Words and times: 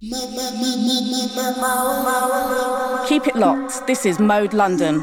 Keep 0.00 0.12
it 3.28 3.36
locked. 3.36 3.86
This 3.86 4.04
is 4.04 4.18
Mode 4.18 4.52
London. 4.52 5.00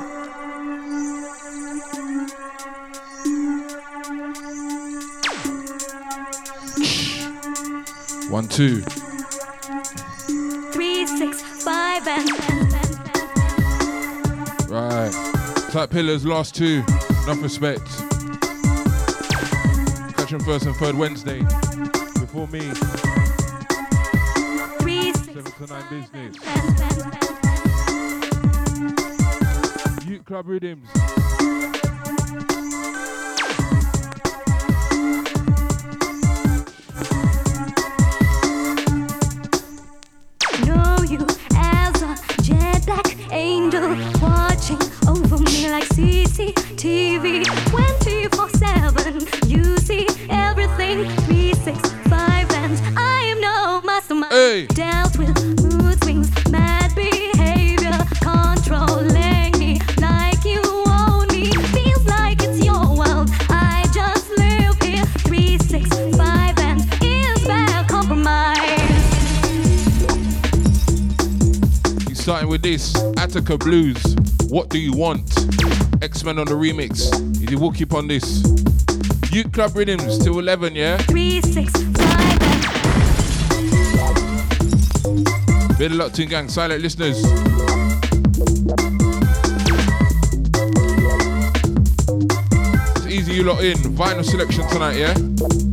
One, 8.30 8.48
two. 8.48 8.82
Three, 10.72 11.08
six, 11.08 11.42
five, 11.64 12.08
and. 12.08 12.30
Right. 14.70 15.12
Type 15.72 15.90
pillars, 15.90 16.26
last 16.26 16.54
two. 16.54 16.84
Enough 17.24 17.42
respect. 17.42 17.86
Catch 20.18 20.32
them 20.32 20.42
first 20.42 20.66
and 20.66 20.76
third 20.76 20.96
Wednesday. 20.96 21.40
Before 22.20 22.48
me. 22.50 22.72
Three, 25.62 25.68
Seven 25.68 25.84
to 25.84 25.90
business. 25.90 26.36
Youth 30.08 30.26
Club 30.26 30.48
Rhythms. 30.48 30.90
Know 40.66 40.98
you 41.08 41.28
as 41.56 42.02
a 42.02 42.18
jet 42.42 42.86
black 42.88 43.32
angel 43.32 43.96
Attica 73.32 73.58
Blues. 73.58 74.04
What 74.50 74.68
do 74.68 74.78
you 74.78 74.92
want? 74.92 75.22
X 76.04 76.26
Men 76.26 76.38
on 76.38 76.48
the 76.48 76.54
remix. 76.54 77.08
Easy 77.40 77.58
will 77.58 77.72
keep 77.72 77.94
on 77.94 78.06
this. 78.06 78.44
Youth 79.32 79.54
Club 79.54 79.74
Rhythms 79.74 80.18
till 80.22 80.38
11, 80.38 80.76
yeah? 80.76 80.98
Three, 80.98 81.40
six, 81.40 81.72
five, 81.72 82.40
Bit 85.78 85.92
of 85.92 85.98
locked 85.98 86.20
in 86.20 86.28
gang, 86.28 86.50
silent 86.50 86.82
listeners. 86.82 87.24
It's 92.98 93.06
easy 93.06 93.36
you 93.36 93.44
lot 93.46 93.64
in. 93.64 93.78
Vinyl 93.78 94.26
selection 94.26 94.68
tonight, 94.68 94.98
yeah? 94.98 95.71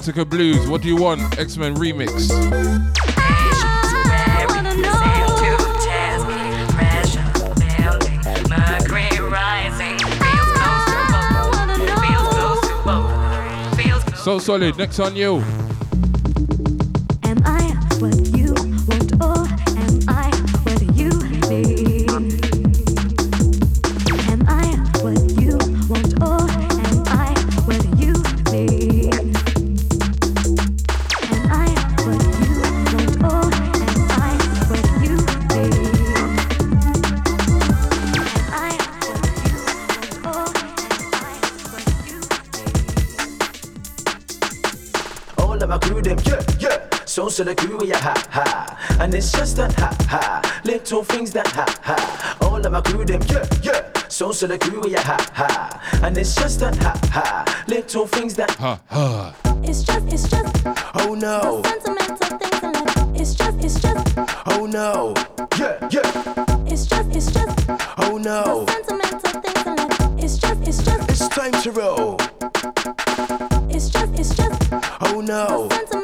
Attica 0.00 0.24
Blues. 0.24 0.66
What 0.66 0.80
do 0.80 0.88
you 0.88 0.96
want? 0.96 1.38
X 1.38 1.58
Men 1.58 1.74
remix. 1.74 2.08
So 14.24 14.38
solid. 14.38 14.78
Next 14.78 14.96
know. 14.96 15.14
to 15.14 15.59
So 47.40 47.46
so 47.46 47.54
the 47.54 47.54
crew, 47.54 47.80
yeah, 47.86 47.96
ha 47.96 48.14
ha. 48.28 48.96
And 49.00 49.14
it's 49.14 49.32
just 49.32 49.56
that 49.56 49.72
ha 49.72 49.96
ha. 50.10 50.60
Little 50.62 51.02
things 51.02 51.32
that 51.32 51.46
ha 51.46 51.64
ha. 51.80 52.36
All 52.42 52.56
of 52.66 52.70
my 52.70 52.82
crew 52.82 53.02
them, 53.02 53.22
yeah, 53.30 53.46
yeah. 53.62 53.90
So 54.08 54.30
so 54.30 54.46
the 54.46 54.58
crew, 54.58 54.82
yeah, 54.86 55.00
ha 55.00 55.16
ha. 55.32 56.00
And 56.04 56.18
it's 56.18 56.34
just 56.34 56.60
that 56.60 56.76
ha 56.76 56.92
ha. 57.10 57.64
Little 57.66 58.06
things 58.06 58.34
that 58.34 58.50
Ha 58.56 58.78
ha. 58.90 59.34
It's 59.62 59.82
just, 59.84 60.06
it's 60.12 60.28
just 60.28 60.54
oh 60.96 61.14
no, 61.14 61.62
The 61.62 61.80
sentimental 61.80 62.38
things 62.38 62.62
in 62.62 62.72
life. 62.72 63.20
It's 63.20 63.34
just, 63.34 63.64
it's 63.64 63.80
just, 63.80 64.18
oh 64.44 64.66
no, 64.66 65.14
yeah, 65.58 65.88
yeah, 65.90 66.66
it's 66.70 66.84
just, 66.84 67.16
it's 67.16 67.32
just 67.32 67.70
oh 67.96 68.18
no. 68.18 68.66
The 68.66 68.72
sentimental 68.72 69.40
things 69.40 69.66
in 69.66 69.76
life. 69.76 70.24
It's 70.24 70.36
just, 70.36 70.60
it's 70.68 70.82
just, 70.84 71.08
It's 71.08 71.28
time 71.28 71.52
to 71.62 71.72
roll. 71.72 72.16
it's 73.70 73.88
just, 73.88 74.12
it's 74.20 74.34
just 74.36 74.50
Oh 75.00 75.20
no, 75.22 75.68
sentimental 75.70 75.99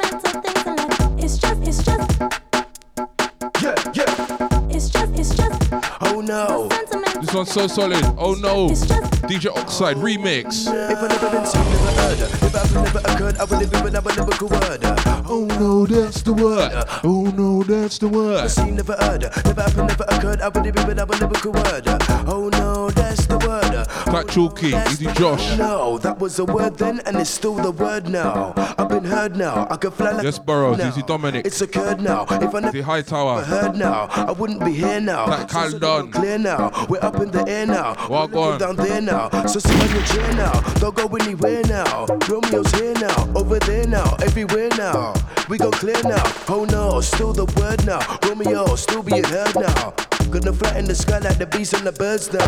no. 6.27 6.67
This 7.21 7.33
one's 7.33 7.51
so 7.51 7.67
solid. 7.67 8.03
Oh 8.17 8.35
no. 8.35 8.69
DJ 9.27 9.49
Oxide 9.55 9.97
remix. 9.97 10.67
If 10.67 10.97
I 10.99 11.07
never 11.07 11.29
been 11.29 11.45
seen, 11.45 11.63
never 11.63 11.91
heard. 12.01 12.19
If 12.19 12.55
I 12.55 12.83
never 12.83 12.99
occurred, 12.99 13.37
I 13.37 13.43
would 13.45 13.61
have 13.61 13.71
been, 13.71 13.95
I 13.95 13.99
would 13.99 14.17
never 14.17 14.31
could 14.31 14.51
word. 14.51 14.81
Oh 15.29 15.45
no, 15.59 15.85
that's 15.85 16.21
the 16.21 16.33
word. 16.33 16.71
Oh 17.03 17.23
no, 17.35 17.63
that's 17.63 17.97
the 17.97 18.07
word. 18.07 18.49
seen, 18.49 18.75
never 18.75 18.93
heard. 18.93 19.21
Never 19.21 19.61
happened, 19.61 19.87
never 19.87 20.05
occurred. 20.09 20.41
I 20.41 20.49
would 20.49 20.65
have 20.65 20.75
been, 20.75 20.99
I 20.99 21.03
would 21.05 21.19
never 21.19 21.35
could 21.35 21.55
word. 21.55 21.83
Oh 22.27 22.49
no, 22.51 22.89
that's 22.91 23.06
Fat 24.11 24.27
Chalky, 24.29 24.67
Easy 24.89 25.05
Josh. 25.13 25.57
No, 25.57 25.97
that 25.99 26.17
was 26.19 26.39
a 26.39 26.45
word 26.45 26.77
then, 26.77 27.01
and 27.05 27.17
it's 27.17 27.29
still 27.29 27.55
the 27.55 27.71
word 27.71 28.07
now. 28.07 28.53
I've 28.77 28.87
been 28.89 29.03
heard 29.03 29.35
now. 29.35 29.67
I 29.69 29.75
can 29.77 29.91
fly 29.91 30.11
like 30.11 30.23
Yes, 30.23 30.39
Burrows, 30.39 30.77
now. 30.77 30.87
Easy 30.89 31.01
Dominic. 31.03 31.45
It's 31.45 31.59
occurred 31.61 31.99
now. 32.01 32.25
If 32.29 32.55
I 32.55 32.59
never 32.61 32.81
High 32.81 33.01
Tower. 33.01 33.43
heard 33.43 33.75
now, 33.75 34.07
I 34.11 34.31
wouldn't 34.31 34.63
be 34.63 34.71
here 34.71 35.01
now. 35.01 35.25
That 35.27 35.51
So- 35.51 35.69
so 35.71 35.79
Cal. 35.79 36.07
Clear 36.07 36.37
now. 36.37 36.71
We're 36.89 37.03
up 37.03 37.19
in 37.19 37.31
the 37.31 37.47
air 37.47 37.65
now. 37.67 37.95
Walk 38.09 38.31
We're 38.31 38.53
on. 38.53 38.59
down 38.59 38.75
there 38.77 39.01
now. 39.01 39.29
So 39.45 39.59
sit 39.59 39.83
on 39.83 39.89
your 39.91 40.03
chair 40.03 40.33
now. 40.35 40.53
Don't 40.79 40.95
go 40.95 41.05
anywhere 41.17 41.63
now. 41.67 42.05
Romeo's 42.29 42.71
here 42.79 42.93
now. 42.93 43.27
Over 43.35 43.59
there 43.59 43.87
now. 43.87 44.15
Everywhere 44.21 44.69
now. 44.77 45.13
We 45.49 45.57
go 45.57 45.69
clear 45.71 46.01
now. 46.03 46.23
Oh 46.49 46.65
no, 46.65 47.01
still 47.01 47.33
the 47.33 47.45
word 47.59 47.85
now. 47.85 47.99
Romeo, 48.27 48.75
still 48.75 49.03
being 49.03 49.23
heard 49.25 49.53
now. 49.55 49.93
Gonna 50.29 50.51
flatten 50.51 50.85
the 50.85 50.95
sky 50.95 51.19
like 51.19 51.37
the 51.37 51.45
bees 51.45 51.73
and 51.73 51.87
the 51.87 51.91
birds 51.93 52.31
now. 52.33 52.47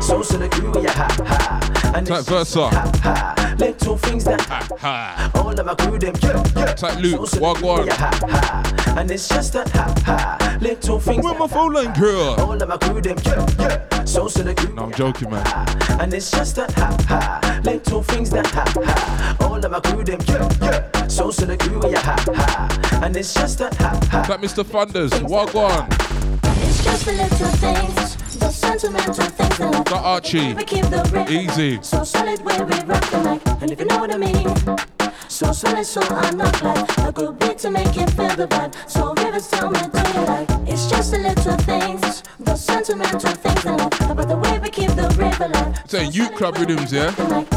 So 0.00 0.22
crew, 0.48 0.82
yeah, 0.82 0.92
ha 0.92 1.08
ha. 1.26 1.77
And 1.94 2.06
Type 2.06 2.24
Versa. 2.24 2.68
ha 2.68 2.92
ha. 3.02 3.56
Little 3.58 3.96
things 3.98 4.24
that 4.24 4.40
ha 4.42 4.66
Ha. 4.78 5.30
All 5.34 5.58
of 5.58 5.66
my 5.66 5.74
crew 5.74 5.98
them, 5.98 6.14
yeah, 6.22 6.42
yeah. 6.56 6.74
Type 6.74 6.98
Luke. 7.00 7.26
So 7.28 7.54
crew, 7.54 7.84
yeah, 7.84 7.94
ha 7.94 8.10
ha. 8.22 8.94
And 8.98 9.10
it's 9.10 9.28
just 9.28 9.54
a 9.54 9.64
ha 9.70 9.94
ha. 10.04 10.58
Little 10.60 11.00
things 11.00 11.24
Where 11.24 11.32
that 11.34 11.40
my 11.40 11.46
phone 11.48 11.72
line, 11.72 11.92
girl? 11.94 12.36
All 12.38 12.60
of 12.62 12.68
my 12.68 12.76
crew 12.76 13.00
them, 13.00 13.16
yeah, 13.24 13.46
yeah. 13.58 14.04
So 14.04 14.28
so 14.28 14.42
the 14.42 14.54
crew. 14.54 14.74
No, 14.74 14.84
I'm 14.84 14.92
joking, 14.92 15.30
man. 15.30 15.46
And 16.00 16.14
it's 16.14 16.30
just 16.30 16.58
a 16.58 16.66
ha 16.72 16.96
ha. 17.08 17.60
Little 17.64 18.02
things 18.02 18.30
that 18.30 18.46
ha 18.46 18.64
ha. 18.74 19.36
All 19.40 19.56
of 19.64 19.70
my 19.70 19.80
crew 19.80 20.04
them, 20.04 20.20
yeah, 20.28 20.48
yeah. 20.62 21.06
So 21.08 21.30
so 21.30 21.46
the 21.46 21.56
crew, 21.56 21.80
yeah, 21.90 22.00
ha 22.00 22.16
ha. 22.26 23.00
And 23.02 23.16
it's 23.16 23.34
just 23.34 23.60
a 23.60 23.70
ha 23.74 23.98
ha. 24.10 24.22
Type 24.22 24.40
Mr. 24.40 24.64
Thunders. 24.64 25.12
Walk 25.22 25.54
on. 25.54 25.88
It's 25.90 26.47
just 26.90 27.04
the 27.04 27.12
little 27.12 27.52
things, 27.64 28.36
the 28.38 28.50
sentimental 28.50 29.12
things 29.14 29.58
that 29.58 29.74
I 29.74 29.82
Got 29.82 30.04
Archie. 30.04 30.54
we 30.54 30.64
keep 30.64 30.84
the 30.86 31.02
rhythm. 31.12 31.32
Easy. 31.32 31.78
So 31.82 32.02
solid 32.04 32.40
where 32.44 32.64
we 32.64 32.76
rock 32.90 33.04
the 33.10 33.18
mic, 33.24 33.62
and 33.62 33.70
if 33.70 33.78
you 33.78 33.86
know 33.86 33.98
what 33.98 34.12
I 34.14 34.16
mean. 34.16 34.48
So 35.28 35.52
solid, 35.52 35.84
so 35.84 36.00
I'm 36.02 36.38
not 36.38 36.62
like 36.62 37.08
a 37.08 37.12
good 37.12 37.38
beat 37.38 37.58
to 37.58 37.70
make 37.70 37.94
you 37.94 38.06
feel 38.16 38.34
the 38.36 38.48
vibe. 38.48 38.74
So 38.88 39.12
rivers 39.14 39.48
tell 39.48 39.70
me, 39.70 39.80
do 39.80 40.02
you 40.14 40.24
like? 40.32 40.48
It's 40.66 40.88
just 40.88 41.12
the 41.12 41.18
little 41.18 41.56
things, 41.58 42.22
the 42.40 42.56
sentimental 42.56 43.32
things 43.32 43.62
that 43.64 43.80
I 43.80 43.84
like 43.84 44.00
about 44.00 44.28
the 44.28 44.36
way 44.36 44.58
we 44.58 44.70
keep 44.70 44.90
the 44.92 45.08
river 45.18 45.44
alive. 45.44 45.78
Saying 45.86 46.12
youth 46.12 46.34
club 46.36 46.56
rhythms, 46.56 46.92
yeah? 46.92 47.12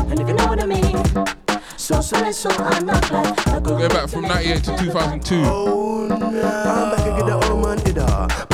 And 0.10 0.20
if 0.20 0.28
you 0.28 0.34
know 0.34 0.48
what 0.48 0.62
I 0.62 0.66
mean. 0.66 0.98
So 1.78 2.00
solid, 2.02 2.34
so 2.36 2.50
I'm 2.52 2.86
not 2.86 3.10
like 3.12 3.48
a 3.48 3.60
good 3.62 3.80
Go 3.80 3.90
back 3.90 4.10
from 4.10 4.22
98 4.24 4.64
to 4.66 4.78
2002. 4.78 5.44
Oh, 5.46 6.08
nah. 6.08 6.18
I'm 6.18 6.96
back 6.96 7.08
again, 7.08 7.26
the 7.26 7.50
old 7.50 7.64
man 7.64 7.78
did 7.78 7.86
her. 7.88 7.91
Put 7.91 7.91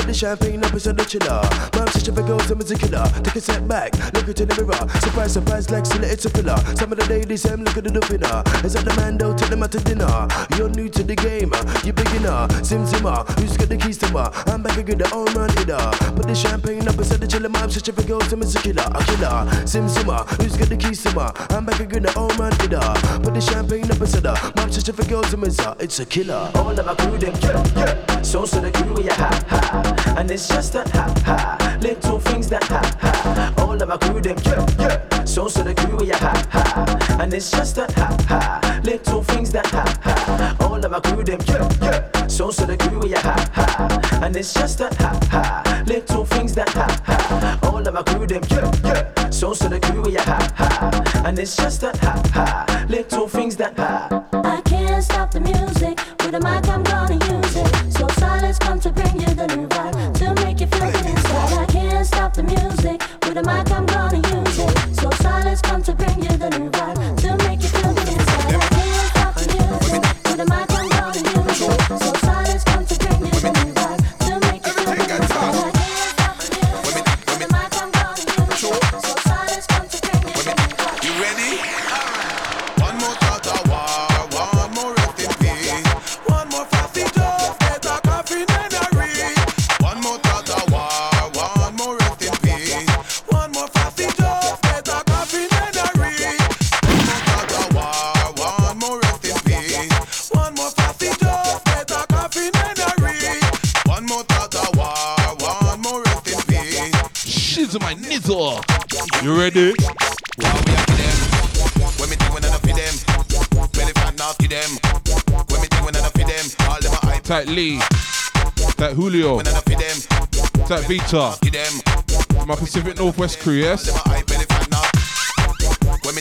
the 0.07 0.13
champagne 0.13 0.63
up 0.63 0.71
inside 0.71 0.98
the 0.98 1.04
chiller. 1.04 1.44
Mom 1.75 1.88
said 1.89 2.06
she 2.06 2.12
goes, 2.12 2.50
I'm 2.50 2.62
a 2.62 2.63
killer. 2.63 3.06
Take 3.24 3.36
a 3.36 3.42
step 3.42 3.68
back, 3.68 3.92
look 4.13 4.27
into 4.27 4.45
the 4.45 4.56
mirror. 4.56 4.88
Surprise, 5.01 5.33
surprise, 5.33 5.69
like 5.69 5.86
silly, 5.86 6.07
it's 6.07 6.25
a 6.25 6.30
pillar. 6.30 6.57
Some 6.75 6.92
of 6.92 6.98
the 6.98 7.06
ladies, 7.06 7.45
I'm 7.45 7.63
looking 7.63 7.86
at 7.86 7.94
the 7.94 8.04
winner. 8.09 8.44
Is 8.65 8.74
that 8.74 8.86
the 8.86 8.95
man, 8.95 9.18
though, 9.18 9.36
take 9.36 9.50
them 9.50 9.63
out 9.63 9.71
to 9.71 9.80
dinner. 9.80 10.27
You're 10.56 10.69
new 10.69 10.88
to 10.89 11.04
the 11.04 11.15
game, 11.15 11.51
uh, 11.54 11.81
you 11.83 11.92
beginner. 11.92 12.48
Sim 12.63 12.86
Zimmer, 12.86 13.24
who's 13.36 13.57
got 13.57 13.68
the 13.69 13.77
keys 13.77 13.98
to 14.00 14.12
my? 14.12 14.31
I'm 14.48 14.63
back 14.63 14.77
again, 14.77 14.98
the 14.98 15.12
old 15.13 15.36
man 15.36 15.50
did. 15.59 15.75
Put 16.15 16.27
the 16.27 16.36
champagne 16.36 16.88
up 16.88 16.98
inside 16.98 17.19
the 17.19 17.27
chiller. 17.27 17.50
Mom 17.50 17.69
said 17.69 17.86
she 17.86 17.92
goes, 17.92 18.31
I'm 18.31 18.42
a 18.42 18.45
killer. 18.45 18.88
A 18.88 19.03
killer. 19.03 19.68
Sim 19.68 19.89
Zimmer, 19.89 20.24
who's 20.39 20.56
got 20.56 20.69
the 20.69 20.77
keys 20.77 21.03
to 21.03 21.12
my? 21.13 21.33
I'm 21.51 21.65
back 21.65 21.80
again, 21.80 22.03
the 22.03 22.13
old 22.18 22.38
man 22.39 22.56
did. 22.63 22.80
Put 23.24 23.33
the 23.33 23.42
champagne 23.42 23.92
up 23.92 24.00
inside 24.00 24.25
her. 24.25 24.38
Mom 24.56 24.71
said 24.71 24.86
she 24.86 25.10
goes, 25.10 25.33
I'm 25.33 25.44
a 25.44 25.75
it's 25.80 26.00
a 26.00 26.06
killer. 26.06 26.51
All 26.56 26.71
of 26.71 26.86
my 26.86 26.95
crew 26.95 27.18
them, 27.18 27.36
yeah, 27.42 27.63
yeah. 27.75 28.21
So 28.21 28.45
so 28.45 28.62
the 28.62 28.71
crew, 28.71 29.03
yeah, 29.03 29.13
ha 29.13 29.31
ha. 29.48 29.96
And 30.17 30.29
it's 30.31 30.47
just 30.47 30.75
a 30.75 30.83
ha 30.89 31.13
ha. 31.25 31.77
Little 31.81 32.19
things 32.19 32.49
that 32.49 32.63
ha 32.63 32.81
ha. 32.99 33.53
All 33.57 33.81
of 33.81 33.88
my 33.88 33.97
crew 33.97 34.21
them, 34.21 34.38
yeah, 34.45 34.65
yeah. 34.79 35.23
So 35.25 35.47
so 35.47 35.63
the 35.63 35.73
crew, 35.75 35.99
yeah, 36.05 36.17
ha 36.17 36.33
ha. 36.49 37.17
And 37.21 37.33
it's 37.33 37.51
just 37.51 37.77
a 37.77 37.85
ha 37.95 38.17
ha. 38.27 38.81
Little 38.83 39.23
things 39.23 39.51
that 39.51 39.67
ha 39.67 39.85
ha. 40.03 40.55
All 40.61 40.83
of 40.83 40.91
my 40.91 40.99
crew 40.99 41.23
them, 41.23 41.39
yeah, 41.47 41.69
yeah. 41.81 42.27
So 42.27 42.51
so 42.51 42.65
the 42.65 42.77
crew, 42.77 43.07
yeah, 43.07 43.19
ha 43.21 43.35
ha. 43.53 44.19
And 44.23 44.35
it's 44.35 44.53
just 44.53 44.79
a 44.81 44.89
ha 44.95 45.19
ha. 45.31 45.83
Little 45.85 46.25
things 46.25 46.53
that 46.55 46.69
ha 46.69 46.88
ha. 47.05 47.59
All 47.63 47.88
of 47.88 47.93
my 47.93 48.03
crew 48.03 48.25
them, 48.27 48.43
yeah, 48.50 48.71
yeah. 48.83 49.29
So 49.29 49.53
so 49.53 49.67
the 49.67 49.79
crew, 49.79 50.05
yeah, 50.09 50.21
ha 50.21 50.53
ha. 50.55 51.23
And 51.25 51.38
it's 51.39 51.55
just 51.55 51.83
a 51.83 51.91
ha 51.97 52.21
ha. 52.33 52.85
Little 52.89 53.27
things 53.27 53.55
that 53.57 53.77
ha. 53.77 54.25
I 54.33 54.61
can't 54.61 55.03
stop 55.03 55.31
the 55.31 55.39
music. 55.39 56.00
With 56.23 56.35
a 56.35 56.39
mic, 56.39 56.67
I'm 56.67 56.83
gonna 56.83 57.15
use 57.15 57.46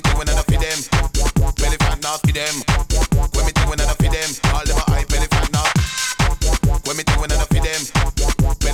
think 0.01 0.19
when 0.19 0.29
enough 0.29 0.43
of 0.43 0.59
them. 0.59 0.79
Belly 1.55 1.77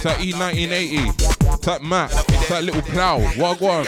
Type 0.01 0.21
E 0.21 0.33
E1980. 0.33 1.61
Type 1.61 1.83
Matt. 1.83 2.11
Type 2.11 2.65
Little 2.65 2.83
Plow. 2.83 3.19
Wagwan. 3.37 3.85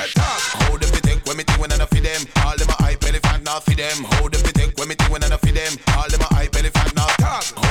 When 1.26 1.36
me 1.38 1.42
think 1.44 1.58
when 1.58 1.72
enough 1.72 1.90
of 1.90 2.02
them. 2.02 2.20
All 2.44 2.56
them 2.56 2.68
are 2.68 2.84
hype 2.84 3.00
fat 3.02 3.42
now 3.42 3.60
for 3.60 3.74
them. 3.74 4.04
Hold 4.04 4.32
them 4.32 4.42
think 4.42 4.78
when 4.78 4.88
me 4.88 4.94
think 4.94 5.10
when 5.10 5.24
enough 5.24 5.42
of 5.42 5.54
them. 5.54 5.72
All 5.96 6.08
them 6.10 6.20
are 6.20 6.36
hype 6.36 6.52
belly 6.52 6.68
fat 6.68 6.94
now. 6.94 7.08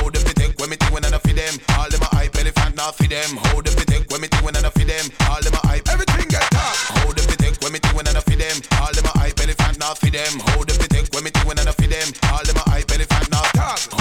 Hold 0.00 0.14
them 0.14 0.22
think 0.22 0.58
when 0.58 0.70
me 0.70 0.76
think 0.76 0.92
when 0.92 1.04
enough 1.04 1.24
of 1.24 1.36
them. 1.36 1.54
All 1.78 1.88
them 1.88 2.02
are 2.02 2.16
hype 2.16 2.32
fat 2.32 2.74
now 2.74 2.90
for 2.90 3.06
them. 3.06 3.36
Hold 3.36 3.66
them 3.66 3.93
when 4.14 4.20
me 4.20 4.28
think 4.28 4.44
when 4.44 4.54
enough 4.54 4.76
of 4.76 4.86
them. 4.86 5.06
All 5.26 5.42
them 5.42 5.54
are 5.58 5.66
hype. 5.66 5.88
Everything 5.90 6.28
get 6.30 6.46
top. 6.54 6.76
Hold 7.02 7.18
them 7.18 7.26
think 7.34 7.58
when 7.58 7.72
me 7.72 7.80
think 7.82 7.96
when 7.98 8.06
enough 8.06 8.22
of 8.22 8.38
them. 8.38 8.56
All 8.78 8.94
them 8.94 9.10
are 9.10 9.18
hype 9.18 9.34
fat 9.34 9.74
now 9.76 9.94
for 9.94 10.06
them. 10.06 10.38
Hold 10.54 10.70
them 10.70 10.78
think 10.86 11.10
when 11.10 11.24
me 11.24 11.30
think 11.34 11.46
when 11.50 11.58
enough 11.58 11.74
of 11.74 11.90
them. 11.90 12.08
All 12.30 12.44
them 12.46 12.54
are 12.62 12.70
hype 12.70 12.86
belly 12.86 13.06
fat 13.10 13.26
now. 13.34 13.42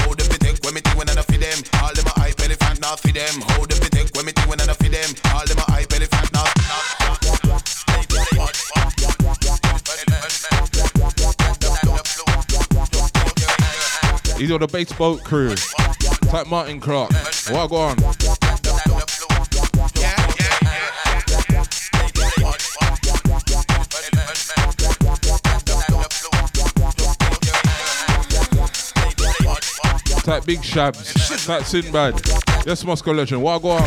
Hold 0.05 0.21
them 0.21 0.29
think 0.37 0.61
when 0.61 0.73
me 0.77 0.81
think 0.85 0.97
when 1.01 1.09
enough 1.09 1.25
of 1.25 1.39
them. 1.41 1.57
All 1.81 1.93
them 1.97 2.05
are 2.05 2.19
hype 2.21 2.37
fat 2.37 2.77
now 2.79 2.93
for 2.95 3.09
them. 3.09 3.41
Hold 3.57 3.73
them 3.73 3.79
think 3.89 4.13
when 4.13 4.25
me 4.29 4.31
think 4.37 4.45
when 4.45 4.61
enough 4.61 4.77
of 4.77 4.91
them. 4.93 5.09
All 5.33 5.45
them 5.49 5.57
are 5.57 5.71
hype 5.73 5.89
fat 5.89 6.29
now. 6.29 6.45
He's 14.37 14.51
on 14.51 14.59
the 14.59 14.67
bass 14.67 14.93
boat 14.93 15.23
crew. 15.23 15.55
Type 16.29 16.45
Martin 16.45 16.79
Clark. 16.79 17.09
Wagwan. 17.49 18.42
Type 30.23 30.45
Big 30.45 30.59
Shabs. 30.59 31.45
Type 31.45 31.63
Sinbad. 31.63 32.21
Yes, 32.65 32.85
Moscow 32.85 33.11
legend. 33.11 33.41
Wagwan. 33.43 33.81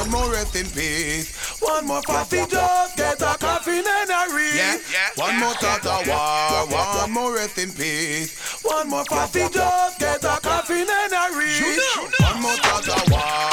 One 0.00 0.10
more 0.10 0.32
rest 0.32 0.56
in 0.56 0.66
peace. 0.66 1.60
One 1.60 1.86
more 1.86 2.02
puffy 2.02 2.44
just 2.48 2.96
get 2.96 3.22
a 3.22 3.36
coffee 3.38 3.78
and 3.78 3.86
a 3.86 4.34
read. 4.34 4.54
Yeah, 4.54 4.76
yeah, 4.90 5.08
One 5.14 5.34
yeah, 5.34 5.40
more 5.40 5.54
thought 5.54 5.86
of 5.86 6.06
war. 6.08 6.98
One 6.98 7.12
more 7.12 7.34
rest 7.34 7.58
in 7.58 7.70
peace. 7.70 8.60
One 8.64 8.90
more 8.90 9.04
puffy 9.04 9.48
just 9.48 10.00
get 10.00 10.24
a 10.24 10.40
coffee 10.42 10.80
and 10.80 11.12
a 11.12 11.38
read. 11.38 11.78
One 12.18 12.42
more 12.42 12.56
thought 12.56 13.10
war. 13.10 13.49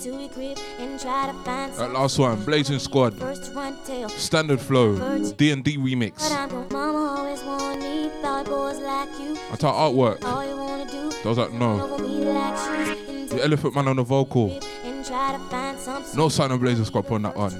That 0.00 1.90
last 1.92 2.18
one. 2.18 2.42
Blazin' 2.44 2.80
Squad. 2.80 3.18
first 3.18 3.52
run 3.54 3.76
tail. 3.84 4.08
Standard 4.08 4.60
flow. 4.60 4.96
D&D 5.18 5.76
remix. 5.76 6.18
But 6.18 6.32
I'm 6.32 6.68
mama 6.70 7.18
always 7.18 7.42
warned 7.42 7.82
me 7.82 8.08
boys 8.44 8.78
like 8.78 9.10
you. 9.20 9.36
I 9.52 9.56
thought 9.56 9.74
artwork. 9.74 10.24
All 10.24 10.46
you 10.46 10.56
wanna 10.56 10.90
do. 10.90 11.10
I 11.24 11.28
was 11.28 11.38
like, 11.38 11.52
no. 11.52 11.80
Over 11.82 12.02
me 12.02 12.24
like 12.24 12.56
shoes. 12.86 13.30
The 13.30 13.44
Elephant 13.44 13.74
Man 13.74 13.88
on 13.88 13.96
the 13.96 14.02
vocal. 14.02 14.58
And 14.84 15.04
try 15.04 15.32
to 15.32 15.38
find 15.50 15.78
some 15.78 16.02
No 16.16 16.28
sign 16.28 16.50
of 16.50 16.60
Blazer 16.60 16.84
Squad 16.84 17.10
on 17.10 17.22
that 17.22 17.36
one. 17.36 17.58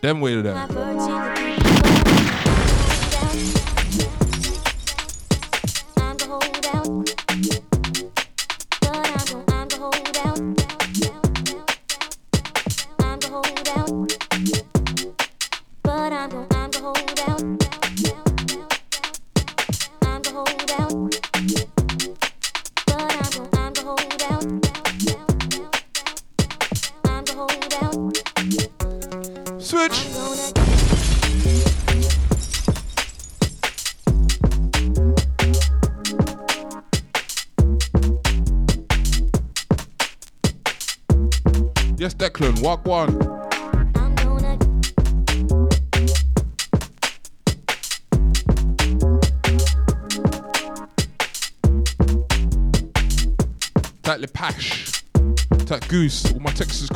Them 0.00 0.20
way 0.20 0.34
to 0.34 0.42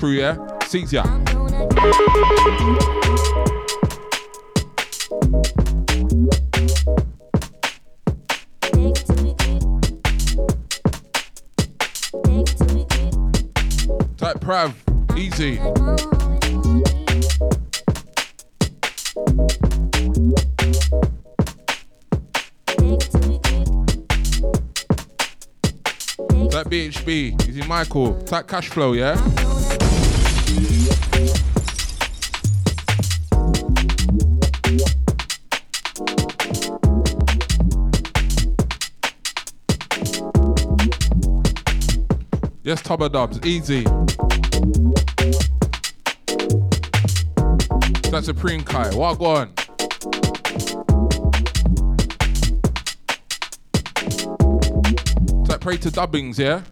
crew, 0.05 0.13
yeah? 0.13 0.37
Seats 0.67 0.93
ya. 0.93 1.03
Tight 14.19 14.41
Prav. 14.41 14.75
Easy. 15.17 15.57
Tight 26.51 26.67
BHB. 26.69 27.49
Easy 27.49 27.63
Michael. 27.67 28.21
Tight 28.25 28.47
Cash 28.47 28.69
Flow, 28.69 28.93
yeah? 28.93 29.94
Yes, 42.65 42.81
Tubba 42.81 43.11
Dubs, 43.11 43.39
easy. 43.45 43.83
That's 48.11 48.25
Supreme 48.25 48.65
Kai. 48.65 48.95
Walk 48.95 49.21
on. 49.21 49.53
That 55.45 55.59
pray 55.61 55.77
to 55.77 55.91
dubbings, 55.91 56.39
yeah? 56.39 56.63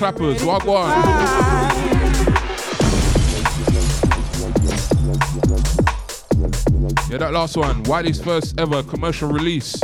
Clappers, 0.00 0.40
Wagwan. 0.40 0.88
Yeah, 7.10 7.18
that 7.18 7.32
last 7.34 7.54
one, 7.58 7.82
Wiley's 7.82 8.18
first 8.18 8.58
ever 8.58 8.82
commercial 8.82 9.28
release. 9.28 9.78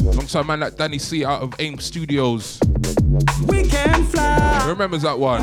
Alongside 0.00 0.46
man 0.46 0.60
like 0.60 0.78
Danny 0.78 0.96
C 0.98 1.26
out 1.26 1.42
of 1.42 1.54
AIM 1.58 1.78
Studios. 1.78 2.58
We 3.46 3.68
can 3.68 4.02
fly. 4.04 4.60
Who 4.62 4.70
remembers 4.70 5.02
that 5.02 5.18
one? 5.18 5.42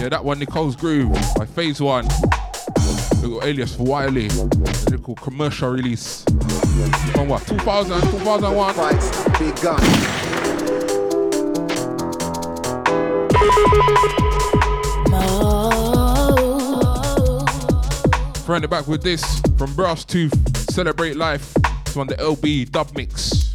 Yeah, 0.00 0.08
that 0.08 0.24
one, 0.24 0.38
Nicole's 0.38 0.76
Groove 0.76 1.12
by 1.36 1.44
Phaze 1.44 1.82
One. 1.82 2.08
Little 3.20 3.44
alias 3.44 3.76
for 3.76 3.82
Wiley. 3.82 4.28
A 4.28 4.90
little 4.90 5.14
commercial 5.16 5.68
release. 5.68 6.24
From 7.12 7.28
what? 7.28 7.46
2000, 7.46 8.00
2001? 8.00 8.74
Fights 8.74 9.24
begun. 9.38 9.80
Friend 18.44 18.64
it 18.64 18.70
back 18.70 18.86
with 18.86 19.02
this 19.02 19.40
from 19.58 19.74
Brasstooth. 19.74 20.70
Celebrate 20.70 21.16
Life. 21.16 21.52
It's 21.86 21.96
on 21.96 22.06
the 22.06 22.14
LB 22.14 22.70
dub 22.70 22.94
mix. 22.94 23.54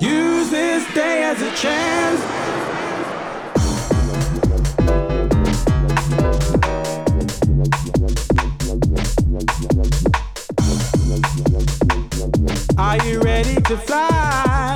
Use 0.00 0.50
this 0.50 0.94
day 0.94 1.24
as 1.24 1.42
a 1.42 1.50
chance. 1.56 2.43
To 13.64 13.76
fly? 13.78 14.74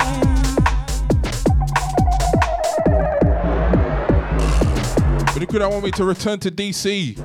But 5.33 5.47
could 5.47 5.61
I 5.61 5.67
want 5.67 5.83
me 5.83 5.91
to 5.91 6.03
return 6.03 6.39
to 6.39 6.51
DC? 6.51 7.15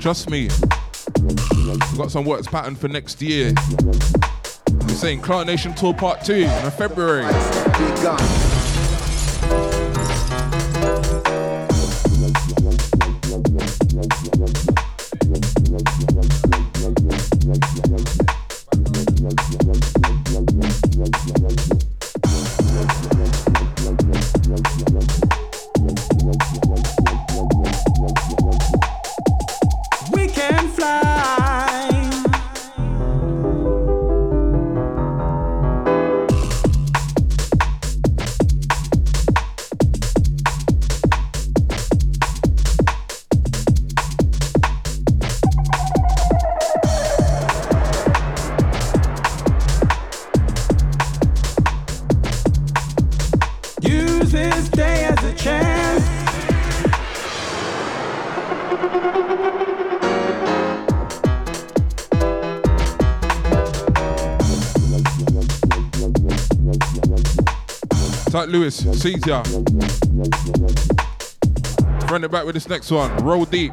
Trust 0.00 0.30
me. 0.30 0.48
We've 1.20 1.98
got 1.98 2.10
some 2.10 2.24
works 2.24 2.46
patterned 2.46 2.78
for 2.78 2.88
next 2.88 3.20
year. 3.20 3.52
We're 4.70 4.88
saying 4.88 5.20
Clan 5.20 5.46
Nation 5.46 5.74
Tour 5.74 5.94
Part 5.94 6.24
2 6.24 6.34
in 6.34 6.70
February. 6.72 7.24
Sees 68.56 69.26
ya. 69.26 69.42
Run 72.10 72.24
it 72.24 72.30
back 72.30 72.46
with 72.46 72.54
this 72.54 72.68
next 72.68 72.90
one. 72.90 73.14
Roll 73.18 73.44
deep. 73.44 73.72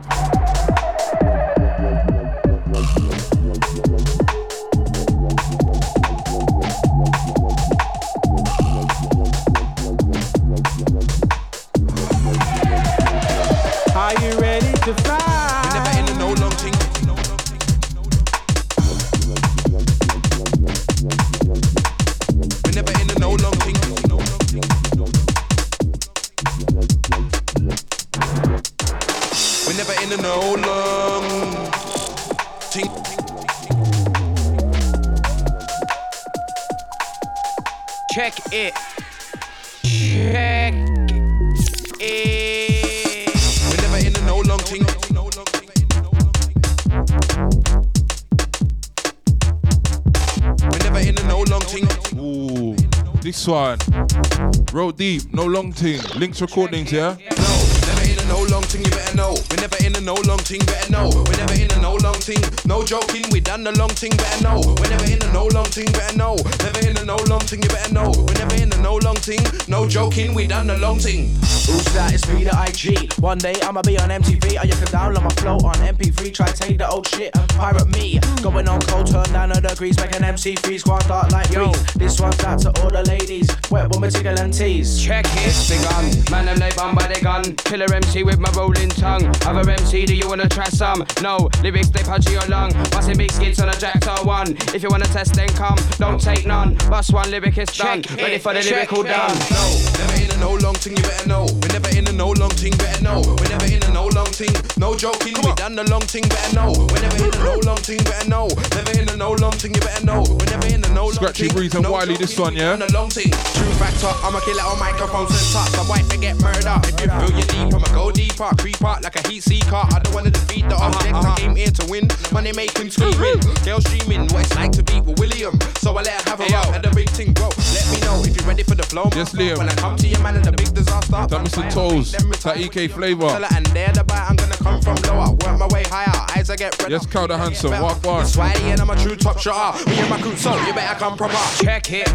Deep, 54.97 55.33
no 55.33 55.45
long 55.45 55.71
thing. 55.71 56.01
Links 56.15 56.41
recordings, 56.41 56.91
yeah? 56.91 57.17
No, 57.37 57.53
never 57.87 58.03
in 58.03 58.19
a 58.19 58.25
no 58.27 58.43
long 58.51 58.63
thing, 58.63 58.83
you 58.83 58.91
better 58.91 59.15
know. 59.15 59.35
We 59.49 59.57
never 59.57 59.77
in 59.83 59.95
a 59.95 60.01
no 60.01 60.15
long 60.25 60.39
thing, 60.39 60.59
better 60.65 60.91
know. 60.91 61.09
We 61.09 61.35
never 61.35 61.53
in 61.53 61.71
a 61.71 61.81
no 61.81 61.95
long 61.95 62.15
thing, 62.15 62.41
no 62.65 62.83
joking, 62.83 63.23
we 63.31 63.39
done 63.39 63.63
the 63.63 63.71
long 63.77 63.89
thing, 63.89 64.11
better 64.17 64.43
know. 64.43 64.61
We 64.81 64.87
never 64.89 65.05
in 65.05 65.21
a 65.21 65.33
no 65.33 65.47
long 65.47 65.65
thing, 65.65 65.91
better 65.91 66.17
know. 66.17 66.35
Never 66.35 66.87
in 66.87 66.97
a 66.97 67.05
no 67.05 67.17
long 67.27 67.41
thing, 67.41 67.61
you 67.63 67.69
better 67.69 67.93
know. 67.93 68.11
We 68.11 68.33
never 68.33 68.55
in 68.55 68.73
a 68.73 68.81
no 68.81 68.95
long 68.97 69.15
thing, 69.17 69.39
no 69.67 69.87
joking, 69.87 70.33
we 70.33 70.47
done 70.47 70.67
the 70.67 70.77
long 70.77 70.99
thing. 70.99 71.42
Who's 71.65 71.85
that? 71.93 72.13
It's 72.13 72.27
me, 72.27 72.43
the 72.43 72.51
IG. 72.51 73.13
One 73.19 73.37
day 73.37 73.55
I'ma 73.61 73.81
be 73.81 73.97
on 73.97 74.09
MTV, 74.09 74.61
or 74.61 74.65
you 74.65 74.73
can 74.73 74.87
download 74.91 75.23
my 75.23 75.29
flow 75.39 75.57
on 75.63 75.75
MP3. 75.75 76.33
Try 76.33 76.47
take 76.47 76.77
the 76.77 76.89
old 76.89 77.07
shit 77.07 77.35
and 77.35 77.49
pirate 77.49 77.87
me. 77.87 78.19
Going 78.41 78.67
on 78.67 78.81
cold, 78.81 79.07
turn 79.07 79.31
down 79.31 79.49
the 79.49 79.61
degrees, 79.61 79.97
make 79.97 80.15
an 80.15 80.23
MC 80.23 80.55
freeze, 80.57 80.81
squad 80.81 81.03
start 81.03 81.31
like 81.31 81.49
breeze. 81.51 81.93
This 81.93 82.19
one's 82.19 82.43
out 82.43 82.59
to 82.59 82.81
all 82.81 82.89
the 82.89 83.03
ladies, 83.03 83.49
wet 83.71 83.89
woman, 83.91 84.11
tickle 84.11 84.37
and 84.39 84.53
tease. 84.53 85.01
Check 85.01 85.25
it. 85.29 85.53
The 85.69 85.79
gun. 85.87 86.31
Man, 86.31 86.45
them 86.45 86.57
they 86.57 86.71
bum 86.75 86.95
by 86.95 87.07
the 87.07 87.21
gun. 87.21 87.55
Killer 87.55 87.91
MC 87.93 88.23
with 88.23 88.39
my 88.39 88.51
rolling 88.51 88.89
tongue. 88.89 89.25
Other 89.45 89.69
MC, 89.69 90.05
do 90.05 90.15
you 90.15 90.27
wanna 90.27 90.49
try 90.49 90.65
some? 90.65 91.05
No. 91.21 91.49
Lyrics, 91.61 91.89
they 91.89 92.03
punch 92.03 92.29
your 92.29 92.45
lung. 92.47 92.71
Busting 92.91 93.17
big 93.17 93.31
skits 93.31 93.61
on 93.61 93.69
a 93.69 93.73
Jackdaw 93.79 94.25
one. 94.25 94.57
If 94.75 94.83
you 94.83 94.89
wanna 94.89 95.05
test, 95.05 95.35
then 95.35 95.47
come. 95.49 95.77
Don't 95.97 96.19
take 96.19 96.45
none. 96.45 96.75
Bust 96.89 97.13
one 97.13 97.31
lyric, 97.31 97.57
it's 97.57 97.77
done. 97.77 98.03
Ready 98.17 98.37
for 98.37 98.53
the 98.53 98.61
lyrical 98.61 99.03
done. 99.03 99.37
No, 99.49 99.63
never 99.97 100.23
in 100.23 100.31
a 100.31 100.37
no 100.37 100.55
long 100.55 100.75
thing, 100.75 100.97
you 100.97 101.03
better 101.03 101.27
know. 101.29 101.47
We 101.61 101.67
never 101.69 101.89
in 101.95 102.07
a 102.07 102.13
no 102.13 102.31
long 102.31 102.51
thing, 102.51 102.75
better 102.77 103.03
know. 103.03 103.21
We 103.21 103.47
never 103.49 103.65
in 103.65 103.83
a 103.83 103.91
no 103.93 104.07
long 104.07 104.31
thing, 104.31 104.53
no 104.77 104.95
joking, 104.95 105.35
we 105.43 105.53
done 105.53 105.75
the 105.75 105.83
long 105.89 106.01
thing, 106.01 106.23
better 106.27 106.55
know. 106.55 106.71
We 106.91 106.99
never 107.01 107.17
in 107.25 107.33
a 107.33 107.43
no 107.43 107.59
long 107.65 107.77
thing, 107.77 108.03
better 108.03 108.29
know. 108.29 108.47
Never 108.75 108.93
in 108.99 109.09
a 109.09 109.15
no 109.17 109.31
long 109.33 109.53
thing, 109.53 109.73
you 109.73 109.81
better 109.81 110.05
know. 110.05 110.23
We 110.23 110.45
never 110.47 110.67
in 110.67 110.83
a 110.83 110.89
no 110.93 111.05
long 111.05 111.13
Scratchy 111.13 111.47
thing. 111.47 111.55
Breeze 111.55 111.75
and 111.75 111.83
no 111.83 111.91
Wiley, 111.91 112.17
this 112.17 112.37
one, 112.37 112.55
yeah? 112.55 112.75
long 112.93 113.09
thing. 113.09 113.31
True 113.31 113.73
factor, 113.77 114.11
I'ma 114.25 114.39
kill 114.41 114.57
it 114.57 114.65
on 114.65 114.79
microphone 114.79 115.27
center. 115.27 115.65
Some 115.77 115.87
white 115.87 116.05
forget 116.05 116.35
murder. 116.41 116.79
If 116.83 117.01
you 117.01 117.09
feel 117.09 117.31
you 117.37 117.45
deep, 117.45 117.73
I'ma 117.73 117.89
go 117.93 118.11
deeper. 118.11 118.49
Creep 118.57 118.83
out 118.83 119.03
like 119.03 119.15
a 119.15 119.27
heat 119.27 119.43
seeker. 119.43 119.75
I 119.75 119.99
don't 120.03 120.13
wanna 120.13 120.31
defeat 120.31 120.67
the 120.69 120.75
uh-huh, 120.75 120.91
object. 120.91 121.13
I 121.13 121.19
uh-huh. 121.19 121.35
came 121.37 121.55
here 121.55 121.71
to 121.71 121.83
win. 121.89 122.07
Money 122.31 122.53
making, 122.53 122.89
screaming. 122.89 123.39
Girl 123.63 123.79
streaming, 123.81 124.27
what 124.33 124.45
it's 124.45 124.55
like 124.55 124.71
to 124.73 124.83
be 124.83 125.01
with 125.01 125.19
William. 125.19 125.59
So 125.77 125.95
I 125.95 126.01
let 126.01 126.21
her 126.21 126.29
have 126.31 126.41
a 126.41 126.47
row. 126.49 126.73
And 126.73 126.83
the 126.83 126.91
big 126.95 127.09
thing, 127.09 127.33
bro. 127.33 127.49
Let 127.73 127.85
me 127.91 127.99
know 128.01 128.21
if 128.25 128.35
you're 128.35 128.47
ready 128.47 128.63
for 128.63 128.75
the 128.75 128.83
flow. 128.83 129.09
Yes. 129.15 129.33
Liam. 129.33 129.57
When 129.57 129.69
I 129.69 129.75
come 129.75 129.95
to 129.97 130.07
your 130.07 130.21
man 130.21 130.35
in 130.35 130.43
the 130.43 130.51
big 130.51 130.73
disaster. 130.73 131.27
That 131.27 131.42
Mr. 131.43 131.69
Toes, 131.71 132.11
that 132.43 132.57
EK 132.57 132.87
flavor. 132.87 133.25
And 133.25 133.65
there 133.67 133.91
the 133.91 134.03
bite, 134.03 134.29
I'm 134.29 134.35
gonna 134.35 134.55
come 134.55 134.81
from 134.81 134.95
lower. 135.03 135.31
Work 135.31 135.59
my 135.59 135.67
way 135.67 135.83
higher. 135.83 136.25
Eyes 136.37 136.49
I 136.49 136.55
get 136.55 136.81
red. 136.81 136.91
Yes, 136.91 137.05
Calder 137.05 137.37
Handsome, 137.37 137.71
walk 137.81 138.05
on. 138.05 138.25
Swiley 138.25 138.71
and 138.71 138.79
I'm 138.81 138.89
a 138.89 138.95
true 138.95 139.15
top 139.15 139.39
shotter. 139.39 139.89
Me 139.89 139.99
and 139.99 140.09
my 140.09 140.21
crew, 140.21 140.35
so 140.35 140.55
you 140.65 140.73
better 140.73 140.97
come 140.97 141.17
proper. 141.17 141.35
Check 141.63 141.91
it. 141.91 142.07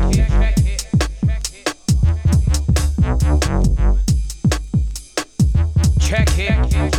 Check 6.01 6.39
it. 6.39 6.71
Check 6.71 6.95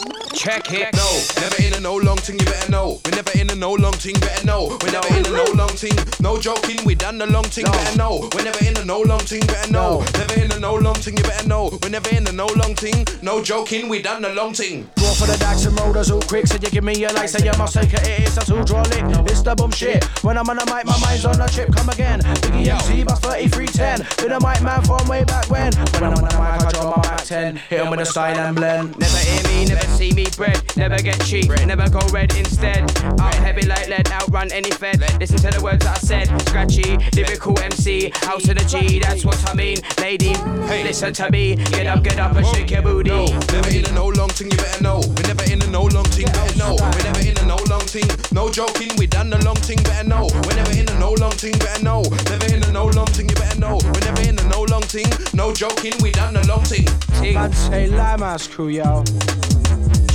it. 0.00 0.09
No, 0.46 1.20
never 1.36 1.62
in 1.62 1.74
a 1.74 1.80
no 1.80 1.96
long 1.96 2.16
thing, 2.16 2.38
you 2.38 2.46
better 2.46 2.70
know. 2.70 2.98
We're 3.04 3.10
never 3.10 3.38
in 3.38 3.50
a 3.50 3.54
no 3.54 3.74
long 3.74 3.92
thing, 3.92 4.18
better 4.20 4.46
know. 4.46 4.78
We're 4.80 4.90
never 4.90 5.14
in 5.14 5.26
a 5.26 5.30
no 5.30 5.44
long 5.52 5.68
thing, 5.68 5.92
no 6.18 6.40
joking, 6.40 6.82
we 6.86 6.94
done 6.94 7.18
the 7.18 7.26
long 7.26 7.44
thing, 7.44 7.66
better 7.66 7.98
know. 7.98 8.26
We're 8.34 8.44
never 8.44 8.64
in 8.64 8.74
a 8.78 8.84
no 8.86 9.00
long 9.02 9.20
thing, 9.20 9.40
better 9.46 9.70
know. 9.70 10.00
Never 10.16 10.40
in 10.40 10.50
a 10.52 10.58
no 10.58 10.76
long 10.76 10.94
thing, 10.94 11.18
you 11.18 11.22
better 11.24 11.46
know. 11.46 11.78
We're 11.82 11.90
never 11.90 12.08
in 12.08 12.26
a 12.26 12.32
no 12.32 12.46
long 12.46 12.74
thing, 12.74 13.06
no 13.20 13.42
joking, 13.42 13.90
we 13.90 14.00
done 14.00 14.22
the 14.22 14.32
long 14.32 14.54
thing. 14.54 14.88
Go 14.96 15.12
for 15.12 15.26
the 15.26 15.36
dax 15.36 15.66
and 15.66 15.78
rollers 15.78 16.10
all 16.10 16.22
quick, 16.22 16.46
so 16.46 16.54
you 16.54 16.70
give 16.70 16.84
me 16.84 16.94
your 16.98 17.12
light, 17.12 17.28
say 17.28 17.44
you 17.44 17.52
must 17.58 17.74
take 17.74 17.92
it, 17.92 18.00
it's 18.08 18.38
a 18.38 18.44
two 18.46 18.64
draw 18.64 18.80
lick. 18.80 19.04
It's 19.28 19.42
the 19.42 19.54
boom 19.54 19.70
shit. 19.72 20.02
When 20.24 20.38
I'm 20.38 20.48
on 20.48 20.56
the 20.56 20.64
mic, 20.72 20.86
my 20.86 20.98
mind's 21.00 21.26
on 21.26 21.36
the 21.36 21.48
chip, 21.48 21.70
come 21.74 21.90
again. 21.90 22.20
Biggie 22.20 22.68
MC, 22.68 23.04
bus 23.04 23.20
3310. 23.20 24.06
Been 24.24 24.32
a 24.32 24.40
mic 24.40 24.62
man 24.62 24.82
from 24.84 25.06
way 25.06 25.22
back 25.24 25.50
when. 25.50 25.74
When 26.00 26.04
I'm 26.04 26.14
on 26.14 26.24
the 26.24 26.38
mic, 26.40 26.64
I 26.64 26.70
draw 26.72 26.96
my 26.96 27.02
back 27.02 27.24
10. 27.24 27.56
Hit 27.68 27.80
'em 27.80 27.90
with 27.90 28.00
a 28.00 28.06
style 28.06 28.38
and 28.38 28.56
blend. 28.56 28.96
Never 28.98 29.18
hear 29.18 29.42
me, 29.44 29.66
never 29.66 29.86
see 29.98 30.12
me 30.12 30.29
bread. 30.36 30.60
Never 30.76 30.96
get 30.98 31.20
cheap, 31.24 31.48
never 31.66 31.88
go 31.88 32.00
red 32.12 32.34
instead. 32.36 32.82
Out 33.20 33.34
heavy 33.34 33.66
like 33.66 33.88
lead, 33.88 34.10
outrun 34.10 34.50
any 34.52 34.70
fed. 34.70 35.00
Listen 35.20 35.38
to 35.38 35.58
the 35.58 35.62
words 35.62 35.84
that 35.84 35.98
I 35.98 36.00
said. 36.00 36.26
Scratchy, 36.48 36.96
lyrical 37.14 37.58
MC, 37.58 38.10
house 38.22 38.48
of 38.48 38.56
the 38.56 38.64
G, 38.64 38.98
that's 38.98 39.24
what 39.24 39.38
I 39.48 39.54
mean. 39.54 39.78
Lady, 40.00 40.34
hey. 40.68 40.84
listen 40.84 41.12
to 41.14 41.30
me. 41.30 41.56
Get 41.56 41.86
up, 41.86 42.02
get 42.02 42.18
up 42.18 42.34
and 42.36 42.46
shake 42.46 42.70
your 42.70 42.82
booty. 42.82 43.10
No, 43.10 43.26
never 43.52 43.70
in 43.70 43.86
a 43.86 43.92
no 43.92 44.06
long 44.08 44.28
thing, 44.30 44.50
you 44.50 44.56
better 44.56 44.82
know. 44.82 45.00
We 45.00 45.22
never 45.22 45.44
in 45.50 45.62
a 45.62 45.66
no 45.68 45.84
long 45.84 46.04
thing, 46.04 46.26
better 46.26 46.58
know. 46.58 46.74
We 46.74 47.02
never 47.02 47.20
in 47.20 47.38
a 47.38 47.46
no 47.46 47.56
long 47.68 47.82
thing, 47.82 48.08
no 48.32 48.50
joking, 48.50 48.90
we 48.98 49.06
done 49.06 49.30
the 49.30 49.42
long 49.44 49.56
thing, 49.56 49.82
better 49.82 50.08
know. 50.08 50.28
We 50.46 50.54
never 50.54 50.72
in 50.72 50.88
a 50.88 50.98
no 50.98 51.12
long 51.12 51.32
thing, 51.32 51.58
better 51.58 51.82
know. 51.82 52.02
Never 52.28 52.46
in 52.54 52.62
a 52.64 52.72
no 52.72 52.86
long 52.86 53.06
thing, 53.06 53.28
you 53.28 53.34
better 53.34 53.60
know. 53.60 53.78
We 53.82 54.00
never 54.00 54.22
in 54.22 54.38
a 54.38 54.48
no 54.48 54.62
long 54.64 54.82
thing, 54.82 55.06
no 55.34 55.52
joking, 55.52 55.94
we 56.02 56.10
done 56.10 56.34
the 56.34 56.46
long 56.46 56.64
thing. 56.64 56.86
Man 57.34 57.52
say 57.52 57.86
Limehouse 57.86 58.46
crew, 58.46 58.68
yo. 58.68 59.04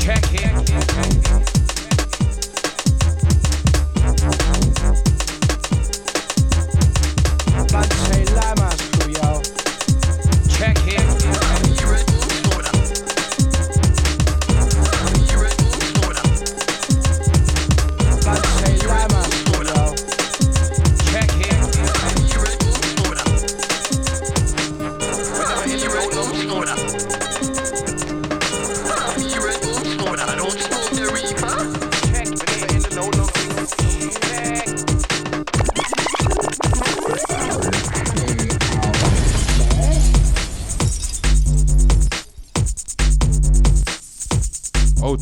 Check 0.06 0.34
it. 0.36 0.86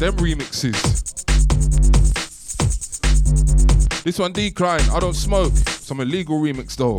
Them 0.03 0.17
remixes. 0.17 0.75
This 4.03 4.19
one 4.19 4.33
decline. 4.33 4.81
I 4.91 4.99
don't 4.99 5.13
smoke. 5.13 5.53
Some 5.53 6.01
illegal 6.01 6.41
remix 6.41 6.75
though. 6.75 6.97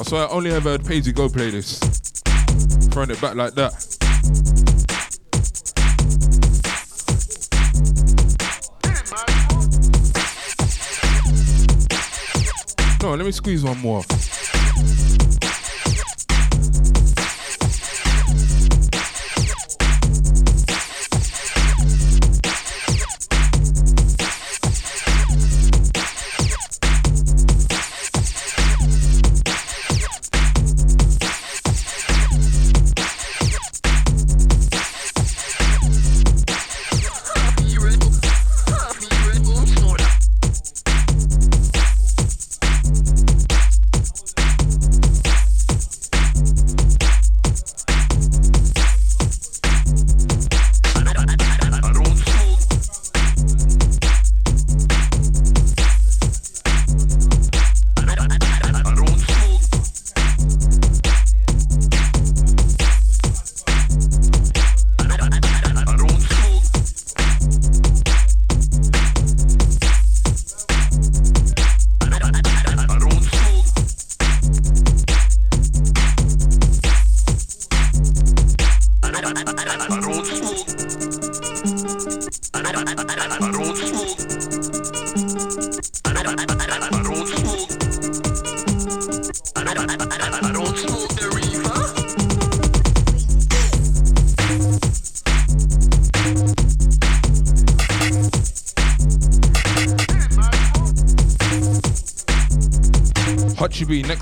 I 0.00 0.04
swear 0.08 0.24
I 0.24 0.28
only 0.30 0.50
ever 0.50 0.70
heard 0.70 0.84
Paisley 0.84 1.12
Go 1.12 1.28
play 1.28 1.50
this. 1.50 1.78
Throwing 2.90 3.10
it 3.10 3.20
back 3.20 3.36
like 3.36 3.54
that. 3.54 3.84
No, 13.00 13.14
let 13.14 13.24
me 13.24 13.30
squeeze 13.30 13.62
one 13.62 13.78
more. 13.78 14.02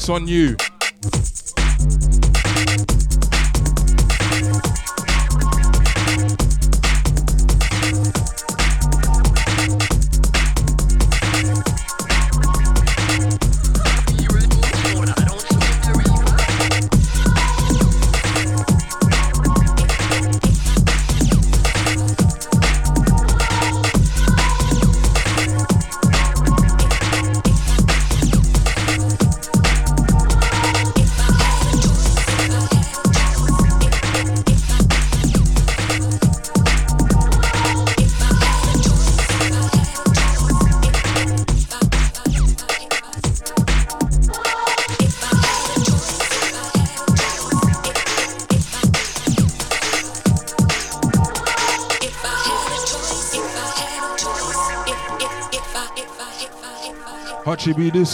on 0.09 0.29
you. 0.29 0.57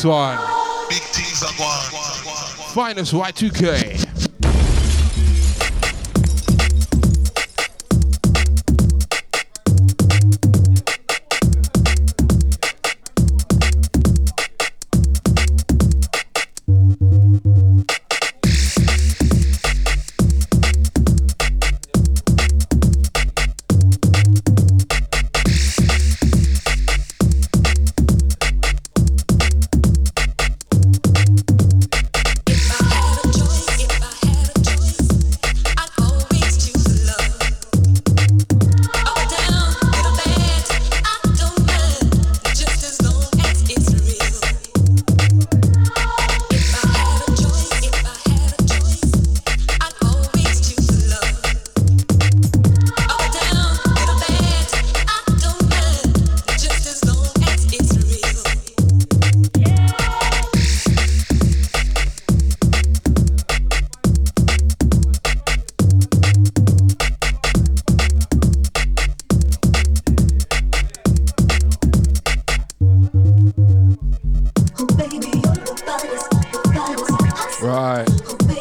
one. 0.05 0.39
Big 0.89 1.03
T's. 1.13 1.43
Finest 2.73 3.13
Y2K. 3.13 3.92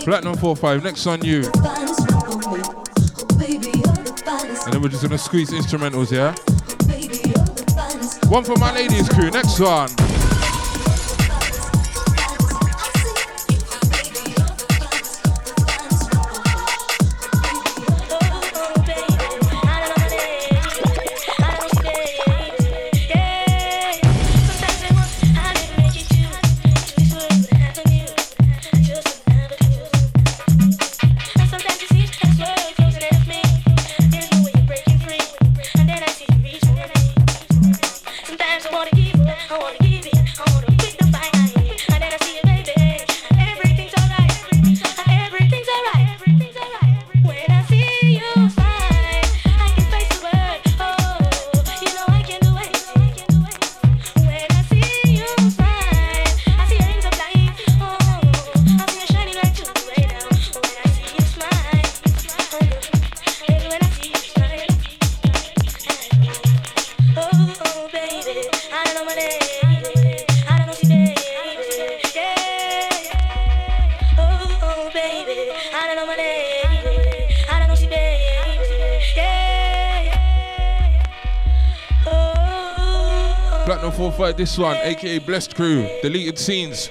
Platinum 0.04 0.36
five. 0.56 0.84
next 0.84 1.06
on 1.06 1.24
you. 1.24 1.44
And 4.64 4.74
then 4.74 4.82
we're 4.82 4.90
just 4.90 5.04
gonna 5.04 5.18
squeeze 5.18 5.52
instrumentals, 5.52 6.12
yeah? 6.12 6.34
One 8.30 8.44
for 8.44 8.56
my 8.58 8.74
ladies 8.74 9.08
crew, 9.10 9.30
next 9.30 9.60
one. 9.60 10.01
this 84.42 84.58
one, 84.58 84.76
aka 84.78 85.20
Blessed 85.20 85.54
Crew, 85.54 85.88
deleted 86.02 86.40
scenes. 86.40 86.90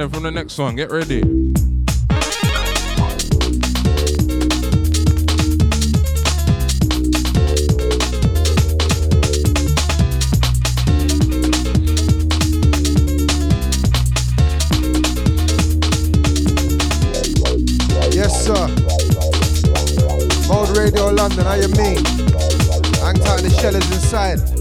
Then 0.00 0.08
from 0.08 0.22
the 0.22 0.30
next 0.30 0.56
one. 0.56 0.76
Get 0.76 0.90
ready. 0.90 1.20
Yes, 18.10 18.46
sir. 18.46 18.54
Mode 20.48 20.76
Radio 20.78 21.10
London, 21.10 21.44
how 21.44 21.54
you 21.54 21.68
mean? 21.68 22.02
Hang 23.00 23.16
tight, 23.16 23.42
the 23.42 23.54
shell 23.60 23.74
is 23.74 23.92
inside. 23.92 24.59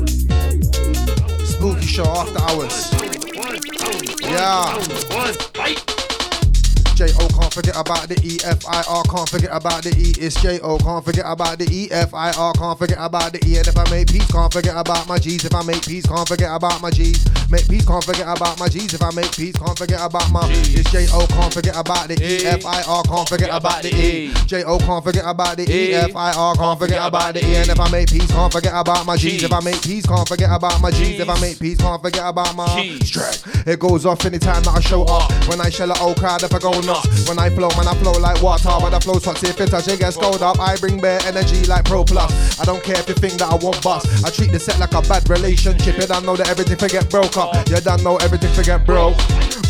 About 7.80 8.08
the 8.10 8.20
E 8.24 8.38
F 8.44 8.60
I 8.68 8.84
R 8.90 9.04
can't 9.04 9.30
forget 9.30 9.50
about 9.52 9.84
the 9.84 9.96
E 9.96 10.12
it's 10.20 10.36
J-O 10.42 10.78
can't 10.78 11.04
forget 11.06 11.26
about 11.26 11.58
the 11.58 11.68
E 11.72 11.90
F 11.92 12.14
I 12.14 12.32
R 12.34 12.54
can't 12.54 12.78
forget 12.78 12.98
about 13.00 13.32
the 13.32 13.40
E 13.48 13.58
and 13.58 13.68
if 13.68 13.78
I 13.78 13.90
make 13.90 14.08
peace 14.08 14.30
can't 14.32 14.52
forget 14.52 14.76
about 14.76 15.08
my 15.08 15.18
G's 15.18 15.46
if 15.46 15.56
I 15.56 15.64
make 15.64 15.86
peace 15.86 16.06
can't 16.06 16.28
forget 16.28 16.52
about 16.52 16.82
my 16.82 16.90
G's 16.90 17.24
make 17.50 17.68
peace 17.68 17.86
can't 17.86 18.04
forget 18.04 18.28
about 18.28 18.60
my 18.60 18.68
G's 18.68 18.94
if 18.94 19.02
I 19.02 19.12
make 19.16 19.32
peace 19.32 19.56
can't 19.56 19.78
forget 19.78 20.02
about 20.02 20.30
my 20.32 20.46
G's. 20.52 20.80
it's 20.80 20.92
J-O 20.92 21.26
can't 21.28 21.54
forget 21.54 21.76
about 21.78 22.08
the 22.08 22.16
E 22.20 22.46
F 22.46 22.66
I 22.66 22.84
R 22.84 23.04
can't 23.04 23.30
forget 23.30 23.50
about 23.50 23.82
the 23.82 23.90
E 23.96 24.34
J-O 24.46 24.78
can't 24.80 25.04
forget 25.04 25.24
about 25.26 25.58
the 25.58 25.66
E 25.72 25.94
F 25.94 26.16
I 26.16 26.34
R 26.34 26.56
can't 26.56 26.80
forget 26.80 27.02
about 27.08 27.34
the 27.34 27.46
E 27.46 27.56
and 27.56 27.70
if 27.70 27.80
I 27.80 27.90
make 27.90 28.10
peace 28.10 28.30
can't 28.32 28.52
forget 28.52 28.74
about 28.76 29.06
my 29.06 29.16
G's 29.16 29.44
if 29.44 29.54
I 29.54 29.60
make 29.62 29.82
peace 29.82 30.06
can't 30.06 30.28
forget 30.28 30.52
about 30.52 30.82
my 30.82 30.92
G's 30.92 31.20
if 31.20 31.30
I 31.30 31.40
make 31.40 31.60
peace 31.60 31.78
can't 31.78 32.02
forget 32.02 32.28
about 32.28 32.56
my 32.56 32.68
strike 33.04 33.40
it 33.66 33.80
goes 33.80 34.06
off 34.06 34.26
anytime 34.26 34.64
that 34.64 34.76
I 34.76 34.80
show 34.82 35.04
up 35.06 35.32
when 35.48 35.62
I 35.62 35.70
shell 35.70 35.92
a 35.92 36.00
old 36.00 36.18
crowd 36.18 36.44
if 36.44 36.54
I 36.54 36.60
go 36.60 36.72
nuts 36.82 37.28
when 37.28 37.40
I 37.40 37.50
flow 37.50 37.69
man 37.78 37.88
I 37.88 37.96
flow 37.96 38.14
like 38.14 38.42
water 38.42 38.70
but 38.80 38.90
the 38.92 39.00
flow's 39.00 39.26
hot 39.26 39.38
see 39.38 39.48
if 39.48 39.60
it 39.60 39.70
touch 39.70 39.88
it 39.88 40.00
gets 40.00 40.18
cold 40.18 40.42
up 40.42 40.60
I 40.60 40.76
bring 40.78 41.00
bare 41.00 41.20
energy 41.26 41.66
like 41.66 41.86
Pro 41.86 42.04
Plus 42.04 42.60
I 42.60 42.66
don't 42.66 42.84
care 42.84 43.00
if 43.00 43.08
you 43.08 43.16
think 43.16 43.34
that 43.40 43.52
I 43.52 43.56
won't 43.56 43.82
bust 43.84 44.08
I 44.26 44.30
treat 44.30 44.52
the 44.52 44.60
set 44.60 44.80
like 44.80 44.94
a 44.94 45.02
bad 45.02 45.30
relationship 45.30 45.98
you 45.98 46.08
don't 46.08 46.26
know 46.26 46.36
that 46.36 46.50
everything 46.50 46.78
forget 46.78 47.10
broke 47.10 47.38
up 47.38 47.54
you 47.70 47.82
don't 47.82 48.04
know 48.04 48.18
everything 48.18 48.54
forget 48.54 48.86
broke 48.86 49.18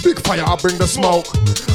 Big 0.03 0.19
fire, 0.25 0.43
I 0.45 0.55
bring 0.55 0.77
the 0.77 0.87
smoke. 0.87 1.27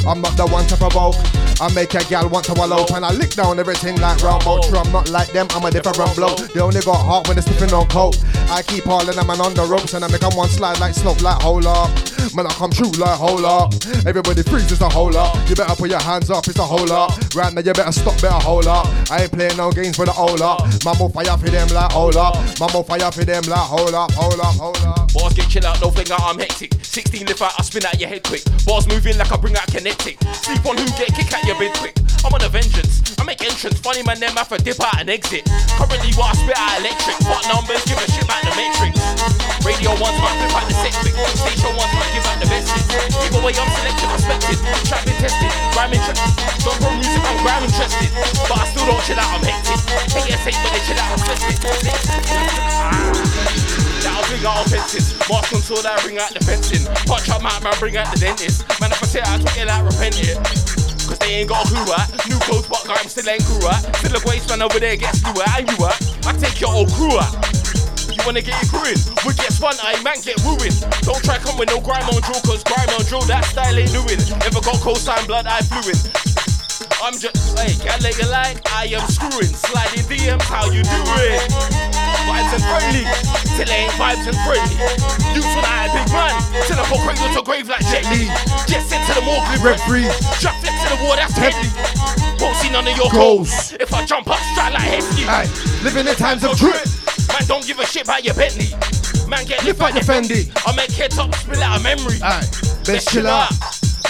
I'm 0.09 0.21
not 0.23 0.37
the 0.37 0.47
one 0.49 0.67
to 0.69 0.77
provoke. 0.77 1.17
I 1.61 1.69
make 1.75 1.93
a 1.93 2.03
gal 2.09 2.29
want 2.29 2.47
to 2.47 2.55
wallow 2.55 2.85
and 2.95 3.05
I 3.05 3.13
lick 3.13 3.31
down 3.37 3.59
everything 3.61 3.97
like 4.01 4.23
Rambo. 4.23 4.63
True, 4.63 4.79
I'm 4.79 4.91
not 4.93 5.11
like 5.11 5.31
them, 5.33 5.47
I'm 5.51 5.65
a 5.65 5.71
different 5.71 6.17
blow. 6.17 6.35
They 6.35 6.61
only 6.61 6.81
got 6.81 7.05
heart 7.05 7.29
when 7.29 7.37
they're 7.37 7.43
sniffing 7.45 7.73
on 7.75 7.87
coke. 7.89 8.17
I 8.49 8.63
keep 8.63 8.87
all 8.87 9.07
of 9.07 9.15
them 9.15 9.29
and 9.29 9.41
on 9.41 9.53
the 9.55 9.65
ropes 9.65 9.93
and 9.93 10.05
I 10.05 10.09
make 10.09 10.21
them 10.21 10.35
one 10.35 10.49
slide 10.49 10.81
like 10.81 10.95
slope 10.95 11.21
like 11.21 11.41
hold 11.43 11.67
up. 11.67 11.91
Man, 12.35 12.47
I 12.47 12.53
come 12.55 12.71
true 12.71 12.91
like 12.97 13.19
hold 13.19 13.45
up. 13.45 13.75
Everybody 14.07 14.43
freezes 14.43 14.81
a 14.81 14.89
hold 14.89 15.17
up. 15.17 15.37
You 15.49 15.55
better 15.55 15.77
put 15.77 15.91
your 15.91 16.01
hands 16.15 16.31
up, 16.31 16.47
it's 16.47 16.59
a 16.59 16.63
hold 16.63 16.91
up. 16.91 17.11
Right 17.35 17.53
now, 17.53 17.61
you 17.61 17.73
better 17.73 17.93
stop, 17.93 18.15
better 18.23 18.39
hold 18.39 18.67
up. 18.67 18.87
I 19.11 19.23
ain't 19.23 19.33
playing 19.33 19.57
no 19.57 19.71
games 19.73 19.97
for 19.97 20.07
the 20.07 20.13
hold 20.13 20.41
up. 20.41 20.63
Mambo 20.85 21.09
fire 21.09 21.37
for 21.37 21.51
them 21.51 21.69
like 21.75 21.91
hold 21.91 22.17
up. 22.17 22.35
Mambo 22.61 22.83
fire 22.83 23.11
for 23.11 23.25
them 23.25 23.43
like 23.51 23.67
hold 23.67 23.95
up, 23.95 24.13
hold 24.13 24.39
up, 24.39 24.55
hold 24.55 24.79
up. 24.79 25.13
Bars 25.13 25.35
get 25.35 25.49
chill 25.51 25.67
out, 25.67 25.81
no 25.83 25.91
finger, 25.91 26.15
I'm 26.19 26.39
hectic. 26.39 26.73
16 26.83 27.27
lift 27.27 27.43
out, 27.43 27.53
I 27.59 27.63
spin 27.63 27.85
out 27.85 27.99
your 27.99 28.09
head 28.09 28.23
quick. 28.23 28.43
Bars 28.65 28.87
moving 28.87 29.19
like 29.19 29.33
I 29.33 29.37
bring 29.37 29.57
out 29.57 29.67
kinetic. 29.67 30.23
Sleep 30.39 30.65
on 30.67 30.79
who 30.79 30.87
get 30.95 31.11
kick 31.15 31.33
out 31.35 31.45
your 31.45 31.59
bed 31.59 31.75
quick. 31.79 31.99
I'm 32.25 32.33
on 32.33 32.41
a 32.41 32.49
vengeance. 32.49 33.03
I 33.21 33.25
make 33.25 33.45
entrance. 33.45 33.79
Funny 33.81 34.03
man, 34.03 34.21
them 34.21 34.33
have 34.41 34.49
to 34.49 34.57
dip 34.57 34.81
out 34.81 34.97
and 34.97 35.11
exit. 35.11 35.45
Currently, 35.77 36.13
what 36.17 36.33
I 36.33 36.35
spit 36.41 36.57
out 36.57 36.81
electric. 36.81 37.17
What 37.29 37.45
numbers 37.53 37.85
give 37.85 38.01
a 38.01 38.07
shit 38.09 38.25
about 38.25 38.41
the 38.49 38.53
metrics. 38.57 39.01
Radio 39.61 39.93
ones 40.01 40.17
might 40.25 40.37
flip 40.41 40.57
out 40.57 40.65
the 40.65 40.77
quick. 41.05 41.17
Station 41.37 41.73
ones 41.77 41.93
might 41.93 42.13
give 42.17 42.25
out 42.25 42.39
the 42.41 42.49
message. 42.49 42.85
Either 43.29 43.41
way, 43.45 43.53
I'm 43.57 43.69
selected, 43.77 44.09
respected. 44.09 44.59
Trap 44.89 45.05
been 45.05 45.17
tested. 45.21 45.53
Grime 45.77 45.93
interested. 46.09 46.65
Don't 46.65 46.77
pro 46.81 46.91
music, 46.97 47.23
I'm 47.25 47.39
grime 47.41 47.65
interested. 47.65 48.11
But 48.49 48.59
I 48.61 48.65
still 48.69 48.87
don't 48.87 49.03
chill 49.05 49.19
out, 49.19 49.31
I'm 49.33 49.45
hectic. 49.45 49.81
Haters 50.13 50.45
hate 50.45 50.59
when 50.61 50.73
they 50.73 50.83
chill 50.85 51.01
out, 51.01 51.13
I'm 51.15 51.21
That 54.05 54.13
I'll 54.13 54.25
bring 54.29 54.45
out 54.45 54.67
offenses. 54.67 55.17
Mask 55.29 55.53
until 55.53 55.83
that 55.83 56.03
bring 56.03 56.19
out 56.19 56.31
the 56.35 56.41
fencing. 56.45 56.85
Punch 57.09 57.29
up 57.31 57.41
my 57.43 57.53
man, 57.61 57.75
bring 57.79 57.97
out 57.97 58.13
the 58.13 58.21
dentist. 58.21 58.69
Man, 58.81 58.93
if 58.93 59.03
I 59.03 59.07
say 59.07 59.23
I 59.25 59.39
took 59.39 59.57
it 59.57 59.67
like 59.67 59.85
repenting. 59.85 60.37
Cause 61.05 61.19
they 61.19 61.45
ain't 61.45 61.49
got 61.49 61.65
a 61.65 61.69
clue 61.69 61.93
at. 61.93 62.09
New 62.29 62.39
clothes, 62.45 62.69
but 62.69 62.85
I'm 62.89 63.09
still 63.09 63.29
ain't 63.29 63.45
crew 63.45 63.69
at. 63.69 63.81
Still 63.97 64.17
a 64.17 64.21
waste 64.25 64.49
man 64.49 64.63
over 64.63 64.81
there 64.81 64.97
gets 64.97 65.25
new 65.25 65.37
at. 65.41 65.61
And 65.61 65.69
you 65.69 65.77
at. 65.85 65.97
I 66.27 66.33
take 66.37 66.61
your 66.61 66.73
old 66.73 66.91
crew 66.93 67.19
at. 67.19 67.64
You 68.25 68.33
wanna 68.33 68.41
get 68.41 68.57
your 68.57 68.81
crew 68.81 68.89
in? 68.89 68.97
We 69.29 69.37
get 69.37 69.53
spun, 69.53 69.77
I 69.85 70.01
man 70.01 70.17
get 70.25 70.41
ruined. 70.49 70.73
Don't 71.05 71.21
try 71.21 71.37
come 71.37 71.61
with 71.61 71.69
no 71.69 71.77
grime 71.77 72.09
on 72.09 72.25
drill, 72.25 72.41
cause 72.41 72.65
grime 72.65 72.89
on 72.97 73.05
drill, 73.05 73.21
that 73.29 73.45
style 73.45 73.77
ain't 73.77 73.93
doing. 73.93 74.17
Never 74.41 74.65
got 74.65 74.81
cosign 74.81 75.29
blood, 75.29 75.45
I 75.45 75.61
fluid. 75.61 75.93
I'm 77.05 77.13
just, 77.21 77.37
hey, 77.61 77.77
can't 77.85 78.01
let 78.01 78.17
you 78.17 78.25
lie, 78.33 78.57
I 78.73 78.89
am 78.97 79.05
screwing. 79.13 79.53
Sliding 79.53 80.09
DMs, 80.09 80.41
how 80.49 80.73
you 80.73 80.81
doing? 80.89 81.37
Vibes 82.25 82.49
and 82.57 82.65
friendly, 82.65 83.05
till 83.61 83.69
they 83.69 83.85
ain't 83.85 83.97
vibes 84.01 84.25
and 84.25 84.41
friendly. 84.41 84.73
Youths 85.37 85.53
when 85.53 85.69
I 85.69 85.93
big 85.93 86.09
man, 86.09 86.33
till 86.65 86.81
I 86.81 86.85
go 86.89 86.97
cradle 87.05 87.29
to 87.29 87.45
grave 87.45 87.69
like 87.69 87.85
Jet 87.93 88.09
Li. 88.09 88.33
Just 88.65 88.89
sent 88.89 89.05
to 89.05 89.21
the 89.21 89.25
morgue, 89.29 89.45
Red 89.61 89.77
free. 89.85 90.09
Drop 90.41 90.57
flex 90.65 90.73
to 90.81 90.89
the 90.97 90.99
wall, 91.05 91.13
that's 91.13 91.37
deadly. 91.37 91.69
Won't 92.41 92.57
see 92.57 92.73
none 92.73 92.89
of 92.89 92.97
your 92.97 93.13
goals. 93.13 93.77
If 93.77 93.93
I 93.93 94.01
jump 94.09 94.33
up, 94.33 94.41
strike 94.57 94.73
like 94.73 94.89
Heskey. 94.97 95.29
Aye, 95.29 95.53
living 95.85 96.09
in 96.09 96.17
times 96.17 96.41
of 96.41 96.57
drip. 96.57 96.81
Man, 97.29 97.47
don't 97.47 97.67
give 97.67 97.79
a 97.79 97.87
shit 97.87 98.05
about 98.05 98.25
your 98.25 98.35
Bentley. 98.35 98.71
Man, 99.29 99.45
get 99.47 99.65
Lift 99.65 99.81
out 99.81 99.95
your 99.95 100.05
Fendi. 100.05 100.51
I 100.67 100.75
make 100.77 100.91
head 100.93 101.11
top 101.11 101.35
spill 101.35 101.63
out 101.63 101.79
of 101.79 101.83
memory. 101.83 102.19
Aye, 102.23 102.47
best 102.85 103.09
chill 103.09 103.27
out. 103.27 103.51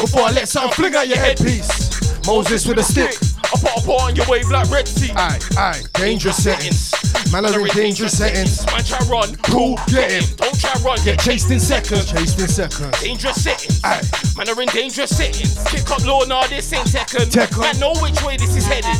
Before 0.00 0.22
I 0.22 0.32
let 0.32 0.48
something 0.48 0.72
fling 0.72 0.94
out 0.94 1.08
your 1.08 1.18
headpiece. 1.18 2.26
Moses 2.26 2.66
with 2.66 2.78
a 2.78 2.82
stick. 2.82 3.14
I 3.44 3.56
put 3.60 3.70
a 3.76 3.86
paw 3.86 4.06
on 4.06 4.16
your 4.16 4.26
wave 4.26 4.48
like 4.50 4.70
Red 4.70 4.88
Sea. 4.88 5.12
Aye, 5.14 5.38
aye, 5.56 5.82
dangerous 5.94 6.42
settings. 6.42 6.92
Man, 7.30 7.46
are 7.46 7.60
in 7.60 7.66
dangerous 7.68 8.16
settings. 8.18 8.66
Man, 8.66 8.82
try 8.84 8.98
run. 9.06 9.36
Cool, 9.36 9.78
get 9.88 10.10
him. 10.10 10.24
Don't 10.36 10.58
try 10.58 10.72
run. 10.82 10.98
Get 11.04 11.20
chased 11.20 11.50
in 11.50 11.60
seconds. 11.60 12.10
Chased 12.10 12.40
in 12.40 12.48
seconds. 12.48 13.00
Dangerous 13.00 13.42
settings. 13.42 13.80
Aye. 13.84 14.02
Man 14.36 14.48
are 14.48 14.60
in 14.60 14.68
dangerous 14.68 15.16
settings. 15.16 15.62
Kick 15.68 15.90
up 15.90 16.04
law, 16.04 16.24
nah, 16.24 16.46
this 16.46 16.72
ain't 16.72 16.86
Tekken. 16.86 17.30
Tekken. 17.30 17.60
Man, 17.60 17.78
know 17.78 17.92
which 18.00 18.20
way 18.22 18.36
this 18.36 18.56
is 18.56 18.66
headed. 18.66 18.98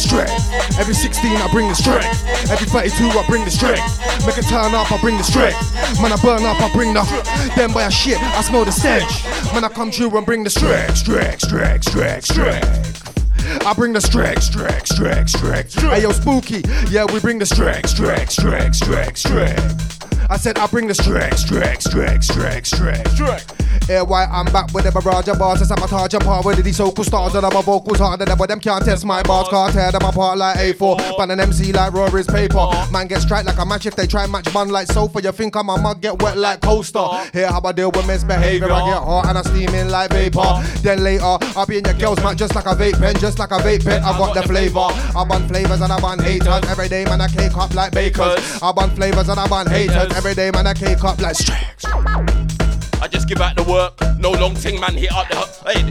Strength. 0.00 0.78
Every 0.80 0.94
16 0.94 1.36
I 1.36 1.52
bring 1.52 1.68
the 1.68 1.74
strength. 1.74 2.24
Every 2.50 2.66
32 2.66 3.04
I 3.04 3.24
bring 3.28 3.44
the 3.44 3.50
strength. 3.50 4.00
Make 4.26 4.38
a 4.38 4.42
turn 4.42 4.74
up, 4.74 4.90
I 4.90 4.98
bring 5.00 5.18
the 5.18 5.22
strength. 5.22 5.60
Man, 6.00 6.10
I 6.10 6.16
burn 6.16 6.44
up, 6.44 6.60
I 6.60 6.72
bring 6.72 6.94
the. 6.94 7.02
Then 7.54 7.72
by 7.72 7.84
a 7.84 7.90
shit, 7.90 8.18
I 8.18 8.40
smell 8.40 8.64
the 8.64 8.72
stench. 8.72 9.24
Man, 9.52 9.62
I 9.62 9.68
come 9.68 9.90
through 9.92 10.16
and 10.16 10.24
bring 10.24 10.42
the 10.42 10.50
strength, 10.50 10.96
strength, 10.96 11.42
strength, 11.42 11.84
strength, 11.84 12.24
strength. 12.24 13.66
I 13.66 13.74
bring 13.74 13.92
the 13.92 14.00
strength, 14.00 14.42
strength, 14.42 14.88
strength, 14.88 15.30
strength. 15.30 15.74
Hey 15.74 16.02
yo, 16.02 16.12
spooky. 16.12 16.62
Yeah, 16.88 17.04
we 17.12 17.20
bring 17.20 17.38
the 17.38 17.46
strength, 17.46 17.90
strength, 17.90 18.32
strength, 18.32 18.76
strength, 18.76 19.18
strength. 19.18 20.30
I 20.30 20.36
said 20.38 20.58
I 20.58 20.66
bring 20.66 20.86
the 20.86 20.94
strength, 20.94 21.38
strength, 21.38 21.82
strength, 21.82 22.24
strength, 22.24 22.66
strength, 22.66 23.59
Yeah, 23.90 24.02
why 24.02 24.26
I'm 24.26 24.46
back 24.52 24.72
with 24.72 24.84
the 24.84 24.92
barrage 24.92 25.26
of 25.26 25.40
bars, 25.40 25.60
I 25.62 25.64
sabotage 25.64 26.14
and 26.14 26.22
part 26.22 26.46
with 26.46 26.62
these 26.62 26.76
so-called 26.76 27.08
stars 27.08 27.34
and 27.34 27.42
my 27.42 27.60
vocals 27.60 27.98
harder 27.98 28.24
than 28.24 28.38
but 28.38 28.48
them 28.48 28.60
can't 28.60 28.84
test 28.84 29.04
my 29.04 29.20
bars, 29.24 29.48
can't 29.48 29.74
tear 29.74 29.90
them 29.90 30.04
apart 30.04 30.38
like 30.38 30.58
A4. 30.58 31.18
Ban 31.18 31.32
an 31.32 31.40
MC 31.40 31.72
like 31.72 31.92
Rory's 31.92 32.28
paper. 32.28 32.70
Man 32.92 33.08
get 33.08 33.20
strike 33.20 33.46
like 33.46 33.58
a 33.58 33.66
match 33.66 33.86
if 33.86 33.96
they 33.96 34.06
try 34.06 34.22
and 34.22 34.30
match 34.30 34.46
bun 34.54 34.68
like 34.68 34.86
sofa. 34.86 35.20
You 35.20 35.32
think 35.32 35.56
I'm 35.56 35.68
a 35.70 35.76
mug, 35.76 36.00
get 36.00 36.22
wet 36.22 36.38
like 36.38 36.60
coaster. 36.60 37.04
Here 37.32 37.48
how 37.48 37.60
I 37.64 37.72
deal 37.72 37.90
with 37.90 38.06
misbehavior. 38.06 38.70
I 38.70 38.90
get 38.90 39.02
hot 39.02 39.26
and 39.26 39.38
I 39.38 39.42
steam 39.42 39.74
in 39.74 39.90
like 39.90 40.12
vapor. 40.12 40.62
Then 40.82 41.02
later, 41.02 41.24
I'll 41.24 41.66
be 41.66 41.78
in 41.78 41.84
your 41.84 41.94
girl's 41.94 42.22
mat 42.22 42.36
just 42.36 42.54
like 42.54 42.66
a 42.66 42.76
vape 42.76 42.96
pen, 43.00 43.16
just 43.16 43.40
like 43.40 43.50
a 43.50 43.58
vape 43.58 43.84
pen. 43.84 44.04
I 44.04 44.16
got 44.16 44.34
the 44.34 44.44
flavor. 44.44 44.86
I 45.18 45.24
bun 45.28 45.48
flavors 45.48 45.80
and 45.80 45.92
I 45.92 45.98
bun 45.98 46.20
haters. 46.20 46.64
Every 46.70 46.88
day, 46.88 47.06
man, 47.06 47.20
I 47.20 47.26
cake 47.26 47.56
up 47.56 47.74
like 47.74 47.90
bakers. 47.90 48.62
I 48.62 48.70
bun 48.70 48.90
flavors 48.94 49.28
and 49.28 49.40
I 49.40 49.48
bun 49.48 49.66
haters. 49.66 50.12
Every 50.14 50.34
day, 50.34 50.52
man, 50.52 50.68
I 50.68 50.74
cake 50.74 51.02
up 51.02 51.20
like 51.20 51.34
strength. 51.34 52.59
I 53.02 53.08
just 53.08 53.28
give 53.28 53.40
out 53.40 53.56
the 53.56 53.62
work. 53.62 53.94
No 54.18 54.30
long 54.32 54.54
thing, 54.54 54.78
man, 54.80 54.94
hit 54.94 55.12
up 55.12 55.28
the. 55.28 55.36
Hey, 55.70 55.82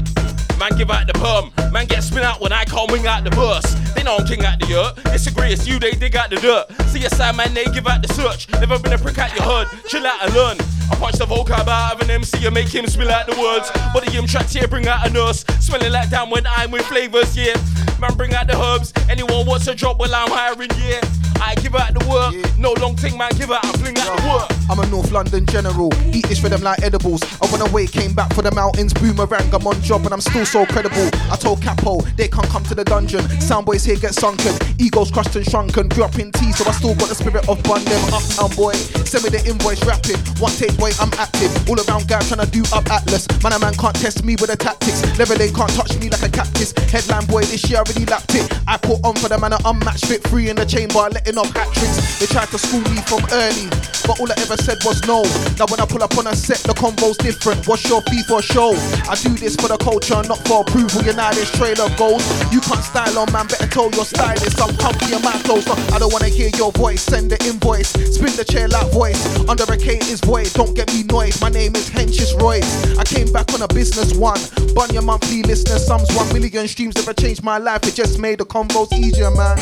man, 0.59 0.77
give 0.77 0.91
out 0.91 1.07
the 1.07 1.13
perm. 1.13 1.51
Man, 1.71 1.87
get 1.87 2.03
spin 2.03 2.23
out 2.23 2.39
when 2.39 2.53
I 2.53 2.65
can't 2.65 2.91
wing 2.91 3.07
out 3.07 3.23
the 3.23 3.31
verse. 3.31 3.73
They 3.95 4.03
know 4.03 4.17
I'm 4.17 4.27
king 4.27 4.45
out 4.45 4.59
the 4.59 4.73
earth. 4.75 5.03
Disagree, 5.11 5.51
it's 5.51 5.67
you, 5.67 5.79
they 5.79 5.91
dig 5.91 6.15
out 6.15 6.29
the 6.29 6.37
dirt. 6.37 6.65
See 6.89 7.03
a 7.05 7.09
side 7.09 7.35
man, 7.35 7.53
they 7.53 7.65
give 7.65 7.87
out 7.87 8.01
the 8.01 8.13
search. 8.13 8.49
Never 8.51 8.77
been 8.79 8.93
a 8.93 8.97
prick 8.97 9.17
out 9.17 9.33
your 9.35 9.43
hood. 9.43 9.67
Chill 9.87 10.05
out 10.05 10.23
and 10.23 10.33
learn. 10.33 10.78
I 10.91 10.95
punch 10.95 11.17
the 11.17 11.25
vocab 11.25 11.67
out 11.67 11.95
of 11.95 12.01
an 12.01 12.11
MC 12.11 12.45
and 12.45 12.53
make 12.53 12.69
him 12.69 12.87
spill 12.87 13.11
out 13.11 13.27
the 13.27 13.39
words. 13.39 13.71
But 13.93 14.05
the 14.05 14.11
him 14.11 14.25
tracks 14.25 14.53
here 14.53 14.67
bring 14.67 14.87
out 14.87 15.07
a 15.07 15.09
nurse. 15.11 15.43
Smelling 15.59 15.91
like 15.91 16.09
damn 16.09 16.29
when 16.29 16.45
I'm 16.47 16.71
with 16.71 16.85
flavors, 16.85 17.35
yeah. 17.37 17.55
Man, 17.99 18.15
bring 18.15 18.33
out 18.33 18.47
the 18.47 18.57
herbs. 18.57 18.93
Anyone 19.09 19.45
wants 19.45 19.67
a 19.67 19.75
job 19.75 19.99
while 19.99 20.13
I'm 20.13 20.31
hiring, 20.31 20.71
yeah. 20.79 21.01
I 21.41 21.55
give 21.55 21.75
out 21.75 21.93
the 21.93 22.03
work. 22.07 22.35
No 22.57 22.73
long 22.73 22.95
thing, 22.95 23.17
man, 23.17 23.31
give 23.37 23.51
out 23.51 23.63
and 23.63 23.79
fling 23.79 23.97
out 23.97 24.17
the 24.17 24.27
work. 24.27 24.59
I'm 24.69 24.79
a 24.79 24.85
North 24.87 25.11
London 25.11 25.45
general. 25.47 25.91
Eat 26.13 26.27
this 26.27 26.39
for 26.39 26.49
them 26.49 26.61
like 26.61 26.81
edibles. 26.83 27.23
I 27.41 27.49
went 27.51 27.67
away, 27.67 27.87
came 27.87 28.13
back 28.13 28.33
for 28.33 28.41
the 28.41 28.51
mountains. 28.51 28.93
Boomerang, 28.93 29.53
I'm 29.53 29.65
on 29.65 29.81
job 29.81 30.03
and 30.05 30.13
I'm 30.13 30.21
still 30.21 30.45
so 30.45 30.65
credible. 30.65 31.09
I 31.31 31.35
told 31.37 31.61
Capo 31.61 32.01
they 32.17 32.27
can't 32.27 32.47
come 32.47 32.63
to 32.65 32.75
the 32.75 32.83
dungeon. 32.83 33.21
Soundboys 33.39 33.85
here 33.85 33.95
get 33.95 34.13
sunken. 34.13 34.53
Egos 34.77 35.11
crushed 35.11 35.35
and 35.35 35.45
shrunken. 35.45 35.87
Grew 35.89 36.03
up 36.03 36.19
in 36.19 36.31
tea, 36.31 36.51
so 36.51 36.67
I 36.67 36.71
still 36.71 36.95
got 36.95 37.09
the 37.09 37.15
spirit 37.15 37.47
of 37.47 37.61
bun 37.63 37.83
them 37.85 38.13
uptown 38.13 38.51
um, 38.51 38.55
boy. 38.55 38.73
Send 39.07 39.23
me 39.23 39.29
the 39.29 39.41
invoice 39.47 39.83
rapping. 39.85 40.19
One 40.39 40.51
take 40.51 40.77
boy, 40.79 40.91
I'm 40.99 41.11
active. 41.19 41.51
All 41.69 41.77
around 41.77 42.07
guy 42.07 42.23
trying 42.23 42.39
to 42.39 42.49
do 42.49 42.63
up 42.73 42.87
Atlas. 42.89 43.27
Man, 43.43 43.53
a 43.53 43.59
man 43.59 43.75
can't 43.75 43.95
test 43.95 44.23
me 44.23 44.39
with 44.39 44.49
the 44.49 44.55
tactics. 44.55 45.03
Leveling 45.19 45.53
can't 45.53 45.69
touch 45.75 45.99
me 45.99 46.09
like 46.09 46.23
a 46.23 46.31
cactus. 46.31 46.71
Headline 46.89 47.27
boy, 47.27 47.43
this 47.43 47.69
year 47.69 47.83
already 47.83 48.05
lapped 48.05 48.33
it. 48.33 48.47
I 48.65 48.77
put 48.77 49.03
on 49.03 49.15
for 49.15 49.27
the 49.27 49.37
man, 49.37 49.53
a 49.53 49.59
unmatched 49.65 50.07
fit 50.07 50.23
free 50.27 50.49
in 50.49 50.55
the 50.55 50.65
chamber, 50.65 51.03
letting 51.11 51.37
off 51.37 51.51
hat 51.53 51.67
tricks. 51.75 52.19
They 52.19 52.25
tried 52.25 52.47
to 52.55 52.57
school 52.57 52.81
me 52.89 53.03
from 53.03 53.21
early, 53.35 53.67
but 54.07 54.17
all 54.19 54.31
I 54.31 54.35
ever 54.39 54.57
said 54.57 54.79
was 54.87 55.03
no. 55.05 55.27
Now 55.59 55.67
when 55.67 55.83
I 55.83 55.85
pull 55.85 56.01
up 56.01 56.15
on 56.17 56.27
a 56.27 56.35
set, 56.35 56.63
the 56.63 56.73
convo's 56.73 57.17
different. 57.17 57.67
What's 57.67 57.83
your 57.87 58.01
fee 58.07 58.23
for 58.23 58.41
show? 58.41 58.71
I 59.11 59.19
do 59.19 59.35
this 59.35 59.59
for 59.59 59.67
the 59.67 59.77
culture, 59.77 60.23
not 60.23 60.39
for 60.47 60.63
approval. 60.63 61.03
You 61.03 61.13
know 61.13 61.27
how 61.27 61.35
this 61.35 61.51
trailer 61.51 61.91
goes. 61.99 62.23
You 62.55 62.63
can't 62.63 62.83
style 62.83 63.19
on 63.19 63.27
man, 63.35 63.47
better 63.51 63.67
tell 63.67 63.91
your 63.91 64.07
stylist. 64.07 64.55
I'm 64.61 64.71
comfy 64.79 65.11
in 65.11 65.21
my 65.21 65.35
clothes. 65.43 65.67
I 65.91 65.99
don't 65.99 66.13
wanna 66.13 66.31
hear 66.31 66.49
your 66.55 66.71
voice. 66.71 67.03
Send 67.03 67.31
the 67.31 67.37
invoice, 67.45 67.91
spin 67.91 68.31
the 68.39 68.45
chair 68.45 68.67
like 68.67 68.87
voice. 68.91 69.19
Under 69.49 69.67
a 69.67 69.77
K 69.77 69.99
is 70.07 70.21
void. 70.21 70.51
Don't 70.53 70.68
get 70.73 70.93
me 70.93 71.03
noise. 71.03 71.39
My 71.41 71.49
name 71.49 71.75
is 71.75 71.89
Henchis 71.89 72.39
Royce. 72.39 72.97
I 72.97 73.03
came 73.03 73.31
back 73.31 73.53
on 73.53 73.61
a 73.61 73.67
business 73.67 74.13
one. 74.13 74.39
Bun 74.73 74.93
your 74.93 75.01
monthly 75.01 75.43
listener 75.43 75.79
sums 75.79 76.09
one 76.15 76.31
million 76.33 76.67
streams 76.67 76.95
never 76.95 77.13
changed 77.13 77.43
my 77.43 77.57
life. 77.57 77.83
It 77.83 77.95
just 77.95 78.19
made 78.19 78.39
the 78.39 78.45
combos 78.45 78.91
easier, 78.93 79.31
man. 79.31 79.57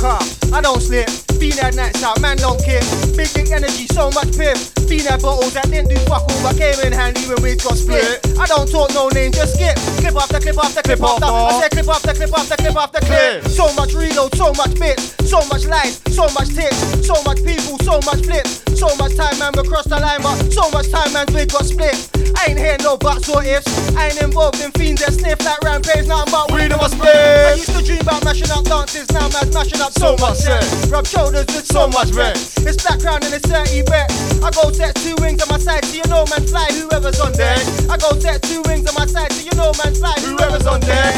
Car, 0.00 0.20
I 0.52 0.60
don't 0.60 0.80
slip. 0.80 1.08
Bean 1.38 1.56
nights 1.76 2.02
out, 2.02 2.20
man 2.20 2.36
don't 2.38 2.62
care. 2.64 2.80
Big 3.16 3.28
big 3.34 3.50
energy, 3.52 3.86
so 3.92 4.10
much 4.12 4.36
piff. 4.36 4.72
Bean 4.88 5.04
bottles 5.20 5.52
that 5.54 5.68
didn't 5.68 5.88
do 5.88 5.96
fuck 6.08 6.24
all, 6.24 6.42
but 6.42 6.56
came 6.56 6.78
in 6.80 6.92
handy 6.92 7.20
when 7.28 7.42
we 7.42 7.56
got 7.56 7.76
split. 7.76 8.24
I 8.38 8.46
don't 8.46 8.68
talk 8.70 8.92
no 8.94 9.08
name, 9.08 9.32
just 9.32 9.54
skip. 9.54 9.76
Clip 10.00 10.16
after 10.16 10.40
clip 10.40 10.56
after 10.56 10.82
clip 10.82 11.02
after. 11.02 11.26
I 11.26 11.60
said 11.60 11.70
clip 11.72 11.88
after 11.88 12.12
clip 12.14 12.32
after 12.32 12.56
clip 12.56 12.76
after 12.76 13.00
clip. 13.04 13.44
So 13.52 13.72
much 13.74 13.92
reload, 13.92 14.34
so 14.36 14.52
much 14.54 14.78
bits, 14.80 15.12
so 15.28 15.44
much 15.48 15.66
lies, 15.66 16.00
so 16.14 16.28
much 16.32 16.48
tips, 16.54 17.06
so 17.06 17.16
much 17.24 17.44
people, 17.44 17.76
so 17.84 18.00
much 18.04 18.24
flips. 18.24 18.62
So 18.76 18.94
much 18.96 19.16
time, 19.16 19.38
man, 19.38 19.52
we 19.56 19.66
crossed 19.66 19.88
the 19.88 19.96
line, 19.96 20.20
but 20.20 20.35
so 20.52 20.70
much 20.70 20.90
time, 20.90 21.12
man, 21.12 21.26
we 21.32 21.46
got 21.46 21.64
split. 21.64 21.96
I 22.36 22.50
ain't 22.50 22.58
hear 22.58 22.76
no 22.80 22.96
buts 22.96 23.28
or 23.28 23.42
ifs. 23.44 23.66
I 23.96 24.08
ain't 24.08 24.22
involved 24.22 24.60
in 24.60 24.70
fiends 24.72 25.00
that 25.04 25.14
sniff 25.14 25.40
like 25.44 25.60
rampage, 25.62 26.06
nothing 26.06 26.32
but 26.32 26.52
weed 26.52 26.72
in 26.72 26.78
my 26.78 26.88
split. 26.88 27.14
I 27.14 27.54
used 27.54 27.72
to 27.72 27.82
dream 27.82 28.00
about 28.00 28.24
mashing 28.24 28.50
up 28.50 28.64
dances, 28.64 29.10
now 29.12 29.28
man's 29.28 29.54
mashing 29.54 29.80
up 29.80 29.92
so 29.92 30.16
much 30.16 30.38
sex. 30.38 30.88
Rub 30.88 31.06
shoulders 31.06 31.46
with 31.46 31.66
so 31.66 31.88
much 31.88 32.10
vex. 32.10 32.56
It's 32.58 32.82
black 32.82 33.00
crown 33.00 33.24
and 33.24 33.32
it's 33.32 33.48
30 33.48 33.82
bet. 33.88 34.10
I 34.42 34.50
go 34.50 34.70
set 34.72 34.94
two 34.96 35.16
wings 35.20 35.42
on 35.42 35.48
my 35.48 35.58
side, 35.58 35.84
so 35.84 35.96
you 35.96 36.06
know 36.08 36.24
man 36.26 36.46
fly 36.46 36.68
whoever's 36.72 37.20
on 37.20 37.32
deck. 37.32 37.60
I 37.88 37.96
go 37.96 38.18
set 38.18 38.42
two 38.42 38.62
wings 38.66 38.88
on 38.88 38.94
my 38.94 39.06
side, 39.06 39.32
so 39.32 39.42
you 39.44 39.54
know 39.56 39.72
man 39.82 39.94
fly 39.94 40.14
whoever's 40.20 40.66
on 40.66 40.80
deck. 40.80 41.14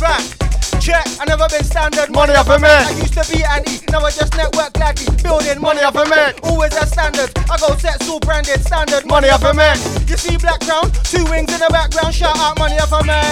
Back. 0.00 0.43
Check, 0.84 1.08
I 1.16 1.24
never 1.24 1.48
been 1.48 1.64
standard. 1.64 2.12
Money 2.12 2.36
off 2.36 2.52
a 2.52 2.60
man. 2.60 2.84
I 2.84 2.92
used 3.00 3.16
to 3.16 3.24
be 3.32 3.40
Andy, 3.40 3.80
now 3.88 4.04
I 4.04 4.12
just 4.12 4.36
network 4.36 4.68
gladly. 4.76 5.08
Building 5.24 5.56
money 5.56 5.80
off 5.80 5.96
a 5.96 6.04
man. 6.04 6.36
Always 6.44 6.76
at 6.76 6.92
standard. 6.92 7.32
I 7.48 7.56
go 7.56 7.72
sets 7.80 8.04
all 8.04 8.20
branded 8.20 8.60
standard. 8.60 9.08
Money 9.08 9.32
off 9.32 9.40
a 9.48 9.54
man. 9.56 9.80
You 10.04 10.20
see 10.20 10.36
black 10.36 10.60
crown, 10.60 10.92
two 11.08 11.24
wings 11.32 11.48
in 11.48 11.64
the 11.64 11.72
background. 11.72 12.12
Shout 12.12 12.36
out 12.36 12.58
money 12.58 12.76
off 12.76 12.92
a 12.92 13.00
man. 13.00 13.24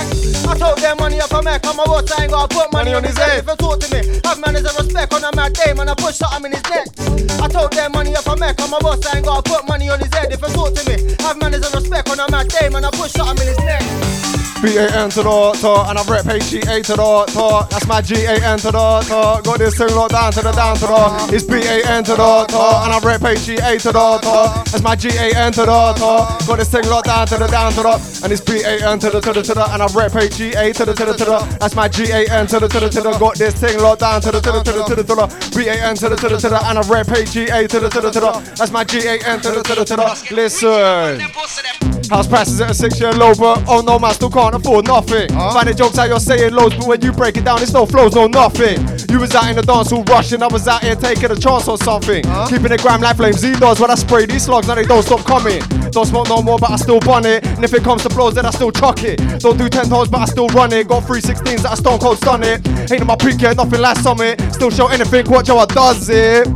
I 0.49 0.57
told 0.57 0.81
them 0.81 0.97
money 0.97 1.21
off 1.21 1.37
a 1.37 1.43
man. 1.45 1.61
Come 1.61 1.77
on, 1.81 1.93
what 1.93 2.09
I 2.17 2.25
ain't 2.25 2.33
gotta 2.33 2.49
put 2.49 2.73
money 2.73 2.95
on 2.97 3.05
his 3.05 3.19
head. 3.21 3.45
If 3.45 3.47
you 3.47 3.57
talk 3.61 3.85
to 3.85 3.89
me, 3.93 4.01
have 4.25 4.41
manners 4.41 4.65
and 4.65 4.73
respect 4.73 5.13
on 5.13 5.21
a 5.21 5.37
mad 5.37 5.53
day, 5.53 5.77
man. 5.77 5.93
I 5.93 5.95
push 6.01 6.25
something 6.25 6.49
in 6.49 6.57
his 6.57 6.65
neck. 6.73 6.89
I 7.37 7.53
told 7.53 7.77
them 7.77 7.93
money 7.93 8.17
off 8.17 8.33
a 8.33 8.35
man. 8.35 8.57
Come 8.57 8.73
on, 8.73 8.81
what 8.81 9.05
I 9.05 9.21
ain't 9.21 9.29
gotta 9.29 9.45
put 9.45 9.69
money 9.69 9.93
on 9.93 10.01
his 10.01 10.09
head. 10.09 10.33
If 10.33 10.41
you 10.41 10.49
talk 10.57 10.73
to 10.73 10.83
me, 10.89 10.97
have 11.21 11.37
manners 11.37 11.69
and 11.69 11.75
respect 11.77 12.09
on 12.09 12.17
a 12.17 12.25
mad 12.33 12.49
day, 12.49 12.73
man. 12.73 12.89
I 12.89 12.91
push 12.97 13.13
something 13.13 13.45
in 13.45 13.53
his 13.53 13.61
neck. 13.61 14.42
B-A-N 14.63 15.11
to 15.11 15.23
the 15.23 15.53
to, 15.59 15.91
and 15.91 15.99
I 15.99 16.03
rep 16.07 16.27
H-E-A 16.27 16.83
to 16.83 16.95
the 16.95 17.25
to. 17.35 17.67
That's 17.69 17.87
my 17.89 18.01
G-A-N 18.01 18.59
to 18.61 18.71
the 18.71 19.01
to. 19.11 19.43
Got 19.43 19.59
this 19.59 19.77
thing 19.77 19.91
locked 19.95 20.13
down 20.13 20.31
to 20.33 20.41
the 20.41 20.53
down 20.53 20.77
to 20.77 20.87
the. 20.87 21.35
It's 21.35 21.45
B-A-N 21.45 22.05
to 22.05 22.15
the 22.15 22.47
to, 22.47 22.63
and 22.87 22.93
I 22.95 22.99
rep 23.03 23.25
H-E-A 23.25 23.79
to 23.79 23.91
the 23.91 24.19
to. 24.23 24.71
That's 24.71 24.83
my 24.83 24.95
G-A-N 24.95 25.53
to 25.53 25.67
the 25.67 25.93
to. 25.99 26.47
Got 26.47 26.59
this 26.59 26.71
thing 26.71 26.87
locked 26.87 27.07
down 27.07 27.27
to 27.27 27.37
the 27.39 27.49
down 27.49 27.73
to 27.73 27.83
the, 27.83 28.21
and 28.23 28.33
it's 28.33 28.41
B-A-N 28.41 28.99
to 29.01 29.11
the 29.11 29.21
to 29.21 29.33
the 29.33 29.43
to 29.43 29.55
the, 29.55 29.67
and 29.75 29.83
I 29.83 29.87
rep 29.99 30.15
H-E-A 30.15 30.73
to 30.73 30.85
the 30.85 30.95
to 30.95 31.05
the 31.07 31.15
to 31.19 31.25
the. 31.25 31.39
That's 31.59 31.75
my 31.75 31.89
G-A-N 31.89 32.47
to 32.47 32.61
the 32.61 32.69
to 32.69 32.81
the 32.81 32.89
to 32.89 33.01
the. 33.03 33.19
Got 33.19 33.39
this 33.39 33.55
thing 33.55 33.79
locked 33.81 34.01
down 34.03 34.21
to 34.23 34.31
the 34.31 34.41
to 34.41 34.53
the 34.53 34.63
to 34.63 34.73
the 34.73 34.85
to 34.85 34.95
the 34.95 35.03
to 35.03 35.15
the. 35.19 35.27
B-A-N 35.59 35.97
to 35.97 36.09
the 36.09 36.17
to 36.17 36.29
the 36.29 36.39
to 36.39 36.49
the, 36.49 36.69
and 36.71 36.79
I 36.79 36.83
rep 36.87 37.11
H-E-A 37.11 37.67
to 37.67 37.81
the 37.81 37.89
to 37.91 38.01
the 38.01 38.11
to 38.15 38.21
the. 38.21 38.33
That's 38.55 38.71
my 38.71 38.85
G-A-N 38.85 39.41
to 39.41 39.51
the 39.51 39.63
to 39.63 39.75
the 39.75 39.85
to 39.85 39.97
the. 39.97 40.35
Listen. 40.35 41.92
House 42.11 42.27
prices 42.27 42.61
at 42.61 42.71
a 42.71 42.75
six 42.75 43.01
year 43.01 43.13
low, 43.13 43.35
but 43.35 43.65
oh 43.69 43.81
no, 43.81 43.99
man, 43.99 44.15
still 44.15 44.31
can't 44.31 44.55
afford 44.55 44.87
nothing. 44.87 45.29
Finding 45.29 45.77
jokes 45.77 45.99
out 45.99 46.09
you're 46.09 46.21
saying 46.21 46.53
loads, 46.53 46.77
but 46.77 46.87
when 46.87 47.01
you 47.03 47.13
break 47.13 47.37
it 47.37 47.45
down, 47.45 47.63
it's 47.63 47.73
no 47.73 47.87
flows, 47.87 48.15
no 48.15 48.27
nothing. 48.27 48.79
You 49.11 49.21
was 49.21 49.35
out 49.35 49.49
in 49.49 49.57
the 49.57 49.63
dance 49.63 49.93
all 49.93 50.05
rushing, 50.05 50.43
I 50.43 50.47
was 50.49 50.69
out 50.69 50.83
here 50.83 50.97
taking 50.97 51.31
a 51.31 51.37
chance 51.37 51.69
on 51.69 51.79
something. 51.79 52.23
Keeping 52.49 52.73
it 52.73 52.83
gram 52.83 53.01
like 53.01 53.17
flames, 53.17 53.39
Z 53.39 53.55
does 53.55 53.81
when 53.81 53.91
I 53.91 53.95
spray 53.95 54.27
these 54.27 54.45
slugs, 54.45 54.67
now 54.69 54.75
they 54.75 54.85
don't 54.85 55.03
stop 55.03 55.25
coming. 55.25 55.63
Don't 55.91 56.07
smoke 56.07 56.29
no 56.29 56.43
more, 56.43 56.59
but 56.59 56.71
I 56.71 56.77
still 56.77 57.01
bun 57.01 57.27
it. 57.27 57.47
And 57.47 57.65
if 57.65 57.75
it 57.75 57.83
comes 57.83 58.03
to 58.05 58.09
blows, 58.09 58.35
then 58.35 58.47
I 58.47 58.51
still 58.51 58.73
chuck 58.73 59.03
it. 59.05 59.19
Don't 59.41 59.59
do 59.59 59.69
10 59.69 59.89
toes, 59.91 60.09
but 60.09 60.21
I 60.23 60.25
still 60.25 60.49
run 60.49 60.73
it. 60.73 60.89
Got 60.89 61.05
316s 61.05 61.63
that 61.63 61.73
I 61.73 61.75
stone 61.75 61.99
cold 61.99 62.17
stun 62.17 62.43
it. 62.43 62.67
Ain't 62.91 63.01
in 63.01 63.07
my 63.07 63.17
peak 63.17 63.41
yet, 63.41 63.57
nothing 63.57 63.81
last 63.81 64.03
summit. 64.03 64.41
Still 64.53 64.71
show 64.71 64.89
anything, 64.89 65.29
watch 65.31 65.49
how 65.49 65.59
I 65.59 65.67
does 65.67 66.09
it. 66.09 66.49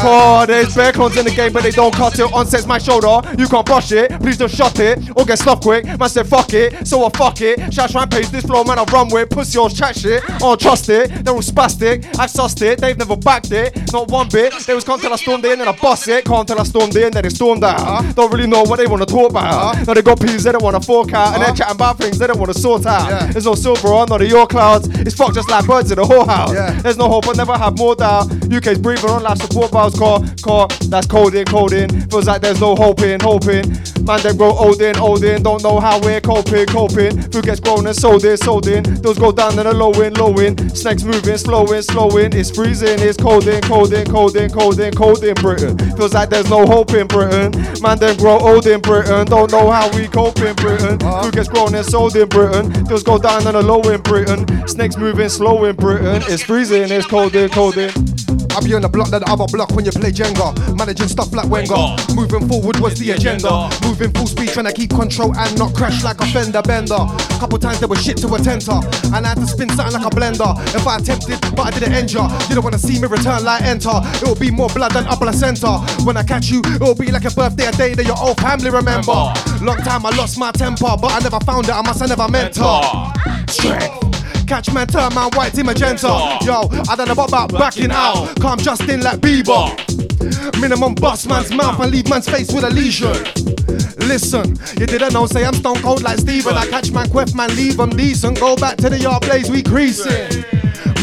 Oh, 0.00 0.44
there's 0.46 0.74
bear 0.74 0.92
clones 0.92 1.16
in 1.16 1.24
the 1.24 1.30
game, 1.30 1.52
but 1.52 1.62
they 1.62 1.70
don't 1.70 1.94
cut 1.94 2.18
it. 2.18 2.32
Onsets 2.32 2.66
my 2.66 2.78
shoulder, 2.78 3.20
you 3.38 3.48
can't 3.48 3.66
brush 3.66 3.92
it. 3.92 4.10
Please 4.20 4.36
don't 4.36 4.50
shut 4.50 4.78
it 4.78 4.98
or 5.16 5.24
get 5.24 5.38
stuck 5.38 5.60
quick. 5.60 5.84
Man 5.84 6.08
said 6.08 6.26
fuck 6.26 6.52
it, 6.52 6.86
so 6.86 7.04
I 7.04 7.10
fuck 7.10 7.40
it. 7.40 7.72
Shout 7.72 7.90
try 7.90 8.02
and 8.02 8.10
pace 8.10 8.30
this 8.30 8.44
flow, 8.44 8.64
man. 8.64 8.78
I 8.78 8.84
run 8.84 9.08
with 9.08 9.30
pussy 9.30 9.58
or 9.58 9.68
chat 9.68 9.96
shit. 9.96 10.22
I 10.28 10.38
don't 10.38 10.60
trust 10.60 10.88
it. 10.88 11.24
They're 11.24 11.34
all 11.34 11.40
spastic. 11.40 12.06
I've 12.18 12.30
sussed 12.30 12.62
it. 12.62 12.80
They've 12.80 12.96
never 12.96 13.16
backed 13.16 13.50
it, 13.52 13.92
not 13.92 14.08
one 14.08 14.28
bit. 14.28 14.52
They 14.66 14.74
was 14.74 14.84
calm 14.84 15.00
till 15.00 15.12
I 15.12 15.16
stormed 15.16 15.44
in, 15.44 15.58
then 15.58 15.68
I 15.68 15.76
bust 15.76 16.08
it. 16.08 16.24
Can't 16.24 16.46
till 16.46 16.60
I 16.60 16.64
stormed 16.64 16.96
in, 16.96 17.12
then 17.12 17.22
they 17.22 17.30
stormed 17.30 17.64
out. 17.64 18.14
Don't 18.14 18.32
really 18.32 18.46
know 18.46 18.62
what 18.62 18.76
they 18.78 18.86
wanna 18.86 19.06
talk 19.06 19.30
about. 19.30 19.86
Now 19.86 19.94
they 19.94 20.02
got 20.02 20.20
peas 20.20 20.44
they 20.44 20.52
don't 20.52 20.62
wanna 20.62 20.80
fork 20.80 21.12
out, 21.12 21.34
and 21.34 21.42
they're 21.42 21.50
uh-huh. 21.50 21.56
chatting 21.56 21.74
about 21.74 21.98
things 21.98 22.18
they 22.18 22.26
don't 22.26 22.38
wanna 22.38 22.54
sort 22.54 22.86
out. 22.86 23.32
There's 23.32 23.46
no 23.46 23.54
silver 23.54 23.88
on 23.88 24.08
none 24.08 24.22
of 24.22 24.28
your 24.28 24.46
clouds. 24.46 24.88
It's 25.00 25.14
fucked 25.14 25.34
just 25.34 25.50
like 25.50 25.66
birds 25.66 25.90
in 25.90 25.98
a 25.98 26.02
whorehouse. 26.02 26.82
There's 26.82 26.98
no 26.98 27.08
hope, 27.08 27.28
I 27.28 27.32
never 27.32 27.56
have 27.56 27.76
more 27.78 27.94
doubt. 27.94 28.30
UK's 28.52 28.78
breathing 28.78 29.10
on 29.10 29.22
life 29.22 29.38
support 29.38 29.70
valves, 29.72 29.87
car, 29.96 30.20
car. 30.42 30.68
That's 30.88 31.06
cold 31.06 31.34
in, 31.34 31.44
cold 31.44 31.72
in. 31.72 31.88
Feels 32.10 32.26
like 32.26 32.42
there's 32.42 32.60
no 32.60 32.74
hoping, 32.74 33.20
hoping. 33.20 33.64
Man, 34.04 34.20
them 34.22 34.36
grow 34.36 34.52
old 34.52 34.80
in, 34.80 34.96
old 34.98 35.22
in. 35.22 35.42
Don't 35.42 35.62
know 35.62 35.78
how 35.78 36.00
we're 36.00 36.20
coping, 36.20 36.66
coping. 36.66 37.22
Food 37.30 37.44
gets 37.44 37.60
grown 37.60 37.86
and 37.86 37.96
sold 37.96 38.24
in, 38.24 38.36
sold 38.36 38.66
in. 38.66 38.82
Those 39.02 39.18
go 39.18 39.30
down 39.30 39.58
and 39.58 39.68
a 39.68 39.72
low 39.72 39.92
in, 40.00 40.14
low 40.14 40.36
in. 40.38 40.56
Snakes 40.74 41.02
moving, 41.04 41.36
slowing, 41.36 41.82
slowing. 41.82 42.32
It's 42.32 42.50
freezing, 42.50 42.98
it's 43.00 43.16
cold 43.16 43.46
in, 43.46 43.60
cold 43.62 43.92
in, 43.92 44.06
cold 44.06 44.36
in, 44.36 44.50
cold 44.50 44.80
in, 44.80 44.88
in 45.28 45.34
Britain. 45.34 45.78
Feels 45.96 46.14
like 46.14 46.30
there's 46.30 46.48
no 46.48 46.66
hope 46.66 46.94
in 46.94 47.06
Britain. 47.06 47.52
Man, 47.82 47.98
them 47.98 48.16
grow 48.16 48.38
old 48.38 48.66
in 48.66 48.80
Britain. 48.80 49.26
Don't 49.26 49.52
know 49.52 49.70
how 49.70 49.90
we 49.96 50.08
cope 50.08 50.40
in 50.40 50.54
Britain. 50.56 50.98
Food 50.98 51.34
gets 51.34 51.48
grown 51.48 51.74
and 51.74 51.84
sold 51.84 52.16
in 52.16 52.28
Britain. 52.28 52.72
Those 52.84 53.02
go 53.02 53.18
down 53.18 53.46
and 53.46 53.56
a 53.56 53.60
low 53.60 53.82
in 53.82 54.00
Britain. 54.00 54.46
Snakes 54.66 54.96
moving 54.96 55.28
slow 55.28 55.64
in 55.64 55.76
Britain. 55.76 56.22
It's 56.26 56.42
freezing, 56.42 56.90
it's 56.90 57.06
cold 57.06 57.34
in, 57.34 57.48
cold 57.50 57.76
in. 57.76 58.37
I 58.58 58.60
be 58.60 58.74
on 58.74 58.82
the 58.82 58.88
block, 58.88 59.10
then 59.10 59.22
the 59.22 59.30
other 59.30 59.46
block 59.46 59.70
when 59.70 59.84
you 59.84 59.92
play 59.92 60.10
Jenga. 60.10 60.50
Managing 60.74 61.06
stuff 61.06 61.32
like 61.32 61.46
Wenger. 61.46 61.78
Moving 62.18 62.48
forward 62.50 62.80
was 62.82 62.98
the 62.98 63.12
agenda. 63.14 63.70
Moving 63.86 64.10
full 64.10 64.26
speed, 64.26 64.50
trying 64.50 64.66
to 64.66 64.72
keep 64.72 64.90
control 64.90 65.30
and 65.30 65.56
not 65.56 65.74
crash 65.74 66.02
like 66.02 66.18
a 66.20 66.26
fender 66.26 66.60
bender. 66.62 66.98
Couple 67.38 67.58
times 67.58 67.78
there 67.78 67.86
was 67.86 68.02
shit 68.02 68.16
to 68.18 68.26
attend 68.34 68.62
to, 68.66 68.82
and 69.14 69.22
I 69.22 69.30
had 69.30 69.38
to 69.38 69.46
spin 69.46 69.70
something 69.70 69.94
like 69.94 70.02
a 70.02 70.10
blender. 70.10 70.50
If 70.74 70.82
I 70.90 70.98
attempted, 70.98 71.38
but 71.54 71.66
I 71.66 71.70
didn't 71.70 71.94
enter. 71.94 72.26
You 72.50 72.58
don't 72.58 72.64
wanna 72.66 72.82
see 72.82 72.98
me 72.98 73.06
return 73.06 73.44
like 73.44 73.62
enter. 73.62 73.94
It 74.18 74.26
will 74.26 74.34
be 74.34 74.50
more 74.50 74.68
blood 74.74 74.90
than 74.90 75.06
a 75.06 75.14
placenta. 75.14 75.78
When 76.02 76.16
I 76.16 76.24
catch 76.24 76.50
you, 76.50 76.58
it 76.66 76.82
will 76.82 76.98
be 76.98 77.12
like 77.12 77.26
a 77.26 77.30
birthday, 77.30 77.66
a 77.66 77.72
day 77.72 77.94
that 77.94 78.06
your 78.06 78.18
old 78.18 78.40
family 78.42 78.70
remember. 78.70 79.30
Long 79.62 79.78
time 79.86 80.02
I 80.02 80.10
lost 80.18 80.36
my 80.36 80.50
temper, 80.50 80.98
but 80.98 81.14
I 81.14 81.20
never 81.20 81.38
found 81.46 81.68
it. 81.68 81.74
I 81.74 81.82
must 81.82 82.00
have 82.00 82.08
never 82.10 82.26
meant 82.26 82.54
to. 82.54 83.14
Strength. 83.46 84.17
Catch 84.48 84.72
man, 84.72 84.86
turn 84.86 85.14
man, 85.14 85.30
white 85.34 85.52
to 85.52 85.62
magenta. 85.62 86.08
Yo, 86.42 86.70
I 86.88 86.96
don't 86.96 87.06
know 87.06 87.22
about 87.22 87.52
backing 87.52 87.90
out. 87.90 88.34
Calm 88.40 88.58
just 88.58 88.88
in 88.88 89.02
like 89.02 89.20
Bieber. 89.20 89.68
Minimum 90.58 90.94
bust 90.94 91.28
man's 91.28 91.52
mouth 91.52 91.78
and 91.80 91.92
leave 91.92 92.08
man's 92.08 92.26
face 92.26 92.50
with 92.50 92.64
a 92.64 92.70
lesion. 92.70 93.12
Listen, 94.08 94.56
you 94.80 94.86
didn't 94.86 95.12
know, 95.12 95.26
say 95.26 95.44
I'm 95.44 95.52
stone 95.52 95.82
cold 95.82 96.02
like 96.02 96.16
Steven. 96.16 96.54
I 96.54 96.66
catch 96.66 96.90
man, 96.92 97.10
quiff 97.10 97.34
man, 97.34 97.54
leave 97.56 97.76
them 97.76 97.90
decent. 97.90 98.40
Go 98.40 98.56
back 98.56 98.78
to 98.78 98.88
the 98.88 98.98
yard 98.98 99.20
blaze, 99.20 99.50
we 99.50 99.62
creasing. 99.62 100.44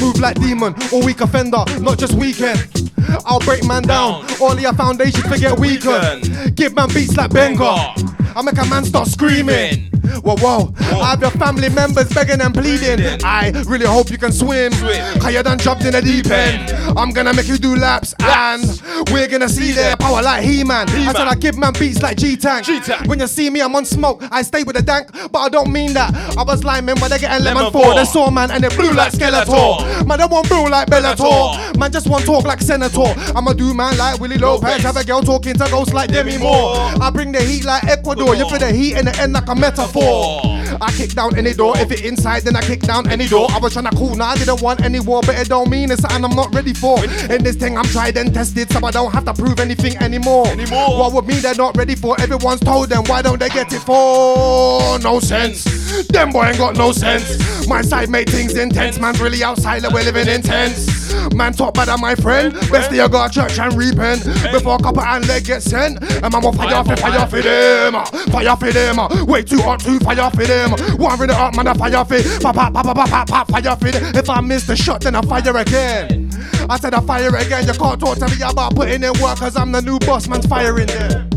Move 0.02 0.20
like 0.20 0.40
demon, 0.40 0.74
or 0.92 1.06
weak 1.06 1.22
offender, 1.22 1.64
not 1.82 2.00
just 2.00 2.14
weekend. 2.14 2.92
I'll 3.26 3.40
break 3.40 3.64
man 3.66 3.84
down, 3.84 4.26
all 4.42 4.60
your 4.60 4.74
foundations 4.74 5.26
forget 5.26 5.58
weakened. 5.60 6.56
Give 6.56 6.74
man 6.76 6.90
beats 6.90 7.16
like 7.16 7.32
Benga. 7.32 7.94
I 8.38 8.42
make 8.42 8.58
a 8.58 8.66
man 8.66 8.84
start 8.84 9.08
screaming. 9.08 9.90
Whoa, 10.24 10.36
whoa. 10.38 10.74
I 10.80 11.12
have 11.12 11.22
your 11.22 11.32
family 11.32 11.70
members 11.70 12.10
begging 12.14 12.42
and 12.42 12.54
pleading. 12.54 13.00
I 13.24 13.52
really 13.66 13.86
hope 13.86 14.10
you 14.10 14.18
can 14.18 14.32
swim. 14.32 14.72
Cause 14.72 15.34
you 15.34 15.42
done 15.44 15.58
jumped 15.58 15.84
in 15.86 15.92
the 15.94 16.02
deep 16.02 16.28
end. 16.28 16.72
I'm 16.98 17.12
gonna 17.12 17.34
make 17.34 17.48
you 17.48 17.58
do 17.58 17.76
laps 17.76 18.14
and 18.20 18.82
we're 19.12 19.28
gonna 19.28 19.50
see 19.50 19.72
their 19.72 19.96
power 19.98 20.22
like 20.22 20.44
He-Man. 20.44 20.88
I 20.90 21.14
said 21.14 21.28
I 21.28 21.36
give 21.36 21.58
man 21.58 21.74
beats 21.74 22.02
like 22.02 22.18
G-Tank. 22.18 22.68
When 23.08 23.20
you 23.20 23.28
see 23.28 23.50
me, 23.50 23.62
I'm 23.62 23.76
on 23.76 23.86
smoke. 23.86 24.24
I 24.32 24.42
stay 24.42 24.64
with 24.64 24.76
the 24.76 24.82
dank, 24.82 25.12
but 25.32 25.40
I 25.40 25.50
don't 25.50 25.72
mean 25.72 25.94
that. 25.94 26.14
I 26.38 26.44
was 26.44 26.64
lineman, 26.64 27.00
when 27.00 27.10
they 27.10 27.20
getting 27.20 27.44
lemon, 27.44 27.66
Lemon 27.66 27.82
for. 27.82 27.96
They 27.96 28.06
saw 28.06 28.30
man 28.30 28.52
and 28.52 28.64
they 28.64 28.76
blew 28.76 28.92
like 28.94 29.12
Skeletor. 29.14 30.06
Man, 30.08 30.18
they 30.20 30.26
want 30.26 30.48
blue 30.50 30.68
like 30.70 30.88
Bellator. 30.88 31.78
Man, 31.78 31.92
just 31.92 32.08
want 32.10 32.26
talk 32.26 32.46
like 32.46 32.62
Senator. 32.62 32.95
I'ma 32.98 33.54
do 33.54 33.74
man 33.74 33.98
like 33.98 34.20
Willie 34.20 34.38
Lopez. 34.38 34.82
Have 34.84 34.98
a 34.98 35.04
girl 35.04 35.22
talking 35.22 35.54
to 35.56 35.68
ghosts 35.70 35.94
like 35.94 36.12
Demi 36.12 36.38
Moore. 36.38 36.76
I 37.02 37.10
bring 37.12 37.32
the 37.32 37.42
heat 37.42 37.66
like 37.66 37.84
Ecuador. 37.86 38.36
You 38.36 38.48
feel 38.50 38.60
the 38.60 38.72
heat 38.72 38.98
in 38.98 39.06
the 39.06 39.18
end 39.20 39.34
like 39.34 39.48
a 39.48 39.56
metaphor. 39.56 40.42
I 40.82 40.92
kick 40.92 41.12
down 41.12 41.38
any 41.38 41.54
door. 41.54 41.78
If 41.78 41.92
it 41.92 42.04
inside, 42.04 42.44
then 42.44 42.56
I 42.56 42.62
kick 42.62 42.82
down 42.82 43.10
any 43.10 43.28
door. 43.28 43.48
I 43.52 43.60
was 43.60 43.74
trying 43.74 43.86
to 43.86 43.96
cool, 43.96 44.16
now 44.16 44.30
I 44.30 44.36
didn't 44.36 44.62
want 44.62 44.82
any 44.82 45.00
war, 45.00 45.22
but 45.26 45.36
it 45.36 45.48
don't 45.50 45.70
mean 45.70 45.92
it's 45.92 46.02
something 46.02 46.24
I'm 46.24 46.36
not 46.36 46.54
ready 46.54 46.74
for. 46.74 47.04
In 47.04 47.44
this 47.44 47.56
thing, 47.56 47.78
I'm 47.78 47.86
tried 47.86 48.18
and 48.18 48.34
tested, 48.34 48.72
so 48.72 48.86
I 48.86 48.92
don't 48.92 49.12
have 49.12 49.26
to 49.26 49.34
prove 49.34 49.60
anything 49.60 49.98
anymore. 49.98 50.48
Anymore. 50.48 51.00
What 51.00 51.14
would 51.14 51.28
mean 51.28 51.42
they're 51.42 51.56
not 51.56 51.78
ready 51.78 51.96
for? 51.96 52.20
Everyone's 52.20 52.60
told 52.62 52.90
them, 52.90 53.04
why 53.06 53.22
don't 53.22 53.40
they 53.40 53.50
get 53.50 53.72
it 53.74 53.82
for? 53.82 55.00
No 55.00 55.20
sense. 55.20 55.64
Them 56.08 56.32
boy 56.32 56.46
ain't 56.46 56.58
got 56.58 56.76
no 56.76 56.92
sense. 56.92 57.68
My 57.68 57.82
side 57.82 58.10
made 58.10 58.30
things 58.30 58.56
intense. 58.56 59.00
Man's 59.00 59.20
really 59.20 59.44
outside, 59.44 59.84
like 59.84 59.94
we're 59.94 60.04
living 60.04 60.28
intense. 60.28 61.14
Man 61.34 61.54
talk 61.54 61.74
bad 61.74 61.90
at 61.90 62.00
my 62.00 62.16
friend. 62.16 62.54
Best 62.70 62.85
of 62.88 62.96
you 62.96 63.10
go 63.10 63.28
to 63.28 63.34
church 63.34 63.60
and 63.60 63.74
repent 63.74 64.24
before 64.52 64.76
a 64.76 64.80
couple 64.80 65.02
and 65.02 65.28
leg 65.28 65.46
get 65.46 65.62
sent. 65.62 66.02
And 66.02 66.32
man 66.32 66.42
will 66.42 66.54
fire 66.54 66.84
for 66.84 66.96
fire 66.96 67.28
for 67.28 67.42
them, 67.42 67.94
fire 68.32 68.56
for 68.56 68.72
them. 68.72 69.26
Way 69.28 69.44
too 69.44 69.62
hot 69.62 69.80
to 69.82 70.00
fire 70.00 70.30
for 70.32 70.44
them. 70.46 70.72
One 70.98 71.22
it 71.22 71.30
up, 71.30 71.56
man, 71.56 71.68
I 71.68 71.74
fire 71.74 72.06
for 72.06 72.22
pa 72.42 72.54
pa 72.54 72.70
pa 72.70 72.84
pa 72.84 73.06
pa 73.06 73.26
pa 73.26 73.44
fire 73.46 73.76
for 73.76 73.92
them. 73.92 74.16
If 74.16 74.30
I 74.30 74.42
miss 74.42 74.68
the 74.68 74.76
shot, 74.76 75.02
then 75.02 75.16
I 75.16 75.22
fire 75.22 75.56
again. 75.58 76.32
I 76.70 76.80
said 76.80 76.94
I 76.94 77.02
fire 77.02 77.36
again. 77.36 77.68
You 77.68 77.74
can't 77.74 78.00
talk 78.00 78.18
to 78.18 78.28
me 78.28 78.42
about 78.42 78.76
putting 78.76 79.04
in 79.04 79.14
work, 79.22 79.38
cause 79.38 79.56
I'm 79.56 79.72
the 79.72 79.82
new 79.82 80.00
boss. 80.00 80.28
Man's 80.28 80.46
firing 80.46 80.88
there. 80.88 81.35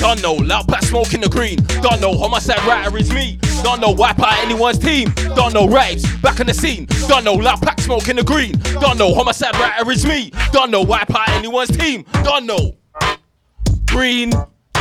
Don't 0.00 0.22
know, 0.22 0.34
loud 0.34 0.68
pack 0.68 0.82
smoke 0.84 1.12
in 1.14 1.20
the 1.20 1.28
green. 1.28 1.58
Don't 1.82 2.00
know, 2.00 2.16
homicide 2.16 2.64
writer 2.66 2.96
is 2.96 3.12
me. 3.12 3.38
Don't 3.62 3.80
know, 3.80 3.90
wipe 3.90 4.20
out 4.20 4.38
anyone's 4.38 4.78
team. 4.78 5.12
Don't 5.34 5.52
know, 5.52 5.66
raves, 5.66 6.04
back 6.18 6.40
in 6.40 6.46
the 6.46 6.54
scene. 6.54 6.86
Don't 7.08 7.24
know, 7.24 7.34
loud 7.34 7.60
pack 7.60 7.80
smoke 7.80 8.08
in 8.08 8.16
the 8.16 8.24
green. 8.24 8.52
Don't 8.80 8.98
know, 8.98 9.14
homicide 9.14 9.54
writer 9.56 9.90
is 9.90 10.06
me. 10.06 10.30
Don't 10.52 10.70
know, 10.70 10.82
wipe 10.82 11.14
out 11.14 11.28
anyone's 11.30 11.76
team. 11.76 12.04
Don't 12.22 12.46
know. 12.46 12.76
Green 13.86 14.32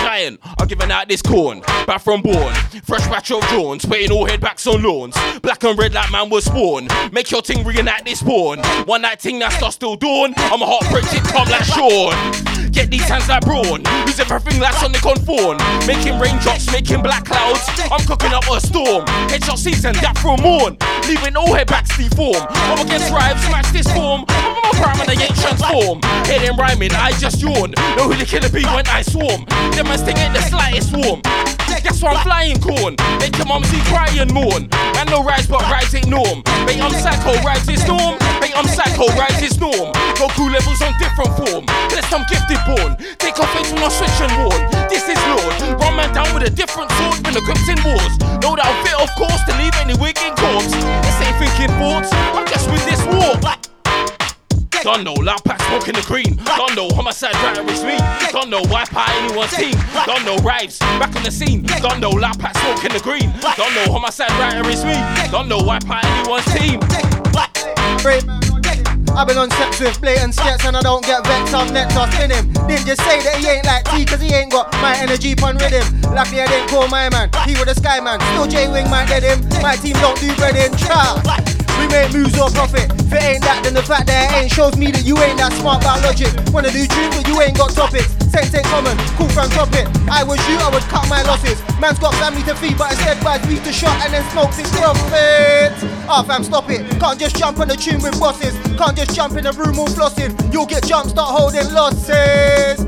giant, 0.08 0.40
I'm 0.60 0.68
giving 0.68 0.92
out 0.92 1.08
this 1.08 1.22
corn. 1.22 1.62
Back 1.86 2.02
from 2.02 2.22
born, 2.22 2.54
fresh 2.84 3.06
batch 3.08 3.32
of 3.32 3.42
Johns, 3.50 3.86
putting 3.86 4.12
all 4.12 4.26
headbacks 4.28 4.68
on 4.68 4.84
lawns. 4.84 5.18
Black 5.42 5.64
and 5.64 5.78
red 5.78 5.94
like 5.94 6.12
man 6.12 6.30
was 6.30 6.48
born. 6.48 6.88
Make 7.12 7.30
your 7.32 7.42
ting 7.42 7.66
reenact 7.66 8.06
this 8.06 8.20
spawn. 8.20 8.60
One 8.86 9.02
night 9.02 9.20
ting 9.20 9.40
that's 9.40 9.76
still 9.76 9.96
dawn. 9.96 10.34
I'm 10.38 10.62
a 10.62 10.66
hot 10.66 10.84
prick, 10.86 11.06
it 11.12 11.24
come 11.24 11.50
like 11.50 11.64
Sean. 11.64 12.57
Get 12.78 12.92
these 12.92 13.10
hands 13.10 13.28
like 13.28 13.42
brawn. 13.42 13.82
Use 14.06 14.20
everything 14.20 14.62
like 14.62 14.76
Sonic 14.76 15.04
on 15.04 15.18
fawn. 15.26 15.58
Making 15.88 16.20
raindrops, 16.20 16.72
making 16.72 17.02
black 17.02 17.26
clouds. 17.26 17.66
I'm 17.90 18.06
cooking 18.06 18.32
up 18.32 18.46
a 18.52 18.62
storm. 18.62 19.04
Headshot 19.34 19.58
season, 19.58 19.94
that 20.06 20.16
for 20.20 20.36
a 20.36 20.40
morn. 20.40 20.78
Leaving 21.10 21.36
all 21.36 21.48
headbacks 21.48 21.98
deform. 21.98 22.46
I'm 22.70 22.86
against 22.86 23.10
rhymes, 23.10 23.42
smash 23.50 23.72
this 23.72 23.92
form. 23.98 24.26
I'm 24.30 24.62
on 24.62 24.76
prime 24.78 25.02
and 25.02 25.10
I 25.10 25.24
ain't 25.26 25.36
transform. 25.42 26.04
Heading 26.30 26.56
rhyming, 26.56 26.92
I 26.94 27.14
just 27.18 27.42
yawn. 27.42 27.74
Know 27.98 28.14
who 28.14 28.14
the 28.14 28.26
killer 28.26 28.50
be 28.50 28.62
when 28.70 28.86
I 28.86 29.02
swarm. 29.02 29.46
Them 29.74 29.90
man 29.90 29.98
sting 29.98 30.18
ain't 30.18 30.36
the 30.36 30.42
slightest 30.44 30.96
warm. 30.96 31.57
That's 31.84 32.02
why 32.02 32.14
I'm 32.14 32.24
flying 32.24 32.60
corn. 32.62 32.96
Make 33.20 33.38
your 33.38 33.48
mum 33.48 33.64
see 33.66 33.82
cry 33.90 34.10
and 34.18 34.32
mourn. 34.34 34.70
And 34.98 35.10
no 35.10 35.24
rise, 35.24 35.48
but 35.48 35.62
rise 35.70 35.94
ain't 35.94 36.08
norm. 36.08 36.44
Mate, 36.66 36.82
I'm 36.82 36.94
um 36.94 36.98
psycho, 36.98 37.34
oh, 37.34 37.44
rise 37.44 37.68
is 37.70 37.86
norm. 37.88 38.18
Mate, 38.42 38.56
I'm 38.56 38.66
um 38.66 38.72
psycho, 38.72 39.10
oh, 39.10 39.20
rise 39.20 39.42
is 39.42 39.60
norm. 39.60 39.94
Goku 40.18 40.50
levels 40.52 40.82
on 40.82 40.94
different 40.98 41.32
form. 41.38 41.64
Unless 41.90 42.10
I'm 42.14 42.26
gifted 42.30 42.62
born. 42.66 42.98
Take 43.18 43.40
off 43.40 43.52
face 43.54 43.72
when 43.74 43.84
I 43.84 43.90
switch 43.90 44.18
and 44.22 44.34
warn. 44.42 44.62
This 44.90 45.06
is 45.10 45.20
Lord. 45.30 45.82
Run 45.82 45.96
man 45.96 46.14
down 46.14 46.34
with 46.34 46.48
a 46.48 46.52
different 46.54 46.92
sword. 46.98 47.24
Been 47.24 47.38
equipped 47.38 47.68
in 47.70 47.80
wars. 47.84 48.14
Know 48.42 48.58
that 48.58 48.66
I'm 48.66 48.78
fit, 48.86 48.98
of 48.98 49.12
course, 49.18 49.42
to 49.50 49.54
leave 49.58 49.76
any 49.82 49.96
wig 49.98 50.18
in 50.22 50.34
corpse. 50.38 50.72
This 50.72 51.18
ain't 51.22 51.38
thinking 51.38 51.74
thoughts. 51.78 52.10
I'm 52.34 52.46
just 52.48 52.70
with 52.72 52.84
this 52.86 53.02
war. 53.12 53.67
Don't 54.84 55.04
know, 55.04 55.14
loud 55.14 55.44
pack 55.44 55.62
smoking 55.64 55.96
the 55.96 56.02
green. 56.02 56.36
Don't 56.56 56.76
know, 56.76 56.88
homicide 56.90 57.36
writer 57.36 57.66
is 57.72 57.84
me. 57.84 57.98
Don't 58.32 58.50
know, 58.50 58.62
wipe 58.70 58.96
out 58.96 59.10
anyone's 59.10 59.52
team. 59.56 59.76
Don't 60.06 60.24
know, 60.26 60.38
rives, 60.38 60.80
back 60.80 61.16
on 61.16 61.24
the 61.24 61.32
scene. 61.32 61.64
Don't 61.82 62.00
know, 62.00 62.10
loud 62.10 62.40
pack 62.40 62.56
smoking 62.58 62.94
the 62.94 63.00
green. 63.00 63.32
Don't 63.58 63.74
know, 63.76 63.92
homicide 63.92 64.32
writer 64.40 64.68
is 64.70 64.86
me. 64.86 64.96
Don't 65.32 65.48
know, 65.48 65.58
wipe 65.58 65.90
out 65.90 66.06
anyone's 66.06 66.46
team. 66.54 66.80
I've 69.18 69.28
been 69.28 69.38
on 69.38 69.50
steps 69.50 69.80
with 69.80 70.00
blatant 70.00 70.36
skets 70.36 70.64
and 70.66 70.78
I 70.78 70.82
don't 70.82 71.04
get 71.04 71.26
vexed, 71.26 71.54
I'm 71.54 71.74
next, 71.74 71.96
I'll 71.96 72.12
spin 72.12 72.30
him. 72.30 72.54
Didn't 72.68 72.86
just 72.86 73.02
say 73.02 73.20
that 73.24 73.38
he 73.40 73.48
ain't 73.48 73.66
like 73.66 73.84
T 73.86 74.06
cause 74.06 74.22
he 74.22 74.32
ain't 74.32 74.52
got 74.52 74.72
my 74.74 74.96
energy 74.98 75.34
pun 75.34 75.58
rhythm. 75.58 75.84
Luckily 76.14 76.42
I 76.42 76.48
didn't 76.48 76.70
call 76.70 76.88
my 76.88 77.10
man, 77.10 77.30
he 77.48 77.54
was 77.54 77.68
a 77.68 77.76
sky 77.76 78.00
man. 78.00 78.22
Still 78.22 78.46
J 78.46 78.72
Wing 78.72 78.90
might 78.92 79.08
dead 79.10 79.24
him, 79.24 79.42
my 79.62 79.76
team 79.76 79.94
don't 79.94 80.20
do 80.20 80.30
breading. 80.34 80.78
Cha. 80.78 81.67
We 81.78 81.88
make 81.88 82.14
moves 82.14 82.38
or 82.40 82.50
profit. 82.50 82.90
If 83.08 83.14
it 83.14 83.24
ain't 83.24 83.44
that, 83.44 83.62
then 83.64 83.74
the 83.74 83.84
fact 83.84 84.08
that 84.08 84.32
it 84.32 84.44
ain't 84.44 84.52
shows 84.52 84.76
me 84.78 84.92
that 84.92 85.06
you 85.06 85.18
ain't 85.20 85.38
that 85.38 85.54
smart 85.54 85.82
about 85.82 86.02
logic. 86.04 86.34
Wanna 86.52 86.72
do 86.72 86.86
tunes, 86.86 87.16
but 87.16 87.28
you 87.28 87.40
ain't 87.42 87.58
got 87.58 87.72
topics. 87.72 88.10
Sense 88.34 88.54
ain't 88.54 88.66
common, 88.68 88.98
cool 89.16 89.30
from 89.30 89.50
top 89.52 89.72
it. 89.74 89.88
I 90.10 90.24
was 90.24 90.42
you, 90.50 90.58
I 90.58 90.70
would 90.74 90.84
cut 90.90 91.08
my 91.08 91.22
losses. 91.24 91.62
Man's 91.80 92.00
got 92.00 92.14
family 92.16 92.44
to 92.44 92.56
feed, 92.56 92.78
but 92.78 92.92
instead 92.92 93.24
buys 93.24 93.46
weed 93.48 93.64
to 93.64 93.72
shot 93.72 93.96
and 94.04 94.14
then 94.14 94.24
smokes 94.32 94.58
his 94.58 94.70
profit. 94.76 95.72
Ah, 96.10 96.24
fam, 96.26 96.44
stop 96.44 96.70
it. 96.70 96.84
Can't 97.00 97.20
just 97.20 97.36
jump 97.36 97.60
on 97.60 97.68
the 97.68 97.78
tune 97.78 98.02
with 98.02 98.20
bosses. 98.20 98.58
Can't 98.78 98.98
just 98.98 99.16
jump 99.16 99.38
in 99.38 99.44
the 99.44 99.54
room 99.54 99.80
all 99.80 99.88
flossing. 99.88 100.34
You'll 100.52 100.66
get 100.66 100.86
jumped, 100.86 101.12
start 101.12 101.30
holding 101.30 101.72
losses. 101.74 102.86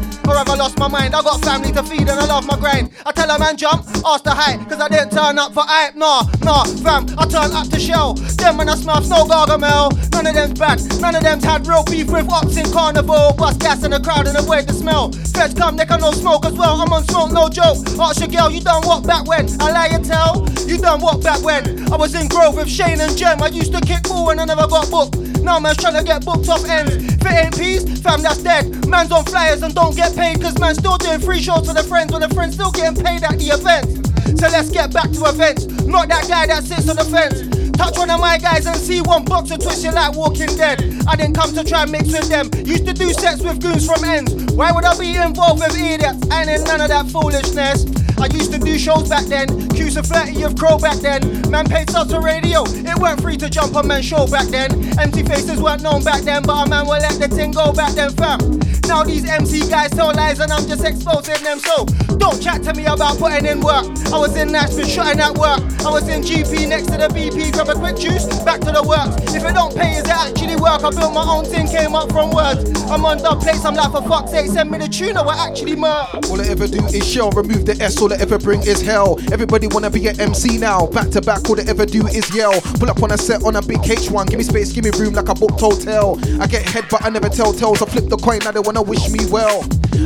I 0.49 0.55
lost 0.55 0.79
my 0.79 0.87
mind? 0.87 1.15
I 1.15 1.21
got 1.21 1.41
family 1.41 1.71
to 1.73 1.83
feed 1.83 2.01
and 2.01 2.11
I 2.11 2.25
love 2.25 2.45
my 2.47 2.57
grind. 2.57 2.91
I 3.05 3.11
tell 3.11 3.29
a 3.29 3.37
man 3.37 3.57
jump, 3.57 3.85
ask 4.05 4.23
the 4.23 4.31
height, 4.31 4.59
cause 4.69 4.79
I 4.79 4.87
didn't 4.87 5.11
turn 5.11 5.37
up 5.37 5.53
for 5.53 5.63
hype. 5.65 5.95
Nah, 5.95 6.23
nah, 6.41 6.63
fam, 6.81 7.05
I 7.17 7.25
turn 7.25 7.51
up 7.51 7.67
to 7.69 7.79
shell. 7.79 8.13
Them 8.13 8.57
when 8.57 8.69
I 8.69 8.75
snuff, 8.89 9.07
no 9.09 9.25
gargamel. 9.25 9.91
None 10.11 10.27
of 10.27 10.33
them's 10.33 10.59
bad, 10.59 11.01
none 11.01 11.15
of 11.15 11.23
them's 11.23 11.43
had 11.43 11.67
real 11.67 11.83
beef 11.83 12.09
with 12.09 12.29
ops 12.29 12.57
in 12.57 12.65
carnival. 12.71 13.33
Bust 13.37 13.59
gas 13.59 13.83
in 13.83 13.91
the 13.91 13.99
crowd 13.99 14.27
and 14.27 14.37
avoid 14.37 14.67
the 14.67 14.73
smell. 14.73 15.11
Feds 15.11 15.53
come, 15.53 15.77
they 15.77 15.85
can 15.85 15.99
no 15.99 16.11
smoke 16.11 16.45
as 16.45 16.53
well. 16.53 16.81
I'm 16.81 16.91
on 16.91 17.03
smoke, 17.05 17.31
no 17.31 17.49
joke. 17.49 17.77
Ask 17.99 18.19
your 18.19 18.29
girl, 18.29 18.49
you 18.49 18.61
done 18.61 18.85
what 18.85 19.05
back 19.05 19.27
when? 19.27 19.47
I 19.61 19.71
lie 19.71 19.89
you 19.91 20.03
tell, 20.03 20.47
you 20.65 20.77
done 20.77 21.01
what 21.01 21.23
back 21.23 21.43
when? 21.43 21.91
I 21.91 21.95
was 21.95 22.15
in 22.15 22.27
Grove 22.27 22.55
with 22.55 22.69
Shane 22.69 22.99
and 22.99 23.15
Jem. 23.15 23.41
I 23.41 23.47
used 23.47 23.73
to 23.73 23.81
kick 23.81 24.03
ball 24.03 24.29
and 24.31 24.41
I 24.41 24.45
never 24.45 24.67
got 24.67 24.89
booked. 24.89 25.17
Now 25.41 25.59
man's 25.59 25.77
trying 25.77 25.95
to 25.95 26.03
get 26.03 26.25
booked 26.25 26.49
off 26.49 26.65
ends. 26.65 26.95
If 26.95 27.25
it 27.25 27.33
ain't 27.33 27.57
peace, 27.57 28.01
fam, 28.01 28.21
that's 28.21 28.43
dead. 28.43 28.87
Man's 28.87 29.11
on 29.11 29.23
flyers 29.25 29.61
and 29.61 29.73
don't 29.73 29.95
get 29.95 30.15
paid, 30.15 30.41
cause 30.41 30.57
man's 30.59 30.79
still 30.79 30.97
doing 30.97 31.19
free 31.19 31.41
shows 31.41 31.67
for 31.67 31.73
the 31.73 31.83
friends 31.83 32.11
when 32.11 32.21
the 32.21 32.29
friends 32.29 32.55
still 32.55 32.71
getting 32.71 33.01
paid 33.03 33.23
at 33.23 33.37
the 33.37 33.49
event. 33.49 34.09
So 34.38 34.47
let's 34.47 34.70
get 34.70 34.93
back 34.93 35.11
to 35.11 35.26
events. 35.26 35.67
Not 35.86 36.09
that 36.09 36.28
guy 36.28 36.47
that 36.47 36.63
sits 36.63 36.89
on 36.89 36.95
the 36.95 37.05
fence. 37.05 37.70
Touch 37.80 37.97
one 37.97 38.09
of 38.09 38.20
my 38.20 38.38
guys 38.38 38.65
and 38.65 38.76
see 38.76 39.01
one 39.01 39.24
box 39.24 39.51
and 39.51 39.61
twist 39.61 39.84
you 39.84 39.91
like 39.91 40.13
Walking 40.15 40.53
Dead. 40.57 40.84
I 41.07 41.15
didn't 41.15 41.36
come 41.36 41.53
to 41.53 41.63
try 41.63 41.84
and 41.84 41.91
mix 41.91 42.11
with 42.11 42.28
them. 42.28 42.49
Used 42.65 42.86
to 42.88 42.93
do 42.93 43.13
sets 43.13 43.41
with 43.41 43.61
goons 43.61 43.86
from 43.86 44.03
ends. 44.03 44.34
Why 44.53 44.72
would 44.72 44.84
I 44.84 44.97
be 44.99 45.15
involved 45.15 45.61
with 45.61 45.78
idiots? 45.80 46.20
Ain't 46.30 46.49
in 46.49 46.63
none 46.65 46.82
of 46.82 46.89
that 46.89 47.07
foolishness. 47.07 47.86
I 48.20 48.28
used 48.36 48.51
to 48.51 48.59
do 48.59 48.78
shows 48.78 49.07
back 49.07 49.26
then. 49.28 49.47
Q's 49.70 49.95
a 49.95 50.03
30 50.03 50.43
of 50.43 50.57
Crow 50.57 50.78
back 50.78 50.97
then. 50.97 51.49
Man 51.49 51.65
paid 51.70 51.89
subs 51.89 52.11
to 52.11 52.20
radio. 52.20 52.63
It 52.67 52.99
weren't 52.99 53.22
free 53.22 53.38
to 53.38 53.49
jump 53.49 53.76
on 53.76 53.88
man's 53.88 54.05
show 54.05 54.28
back 54.28 54.47
then. 54.47 54.99
Empty 54.99 55.24
faces 55.24 55.61
weren't 55.61 55.82
known 55.82 56.03
back 56.03 56.24
then, 56.24 56.43
but 56.43 56.67
a 56.67 56.70
man 56.70 56.86
will 56.86 56.99
let 56.99 57.17
the 57.17 57.30
thing 57.30 57.51
go 57.51 57.72
back 57.72 57.93
then, 57.93 58.11
fam. 58.11 58.59
Now 58.89 59.03
these 59.03 59.23
MC 59.23 59.69
guys 59.69 59.91
tell 59.91 60.11
lies 60.13 60.39
and 60.39 60.51
I'm 60.51 60.67
just 60.67 60.83
exposing 60.83 61.43
them. 61.43 61.59
So 61.59 61.85
don't 62.17 62.41
chat 62.41 62.63
to 62.63 62.73
me 62.73 62.85
about 62.85 63.17
putting 63.19 63.45
in 63.45 63.61
work. 63.61 63.85
I 64.11 64.17
was 64.17 64.35
in 64.35 64.51
Nashville 64.51 64.87
shutting 64.87 65.21
at 65.21 65.37
work. 65.37 65.61
I 65.85 65.91
was 65.91 66.09
in 66.09 66.21
GP 66.21 66.67
next 66.67 66.87
to 66.87 66.97
the 66.97 67.07
BP. 67.07 67.53
Grab 67.53 67.69
a 67.69 67.75
quick 67.75 67.97
juice, 67.97 68.25
back 68.43 68.59
to 68.61 68.71
the 68.71 68.83
works. 68.83 69.33
If 69.33 69.45
it 69.45 69.53
don't 69.53 69.73
pay, 69.75 69.93
is 69.93 70.05
it 70.05 70.09
actually 70.09 70.55
work? 70.55 70.83
I 70.83 70.89
built 70.89 71.13
my 71.13 71.23
own 71.23 71.45
thing, 71.45 71.67
came 71.67 71.95
up 71.95 72.11
from 72.11 72.31
words. 72.31 72.65
I'm 72.89 73.05
on 73.05 73.19
dub 73.19 73.39
place, 73.39 73.63
I'm 73.63 73.75
like 73.75 73.91
for 73.91 74.01
fuck's 74.01 74.31
sake, 74.31 74.47
send 74.47 74.71
me 74.71 74.79
the 74.79 74.87
tune 74.87 75.15
or 75.15 75.29
I 75.29 75.47
actually 75.47 75.75
murk. 75.75 76.25
All 76.27 76.41
I 76.41 76.47
ever 76.49 76.67
do 76.67 76.83
is 76.87 77.07
shell, 77.07 77.29
remove 77.31 77.65
the 77.65 77.77
S, 77.79 78.01
all 78.01 78.11
I 78.11 78.17
ever 78.17 78.39
bring 78.39 78.61
is 78.63 78.81
hell. 78.81 79.19
Everybody 79.31 79.67
wanna 79.67 79.91
be 79.91 80.07
an 80.07 80.19
MC 80.19 80.57
now, 80.57 80.87
back 80.87 81.09
to 81.11 81.21
back, 81.21 81.47
all 81.47 81.59
I 81.59 81.63
ever 81.69 81.85
do 81.85 82.07
is 82.07 82.25
yell. 82.35 82.59
Pull 82.81 82.89
up 82.89 83.01
on 83.03 83.11
a 83.11 83.17
set 83.17 83.43
on 83.43 83.55
a 83.55 83.61
big 83.61 83.77
H1, 83.79 84.27
give 84.29 84.39
me 84.39 84.43
space, 84.43 84.73
give 84.73 84.83
me 84.83 84.91
room 84.97 85.13
like 85.13 85.29
a 85.29 85.35
booked 85.35 85.59
hotel. 85.59 86.19
I 86.41 86.47
get 86.47 86.67
head, 86.67 86.85
but 86.89 87.05
I 87.05 87.09
never 87.09 87.29
tell 87.29 87.53
tales, 87.53 87.81
I 87.81 87.85
flip 87.85 88.09
the 88.09 88.17
coin, 88.17 88.39
now 88.39 88.51
they 88.51 88.59
wanna 88.59 88.78
wish 88.82 89.09
me 89.09 89.25
well. 89.30 89.63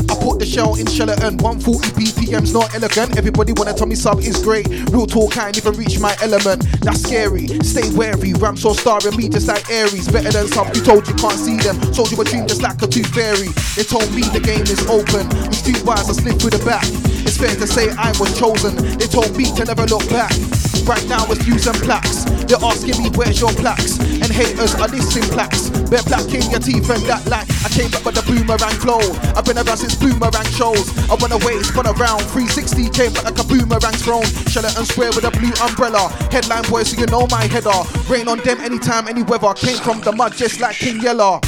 I 0.10 0.16
put 0.18 0.40
the 0.40 0.46
shell 0.46 0.76
in 0.76 0.88
and 0.88 1.42
140 1.42 1.90
BPM's 1.94 2.54
not 2.54 2.74
elegant. 2.74 3.18
Everybody 3.18 3.54
wanna 3.54 3.74
tell 3.74 3.88
me 3.88 3.96
sub 3.96 4.20
is 4.20 4.42
great. 4.42 4.68
Real 4.90 5.06
talk 5.06 5.34
can't 5.34 5.58
even 5.58 5.74
reach 5.74 6.00
my 6.00 6.16
element. 6.22 6.66
That's 6.82 7.02
scary. 7.02 7.48
Stay 7.62 7.90
wary. 7.96 8.34
Ram 8.34 8.58
so 8.58 8.74
starring 8.74 9.16
me 9.18 9.30
just 9.30 9.48
like 9.48 9.70
Aries. 9.70 10.08
Better 10.08 10.32
than 10.32 10.48
some 10.48 10.68
who 10.68 10.82
told 10.84 11.08
you 11.08 11.14
can't 11.16 11.38
see 11.38 11.58
them. 11.58 11.76
Sold 11.94 12.12
you 12.12 12.22
a 12.22 12.26
dream 12.26 12.48
just 12.48 12.62
like 12.62 12.82
a 12.82 12.88
tooth 12.88 13.14
fairy. 13.14 13.50
They 13.76 13.84
told 13.84 14.10
me 14.14 14.22
the 14.34 14.42
game 14.42 14.64
is 14.64 14.82
open. 14.88 15.28
With 15.50 15.60
streetwise, 15.60 16.10
I 16.10 16.14
slip 16.14 16.40
through 16.40 16.58
the 16.58 16.64
back. 16.66 16.86
It's 17.26 17.38
fair 17.38 17.56
to 17.56 17.68
say 17.68 17.90
I 17.98 18.10
was 18.20 18.38
chosen. 18.38 18.76
They 18.98 19.08
told 19.08 19.36
me 19.38 19.46
to 19.56 19.66
never 19.66 19.86
look 19.86 20.08
back. 20.10 20.32
Right 20.84 21.08
now 21.08 21.24
it's 21.32 21.44
views 21.44 21.66
and 21.68 21.78
plaques. 21.78 22.26
They're 22.44 22.60
asking 22.62 23.02
me 23.02 23.10
where's 23.16 23.40
your 23.40 23.52
plaques. 23.54 24.00
And 24.00 24.28
haters 24.28 24.76
are 24.76 24.88
listing 24.88 25.24
plaques. 25.32 25.70
Bear 25.88 26.04
black 26.04 26.28
in 26.34 26.44
your 26.52 26.60
teeth 26.60 26.90
and 26.90 27.04
that 27.08 27.24
like 27.28 27.48
I 27.64 27.70
came 27.70 27.90
back 27.90 28.04
with 28.04 28.16
the 28.16 28.24
boomerang 28.28 28.76
flow. 28.84 29.00
I've 29.32 29.46
been 29.46 29.58
around 29.58 29.78
since 29.78 29.96
boomerang 29.96 30.46
shows. 30.52 30.84
I 31.08 31.16
went 31.16 31.32
away, 31.32 31.64
spun 31.64 31.88
around. 31.88 32.28
360 32.36 32.90
came 32.92 33.14
back 33.14 33.24
like 33.24 33.40
a 33.40 33.48
boomerang 33.48 33.96
thrown. 34.04 34.28
Sheraton 34.52 34.86
Square 34.86 35.16
with 35.16 35.24
a 35.24 35.32
blue 35.32 35.56
umbrella. 35.64 36.12
Headline 36.32 36.68
boy, 36.68 36.84
so 36.84 37.00
you 37.00 37.08
know 37.08 37.28
my 37.32 37.48
header. 37.48 37.80
Rain 38.12 38.28
on 38.28 38.40
them 38.44 38.60
anytime, 38.60 39.08
any 39.08 39.24
weather. 39.24 39.54
Came 39.54 39.78
from 39.78 40.02
the 40.02 40.12
mud 40.12 40.36
just 40.36 40.60
like 40.60 40.76
King 40.76 41.00
Yeller. 41.00 41.40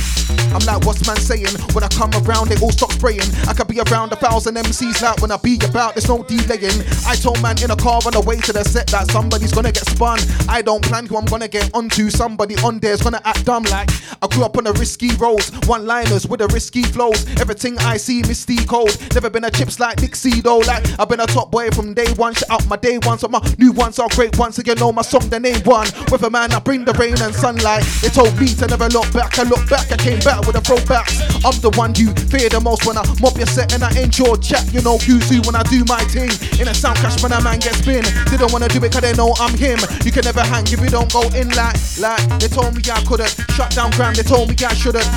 I'm 0.53 0.63
like, 0.65 0.85
what's 0.85 1.05
man 1.05 1.17
saying? 1.17 1.53
When 1.73 1.83
I 1.83 1.89
come 1.89 2.11
around, 2.25 2.49
they 2.49 2.57
all 2.61 2.71
stop 2.71 2.91
spraying. 2.91 3.27
I 3.47 3.53
could 3.53 3.67
be 3.67 3.79
around 3.79 4.11
a 4.13 4.15
thousand 4.15 4.55
MCs 4.55 5.01
like 5.01 5.21
when 5.21 5.31
I 5.31 5.37
be 5.37 5.59
about, 5.63 5.95
there's 5.95 6.07
no 6.07 6.23
delaying. 6.23 6.81
I 7.05 7.15
told 7.15 7.41
man 7.41 7.61
in 7.61 7.71
a 7.71 7.75
car 7.75 8.01
on 8.05 8.13
the 8.13 8.21
way 8.21 8.37
to 8.41 8.53
the 8.53 8.63
set 8.63 8.87
that 8.87 9.11
somebody's 9.11 9.51
gonna 9.51 9.71
get 9.71 9.85
spun. 9.85 10.19
I 10.47 10.61
don't 10.61 10.83
plan 10.83 11.05
who 11.05 11.17
I'm 11.17 11.25
gonna 11.25 11.47
get 11.47 11.73
onto. 11.73 12.09
Somebody 12.09 12.55
on 12.63 12.79
there's 12.79 13.01
gonna 13.01 13.21
act 13.25 13.45
dumb 13.45 13.63
like 13.63 13.89
I 14.21 14.27
grew 14.27 14.43
up 14.43 14.57
on 14.57 14.63
the 14.63 14.73
risky 14.73 15.13
roads, 15.15 15.51
one 15.67 15.85
liners 15.85 16.27
with 16.27 16.39
the 16.39 16.47
risky 16.47 16.83
flows. 16.83 17.25
Everything 17.39 17.77
I 17.79 17.97
see, 17.97 18.21
misty 18.21 18.65
cold. 18.65 18.95
Never 19.13 19.29
been 19.29 19.43
a 19.43 19.51
chips 19.51 19.79
like 19.79 19.97
Dixie 19.97 20.41
though. 20.41 20.59
Like 20.59 20.83
I've 20.99 21.09
been 21.09 21.19
a 21.19 21.27
top 21.27 21.51
boy 21.51 21.69
from 21.71 21.93
day 21.93 22.11
one. 22.15 22.33
Shut 22.33 22.49
out 22.49 22.67
my 22.67 22.77
day 22.77 22.97
ones, 22.99 23.21
but 23.21 23.31
my 23.31 23.41
new 23.57 23.71
ones 23.71 23.99
are 23.99 24.09
great 24.09 24.37
ones. 24.37 24.55
So 24.55 24.63
you 24.65 24.75
know 24.75 24.91
my 24.91 25.01
song, 25.01 25.29
the 25.29 25.39
name 25.39 25.61
one. 25.63 25.87
With 26.11 26.23
a 26.23 26.29
man, 26.29 26.51
I 26.53 26.59
bring 26.59 26.85
the 26.85 26.93
rain 26.93 27.15
and 27.21 27.33
sunlight. 27.35 27.83
They 28.01 28.09
told 28.09 28.39
me 28.39 28.47
to 28.47 28.67
never 28.67 28.87
look 28.89 29.11
back. 29.13 29.37
I 29.37 29.43
look 29.43 29.67
back, 29.69 29.91
I 29.91 29.97
came 29.97 30.14
back 30.21 30.45
with 30.45 30.55
a 30.55 30.61
throwbacks. 30.61 31.19
I'm 31.43 31.57
the 31.61 31.71
one 31.77 31.95
you 31.95 32.13
fear 32.29 32.49
the 32.49 32.61
most 32.61 32.85
when 32.85 32.97
I 32.97 33.03
mob 33.19 33.37
your 33.37 33.47
set 33.47 33.73
and 33.73 33.83
I 33.83 33.91
enjoy 33.99 34.35
chat. 34.37 34.71
You 34.73 34.81
know 34.81 34.97
who's 34.97 35.27
who 35.29 35.41
when 35.41 35.55
I 35.55 35.63
do 35.63 35.83
my 35.85 35.99
thing. 36.13 36.31
In 36.59 36.67
a 36.67 36.73
sound 36.73 36.97
clash 36.99 37.21
when 37.21 37.31
a 37.31 37.41
man 37.41 37.59
gets 37.59 37.79
spin. 37.79 38.03
They 38.29 38.37
don't 38.37 38.51
wanna 38.53 38.67
do 38.69 38.83
it 38.83 38.91
cause 38.91 39.01
they 39.01 39.13
know 39.13 39.33
I'm 39.39 39.57
him. 39.57 39.79
You 40.03 40.11
can 40.11 40.23
never 40.23 40.41
hang 40.41 40.65
if 40.67 40.79
you 40.79 40.89
don't 40.89 41.11
go 41.11 41.23
in 41.33 41.49
like, 41.57 41.75
like. 41.99 42.23
They 42.39 42.47
told 42.47 42.75
me 42.75 42.81
I 42.91 43.01
couldn't. 43.03 43.33
Shut 43.57 43.71
down 43.75 43.91
Gram, 43.91 44.13
they 44.13 44.23
told 44.23 44.49
me 44.49 44.55
I 44.61 44.73
shouldn't. 44.73 45.07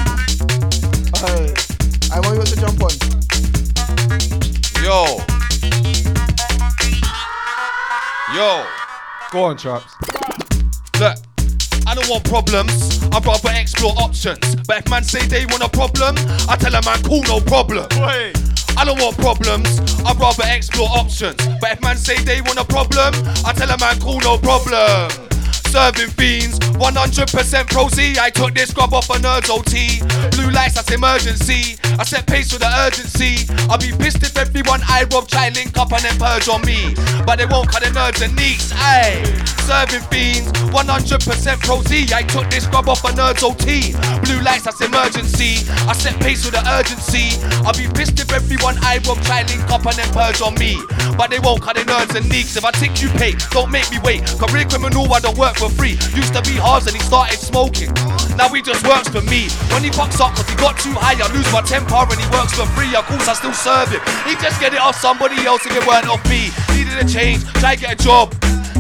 Hey, 1.21 1.53
I 2.13 2.21
want 2.25 2.39
you 2.39 2.49
to 2.49 2.57
jump 2.57 2.83
on. 2.83 2.95
Yo. 4.83 5.21
Yo. 8.35 8.67
Go 9.31 9.45
on, 9.45 9.57
Traps. 9.57 10.18
I 11.89 11.95
don't 11.95 12.09
want 12.11 12.25
problems. 12.25 13.03
I'd 13.15 13.25
rather 13.25 13.49
explore 13.55 13.95
options. 13.97 14.57
But 14.67 14.85
if 14.85 14.91
man 14.91 15.03
say 15.05 15.25
they 15.27 15.47
want 15.47 15.63
a 15.63 15.71
problem, 15.71 16.17
I 16.47 16.55
tell 16.61 16.75
a 16.75 16.85
man 16.85 17.03
cool, 17.03 17.23
no 17.23 17.41
problem. 17.41 17.87
I 18.77 18.85
don't 18.85 19.01
want 19.01 19.17
problems. 19.17 19.81
I'd 20.05 20.21
rather 20.21 20.45
explore 20.47 20.89
options. 20.91 21.37
But 21.63 21.73
if 21.73 21.81
man 21.81 21.97
say 21.97 22.23
they 22.23 22.43
want 22.43 22.59
a 22.59 22.65
problem, 22.67 23.15
I 23.43 23.55
tell 23.57 23.71
a 23.71 23.79
man 23.79 23.99
cool, 24.01 24.21
no 24.21 24.37
problem. 24.37 25.09
Serving 25.69 26.11
fiends, 26.17 26.59
100% 26.81 27.69
pro. 27.69 27.89
I 28.23 28.31
took 28.31 28.55
this 28.55 28.73
grub 28.73 28.95
off 28.95 29.11
a 29.11 29.15
nerd's 29.15 29.51
OT. 29.51 30.01
Blue 30.31 30.51
lights, 30.51 30.75
that's 30.75 30.91
emergency. 30.91 31.77
I 31.99 32.05
set 32.05 32.27
pace 32.27 32.53
with 32.53 32.63
the 32.63 32.73
urgency. 32.87 33.45
I'll 33.69 33.77
be 33.77 33.93
pissed 33.93 34.23
if 34.23 34.37
everyone 34.39 34.81
I 34.89 35.05
rob 35.13 35.29
try 35.29 35.51
link 35.51 35.77
up 35.77 35.93
and 35.93 36.03
then 36.03 36.17
purge 36.17 36.49
on 36.49 36.63
me. 36.63 36.95
But 37.27 37.39
they 37.39 37.47
won't 37.47 37.69
cut 37.69 37.83
the 37.83 37.91
nerds 37.91 38.25
and 38.25 38.35
neeks, 38.35 38.73
Aye. 38.73 39.21
Serving 39.69 40.01
fiends, 40.09 40.49
100% 40.73 41.61
pro. 41.61 41.85
I 42.17 42.23
took 42.23 42.49
this 42.49 42.67
grub 42.67 42.89
off 42.89 43.05
a 43.05 43.09
nerd's 43.13 43.43
OT. 43.43 43.93
Blue 44.25 44.41
lights, 44.41 44.65
that's 44.65 44.81
emergency. 44.81 45.69
I 45.85 45.93
set 45.93 46.17
pace 46.21 46.45
with 46.45 46.55
the 46.55 46.65
urgency. 46.65 47.37
I'll 47.69 47.77
be 47.77 47.85
pissed 47.93 48.19
if 48.19 48.33
everyone 48.33 48.79
I 48.81 48.97
rob 49.05 49.21
try 49.29 49.43
link 49.45 49.69
up 49.69 49.85
and 49.85 49.93
then 49.93 50.09
purge 50.15 50.41
on 50.41 50.55
me. 50.55 50.81
But 51.19 51.29
they 51.29 51.39
won't 51.39 51.61
cut 51.61 51.77
the 51.77 51.85
nerds 51.85 52.17
and 52.17 52.27
neeks. 52.31 52.57
If 52.57 52.65
I 52.65 52.71
take 52.71 53.03
you 53.03 53.11
pay, 53.21 53.37
don't 53.53 53.71
make 53.71 53.91
me 53.91 53.99
wait. 54.01 54.25
Career 54.41 54.65
criminal, 54.65 55.05
I 55.13 55.21
don't 55.21 55.37
work 55.37 55.58
for 55.59 55.69
free. 55.71 55.99
Used 56.15 56.33
to 56.35 56.43
be 56.47 56.55
hard 56.55 56.87
and 56.87 56.95
he 56.95 57.03
started 57.03 57.39
smoking. 57.39 57.91
Now 58.39 58.49
he 58.49 58.63
just 58.63 58.87
works 58.87 59.11
for 59.11 59.23
me. 59.27 59.51
When 59.75 59.83
he 59.83 59.91
fucks 59.91 60.23
up 60.23 60.33
cause 60.39 60.49
he 60.49 60.55
got 60.57 60.79
too 60.79 60.95
high, 60.95 61.19
I 61.19 61.27
lose 61.35 61.51
my 61.53 61.61
temper 61.63 61.99
and 61.99 62.19
he 62.19 62.29
works 62.31 62.55
for 62.55 62.67
free. 62.79 62.95
Of 62.95 63.05
course 63.11 63.27
I 63.27 63.35
still 63.35 63.53
serve 63.53 63.91
him. 63.91 64.01
He 64.23 64.39
just 64.39 64.63
get 64.63 64.73
it 64.73 64.81
off 64.81 64.97
somebody 64.97 65.43
else 65.45 65.67
if 65.67 65.75
it 65.75 65.85
weren't 65.87 66.07
off 66.07 66.23
me. 66.31 66.55
Needed 66.73 66.97
a 67.03 67.07
change, 67.07 67.43
try 67.59 67.75
get 67.75 67.99
a 67.99 67.99
job. 67.99 68.31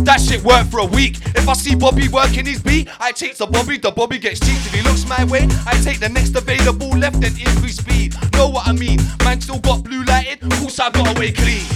That 0.06 0.22
shit 0.22 0.42
worked 0.42 0.70
for 0.70 0.80
a 0.80 0.86
week. 0.86 1.18
If 1.34 1.48
I 1.48 1.54
see 1.54 1.74
Bobby 1.74 2.08
working 2.08 2.46
his 2.46 2.62
beat, 2.62 2.88
I 3.00 3.12
chase 3.12 3.38
the 3.38 3.46
Bobby, 3.46 3.78
the 3.78 3.90
Bobby 3.90 4.18
gets 4.18 4.38
cheap. 4.38 4.56
If 4.62 4.72
he 4.72 4.82
looks 4.82 5.06
my 5.08 5.24
way, 5.26 5.48
I 5.66 5.74
take 5.82 5.98
the 5.98 6.08
next 6.08 6.36
available 6.36 6.90
left 6.96 7.16
and 7.24 7.34
increase 7.36 7.76
speed. 7.76 8.14
Know 8.34 8.48
what 8.48 8.68
I 8.68 8.72
mean? 8.72 9.00
Man 9.24 9.40
still 9.40 9.58
got 9.58 9.82
blue 9.82 10.04
lighted, 10.04 10.40
course 10.62 10.78
I 10.78 10.90
got 10.90 11.16
away 11.16 11.32
clean. 11.32 11.66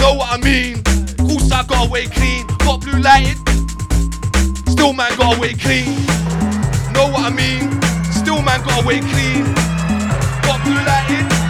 Know 0.00 0.14
what 0.14 0.32
I 0.32 0.38
mean? 0.40 0.82
Course 1.28 1.52
I 1.52 1.62
got 1.66 1.88
away 1.88 2.06
clean. 2.06 2.46
Got 2.64 2.80
blue 2.80 3.00
lighted, 3.00 3.36
still 4.78 4.92
man 4.92 5.10
got 5.18 5.36
away 5.36 5.54
clean. 5.54 5.96
Know 6.92 7.10
what 7.10 7.24
I 7.24 7.30
mean? 7.30 7.82
Still 8.12 8.40
man 8.42 8.62
got 8.62 8.84
away 8.84 9.00
clean. 9.00 9.57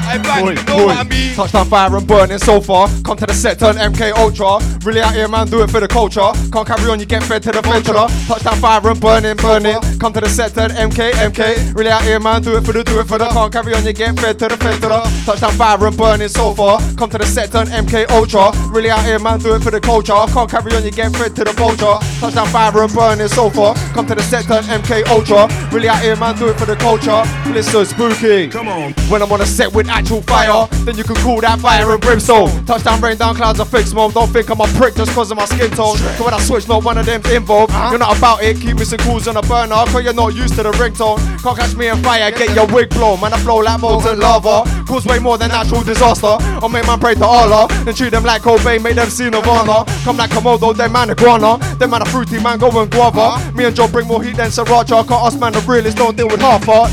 Got 0.09 0.22
blue 0.22 0.24
lighted, 0.24 0.26
I 0.26 0.42
bang. 0.42 0.44
Boy, 0.44 0.54
know 0.54 0.78
boy. 0.78 0.86
what 0.86 0.96
I 0.96 1.09
mean? 1.09 1.34
Touchdown 1.34 1.66
fire 1.66 1.96
and 1.96 2.06
burning 2.06 2.38
so 2.38 2.61
far. 2.61 2.88
Come 3.04 3.16
to 3.18 3.26
the 3.26 3.34
set, 3.34 3.59
turn 3.59 3.76
MK 3.76 4.12
Ultra. 4.16 4.59
Really 4.84 5.00
out 5.00 5.14
here, 5.14 5.28
man, 5.28 5.46
do 5.48 5.62
it 5.62 5.70
for 5.70 5.80
the 5.80 5.88
culture. 5.88 6.32
Can't 6.52 6.66
carry 6.66 6.90
on, 6.90 7.00
you 7.00 7.06
get 7.06 7.22
fed 7.22 7.42
to 7.42 7.52
the 7.52 7.62
fed. 7.62 7.84
Touchdown 7.84 8.56
fire 8.56 8.88
and 8.88 9.00
burning, 9.00 9.36
burning. 9.36 9.80
Come 9.98 10.12
to 10.12 10.20
the 10.20 10.28
set, 10.28 10.54
turn 10.54 10.70
MK, 10.70 11.12
MK. 11.12 11.74
Really 11.74 11.90
out 11.90 12.02
here, 12.02 12.20
man, 12.20 12.42
do 12.42 12.56
it 12.56 12.64
for 12.64 12.72
the, 12.72 12.84
do 12.84 13.00
it 13.00 13.06
for 13.06 13.18
the. 13.18 13.28
Can't 13.28 13.52
carry 13.52 13.74
on, 13.74 13.84
you 13.84 13.92
get 13.92 14.18
fed 14.18 14.38
to 14.38 14.48
the 14.48 14.56
fed. 14.56 14.80
Touchdown 14.80 15.52
fire 15.52 15.86
and 15.86 15.96
burning 15.96 16.28
so 16.28 16.54
far. 16.54 16.80
Come 16.96 17.11
to 17.11 17.18
the 17.18 17.26
set, 17.26 17.52
turn 17.52 17.66
MK 17.66 18.11
Ultra. 18.11 18.52
Really 18.70 18.90
out 18.90 19.04
here, 19.04 19.18
man, 19.18 19.38
do 19.40 19.54
it 19.54 19.62
for 19.62 19.70
the 19.70 19.80
culture. 19.80 20.12
Can't 20.32 20.50
carry 20.50 20.74
on, 20.74 20.84
you 20.84 20.90
get 20.90 21.14
fed 21.16 21.34
to 21.36 21.44
the 21.44 21.52
vulture. 21.52 21.98
Touchdown 22.20 22.46
fire 22.48 22.82
and 22.82 22.92
burning 22.92 23.28
so 23.28 23.50
far. 23.50 23.74
Come 23.92 24.06
to 24.06 24.14
the 24.14 24.22
set, 24.22 24.44
turn 24.44 24.64
MK 24.64 25.06
Ultra. 25.09 25.48
Really 25.72 25.88
out 25.88 26.02
here, 26.02 26.16
man, 26.16 26.36
do 26.36 26.48
it 26.48 26.59
for 26.59 26.66
the 26.66 26.76
culture. 26.76 27.22
Listen, 27.52 27.84
spooky. 27.84 28.48
Come 28.48 28.68
on. 28.68 28.92
When 29.09 29.22
I'm 29.22 29.32
on 29.32 29.40
a 29.40 29.46
set 29.46 29.72
with 29.72 29.86
actual 29.99 30.22
fire, 30.22 30.66
then 30.86 30.96
you 30.96 31.03
can 31.03 31.16
call 31.16 31.40
that 31.40 31.59
fire 31.59 31.90
and 31.90 32.01
brimstone. 32.01 32.49
Touchdown, 32.66 33.01
rain 33.01 33.16
down 33.16 33.34
clouds, 33.34 33.59
of 33.59 33.68
fix 33.68 33.92
mom. 33.92 34.12
Don't 34.12 34.28
think 34.28 34.49
I'm 34.49 34.61
a 34.61 34.66
prick 34.78 34.94
just 34.94 35.11
cause 35.12 35.30
of 35.30 35.36
my 35.36 35.44
skin 35.44 35.70
tone. 35.70 35.96
So 36.16 36.24
when 36.24 36.34
I 36.34 36.40
switch, 36.40 36.68
not 36.68 36.84
one 36.84 36.99
of 36.99 37.07
them's 37.07 37.28
involved. 37.30 37.72
Uh-huh. 37.72 37.90
You're 37.90 37.99
not 37.99 38.16
about 38.16 38.42
it, 38.42 38.61
keep 38.61 38.76
missing 38.76 38.99
calls 39.01 39.26
on 39.26 39.36
a 39.36 39.42
burner, 39.42 39.74
cause 39.90 40.05
you're 40.05 40.14
not 40.14 40.34
used 40.34 40.55
to 40.55 40.62
the 40.62 40.70
ringtone. 40.72 41.18
Can't 41.42 41.59
catch 41.59 41.74
me 41.74 41.88
in 41.88 42.01
fire, 42.03 42.30
get 42.30 42.55
your 42.55 42.66
wig 42.68 42.90
blown. 42.90 43.20
Man, 43.20 43.32
I 43.32 43.38
flow 43.38 43.59
like 43.59 43.80
molten 43.80 44.20
lava. 44.20 44.62
Cause 44.86 45.05
way 45.05 45.18
more 45.18 45.36
than 45.36 45.51
natural 45.51 45.82
disaster. 45.82 46.36
I'll 46.62 46.68
make 46.68 46.86
man 46.86 46.99
pray 47.01 47.14
to 47.14 47.24
Allah, 47.24 47.66
then 47.84 47.94
treat 47.94 48.11
them 48.11 48.24
like 48.24 48.42
Kobe, 48.42 48.78
make 48.78 48.94
them 48.94 49.11
see 49.11 49.28
Nirvana. 49.28 49.84
Come 50.05 50.16
like 50.16 50.30
Komodo, 50.30 50.76
them 50.76 50.92
man 50.92 51.11
iguana. 51.11 51.59
Them 51.76 51.90
man 51.90 52.03
a 52.03 52.07
fruity 52.07 52.40
mango 52.40 52.70
and 52.80 52.90
guava. 52.90 53.20
Uh-huh. 53.20 53.53
Me 53.53 53.64
and 53.64 53.74
Joe 53.74 53.88
bring 53.88 54.07
more 54.07 54.22
heat 54.22 54.36
than 54.36 54.51
Sriracha. 54.51 55.07
Can't 55.07 55.24
ask 55.26 55.38
man 55.38 55.53
the 55.53 55.61
realest, 55.61 55.96
don't 55.96 56.16
deal 56.16 56.28
with 56.28 56.40
half 56.40 56.68
art 56.68 56.90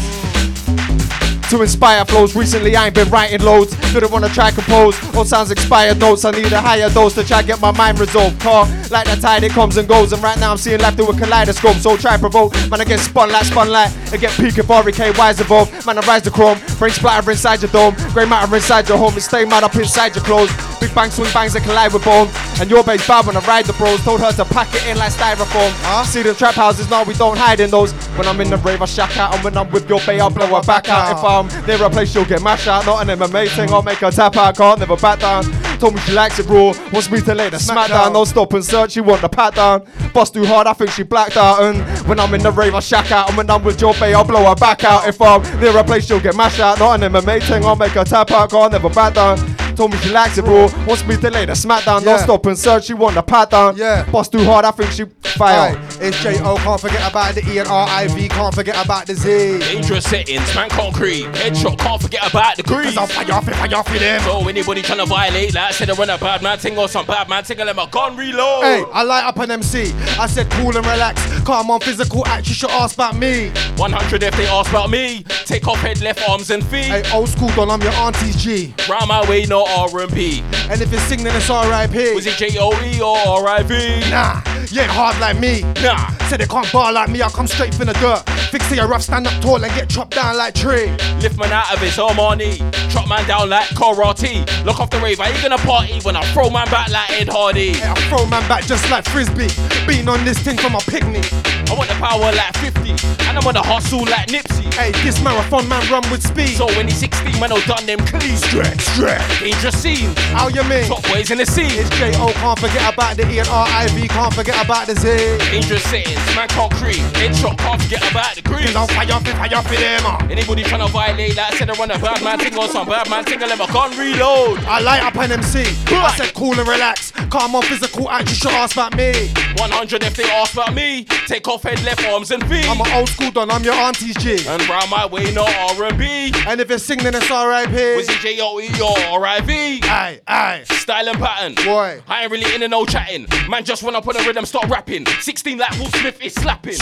to 1.50 1.62
inspire 1.62 2.04
flows. 2.06 2.36
Recently, 2.36 2.76
I 2.76 2.88
ain't 2.88 2.96
been 2.96 3.10
writing 3.10 3.42
loads. 3.42 3.76
Didn't 3.94 4.12
wanna 4.12 4.30
try 4.30 4.52
compose. 4.52 4.96
All 5.16 5.26
sounds 5.26 5.52
expired 5.52 6.00
notes. 6.00 6.26
I 6.26 6.32
need 6.32 6.52
a 6.52 6.62
higher 6.62 6.90
dose 6.90 7.14
to 7.16 7.24
try 7.24 7.42
get 7.42 7.62
my 7.62 7.72
mind 7.72 8.00
resolved. 8.00 8.40
Car 8.40 8.66
like 8.90 9.08
the 9.08 9.18
tide, 9.22 9.44
it 9.44 9.52
comes 9.52 9.78
and 9.78 9.88
goes. 9.88 10.14
And 10.14 10.22
right 10.24 10.40
now, 10.40 10.52
I'm 10.52 10.58
seeing 10.58 10.80
life 10.80 10.96
through 10.96 11.10
a 11.10 11.18
kaleidoscope. 11.18 11.78
So 11.78 11.98
try 11.98 12.18
provoke. 12.18 12.54
Man, 12.70 12.82
I 12.82 12.86
get 12.86 13.00
spun 13.00 13.32
like 13.32 13.46
spun 13.46 13.70
light. 13.70 13.96
I 14.12 14.18
get 14.18 14.32
peak 14.32 14.58
if 14.58 14.70
RK 14.70 15.18
wise 15.18 15.40
evolve. 15.40 15.86
Man, 15.86 15.98
I 15.98 16.02
rise 16.02 16.24
the 16.24 16.32
chrome. 16.32 16.60
Brain 16.80 16.92
splatter 16.92 17.32
inside 17.32 17.62
your 17.62 17.72
dome. 17.72 17.96
Grey 18.14 18.26
matter 18.26 18.56
inside 18.56 18.88
your 18.90 18.98
home. 18.98 19.16
It 19.18 19.22
stay 19.22 19.46
mad 19.46 19.64
up 19.64 19.76
inside 19.76 20.16
your 20.16 20.24
clothes. 20.24 20.75
Big 20.86 20.94
bang, 20.94 21.10
swing 21.10 21.34
bangs 21.34 21.54
that 21.54 21.64
collide 21.64 21.92
with 21.94 22.06
bone. 22.06 22.30
And 22.62 22.70
your 22.70 22.84
bass 22.84 23.08
bad 23.08 23.26
when 23.26 23.36
I 23.36 23.40
ride 23.48 23.66
the 23.66 23.74
bros. 23.74 24.04
Told 24.04 24.22
her 24.22 24.32
to 24.34 24.46
pack 24.46 24.68
it 24.76 24.86
in 24.86 24.98
like 24.98 25.12
styrofoam. 25.12 26.06
See 26.06 26.22
the 26.22 26.36
trap 26.36 26.54
houses, 26.54 26.88
now 26.92 27.04
we 27.04 27.16
don't 27.16 27.36
hide 27.36 27.60
in 27.60 27.72
those. 27.72 27.92
When 28.16 28.28
I'm 28.28 28.40
in 28.40 28.52
the 28.52 28.58
rave, 28.58 28.84
I 28.84 28.86
shack 28.86 29.18
out. 29.18 29.34
And 29.34 29.44
when 29.44 29.58
I'm 29.58 29.72
with 29.72 29.90
your 29.90 30.00
bay, 30.02 30.20
I'll 30.20 30.30
blow 30.30 30.46
her 30.46 30.62
back 30.62 30.88
out. 30.88 31.18
If 31.18 31.24
I'm 31.24 31.48
near 31.66 31.84
a 31.84 31.90
place, 31.90 32.12
she'll 32.12 32.24
get 32.24 32.44
mashed 32.44 32.68
out. 32.68 32.86
Not 32.86 33.02
an 33.02 33.18
MMA 33.18 33.50
thing, 33.56 33.74
I'll 33.74 33.82
make 33.82 33.98
her 33.98 34.12
tap 34.12 34.38
out. 34.38 34.58
Can't 34.58 34.80
never 34.80 34.96
back 34.96 35.22
down. 35.22 35.44
Told 35.80 35.96
me 35.96 36.02
she 36.02 36.12
likes 36.12 36.38
it 36.38 36.46
raw. 36.46 36.72
Wants 36.94 37.10
me 37.10 37.20
to 37.20 37.34
lay 37.34 37.50
the 37.50 37.58
smack 37.58 37.90
down. 37.90 38.14
Don't 38.14 38.28
stop 38.28 38.54
and 38.54 38.64
search, 38.64 38.92
she 38.92 39.02
want 39.02 39.22
the 39.22 39.30
pat 39.30 39.56
down. 39.56 39.88
Bust 40.14 40.36
too 40.36 40.46
hard, 40.46 40.68
I 40.68 40.74
think 40.74 40.92
she 40.92 41.02
blacked 41.02 41.36
out. 41.36 41.64
And 41.64 41.82
when 42.08 42.20
I'm 42.20 42.32
in 42.36 42.44
the 42.44 42.52
rave, 42.52 42.76
I 42.76 42.80
shack 42.80 43.12
out. 43.12 43.30
And 43.30 43.38
when 43.38 43.50
I'm 43.50 43.64
with 43.64 43.82
your 43.82 43.96
bay, 43.96 44.14
I'll 44.14 44.24
blow 44.24 44.46
her 44.48 44.56
back 44.56 44.84
out. 44.84 45.08
If 45.08 45.20
I'm 45.20 45.42
near 45.60 45.76
a 45.76 45.84
place, 45.84 46.06
she'll 46.06 46.20
get 46.20 46.36
mashed 46.36 46.60
out. 46.60 46.78
Not 46.78 47.02
an 47.02 47.12
MMA 47.12 47.42
thing, 47.42 47.66
I'll 47.66 47.76
make 47.76 47.94
her 47.94 48.04
tap 48.04 48.30
out. 48.30 48.52
Can't 48.52 48.72
never 48.72 48.90
back 48.90 49.16
down. 49.16 49.65
Told 49.76 49.92
me 49.92 49.98
she 50.00 50.10
likes 50.10 50.38
it, 50.38 50.46
bro. 50.46 50.68
Wants 50.88 51.06
me 51.06 51.18
to 51.18 51.30
lay 51.30 51.46
the 51.46 51.54
smackdown, 51.54 52.00
Yeah. 52.02 52.06
don't 52.18 52.20
stop 52.20 52.46
and 52.46 52.58
search. 52.58 52.86
She 52.86 52.94
want 52.94 53.16
the 53.16 53.22
pat 53.22 53.50
down. 53.50 53.76
Yeah. 53.76 54.04
Bust 54.10 54.32
too 54.32 54.44
hard, 54.44 54.66
I 54.66 54.72
think 54.72 54.92
she 54.92 55.06
fire. 55.38 55.76
Aye, 55.76 55.98
it's 56.00 56.22
J-O, 56.24 56.56
can't 56.58 56.80
forget 56.80 57.10
about 57.10 57.36
the 57.36 57.42
E 57.52 57.58
and 57.58 57.68
R-I-V, 57.68 58.30
can't 58.30 58.54
forget 58.56 58.84
about 58.84 59.06
the 59.08 59.16
Z. 59.16 59.60
Dangerous 59.60 60.06
settings, 60.06 60.56
man 60.56 60.70
concrete. 60.70 61.26
Headshot, 61.34 61.78
can't 61.78 62.02
forget 62.02 62.30
about 62.30 62.56
the 62.56 62.64
grease. 62.64 62.98
I'll 62.98 63.08
fire 63.08 63.32
off 63.34 63.48
it, 63.48 63.56
fire 63.56 63.76
off 63.76 63.94
it, 63.94 64.00
them. 64.00 64.22
So 64.24 64.48
anybody 64.48 64.82
trying 64.82 65.00
to 65.00 65.06
violate 65.06 65.54
that, 65.54 65.74
said 65.74 65.90
I 65.90 65.94
run 65.94 66.10
a 66.10 66.18
bad 66.18 66.42
man 66.42 66.58
thing 66.58 66.78
or 66.78 66.88
some 66.88 67.06
bad 67.06 67.28
man 67.28 67.44
thing, 67.44 67.58
let 67.58 67.76
my 67.76 67.88
gun 67.88 68.16
reload. 68.16 68.64
Hey, 68.64 68.84
I 68.94 69.04
light 69.04 69.26
up 69.26 69.38
an 69.40 69.52
MC. 69.52 69.94
I 70.20 70.28
said 70.28 70.50
cool 70.52 70.76
and 70.76 70.86
relax. 70.86 71.22
Calm 71.42 71.70
on 71.70 71.80
physical 71.82 72.26
act, 72.28 72.48
you 72.48 72.54
should 72.54 72.72
ask 72.72 72.96
about 72.96 73.16
me. 73.18 73.50
100 73.78 74.24
if 74.24 74.38
they 74.38 74.48
ask 74.48 74.70
about 74.70 74.90
me. 74.90 75.24
Take 75.46 75.68
off 75.68 75.78
head, 75.80 76.02
left 76.02 76.28
arms 76.30 76.50
and 76.50 76.64
feet. 76.66 76.86
Hey, 76.86 77.04
old 77.14 77.30
school 77.30 77.50
don, 77.50 77.70
I'm 77.70 77.82
your 77.82 77.94
auntie's 77.94 78.42
G. 78.42 78.74
Round 78.90 79.08
my 79.08 79.28
way, 79.30 79.46
no 79.46 79.65
R&B. 79.66 80.44
And 80.70 80.82
if 80.82 80.92
it's 80.94 81.04
sing, 81.04 81.24
then 81.24 81.36
it's 81.36 81.50
R.I.P. 81.50 82.14
Was 82.14 82.26
it 82.26 82.38
J-O-E 82.38 83.02
or 83.02 83.18
R-I-V? 83.18 84.10
Nah, 84.10 84.42
you 84.70 84.82
ain't 84.82 84.92
hard 84.92 85.20
like 85.20 85.40
me. 85.40 85.62
Nah. 85.82 86.16
Said 86.26 86.40
they 86.40 86.48
can't 86.48 86.72
bar 86.72 86.92
like 86.92 87.10
me, 87.10 87.22
I 87.22 87.30
come 87.30 87.46
straight 87.46 87.76
from 87.76 87.86
the 87.86 87.94
dirt. 87.94 88.24
Fix 88.50 88.68
to 88.70 88.76
your 88.76 88.88
rough, 88.88 89.04
stand 89.04 89.28
up 89.28 89.42
tall 89.44 89.64
and 89.64 89.72
get 89.76 89.88
chopped 89.88 90.16
down 90.16 90.38
like 90.38 90.56
tree. 90.56 90.90
Lift 91.22 91.38
man 91.38 91.52
out 91.52 91.72
of 91.72 91.80
his 91.80 91.98
harmony. 91.98 92.58
Chop 92.90 93.08
man 93.08 93.28
down 93.28 93.48
like 93.50 93.68
karate. 93.78 94.42
Look 94.66 94.80
off 94.80 94.90
the 94.90 94.98
rave, 94.98 95.20
are 95.20 95.30
you 95.30 95.40
gonna 95.40 95.60
party 95.60 96.00
when 96.02 96.16
I 96.16 96.24
throw 96.34 96.50
man 96.50 96.66
back 96.72 96.90
like 96.90 97.12
Ed 97.12 97.30
Hardy? 97.30 97.74
Hey, 97.74 97.92
I 97.92 97.94
throw 98.10 98.26
man 98.26 98.42
back 98.50 98.64
just 98.64 98.90
like 98.90 99.06
frisbee. 99.06 99.54
Been 99.86 100.10
on 100.10 100.26
this 100.26 100.40
thing 100.40 100.58
from 100.58 100.74
a 100.74 100.80
picnic. 100.80 101.30
I 101.70 101.76
want 101.78 101.90
the 101.90 101.96
power 102.02 102.34
like 102.34 102.58
50, 102.58 102.90
and 103.30 103.38
I 103.38 103.42
want 103.46 103.58
to 103.58 103.64
hustle 103.64 104.06
like 104.06 104.30
Nipsey. 104.30 104.74
Hey, 104.74 104.94
this 105.04 105.22
marathon 105.22 105.70
man 105.70 105.86
run 105.92 106.10
with 106.10 106.26
speed. 106.26 106.58
So 106.58 106.66
when 106.74 106.88
he's 106.88 106.98
16, 106.98 107.40
man, 107.40 107.52
I've 107.52 107.64
done 107.66 107.86
them 107.86 108.00
clean. 108.00 108.36
Stretch, 108.38 108.82
stretch. 108.82 109.22
Dangerous 109.56 109.82
scene. 109.82 110.14
How 110.36 110.50
you 110.50 110.64
mean? 110.64 110.84
Top 110.84 111.02
boys 111.04 111.32
in 111.32 111.38
the 111.38 111.46
scene. 111.46 111.72
It's 111.72 111.90
J-O, 111.98 112.28
can't 112.34 112.60
forget 112.60 112.94
about 112.94 113.16
the 113.16 113.24
E 113.32 113.40
and 113.40 113.48
R-I-V, 113.48 114.08
can't 114.10 114.34
forget 114.34 114.64
about 114.64 114.86
the 114.86 114.96
Z. 114.96 115.08
Dangerous 115.50 115.82
settings, 115.84 116.36
man 116.36 116.50
concrete. 116.50 117.00
Headshot, 117.16 117.58
can't 117.58 117.82
forget 117.82 118.12
about 118.12 118.36
the 118.36 118.42
grease. 118.42 118.76
I'll 118.76 118.86
fire 118.88 119.14
off 119.14 119.26
it, 119.26 119.32
fire 119.32 119.56
off 119.56 119.72
it, 119.72 119.80
them. 119.80 120.30
Anybody 120.30 120.64
tryna 120.64 120.90
violate 120.90 121.36
that, 121.36 121.54
I 121.54 121.56
said 121.56 121.70
I 121.70 121.74
run 121.80 121.90
a 121.90 121.98
bad 121.98 122.22
man 122.22 122.38
thing 122.38 122.58
or 122.58 122.68
some 122.68 122.86
bad 122.86 123.10
man 123.10 123.24
thing, 123.24 123.42
I 123.42 123.48
let 123.48 123.58
my 123.58 123.68
gun 123.68 123.98
reload. 123.98 124.60
I 124.66 124.82
light 124.82 125.02
up 125.04 125.16
an 125.16 125.32
MC. 125.32 125.64
I 125.88 126.14
said 126.18 126.34
cool 126.34 126.60
and 126.60 126.68
relax. 126.68 127.12
Calm 127.32 127.56
on 127.56 127.64
physical 127.64 128.10
act, 128.10 128.28
you 128.28 128.36
should 128.36 128.52
ask 128.52 128.76
about 128.76 128.98
me. 128.98 129.32
100 129.56 130.04
if 130.04 130.16
they 130.18 130.30
ask 130.32 130.54
about 130.54 130.74
me. 130.74 131.06
Take 131.28 131.48
off 131.48 131.64
head, 131.64 131.82
left 131.84 132.06
arms 132.06 132.30
and 132.32 132.46
feet. 132.50 132.70
I'm 132.70 132.82
an 132.82 132.92
old 132.92 133.08
school 133.08 133.32
don, 133.32 133.50
I'm 133.50 133.64
your 133.64 133.74
auntie's 133.74 134.18
G. 134.18 134.46
And 134.48 134.68
round 134.68 134.92
my 134.92 135.06
way, 135.06 135.34
no 135.34 135.46
R&B. 135.80 136.34
And 136.46 136.60
if 136.60 136.70
it's 136.70 136.84
sing, 136.84 137.00
then 137.00 137.16
it's 137.16 137.32
R.I.P. 137.32 137.96
Was 137.96 138.10
it 138.10 138.20
J-O-E 138.20 138.70
or 138.82 139.00
R-I-V? 139.48 139.80
Aye, 139.84 140.22
aye. 140.28 140.64
Style 140.70 141.10
and 141.10 141.20
pattern. 141.20 141.56
Boy. 141.66 142.02
I 142.08 142.24
ain't 142.24 142.32
really 142.32 142.54
in 142.56 142.64
and 142.64 142.72
no 142.72 142.86
chatting. 142.86 143.28
Man 143.50 143.64
just 143.64 143.84
run 143.84 143.96
up 143.96 144.08
on 144.08 144.16
a 144.16 144.24
rhythm, 144.24 144.46
start 144.46 144.70
rapping. 144.70 145.06
16 145.06 145.58
like 145.58 145.72
Will 145.78 145.88
Smith 145.88 146.22
is 146.22 146.34
slapping. 146.34 146.78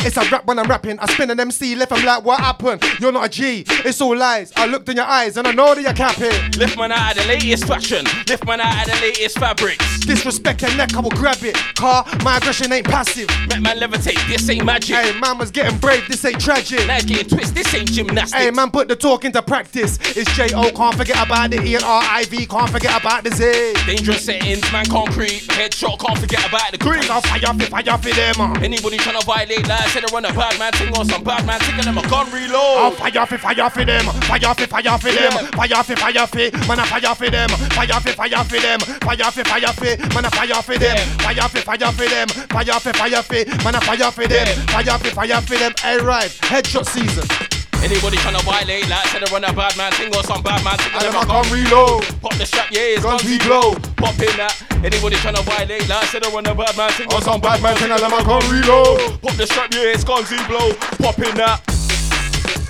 It's 0.00 0.16
a 0.16 0.28
rap 0.30 0.46
when 0.46 0.58
I'm 0.58 0.68
rapping. 0.68 0.98
I 0.98 1.06
spin 1.12 1.30
an 1.30 1.40
MC, 1.40 1.74
left 1.74 1.92
I'm 1.92 2.04
like, 2.04 2.24
what 2.24 2.40
happened? 2.40 2.82
You're 3.00 3.12
not 3.12 3.26
a 3.26 3.28
G. 3.28 3.64
It's 3.68 4.00
all 4.00 4.16
lies. 4.16 4.52
I 4.56 4.66
looked 4.66 4.88
in 4.88 4.96
your 4.96 5.06
eyes 5.06 5.36
and 5.36 5.46
I 5.46 5.52
know 5.52 5.74
that 5.74 5.82
you're 5.82 5.92
capping. 5.92 6.58
Lift 6.58 6.78
man 6.78 6.92
out 6.92 7.16
of 7.16 7.22
the 7.22 7.28
latest 7.28 7.66
fashion. 7.66 8.04
Lift 8.28 8.46
man 8.46 8.60
out 8.60 8.86
of 8.86 8.94
the 8.94 9.00
latest 9.00 9.38
fabrics. 9.38 10.00
Disrespect 10.00 10.62
your 10.62 10.74
neck, 10.76 10.94
I 10.94 11.00
will 11.00 11.10
grab 11.10 11.42
it. 11.42 11.56
Car, 11.74 12.04
my 12.22 12.36
aggression 12.36 12.72
ain't 12.72 12.86
passive. 12.86 13.28
Met 13.48 13.62
man 13.62 13.78
levitate, 13.78 14.28
this 14.28 14.48
ain't 14.48 14.64
magic. 14.64 14.96
Hey, 14.96 15.18
man 15.18 15.38
was 15.38 15.50
getting 15.50 15.78
brave, 15.78 16.06
this 16.08 16.24
ain't 16.24 16.40
tragic. 16.40 16.86
Now 16.86 17.00
getting 17.00 17.28
twist, 17.28 17.54
this 17.54 17.74
ain't 17.74 17.90
gymnastics. 17.90 18.42
Hey, 18.42 18.50
man, 18.50 18.70
put 18.70 18.88
the 18.88 18.96
talk 18.96 19.24
into 19.24 19.42
practice. 19.42 19.98
It's 20.16 20.30
J-O, 20.36 20.70
can't 20.72 20.94
forget 20.94 21.24
about 21.24 21.50
the 21.50 21.62
E 21.62 21.74
and 21.74 21.84
R-I-V, 21.84 22.46
can't 22.46 22.70
forget 22.70 23.00
about 23.00 23.24
the 23.24 23.30
Z. 23.30 23.74
Dangerous 23.86 24.24
settings, 24.24 24.70
man 24.72 24.86
concrete. 24.86 25.48
Headshot, 25.48 25.98
can't 25.98 26.18
forget 26.18 26.46
about 26.46 26.72
the 26.72 26.78
grease. 26.78 27.08
I'll 27.08 27.22
fire 27.22 27.38
fire 27.82 27.94
off 27.94 28.06
it, 28.06 28.16
them. 28.16 28.62
Anybody 28.62 28.98
tryna 28.98 29.24
violate 29.24 29.66
that, 29.66 29.77
I 29.78 30.12
run 30.12 30.24
a 30.24 30.32
bad 30.32 30.58
man 30.58 30.72
thing 30.72 30.96
or 30.96 31.04
some 31.04 31.22
bad 31.22 31.46
man 31.46 31.60
thing, 31.60 31.74
and 31.76 31.86
let 31.86 31.94
my 31.94 32.02
gun 32.08 32.26
reload. 32.32 32.78
I'll 32.78 32.90
fire 32.90 33.08
it, 33.08 33.40
fire 33.40 33.52
it, 33.52 33.86
them. 33.86 34.04
Fire 34.26 34.38
it, 34.38 34.68
fire 34.68 34.82
it, 34.82 35.02
them. 35.02 35.32
Fire 35.52 35.68
it, 35.70 35.98
fire 35.98 36.28
it. 36.38 36.68
Man, 36.68 36.78
I 36.78 36.84
fire 36.86 37.26
it, 37.26 37.30
them. 37.30 37.48
Fire 37.48 37.86
it, 37.86 38.14
fire 38.16 38.26
it, 38.26 38.62
them. 38.62 38.80
Fire 38.80 39.14
it, 39.14 39.46
fire 39.46 39.88
it. 39.88 40.14
Man, 40.14 40.24
I 40.24 40.30
fire 40.30 40.74
it, 40.74 40.80
them. 40.80 40.98
Fire 41.18 41.32
it, 41.32 41.64
fire 41.64 41.76
it, 41.76 42.10
them. 42.10 42.28
Fire 42.28 42.62
it, 42.62 42.96
fire 42.96 43.40
it. 43.40 43.64
Man, 43.64 43.74
I 43.74 43.80
fire 43.80 44.24
it, 44.24 44.28
them. 44.28 44.46
Fire 44.68 44.82
it, 44.88 45.12
fire 45.12 45.36
it, 45.36 45.48
them. 45.48 45.72
Hey, 45.80 45.98
right. 45.98 46.30
Headshot 46.42 46.86
season. 46.86 47.57
Anybody 47.78 48.18
tryna 48.18 48.42
violate 48.42 48.86
that, 48.90 49.06
said 49.08 49.22
I 49.22 49.30
run 49.30 49.44
a 49.44 49.52
bad 49.54 49.76
man 49.78 49.92
thing 49.94 50.10
or 50.14 50.22
some 50.26 50.42
bad 50.42 50.62
man 50.66 50.76
thing, 50.82 50.92
and 50.98 51.14
gun 51.14 51.26
gun 51.30 51.46
reload. 51.54 52.02
Pop 52.20 52.34
the 52.34 52.44
strap, 52.44 52.70
yeah, 52.74 52.98
it's 52.98 53.02
Guns 53.02 53.22
guns 53.22 53.30
we 53.30 53.38
blow. 53.46 53.74
Pop 53.96 54.18
in 54.18 54.34
that. 54.34 54.54
Anybody 54.82 55.16
tryna 55.22 55.46
violate 55.46 55.86
that, 55.86 56.10
said 56.10 56.26
I 56.26 56.30
run 56.34 56.46
a 56.46 56.54
bad 56.54 56.74
man 56.76 56.90
thing 56.98 57.06
or 57.14 57.22
some 57.22 57.40
bad 57.40 57.62
man 57.62 57.78
thing, 57.78 57.90
and 57.90 58.02
my 58.02 58.22
gun 58.26 58.42
reload. 58.50 59.22
Pop 59.22 59.34
the 59.38 59.46
strap, 59.46 59.70
yeah, 59.70 59.94
it's 59.94 60.02
guns 60.02 60.30
we 60.30 60.42
blow. 60.50 60.74
Pop 60.98 61.18
in 61.22 61.34
that. 61.38 61.62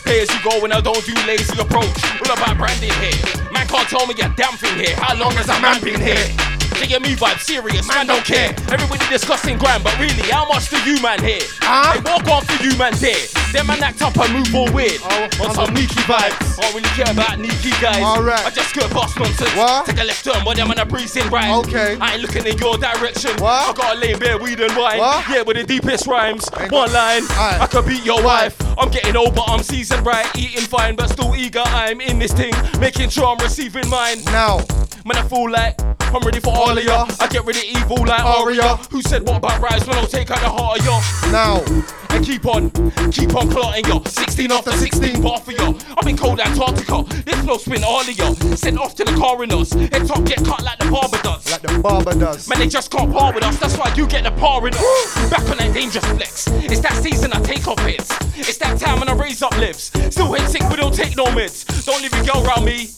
Pay 0.04 0.24
as 0.24 0.30
you 0.32 0.40
go 0.44 0.61
when 0.61 0.72
I 0.72 0.80
don't 0.80 1.04
do 1.04 1.12
lazy 1.24 1.56
approach. 1.56 1.96
All 2.24 2.32
about 2.32 2.56
branding 2.56 2.92
here. 3.00 3.16
Man 3.52 3.66
can't 3.68 3.88
tell 3.88 4.06
me 4.06 4.14
a 4.20 4.28
damn 4.36 4.56
thing 4.61 4.76
here. 4.76 4.96
How 4.96 5.16
long 5.16 5.32
has 5.40 5.48
a 5.48 5.61
man 5.61 5.80
been 5.80 6.00
here? 6.00 6.47
Get 6.87 7.03
me 7.03 7.14
vibe 7.14 7.39
serious, 7.41 7.87
man 7.89 8.07
don't 8.07 8.24
care. 8.24 8.51
Everybody 8.70 9.05
discussing 9.11 9.59
grind, 9.59 9.85
but 9.85 9.99
really, 9.99 10.22
how 10.31 10.49
much 10.49 10.70
do 10.70 10.79
you 10.89 11.01
man 11.03 11.22
here? 11.22 11.43
Huh? 11.61 12.01
They 12.01 12.31
walk 12.31 12.45
for 12.45 12.62
you 12.64 12.76
man 12.79 12.95
there. 12.99 13.26
Them 13.53 13.66
man 13.66 13.83
act 13.83 14.01
up 14.03 14.16
and 14.16 14.33
move 14.33 14.55
all 14.55 14.72
weird. 14.72 14.99
Oh, 15.03 15.29
on 15.45 15.55
some 15.55 15.76
sneaky 15.76 16.01
vibes. 16.09 16.59
I 16.59 16.62
don't 16.62 16.74
really 16.74 16.89
care 16.97 17.12
about 17.12 17.37
sneaky 17.37 17.70
guys. 17.81 18.03
Alright. 18.03 18.45
I 18.45 18.51
just 18.51 18.70
skirt 18.70 18.91
past 18.91 19.18
nonsense. 19.18 19.55
What? 19.55 19.87
Take 19.87 20.01
a 20.01 20.05
left 20.05 20.24
turn, 20.24 20.43
but 20.45 20.57
them 20.57 20.68
man 20.68 20.79
are 20.79 20.87
breezing 20.87 21.29
right. 21.29 21.55
Okay. 21.66 21.97
I 22.01 22.14
ain't 22.14 22.22
looking 22.22 22.47
in 22.47 22.57
your 22.59 22.79
direction. 22.79 23.33
What? 23.37 23.68
I 23.68 23.72
got 23.74 23.97
a 23.97 23.99
lay 23.99 24.14
bare 24.14 24.39
weed 24.39 24.61
and 24.61 24.74
wine. 24.76 24.99
What? 24.99 25.29
Yeah, 25.29 25.43
with 25.43 25.57
the 25.57 25.64
deepest 25.64 26.07
rhymes. 26.07 26.49
Ain't 26.59 26.72
One 26.72 26.93
line. 26.93 27.22
Aye. 27.31 27.59
I 27.61 27.66
could 27.66 27.87
beat 27.87 28.05
your 28.05 28.22
wife. 28.22 28.57
I'm 28.79 28.91
getting 28.91 29.16
old, 29.16 29.35
but 29.35 29.49
I'm 29.49 29.62
seasoned 29.62 30.07
right. 30.07 30.26
Eating 30.37 30.64
fine, 30.64 30.97
but 30.97 31.11
still 31.11 31.37
eager. 31.37 31.62
I'm 31.64 32.01
in 32.01 32.18
this 32.18 32.33
thing, 32.33 32.55
making 32.81 33.11
sure 33.11 33.26
I'm 33.26 33.39
receiving 33.39 33.89
mine. 33.89 34.24
Now, 34.24 34.61
Man, 35.09 35.16
I 35.16 35.26
feel 35.26 35.51
like 35.51 35.81
I'm 35.81 36.22
ready 36.22 36.39
for 36.39 36.55
all 36.55 36.68
of. 36.77 37.21
I 37.21 37.27
get 37.29 37.47
rid 37.47 37.57
of 37.57 37.64
evil 37.64 38.05
like 38.05 38.23
Aria. 38.23 38.77
Who 38.91 39.01
said 39.03 39.27
what 39.27 39.39
about 39.39 39.61
rise 39.61 39.87
when 39.87 39.97
I'll 39.97 40.07
take 40.07 40.31
out 40.31 40.41
the 40.41 40.51
heart 40.51 40.81
of 40.81 40.85
ya? 40.85 41.01
now. 41.33 41.64
And 42.11 42.25
keep 42.25 42.47
on, 42.47 42.71
keep 43.11 43.35
on 43.35 43.51
clotting 43.51 43.85
yo. 43.85 44.03
16 44.03 44.51
after 44.51 44.73
16 44.73 45.23
bar 45.23 45.41
for 45.41 45.53
yo. 45.53 45.79
I'm 45.97 46.09
in 46.09 46.16
cold 46.16 46.41
Antarctica. 46.41 47.05
This 47.25 47.41
flow 47.43 47.59
spin 47.59 47.85
all 47.85 48.01
of 48.01 48.19
yo. 48.19 48.35
Sent 48.55 48.79
off 48.79 48.95
to 48.97 49.05
the 49.05 49.12
coroners. 49.12 49.73
Head 49.73 50.07
top 50.07 50.25
get 50.25 50.45
cut 50.45 50.62
like 50.62 50.79
the 50.79 50.91
barber 50.91 51.19
does. 51.23 51.51
Like 51.51 51.62
the 51.62 51.79
barber 51.79 52.14
does. 52.14 52.49
Man, 52.49 52.59
they 52.59 52.69
just 52.69 52.91
can't 52.91 53.12
par 53.12 53.33
with 53.33 53.45
us. 53.45 53.59
That's 53.59 53.77
why 53.77 53.93
you 53.95 54.07
get 54.07 54.25
the 54.25 54.33
par 54.33 54.66
in 54.66 54.75
us. 54.75 55.31
Back 55.31 55.49
on 55.51 55.59
that 55.59 55.73
dangerous 55.75 56.05
flex. 56.07 56.47
It's 56.49 56.81
that 56.81 56.95
season 57.03 57.33
I 57.33 57.41
take 57.41 57.66
off 57.69 57.81
hits. 57.81 58.11
It's 58.37 58.59
that 58.59 58.79
time 58.79 59.01
when 59.01 59.09
I 59.09 59.12
raise 59.14 59.43
up 59.43 59.57
lives. 59.59 59.93
Still 60.11 60.33
hit 60.33 60.49
sick, 60.49 60.62
but 60.62 60.77
don't 60.77 60.95
take 60.95 61.16
no 61.16 61.31
mids. 61.33 61.64
Don't 61.85 62.03
leave 62.03 62.12
a 62.12 62.25
girl 62.25 62.45
around 62.47 62.64
me. 62.64 62.89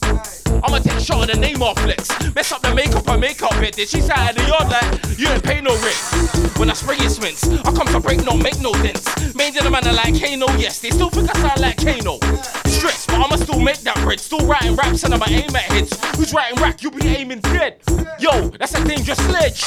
I'ma 0.63 0.79
take 0.79 0.93
a 0.93 1.01
shot 1.01 1.29
of 1.29 1.35
the 1.35 1.39
name 1.39 1.61
off 1.61 1.79
flex. 1.79 2.09
Mess 2.35 2.51
up 2.51 2.61
the 2.61 2.73
makeup 2.73 3.07
I 3.07 3.17
make 3.17 3.41
makeup 3.41 3.60
bit. 3.61 3.75
Then 3.75 4.11
out 4.11 4.31
of 4.31 4.35
the 4.35 4.43
yard 4.49 4.67
like 4.69 5.19
you 5.19 5.27
ain't 5.29 5.43
pay 5.43 5.61
no 5.61 5.71
rent. 5.85 6.57
When 6.57 6.69
I 6.69 6.73
spray 6.73 6.97
it 6.97 7.21
mints, 7.21 7.47
I 7.47 7.71
come 7.71 7.87
to 7.87 7.99
break 7.99 8.25
no 8.25 8.35
make 8.35 8.59
no 8.59 8.73
dents. 8.73 9.05
Made 9.35 9.55
in 9.55 9.63
the 9.63 9.69
man 9.69 9.87
are 9.87 9.93
like 9.93 10.19
Kano, 10.19 10.47
yes. 10.57 10.79
They 10.79 10.89
still 10.89 11.09
think 11.09 11.29
I 11.29 11.39
sound 11.39 11.61
like 11.61 11.77
Kano. 11.77 12.17
Stress, 12.65 13.05
but 13.05 13.15
I'ma 13.21 13.35
still 13.35 13.59
make 13.59 13.77
that 13.81 13.97
bread. 13.97 14.19
Still 14.19 14.45
writing 14.47 14.75
raps 14.75 15.03
and 15.03 15.13
I'ma 15.13 15.25
aim 15.29 15.55
at 15.55 15.71
hits. 15.71 15.93
Who's 16.17 16.33
writing 16.33 16.61
rap? 16.61 16.81
You 16.81 16.89
be 16.89 17.07
aiming 17.07 17.39
dead. 17.41 17.77
Yo, 18.19 18.49
that's 18.57 18.73
a 18.73 18.83
dangerous 18.83 19.19
sledge. 19.29 19.63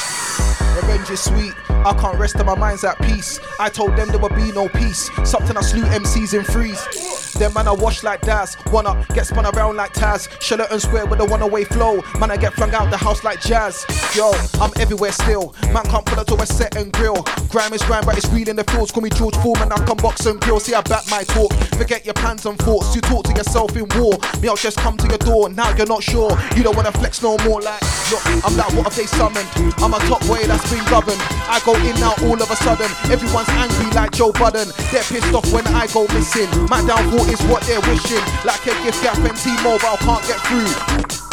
Revenge 0.75 1.09
is 1.09 1.23
sweet. 1.23 1.53
I 1.69 1.93
can't 1.93 2.17
rest 2.19 2.35
and 2.35 2.45
my 2.45 2.55
mind's 2.55 2.83
at 2.83 2.97
peace. 2.99 3.39
I 3.59 3.69
told 3.69 3.95
them 3.95 4.09
there 4.09 4.19
would 4.19 4.35
be 4.35 4.51
no 4.51 4.67
peace. 4.67 5.09
Something 5.23 5.55
I 5.55 5.61
slew 5.61 5.83
MCs 5.83 6.37
in 6.37 6.43
freeze. 6.43 7.33
Them 7.33 7.53
man 7.53 7.67
I 7.67 7.71
wash 7.71 8.03
like 8.03 8.21
Daz. 8.21 8.57
Wanna 8.71 9.05
get 9.13 9.27
spun 9.27 9.45
around 9.45 9.77
like 9.77 9.93
Taz. 9.93 10.29
Sheraton 10.41 10.79
Square 10.79 11.05
with 11.07 11.19
a 11.21 11.25
one 11.25 11.41
away 11.41 11.63
flow. 11.63 12.01
Man 12.19 12.31
I 12.31 12.37
get 12.37 12.53
flung 12.53 12.73
out 12.73 12.89
the 12.91 12.97
house 12.97 13.23
like 13.23 13.39
jazz. 13.41 13.84
Yo, 14.15 14.31
I'm 14.63 14.71
everywhere 14.79 15.11
still. 15.11 15.53
Man 15.73 15.83
can't 15.91 16.05
pull 16.05 16.17
up 16.17 16.27
to 16.27 16.35
a 16.35 16.45
set 16.45 16.77
and 16.77 16.89
grill. 16.93 17.21
Grime 17.49 17.73
is 17.73 17.83
grime, 17.83 18.03
but 18.05 18.15
it's 18.15 18.29
real 18.31 18.47
in 18.47 18.55
the 18.55 18.63
fields. 18.63 18.89
Call 18.89 19.03
me 19.03 19.09
George 19.09 19.35
Foreman. 19.43 19.73
I 19.73 19.75
come 19.83 19.97
box 19.97 20.25
and 20.25 20.39
grill. 20.39 20.61
See 20.61 20.73
I 20.73 20.79
back 20.87 21.03
my 21.11 21.23
talk. 21.23 21.51
Forget 21.75 22.05
your 22.05 22.13
plans 22.13 22.45
and 22.45 22.57
thoughts. 22.57 22.95
You 22.95 23.01
talk 23.01 23.25
to 23.25 23.33
yourself 23.33 23.75
in 23.75 23.83
war. 23.99 24.15
Me 24.39 24.47
I'll 24.47 24.55
just 24.55 24.77
come 24.77 24.95
to 24.95 25.07
your 25.07 25.17
door. 25.17 25.49
Now 25.49 25.75
you're 25.75 25.85
not 25.85 26.01
sure. 26.01 26.31
You 26.55 26.63
don't 26.63 26.77
wanna 26.77 26.93
flex 26.93 27.21
no 27.21 27.35
more. 27.43 27.59
Like 27.59 27.81
look, 28.07 28.23
I'm 28.47 28.55
that 28.55 28.71
what 28.71 28.87
have 28.87 28.95
they 28.95 29.05
summoned? 29.05 29.51
I'm 29.83 29.93
a 29.93 29.99
top 30.07 30.23
boy 30.31 30.39
that's 30.47 30.63
been 30.71 30.85
governed. 30.87 31.19
I 31.51 31.59
go 31.67 31.75
in 31.75 31.99
now 31.99 32.15
all 32.23 32.39
of 32.39 32.49
a 32.49 32.55
sudden. 32.55 32.87
Everyone's 33.11 33.49
angry 33.51 33.91
like 33.91 34.11
Joe 34.11 34.31
Budden. 34.31 34.71
They're 34.95 35.03
pissed 35.03 35.35
off 35.35 35.51
when 35.51 35.67
I 35.75 35.91
go 35.91 36.07
missing. 36.15 36.47
My 36.71 36.79
downfall 36.87 37.27
is 37.27 37.41
what 37.51 37.67
they're 37.67 37.83
wishing. 37.83 38.23
Like 38.47 38.63
a 38.63 38.71
gift 38.87 39.03
gap 39.03 39.19
and 39.19 39.35
T-Mobile 39.35 39.99
can't 39.99 40.23
get 40.23 40.39
through. 40.47 41.24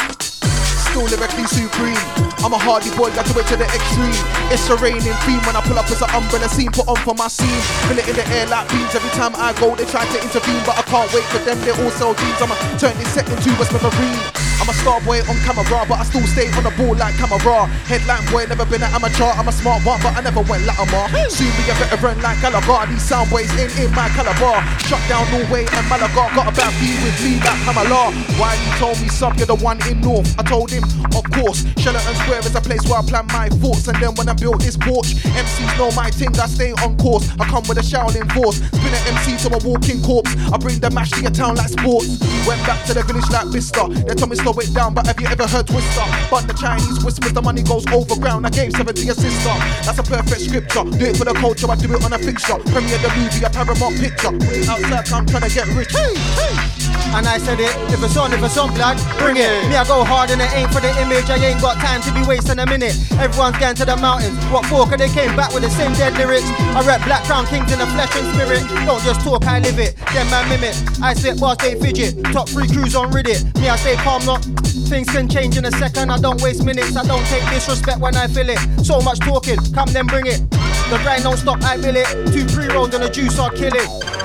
Still 0.93 1.09
lyrically 1.09 1.49
supreme. 1.49 1.97
I'm 2.45 2.53
a 2.53 2.61
hardy 2.61 2.93
boy, 2.93 3.09
got 3.16 3.24
to 3.24 3.32
it 3.40 3.47
to 3.49 3.57
the 3.57 3.64
extreme. 3.64 4.12
It's 4.53 4.68
a 4.68 4.76
raining 4.76 5.16
theme 5.24 5.40
when 5.49 5.57
I 5.57 5.64
pull 5.64 5.78
up 5.80 5.88
as 5.88 6.05
an 6.05 6.12
umbrella 6.12 6.53
scene, 6.53 6.68
put 6.68 6.84
on 6.84 7.01
for 7.01 7.16
my 7.16 7.32
scene. 7.32 7.49
Feel 7.88 7.97
it 7.97 8.05
in 8.12 8.16
the 8.18 8.28
air 8.28 8.45
like 8.53 8.68
beams. 8.68 8.93
Every 8.93 9.09
time 9.16 9.32
I 9.32 9.57
go, 9.57 9.72
they 9.72 9.88
try 9.88 10.05
to 10.05 10.18
intervene, 10.20 10.61
but 10.68 10.76
I 10.76 10.84
can't 10.84 11.09
wait 11.16 11.24
for 11.32 11.40
them. 11.49 11.57
They 11.64 11.72
all 11.72 11.88
sell 11.97 12.12
dreams. 12.12 12.36
I'ma 12.45 12.61
turn 12.76 12.93
this 13.01 13.09
set 13.09 13.24
into 13.24 13.57
a 13.57 13.64
smithereene. 13.64 14.43
I'm 14.61 14.70
a 14.70 14.74
star 14.78 15.03
boy 15.03 15.18
on 15.26 15.34
camera, 15.43 15.82
but 15.90 15.99
I 15.99 16.05
still 16.07 16.22
stay 16.28 16.47
on 16.55 16.62
the 16.62 16.70
ball 16.78 16.95
like 16.95 17.18
camera. 17.18 17.66
Headline 17.90 18.22
boy, 18.30 18.47
never 18.47 18.62
been 18.62 18.84
an 18.84 18.95
amateur. 18.95 19.26
I'm 19.34 19.49
a 19.49 19.53
smart 19.53 19.82
one, 19.82 19.99
but 20.05 20.14
I 20.14 20.20
never 20.22 20.38
went 20.47 20.62
Latimer. 20.62 21.11
Soon 21.26 21.51
be 21.59 21.66
a 21.66 21.74
veteran 21.74 22.20
like 22.22 22.38
Gallagher. 22.38 22.86
These 22.86 23.03
sound 23.03 23.26
boys 23.26 23.51
ain't 23.59 23.74
in 23.74 23.90
my 23.90 24.07
caliber. 24.14 24.55
Shut 24.86 25.03
down 25.11 25.26
Norway 25.34 25.66
and 25.66 25.86
Malaga. 25.90 26.30
Got 26.36 26.47
a 26.47 26.55
bad 26.55 26.70
beat 26.78 26.95
with 27.03 27.18
me 27.26 27.43
like 27.43 27.59
Pamela. 27.66 28.14
Why 28.38 28.55
he 28.55 28.70
told 28.78 29.03
me, 29.03 29.11
sub, 29.11 29.34
you're 29.34 29.51
the 29.51 29.59
one 29.59 29.82
in 29.90 29.99
North. 29.99 30.30
I 30.38 30.47
told 30.47 30.70
him, 30.70 30.82
of 31.14 31.24
course. 31.30 31.64
Sheraton 31.78 32.14
Square 32.24 32.41
is 32.41 32.55
a 32.55 32.61
place 32.61 32.85
where 32.89 32.99
I 32.99 33.03
plan 33.03 33.26
my 33.28 33.49
thoughts. 33.61 33.89
And 33.89 33.97
then 34.01 34.14
when 34.14 34.28
I 34.28 34.35
built 34.35 34.61
this 34.61 34.76
porch, 34.76 35.14
MCs 35.22 35.78
know 35.78 35.91
my 35.93 36.11
thing, 36.11 36.35
I 36.39 36.47
stay 36.47 36.72
on 36.85 36.97
course. 36.97 37.28
I 37.39 37.45
come 37.49 37.64
with 37.68 37.78
a 37.78 37.85
Shaolin 37.85 38.30
force. 38.33 38.57
Spin 38.57 38.93
an 38.93 39.03
MC 39.14 39.37
to 39.45 39.55
a 39.55 39.59
walking 39.64 40.03
corpse. 40.03 40.33
I 40.53 40.57
bring 40.59 40.78
the 40.80 40.91
mash 40.91 41.11
to 41.12 41.20
your 41.22 41.30
town 41.30 41.57
like 41.57 41.68
sports. 41.68 42.18
Went 42.47 42.62
back 42.66 42.85
to 42.87 42.95
the 42.95 43.03
village 43.03 43.28
like 43.30 43.49
Vista. 43.49 43.89
They 44.07 44.14
told 44.14 44.30
me 44.30 44.37
slow 44.37 44.53
it 44.59 44.72
down, 44.74 44.95
but 44.95 45.07
have 45.07 45.20
you 45.20 45.26
ever 45.26 45.47
heard 45.47 45.66
Twister? 45.66 46.07
But 46.30 46.47
the 46.47 46.55
Chinese 46.55 47.05
whispers, 47.05 47.33
the 47.33 47.43
money 47.43 47.62
goes 47.62 47.87
overground. 47.93 48.47
I 48.47 48.51
gave 48.51 48.72
seven 48.72 48.95
to 48.95 49.05
your 49.05 49.14
sister. 49.14 49.55
That's 49.85 49.99
a 49.99 50.03
perfect 50.03 50.41
scripture. 50.41 50.85
Do 50.85 51.05
it 51.07 51.16
for 51.16 51.24
the 51.24 51.35
culture, 51.35 51.70
I 51.70 51.76
do 51.76 51.93
it 51.95 52.05
on 52.05 52.12
a 52.12 52.18
fixture. 52.18 52.59
Premiere 52.70 52.99
the 52.99 53.11
movie, 53.16 53.45
a 53.45 53.51
paramount 53.51 53.97
picture. 53.99 54.33
Outside, 54.70 55.12
I'm 55.12 55.26
trying 55.26 55.49
to 55.49 55.55
get 55.55 55.66
rich. 55.74 55.93
Hey, 55.93 56.14
hey. 56.14 56.82
And 57.12 57.28
I 57.28 57.36
said 57.36 57.60
it, 57.60 57.68
if 57.92 58.02
it's 58.02 58.16
on, 58.16 58.32
if 58.32 58.42
it's 58.42 58.56
on, 58.56 58.72
blood, 58.72 58.96
bring 59.18 59.36
it. 59.36 59.68
Me, 59.68 59.76
I 59.76 59.84
go 59.84 60.02
hard 60.02 60.30
and 60.30 60.40
it 60.40 60.48
ain't 60.56 60.72
for 60.72 60.80
the 60.80 60.88
image. 60.96 61.28
I 61.28 61.36
ain't 61.36 61.60
got 61.60 61.76
time 61.76 62.00
to 62.02 62.10
be 62.16 62.24
wasting 62.24 62.58
a 62.58 62.64
minute. 62.64 62.96
Everyone's 63.20 63.58
going 63.58 63.76
to 63.76 63.84
the 63.84 63.96
mountains. 63.96 64.32
What 64.48 64.64
for? 64.66 64.88
Cause 64.88 64.96
they 64.96 65.12
came 65.12 65.36
back 65.36 65.52
with 65.52 65.62
the 65.62 65.70
same 65.70 65.92
dead 65.92 66.16
lyrics. 66.16 66.48
I 66.72 66.80
rap 66.88 67.04
Black 67.04 67.22
Crown 67.24 67.44
Kings 67.46 67.70
in 67.70 67.78
the 67.78 67.86
flesh 67.92 68.08
and 68.16 68.24
spirit. 68.32 68.64
Don't 68.88 69.02
just 69.04 69.20
talk, 69.20 69.44
I 69.44 69.60
live 69.60 69.78
it. 69.78 69.94
Them 70.16 70.24
man 70.32 70.48
mimic. 70.48 70.72
I 71.02 71.12
spit 71.12 71.38
bars, 71.38 71.58
they 71.58 71.76
fidget. 71.76 72.16
Top 72.32 72.48
three 72.48 72.66
crews 72.66 72.96
on 72.96 73.12
Reddit. 73.12 73.44
Me, 73.60 73.68
I 73.68 73.76
stay 73.76 73.96
calm, 73.96 74.24
not. 74.24 74.42
Things 74.88 75.08
can 75.08 75.28
change 75.28 75.56
in 75.56 75.64
a 75.64 75.72
second. 75.72 76.10
I 76.10 76.18
don't 76.18 76.40
waste 76.40 76.64
minutes. 76.64 76.96
I 76.96 77.04
don't 77.04 77.24
take 77.26 77.44
disrespect 77.50 78.00
when 78.00 78.16
I 78.16 78.26
feel 78.26 78.48
it. 78.48 78.58
So 78.84 79.00
much 79.00 79.20
talking, 79.20 79.60
come 79.76 79.88
then 79.92 80.06
bring 80.06 80.26
it. 80.26 80.40
The 80.88 80.98
grind 81.04 81.24
don't 81.24 81.36
stop, 81.36 81.62
I 81.62 81.76
feel 81.76 81.96
it. 81.96 82.08
Two 82.32 82.44
pre 82.54 82.68
rolls 82.72 82.94
and 82.94 83.04
a 83.04 83.10
juice, 83.10 83.38
I'll 83.38 83.50
kill 83.50 83.72
it. 83.74 84.22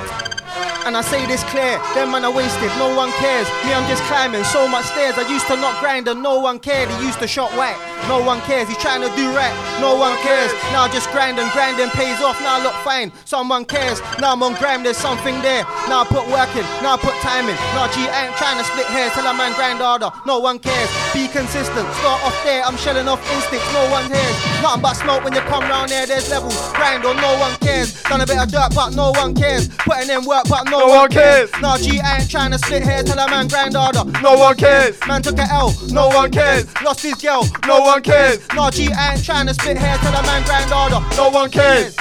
And 0.88 0.96
I 0.96 1.02
say 1.02 1.26
this 1.28 1.44
clear, 1.52 1.76
them 2.00 2.16
man 2.16 2.24
are 2.24 2.32
wasted, 2.32 2.72
no 2.80 2.96
one 2.96 3.12
cares. 3.20 3.44
Me, 3.68 3.76
I'm 3.76 3.84
just 3.92 4.00
climbing 4.08 4.48
so 4.48 4.72
much 4.72 4.86
stairs. 4.88 5.20
I 5.20 5.28
used 5.28 5.46
to 5.52 5.60
not 5.60 5.84
grind 5.84 6.08
and 6.08 6.24
no 6.24 6.40
one 6.40 6.60
cared. 6.60 6.88
He 6.88 7.06
used 7.06 7.20
to 7.20 7.28
shot 7.28 7.52
whack, 7.60 7.76
no 8.08 8.24
one 8.24 8.40
cares. 8.48 8.72
He's 8.72 8.80
trying 8.80 9.04
to 9.04 9.12
do 9.12 9.28
right, 9.36 9.52
no 9.84 10.00
one 10.00 10.16
cares. 10.24 10.48
Now 10.72 10.88
I 10.88 10.90
just 10.96 11.12
grind 11.12 11.44
and 11.44 11.52
pays 11.92 12.24
off. 12.24 12.40
Now 12.40 12.56
I 12.56 12.64
look 12.64 12.78
fine, 12.88 13.12
someone 13.26 13.66
cares. 13.66 14.00
Now 14.24 14.32
I'm 14.32 14.42
on 14.48 14.56
grind, 14.56 14.86
there's 14.86 14.96
something 14.96 15.36
there. 15.44 15.68
Now 15.92 16.02
I 16.02 16.06
put 16.08 16.24
work 16.32 16.48
in, 16.56 16.64
now 16.80 16.96
I 16.96 16.98
put 17.04 17.20
time 17.20 17.52
in. 17.52 17.60
Now 17.76 17.92
G, 17.92 18.08
I 18.08 18.32
ain't 18.32 18.38
trying 18.40 18.56
to 18.56 18.64
split 18.64 18.88
hairs 18.88 19.12
till 19.12 19.28
a 19.28 19.36
man 19.36 19.52
grind 19.60 19.84
harder. 19.84 20.08
No 20.24 20.40
one 20.40 20.58
cares. 20.58 20.88
Be 21.12 21.28
consistent, 21.28 21.84
start 22.00 22.24
off 22.24 22.38
there. 22.48 22.64
I'm 22.64 22.80
shelling 22.80 23.12
off 23.12 23.20
instincts, 23.36 23.68
no 23.76 23.84
one 23.92 24.08
cares. 24.08 24.36
Nothing 24.64 24.82
but 24.88 24.96
smoke 24.96 25.28
when 25.28 25.36
you 25.36 25.44
come 25.52 25.68
round 25.68 25.92
there. 25.92 26.08
There's 26.08 26.32
levels, 26.32 26.56
grind 26.80 27.04
or 27.04 27.12
no 27.12 27.36
one 27.44 27.52
cares. 27.60 27.92
Done 28.08 28.24
a 28.24 28.26
bit 28.26 28.40
of 28.40 28.48
dirt, 28.48 28.72
but 28.72 28.96
no 28.96 29.12
one 29.20 29.36
cares. 29.36 29.68
Putting 29.84 30.16
in 30.16 30.24
work, 30.24 30.48
but 30.48 30.64
no, 30.72 30.77
No 30.78 30.88
one 30.88 31.10
cares. 31.10 31.52
Nah, 31.60 31.78
G, 31.78 32.00
I 32.00 32.18
ain't 32.18 32.30
trying 32.30 32.52
to 32.52 32.60
split 32.60 32.84
hair 32.84 33.02
till 33.02 33.18
a 33.18 33.28
man 33.30 33.48
grind 33.48 33.76
harder. 33.76 34.06
No 34.22 34.36
one 34.38 34.56
cares. 34.56 35.00
Man 35.08 35.24
took 35.24 35.40
a 35.40 35.48
L. 35.52 35.74
No 35.90 36.08
one 36.10 36.30
cares. 36.32 36.66
Lost 36.84 37.02
his 37.02 37.16
girl. 37.16 37.44
No 37.66 37.80
one 37.80 38.04
cares. 38.04 38.48
Nah, 38.54 38.70
G, 38.70 38.92
I 38.94 39.14
ain't 39.14 39.24
trying 39.26 39.48
to 39.48 39.54
split 39.56 39.78
hair 39.78 39.98
till 39.98 40.14
a 40.14 40.22
man 40.22 40.44
grind 40.44 40.70
harder. 40.70 41.02
No 41.18 41.30
one 41.30 41.50
cares. 41.50 41.98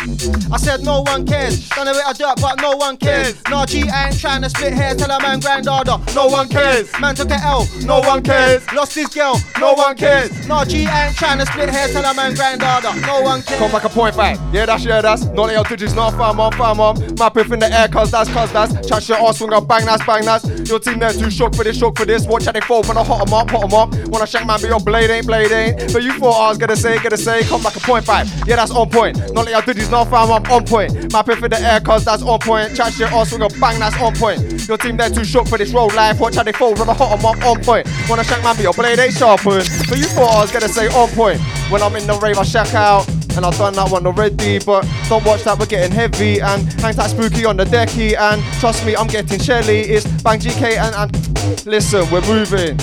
I 0.52 0.58
said 0.58 0.82
no 0.84 1.00
one 1.02 1.26
cares. 1.26 1.68
Done 1.70 1.88
a 1.88 1.92
bit 1.92 2.06
of 2.06 2.18
dirt, 2.18 2.40
but 2.40 2.60
no 2.60 2.76
one 2.76 2.98
cares. 2.98 3.42
Nah, 3.48 3.64
G, 3.64 3.88
I 3.88 4.08
ain't 4.08 4.20
trying 4.20 4.42
to 4.42 4.50
split 4.50 4.74
hair 4.74 4.94
till 4.94 5.10
a 5.10 5.20
man 5.22 5.40
grind 5.40 5.66
harder. 5.66 5.96
No 6.14 6.26
one 6.26 6.48
cares. 6.48 6.92
Man 7.00 7.14
took 7.14 7.30
a 7.30 7.40
L. 7.40 7.66
No 7.84 8.00
one 8.00 8.22
cares. 8.22 8.70
Lost 8.72 8.94
his 8.94 9.08
girl. 9.08 9.40
No 9.58 9.72
one 9.72 9.96
cares. 9.96 10.46
Nah, 10.46 10.66
G, 10.66 10.86
I 10.86 11.06
ain't 11.06 11.16
trying 11.16 11.38
to 11.38 11.46
split 11.46 11.70
hair 11.70 11.88
till 11.88 12.04
a 12.04 12.12
man 12.14 12.34
grind 12.34 12.60
harder. 12.62 12.92
No 13.06 13.22
one 13.22 13.40
cares. 13.42 13.58
Come 13.58 13.72
back 13.72 13.84
a 13.84 13.88
point 13.88 14.16
back. 14.16 14.38
Yeah, 14.52 14.66
that's 14.66 14.84
yeah, 14.84 15.00
that's. 15.00 15.24
Not 15.24 15.50
your 15.50 15.64
digits, 15.64 15.94
not 15.94 16.12
farm 16.12 16.40
on, 16.40 16.52
farm 16.52 16.80
on. 16.80 17.14
Map 17.18 17.36
if 17.38 17.50
in 17.50 17.58
the 17.58 17.72
air, 17.72 17.88
cause 17.88 18.10
that's, 18.10 18.30
cause 18.32 18.52
that's. 18.52 18.65
Chat 18.86 19.08
your 19.08 19.18
ass, 19.28 19.38
swing 19.38 19.52
up, 19.52 19.66
bang, 19.66 19.84
that's, 19.84 20.04
bang, 20.04 20.24
that's. 20.24 20.44
Your 20.68 20.78
team 20.78 20.98
there 20.98 21.12
too 21.12 21.30
shook 21.30 21.54
for 21.54 21.64
this, 21.64 21.78
shook 21.78 21.96
for 21.96 22.04
this. 22.04 22.26
Watch 22.26 22.46
how 22.46 22.52
they 22.52 22.60
fall 22.60 22.82
when 22.82 22.96
I 22.96 23.04
hot 23.04 23.26
'em 23.26 23.34
up, 23.34 23.50
hot 23.50 23.64
'em 23.64 23.74
up. 23.74 23.94
I 24.22 24.24
shank 24.24 24.46
man, 24.46 24.58
but 24.60 24.68
your 24.68 24.80
blade 24.80 25.10
ain't, 25.10 25.26
blade 25.26 25.52
ain't. 25.52 25.92
But 25.92 26.02
you 26.02 26.12
thought 26.18 26.32
I 26.32 26.48
was 26.48 26.58
gonna 26.58 26.74
say, 26.74 26.98
gonna 26.98 27.16
say, 27.16 27.44
come 27.44 27.62
back 27.62 27.76
a 27.76 27.80
point 27.80 28.04
five. 28.04 28.26
Yeah, 28.46 28.56
that's 28.56 28.72
on 28.72 28.90
point. 28.90 29.18
Not 29.32 29.44
like 29.44 29.50
your 29.50 29.62
digits, 29.62 29.90
not 29.90 30.08
farm 30.08 30.30
on, 30.30 30.46
on 30.50 30.64
point. 30.64 31.12
Map 31.12 31.28
if 31.28 31.42
in 31.42 31.50
the 31.50 31.60
air, 31.60 31.80
cause 31.80 32.04
that's 32.04 32.22
on 32.22 32.38
point. 32.40 32.74
Chat 32.74 32.98
your 32.98 33.08
ass, 33.08 33.30
swing 33.30 33.42
up, 33.42 33.52
bang, 33.60 33.78
that's 33.78 33.94
on 34.00 34.14
point. 34.14 34.66
Your 34.66 34.78
team 34.78 34.96
there 34.96 35.10
too 35.10 35.24
shook 35.24 35.46
for 35.46 35.58
this 35.58 35.72
road 35.72 35.94
life. 35.94 36.18
Watch 36.18 36.36
how 36.36 36.42
they 36.42 36.52
fall 36.52 36.74
when 36.74 36.88
I 36.88 36.94
hot 36.94 37.12
'em 37.18 37.24
up, 37.24 37.44
on 37.44 37.62
point. 37.62 37.86
I 37.86 38.22
shank 38.22 38.42
man, 38.42 38.56
but 38.56 38.62
your 38.62 38.72
blade 38.72 38.98
ain't 38.98 39.14
sharpened. 39.14 39.68
But 39.88 39.98
you 39.98 40.06
thought 40.06 40.34
I 40.34 40.40
was 40.40 40.50
gonna 40.50 40.68
say 40.68 40.88
on 40.88 41.08
point. 41.10 41.40
When 41.70 41.82
I'm 41.82 41.96
in 41.96 42.06
the 42.06 42.18
rave, 42.22 42.38
I 42.38 42.44
shack 42.44 42.74
out. 42.74 43.08
And 43.36 43.44
I've 43.44 43.58
done 43.58 43.74
that 43.74 43.90
one 43.90 44.06
already, 44.06 44.58
but 44.60 44.88
don't 45.10 45.22
watch 45.26 45.44
that, 45.44 45.58
we're 45.58 45.66
getting 45.66 45.92
heavy 45.92 46.40
and 46.40 46.62
hang 46.80 46.96
that 46.96 47.10
spooky 47.10 47.44
on 47.44 47.58
the 47.58 47.64
decky. 47.64 48.16
And 48.16 48.42
trust 48.60 48.86
me, 48.86 48.96
I'm 48.96 49.08
getting 49.08 49.38
Shelly. 49.38 49.80
It's 49.80 50.06
Bang 50.22 50.40
GK 50.40 50.78
and, 50.78 50.94
and 50.94 51.66
listen, 51.66 52.10
we're 52.10 52.22
moving. 52.22 52.78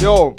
Yo. 0.00 0.36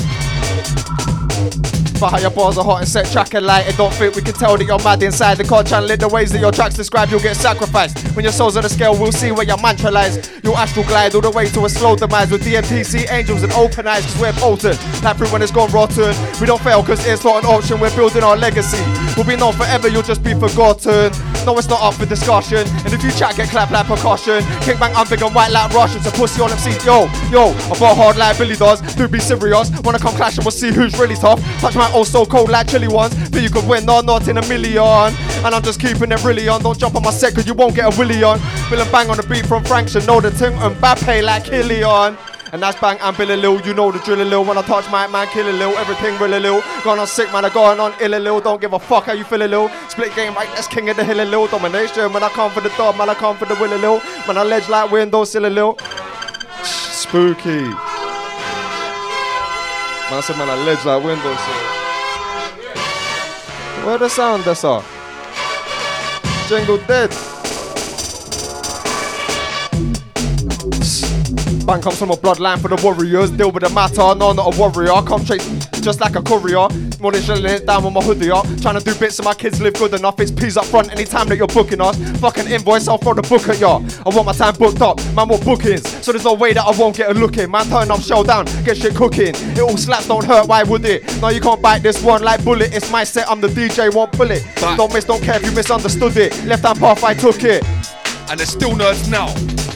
But 1.99 2.11
how 2.11 2.19
your 2.19 2.29
bars 2.29 2.57
are 2.59 2.63
hot 2.63 2.79
and 2.79 2.87
set 2.87 3.11
track 3.11 3.33
and 3.33 3.45
light. 3.45 3.67
And 3.67 3.75
don't 3.75 3.93
think 3.93 4.15
we 4.15 4.21
can 4.21 4.33
tell 4.33 4.55
that 4.57 4.65
you're 4.65 4.83
mad 4.83 5.01
inside. 5.01 5.37
The 5.37 5.43
car 5.43 5.63
channel 5.63 5.89
in 5.89 5.99
the 5.99 6.07
ways 6.07 6.31
that 6.31 6.39
your 6.39 6.51
tracks 6.51 6.75
describe 6.75 7.09
you'll 7.09 7.19
get 7.19 7.35
sacrificed. 7.35 7.97
When 8.15 8.23
your 8.23 8.31
soul's 8.31 8.55
on 8.55 8.63
the 8.63 8.69
scale 8.69 8.97
we'll 8.97 9.11
see 9.11 9.31
where 9.31 9.45
your 9.45 9.57
mantra 9.57 9.89
lies. 9.89 10.29
You'll 10.43 10.57
astral 10.57 10.85
glide 10.85 11.15
all 11.15 11.21
the 11.21 11.31
way 11.31 11.47
to 11.49 11.65
a 11.65 11.69
slow 11.69 11.95
demise 11.95 12.29
with 12.29 12.43
DMPC 12.43 13.11
angels 13.11 13.41
and 13.43 13.51
open 13.53 13.87
eyes 13.87 14.05
cause 14.05 14.21
we're 14.21 14.33
potent 14.33 14.77
like 15.03 15.17
fruit 15.17 15.31
when 15.31 15.41
it's 15.41 15.51
gone 15.51 15.71
rotten. 15.71 16.13
We 16.39 16.45
don't 16.45 16.61
fail 16.61 16.83
cause 16.83 17.05
it's 17.05 17.23
not 17.23 17.43
an 17.43 17.49
option. 17.49 17.79
We're 17.79 17.95
building 17.95 18.23
our 18.23 18.37
legacy. 18.37 18.81
We'll 19.15 19.25
be 19.25 19.35
known 19.35 19.53
forever 19.53 19.87
you'll 19.87 20.03
just 20.03 20.23
be 20.23 20.33
forgotten. 20.33 21.11
No 21.45 21.57
it's 21.57 21.67
not 21.67 21.81
up 21.81 21.95
for 21.95 22.05
discussion. 22.05 22.67
And 22.85 22.93
if 22.93 23.03
you 23.03 23.11
chat 23.11 23.35
get 23.35 23.49
clapped 23.49 23.71
like 23.71 23.87
percussion. 23.87 24.43
Kick 24.61 24.79
bang 24.79 24.93
I'm 24.95 25.07
big 25.07 25.21
and 25.21 25.33
white 25.33 25.51
like 25.51 25.73
Russians 25.73 26.05
a 26.05 26.11
pussy 26.11 26.41
on 26.41 26.51
MC 26.51 26.77
yo 26.85 27.09
yo 27.31 27.57
I 27.73 27.79
ball 27.79 27.95
hard 27.95 28.17
like 28.17 28.37
Billy 28.37 28.55
does. 28.55 28.81
Do 28.95 29.07
be 29.07 29.19
serious. 29.19 29.71
Wanna 29.81 29.99
come 29.99 30.15
clash 30.15 30.37
and 30.37 30.45
we'll 30.45 30.51
see 30.51 30.71
who's 30.71 30.97
really 30.99 31.15
tough. 31.15 31.41
Touch 31.59 31.75
my 31.75 31.86
old 31.93 32.07
so 32.07 32.25
cold 32.25 32.49
like 32.49 32.67
chilly 32.67 32.88
ones 32.88 33.13
but 33.29 33.41
you 33.41 33.49
could 33.49 33.67
win 33.67 33.85
no 33.85 34.01
not 34.01 34.27
in 34.27 34.38
a 34.38 34.47
million 34.47 35.13
and 35.45 35.55
I'm 35.55 35.61
just 35.61 35.79
keeping 35.79 36.11
it 36.11 36.23
really 36.23 36.47
on 36.47 36.61
don't 36.61 36.77
jump 36.77 36.95
on 36.95 37.03
my 37.03 37.11
set 37.11 37.35
cause 37.35 37.47
you 37.47 37.53
won't 37.53 37.75
get 37.75 37.93
a 37.93 37.97
willy 37.97 38.23
on 38.23 38.39
Will 38.69 38.81
and 38.81 38.91
bang 38.91 39.09
on 39.09 39.17
the 39.17 39.23
beat 39.23 39.45
from 39.45 39.63
Frank 39.63 39.93
know 40.05 40.19
the 40.21 40.31
ting 40.31 40.53
and 40.53 40.75
Mbappe 40.75 41.23
like 41.23 41.45
Kylian 41.45 42.17
and 42.53 42.61
that's 42.61 42.79
bang 42.79 42.97
and 43.01 43.17
Billy 43.17 43.35
Lil, 43.35 43.59
you 43.65 43.73
know 43.73 43.91
the 43.91 43.99
drill 43.99 44.21
a 44.21 44.23
lil. 44.23 44.45
When 44.45 44.57
I 44.57 44.61
touch 44.61 44.89
my 44.89 45.05
man, 45.07 45.27
kill 45.27 45.49
a 45.49 45.51
lil, 45.51 45.77
everything 45.77 46.17
really 46.17 46.39
lil. 46.39 46.63
Going 46.83 46.99
on 46.99 47.07
sick, 47.07 47.31
man, 47.33 47.43
I 47.43 47.49
going 47.49 47.79
on 47.79 47.93
ill 47.99 48.13
a 48.13 48.19
lil. 48.19 48.39
Don't 48.39 48.61
give 48.61 48.71
a 48.73 48.79
fuck 48.79 49.05
how 49.05 49.13
you 49.13 49.25
feel 49.25 49.43
a 49.43 49.47
lil. 49.47 49.69
Split 49.89 50.15
game, 50.15 50.33
right? 50.33 50.47
That's 50.55 50.67
king 50.67 50.89
of 50.89 50.95
the 50.95 51.03
hill 51.03 51.19
a 51.19 51.25
lil. 51.25 51.47
Domination, 51.47 52.13
when 52.13 52.23
I 52.23 52.29
come 52.29 52.51
for 52.51 52.61
the 52.61 52.69
dog, 52.69 52.97
man, 52.97 53.09
I 53.09 53.15
come 53.15 53.35
for 53.35 53.45
the 53.45 53.55
will 53.55 53.73
a 53.73 53.77
lil. 53.77 53.99
Man, 54.27 54.38
I 54.38 54.43
ledge 54.43 54.69
like 54.69 54.89
windows, 54.91 55.29
still 55.29 55.45
a 55.45 55.49
lil. 55.49 55.77
Spooky. 56.63 57.63
Man, 60.07 60.13
I 60.13 60.21
said, 60.21 60.38
man, 60.38 60.49
I 60.49 60.55
ledge 60.65 60.85
like 60.85 61.03
window, 61.03 61.27
windows. 61.27 61.76
Where 63.88 64.03
a 64.03 64.09
sound 64.09 64.43
that's 64.43 64.65
all. 64.65 64.83
Jingle 66.49 66.75
dead. 66.88 67.36
Bang 71.68 71.82
comes 71.82 71.99
from 71.99 72.11
a 72.11 72.15
bloodline 72.15 72.61
for 72.61 72.70
the 72.70 72.82
warriors. 72.82 73.30
Deal 73.30 73.51
with 73.51 73.61
the 73.61 73.70
matter, 73.72 74.15
no, 74.15 74.32
not 74.32 74.55
a 74.55 74.57
warrior. 74.57 75.01
Come 75.05 75.26
straight 75.26 75.41
just 75.82 75.99
like 75.99 76.15
a 76.15 76.22
courier. 76.22 76.70
More 77.01 77.11
than 77.11 77.45
it 77.45 77.65
down 77.65 77.84
with 77.84 77.93
my 77.93 78.01
hoodie 78.01 78.32
up. 78.32 78.45
Trying 78.61 78.80
to 78.80 78.84
do 78.84 78.97
bits 78.97 79.15
so 79.18 79.24
my 79.24 79.34
kids 79.34 79.59
live 79.59 79.74
good 79.74 79.93
enough. 79.93 80.18
It's 80.22 80.32
peas 80.32 80.55
up 80.55 80.63
front 80.63 80.93
anytime 80.93 81.28
that 81.28 81.36
you're 81.38 81.47
booking 81.47 81.82
us. 81.82 81.97
Fucking 82.22 82.47
invoice, 82.47 82.88
I'll 82.88 82.97
throw 82.97 83.13
the 83.13 83.22
book 83.22 83.49
at 83.49 83.59
ya. 83.59 83.82
I 84.05 84.09
want 84.15 84.28
my 84.28 84.32
time 84.32 84.55
booked 84.55 84.82
up, 84.82 84.97
man, 85.13 85.28
more 85.28 85.39
bookings. 85.39 85.86
So 86.05 86.13
there's 86.13 86.24
no 86.24 86.36
way 86.36 86.53
that 86.53 86.63
I 86.63 86.72
won't 86.72 86.95
get 86.95 87.09
a 87.09 87.13
look 87.13 87.38
in. 87.38 87.51
Man, 87.51 87.65
turn 87.65 87.91
up, 87.91 87.99
shell 87.99 88.24
down, 88.24 88.45
get 88.63 88.78
shit 88.78 88.95
cooking. 88.95 89.36
It 89.36 89.59
all 89.59 89.76
slaps, 89.76 90.07
don't 90.07 90.24
hurt, 90.24 90.47
why 90.47 90.63
would 90.63 90.86
it? 90.86 91.03
No, 91.22 91.28
you 91.28 91.41
can't 91.41 91.61
bite 91.61 91.84
this 91.84 92.01
one 92.01 92.24
like 92.24 92.45
bullet. 92.45 92.74
It's 92.74 92.89
my 92.89 93.03
set, 93.03 93.30
I'm 93.30 93.41
the 93.41 93.49
DJ, 93.49 93.93
won't 93.93 94.13
pull 94.13 94.32
it. 94.32 94.45
Don't 94.55 94.93
miss, 94.93 95.03
don't 95.03 95.22
care 95.22 95.36
if 95.36 95.43
you 95.43 95.51
misunderstood 95.51 96.15
it. 96.15 96.45
Left 96.45 96.63
hand 96.63 96.80
path, 96.80 97.03
I 97.03 97.13
took 97.13 97.43
it. 97.43 97.61
and 98.30 98.39
they're 98.39 98.47
still 98.47 98.72
nerds 98.72 99.09
now. 99.09 99.28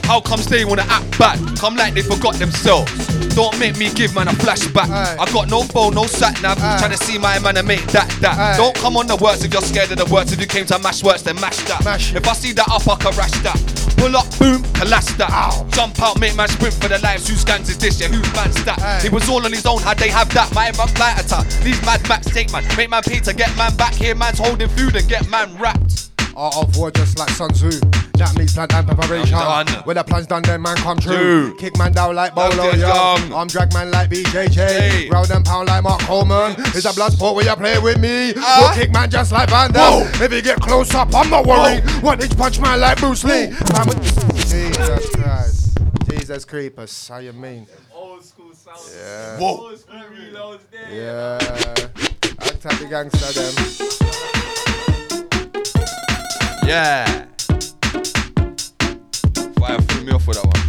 How 0.03 0.19
comes 0.21 0.45
they 0.47 0.65
wanna 0.65 0.85
act 0.89 1.17
bad? 1.17 1.39
Come 1.57 1.75
like 1.75 1.93
they 1.93 2.01
forgot 2.01 2.35
themselves. 2.35 2.91
Don't 3.35 3.57
make 3.59 3.77
me 3.77 3.89
give 3.93 4.13
man 4.13 4.27
a 4.27 4.31
flashback. 4.31 4.89
I 4.89 5.31
got 5.31 5.49
no 5.49 5.63
phone, 5.63 5.93
no 5.95 6.05
sat 6.05 6.41
nav. 6.41 6.57
Trying 6.57 6.91
to 6.91 6.97
see 6.97 7.17
my 7.17 7.39
man 7.39 7.57
and 7.57 7.67
make 7.67 7.85
that 7.87 8.09
that. 8.21 8.57
Don't 8.57 8.75
come 8.75 8.97
on 8.97 9.07
the 9.07 9.15
words 9.15 9.43
if 9.43 9.53
you're 9.53 9.61
scared 9.61 9.91
of 9.91 9.97
the 9.97 10.05
words. 10.13 10.33
If 10.33 10.39
you 10.41 10.47
came 10.47 10.65
to 10.67 10.79
mash 10.79 11.03
words, 11.03 11.23
then 11.23 11.39
mash 11.39 11.57
that. 11.65 11.83
Mash 11.85 12.13
If 12.13 12.27
I 12.27 12.33
see 12.33 12.51
that 12.53 12.67
up, 12.67 12.87
I 12.87 12.95
can 12.97 13.15
rash 13.15 13.31
that. 13.43 13.57
Pull 13.97 14.17
up, 14.17 14.25
boom, 14.39 14.63
collapse 14.73 15.13
that. 15.13 15.29
Jump 15.69 16.01
out, 16.01 16.19
make 16.19 16.35
man 16.35 16.49
sprint 16.49 16.73
for 16.73 16.87
the 16.89 16.99
lives. 16.99 17.29
Whose 17.29 17.45
gangs 17.45 17.69
is 17.69 17.77
this? 17.77 18.01
Yeah, 18.01 18.07
whose 18.07 18.33
man's 18.33 18.61
that? 18.65 19.01
He 19.03 19.09
was 19.09 19.29
all 19.29 19.45
on 19.45 19.51
his 19.53 19.65
own, 19.65 19.81
how 19.81 19.93
they 19.93 20.09
have 20.09 20.29
that? 20.33 20.53
My 20.53 20.71
man 20.75 20.87
flight 20.89 21.23
attack. 21.23 21.47
These 21.63 21.81
mad 21.85 22.07
max 22.09 22.25
take 22.27 22.51
man, 22.51 22.65
make 22.75 22.89
man 22.89 23.03
pay 23.03 23.19
to 23.19 23.33
get 23.33 23.55
man 23.55 23.75
back 23.77 23.93
here. 23.93 24.15
Man's 24.15 24.39
holding 24.39 24.69
food 24.69 24.95
and 24.95 25.07
get 25.07 25.29
man 25.29 25.55
wrapped. 25.57 26.10
Art 26.35 26.55
of 26.57 26.77
war 26.77 26.91
just 26.91 27.17
like 27.19 27.29
Sun 27.31 27.51
Tzu. 27.51 27.69
That 28.15 28.35
means 28.37 28.53
plan 28.53 28.67
and 28.71 28.87
preparation. 28.87 29.37
Done. 29.37 29.67
When 29.85 29.95
the 29.97 30.03
plan's 30.03 30.27
done, 30.27 30.43
then 30.43 30.61
man 30.61 30.77
come 30.77 30.97
true. 30.99 31.51
Do. 31.51 31.55
Kick 31.57 31.77
man 31.77 31.91
down 31.91 32.15
like 32.15 32.35
Bolo 32.35 32.55
Done, 32.55 32.79
Young. 32.79 32.89
done. 33.19 33.33
Arm 33.33 33.47
drag 33.47 33.73
man 33.73 33.91
like 33.91 34.09
BJJ. 34.09 34.55
Hey. 34.55 35.09
Round 35.09 35.29
and 35.31 35.43
pound 35.45 35.67
like 35.67 35.83
Mark 35.83 36.01
Coleman. 36.01 36.51
Is 36.75 36.85
a 36.85 36.93
blood 36.93 37.13
sport 37.13 37.35
when 37.35 37.45
you 37.45 37.55
play 37.55 37.79
with 37.79 37.99
me. 37.99 38.33
Ah. 38.37 38.59
We'll 38.75 38.83
kick 38.83 38.93
man 38.93 39.09
just 39.09 39.31
like 39.31 39.49
Van 39.49 39.71
Damme. 39.71 40.07
If 40.21 40.31
you 40.31 40.41
get 40.41 40.59
close 40.61 40.93
up, 40.93 41.13
I'm 41.15 41.29
not 41.29 41.45
worried. 41.45 41.83
One 42.03 42.21
inch 42.21 42.37
punch 42.37 42.59
man 42.59 42.79
like 42.79 42.97
Bruce 42.99 43.23
Lee. 43.23 43.49
Man 43.73 43.87
with- 43.87 44.37
Jesus 44.49 45.09
Christ. 45.15 45.77
Jesus 46.09 46.45
creepers. 46.45 47.07
How 47.07 47.17
you 47.17 47.33
mean? 47.33 47.67
Old 47.93 48.23
school 48.23 48.53
sound. 48.53 48.79
Yeah. 48.95 49.37
Whoa. 49.39 49.47
Old 49.57 49.79
school 49.79 49.99
reloads 49.99 50.61
there. 50.71 50.91
Yeah. 50.91 51.39
Act 52.41 52.65
like 52.65 52.79
the 52.79 52.87
gangster 52.89 53.31
them. 53.33 54.20
Yeah. 56.71 57.25
Fire 59.59 59.81
threw 59.81 60.05
me 60.05 60.13
off 60.13 60.25
with 60.25 60.37
that 60.37 60.45
one. 60.45 60.61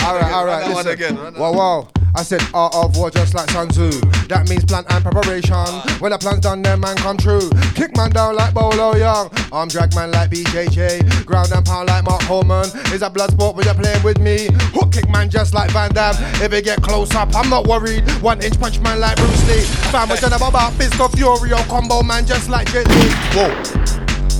Alright, 0.00 0.32
alright, 0.32 0.62
Run 0.62 0.70
that 0.70 0.72
one 0.72 0.86
again. 0.86 1.16
Whoa, 1.16 1.50
whoa. 1.52 1.88
I 2.18 2.22
said 2.22 2.42
art 2.52 2.74
of 2.74 2.96
war 2.96 3.12
just 3.12 3.32
like 3.32 3.48
Sun 3.50 3.68
Tzu. 3.68 3.90
That 4.26 4.48
means 4.48 4.64
plan 4.64 4.82
and 4.90 5.04
preparation. 5.04 5.54
When 6.02 6.10
the 6.10 6.18
plan's 6.18 6.40
done, 6.40 6.62
then 6.62 6.80
man 6.80 6.96
come 6.96 7.16
true. 7.16 7.48
Kick 7.76 7.96
man 7.96 8.10
down 8.10 8.34
like 8.34 8.52
Bolo 8.52 8.94
Yeung. 8.94 9.30
Arm 9.52 9.68
drag 9.68 9.94
man 9.94 10.10
like 10.10 10.30
BJJ. 10.30 11.24
Ground 11.24 11.52
and 11.52 11.64
pound 11.64 11.86
like 11.86 12.02
Mark 12.02 12.20
Coleman. 12.22 12.66
Is 12.90 13.02
a 13.02 13.08
blood 13.08 13.30
sport 13.30 13.54
when 13.54 13.66
you're 13.66 13.74
playing 13.76 14.02
with 14.02 14.18
me. 14.18 14.48
Hook 14.74 14.90
kick 14.90 15.08
man 15.08 15.30
just 15.30 15.54
like 15.54 15.70
Van 15.70 15.94
Damme. 15.94 16.16
If 16.42 16.52
it 16.52 16.64
get 16.64 16.82
close 16.82 17.14
up, 17.14 17.36
I'm 17.36 17.48
not 17.48 17.68
worried. 17.68 18.02
One 18.20 18.42
inch 18.42 18.58
punch 18.58 18.80
man 18.80 18.98
like 18.98 19.16
Bruce 19.16 19.46
Lee. 19.46 19.62
Fam, 19.94 20.08
we're 20.08 20.18
about 20.18 20.72
fist 20.72 21.00
of 21.00 21.12
fury 21.12 21.52
or 21.52 21.62
combo 21.70 22.02
man 22.02 22.26
just 22.26 22.50
like 22.50 22.66
Jet 22.72 22.88
Li. 22.88 23.10
Whoa. 23.38 23.77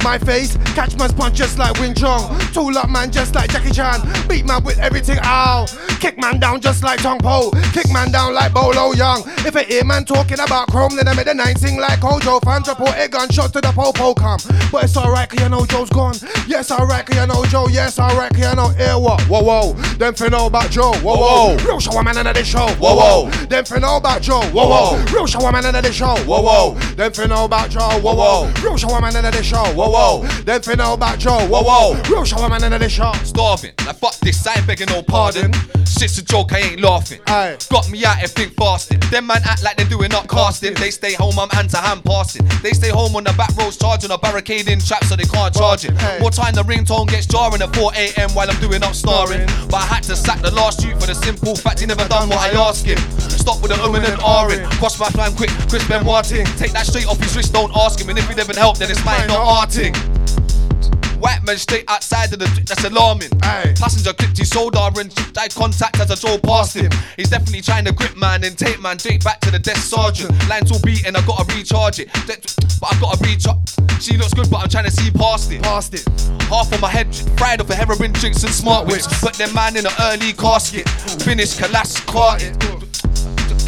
My 0.03 0.19
face, 0.19 0.57
catch 0.75 0.97
man's 0.97 1.13
punch 1.13 1.37
just 1.37 1.59
like 1.59 1.79
Wing 1.81 1.95
Chun. 1.95 2.39
Tool 2.53 2.77
up 2.79 2.89
man 2.89 3.11
just 3.11 3.35
like 3.35 3.51
Jackie 3.51 3.71
Chan. 3.71 4.01
Beat 4.29 4.47
man 4.47 4.65
with 4.65 4.79
everything, 4.79 5.19
ow. 5.23 5.67
Kick 6.01 6.19
man 6.19 6.39
down 6.39 6.61
just 6.61 6.83
like 6.83 7.03
Tong 7.03 7.19
Po. 7.19 7.51
Kick 7.73 7.91
man 7.93 8.11
down 8.11 8.33
like 8.33 8.55
Bolo 8.55 8.93
Yeung. 8.93 9.27
If 9.45 9.57
I 9.57 9.65
hear 9.65 9.85
man 9.85 10.05
talking 10.05 10.39
about 10.41 10.69
chrome, 10.69 10.95
then 10.97 11.09
I 11.09 11.15
make 11.15 11.27
the 11.27 11.35
nine 11.35 11.57
sing 11.57 11.79
like 11.81 12.01
Kojo. 12.01 12.41
Fans 12.45 12.69
report 12.69 12.95
a 12.97 13.09
gunshot 13.09 13.53
to 13.53 13.61
the 13.61 13.73
po-po 13.73 14.15
come. 14.15 14.39
But 14.71 14.85
it's 14.85 14.97
alright, 14.97 15.29
cause 15.29 15.41
you 15.41 15.49
know 15.49 15.67
Joe's 15.67 15.91
gone. 15.91 16.15
Yes, 16.47 16.71
alright, 16.71 17.05
cause 17.05 17.17
you 17.17 17.27
know 17.27 17.45
Joe. 17.47 17.67
Yes, 17.69 17.99
alright, 17.99 18.31
cause 18.33 18.49
you 18.49 18.55
know 18.55 18.73
Air 18.79 18.99
what? 18.99 19.21
Whoa, 19.23 19.43
whoa. 19.43 19.73
Them 19.99 20.15
fin 20.15 20.31
know 20.31 20.47
about 20.47 20.71
Joe. 20.71 20.93
Whoa, 21.03 21.17
whoa. 21.17 21.57
Real 21.67 21.81
shower 21.81 22.03
man 22.05 22.17
under 22.17 22.33
the 22.33 22.45
show. 22.45 22.69
Whoa, 22.79 22.95
whoa. 22.95 23.31
Them 23.47 23.65
fin 23.65 23.81
know 23.81 23.97
about 23.97 24.23
Joe. 24.23 24.41
Whoa, 24.53 24.69
whoa. 24.69 25.05
Real 25.13 25.27
shower 25.27 25.51
man 25.53 25.67
under 25.67 25.83
the 25.83 25.93
show. 25.93 26.17
Whoa, 26.25 26.43
whoa. 26.43 26.75
Them 26.95 27.13
fin 27.13 27.31
know 27.31 27.45
about 27.45 27.71
Joe. 27.71 28.01
Whoa, 28.01 28.15
whoa. 28.15 28.53
Real 28.63 28.77
shower 28.77 29.01
man 29.01 29.17
under 29.17 29.31
the 29.31 29.43
show. 29.43 29.65
Whoa, 29.75 29.88
whoa. 29.91 30.43
Them 30.43 30.63
fin 30.63 30.79
know 30.79 30.95
about 30.95 31.19
Joe. 31.19 31.47
Whoa, 31.47 31.63
whoa. 31.63 32.03
Real 32.11 32.25
shower 32.25 32.49
man 32.49 32.65
under 32.65 32.79
the 32.79 32.89
show. 32.89 33.13
Starving, 33.25 33.73
like 33.87 33.97
fuck 33.97 34.15
this, 34.17 34.47
I 34.47 34.55
ain't 34.57 34.67
begging 34.67 34.89
no 34.89 35.03
pardon. 35.03 35.53
Shit's 35.87 36.19
a 36.19 36.23
joke, 36.23 36.53
I 36.53 36.59
ain't 36.59 36.81
laughing. 36.81 37.21
Got 37.27 37.91
me 37.91 38.05
out 38.05 38.21
and 38.21 38.31
think 38.31 38.55
fasting. 38.55 39.01
Them 39.11 39.27
man 39.27 39.41
act 39.45 39.65
like 39.65 39.77
they're 39.77 39.89
doing 39.89 40.15
up 40.15 40.29
casting. 40.29 40.75
They 40.75 40.91
stay 40.91 41.15
home, 41.15 41.39
I'm 41.39 41.49
hand 41.51 41.71
to 41.71 41.79
hand 41.79 42.05
passing. 42.05 42.47
They 42.63 42.73
stay 42.73 42.91
home 42.91 43.17
on 43.17 43.25
the 43.25 43.33
back 43.33 43.57
roads 43.57 43.77
charging 43.79 44.11
a 44.11 44.19
barricading 44.19 44.81
trap 44.81 45.05
so 45.05 45.17
they 45.17 45.25
can't 45.25 45.55
charge 45.55 45.85
it. 45.85 45.93
More 46.21 46.31
time 46.31 46.55
the 46.55 46.63
ringtone 46.63 47.09
gets 47.09 47.27
jarring 47.27 47.63
at 47.63 47.75
4 47.75 47.93
a.m. 47.95 48.31
while 48.35 48.51
I'm 48.51 48.61
doing 48.61 48.83
up 48.83 48.95
starring. 48.95 49.47
But 49.69 49.83
I 49.83 49.87
had 49.87 50.03
to 50.05 50.17
sack 50.17 50.41
the 50.41 50.51
last 50.51 50.85
youth 50.85 51.01
for 51.01 51.07
the 51.07 51.15
simple 51.15 51.57
fact 51.57 51.81
he 51.81 51.87
never 51.87 52.07
done 52.07 52.29
what 52.29 52.39
I 52.39 52.51
asked 52.59 52.85
him. 52.85 52.99
Stop 53.19 53.63
with 53.63 53.71
the 53.73 53.79
umming 53.79 54.05
and 54.05 54.21
ahhing. 54.21 54.69
Cross 54.79 55.01
my 55.01 55.09
plan 55.09 55.35
quick, 55.35 55.51
Chris 55.69 55.87
Benoit 55.89 56.25
ting. 56.25 56.45
Take 56.59 56.73
that 56.73 56.87
straight 56.87 57.07
off 57.07 57.19
his 57.19 57.35
wrist, 57.35 57.53
don't 57.53 57.75
ask 57.75 57.99
him. 57.99 58.09
And 58.11 58.19
if 58.19 58.29
he 58.29 58.35
never 58.35 58.53
help, 58.53 58.77
then 58.79 58.91
it's 58.91 59.03
mine, 59.05 59.27
not 59.29 59.41
arting. 59.41 59.78
White 59.79 61.45
man 61.45 61.57
straight 61.57 61.85
outside 61.87 62.33
of 62.33 62.41
the 62.41 62.49
street 62.49 62.67
that's 62.67 62.83
alarming. 62.85 63.31
Passenger 63.79 64.13
clipped 64.13 64.37
his 64.37 64.49
shoulder 64.49 64.79
and 64.99 65.13
eye 65.39 65.47
contact 65.49 66.01
as 66.01 66.11
I 66.11 66.17
drove 66.17 66.43
past 66.43 66.75
him. 66.77 66.91
He's 67.17 67.31
definitely 67.31 67.61
trying 67.61 67.85
to 67.85 67.93
grip 67.93 68.17
man 68.17 68.43
and 68.43 68.59
take 68.59 68.81
man 68.83 68.99
straight 68.99 69.23
back 69.23 69.39
to 69.43 69.53
the 69.53 69.59
desk 69.61 69.83
sergeant. 69.89 70.33
Lines 70.49 70.73
all 70.73 70.81
beaten, 70.81 71.15
I 71.15 71.21
gotta 71.25 71.45
recharge 71.55 72.01
it. 72.01 72.13
That- 72.27 72.55
But 72.81 72.95
I 72.95 73.01
gotta 73.01 73.25
recharge. 73.25 74.03
She 74.03 74.17
looks 74.17 74.35
good, 74.35 74.51
but 74.51 74.59
I'm 74.59 74.69
trying 74.69 74.85
to 74.87 74.91
see 74.91 75.11
past 75.13 75.51
it. 75.53 75.63
Past 75.63 75.95
it. 75.95 76.05
Half 76.49 76.73
of 76.73 76.81
my 76.81 76.91
head 76.91 77.15
fried 77.37 77.61
off 77.61 77.71
of 77.71 77.77
heroin 77.77 78.13
drinks 78.13 78.43
and 78.43 78.53
smart 78.53 78.87
whips. 78.89 79.07
Put 79.21 79.35
them 79.35 79.53
man 79.55 79.77
in 79.77 79.87
an 79.87 79.93
early 80.01 80.33
casket. 80.33 80.89
Finish 81.23 81.57
collapse, 81.57 82.01
carted. 82.01 82.57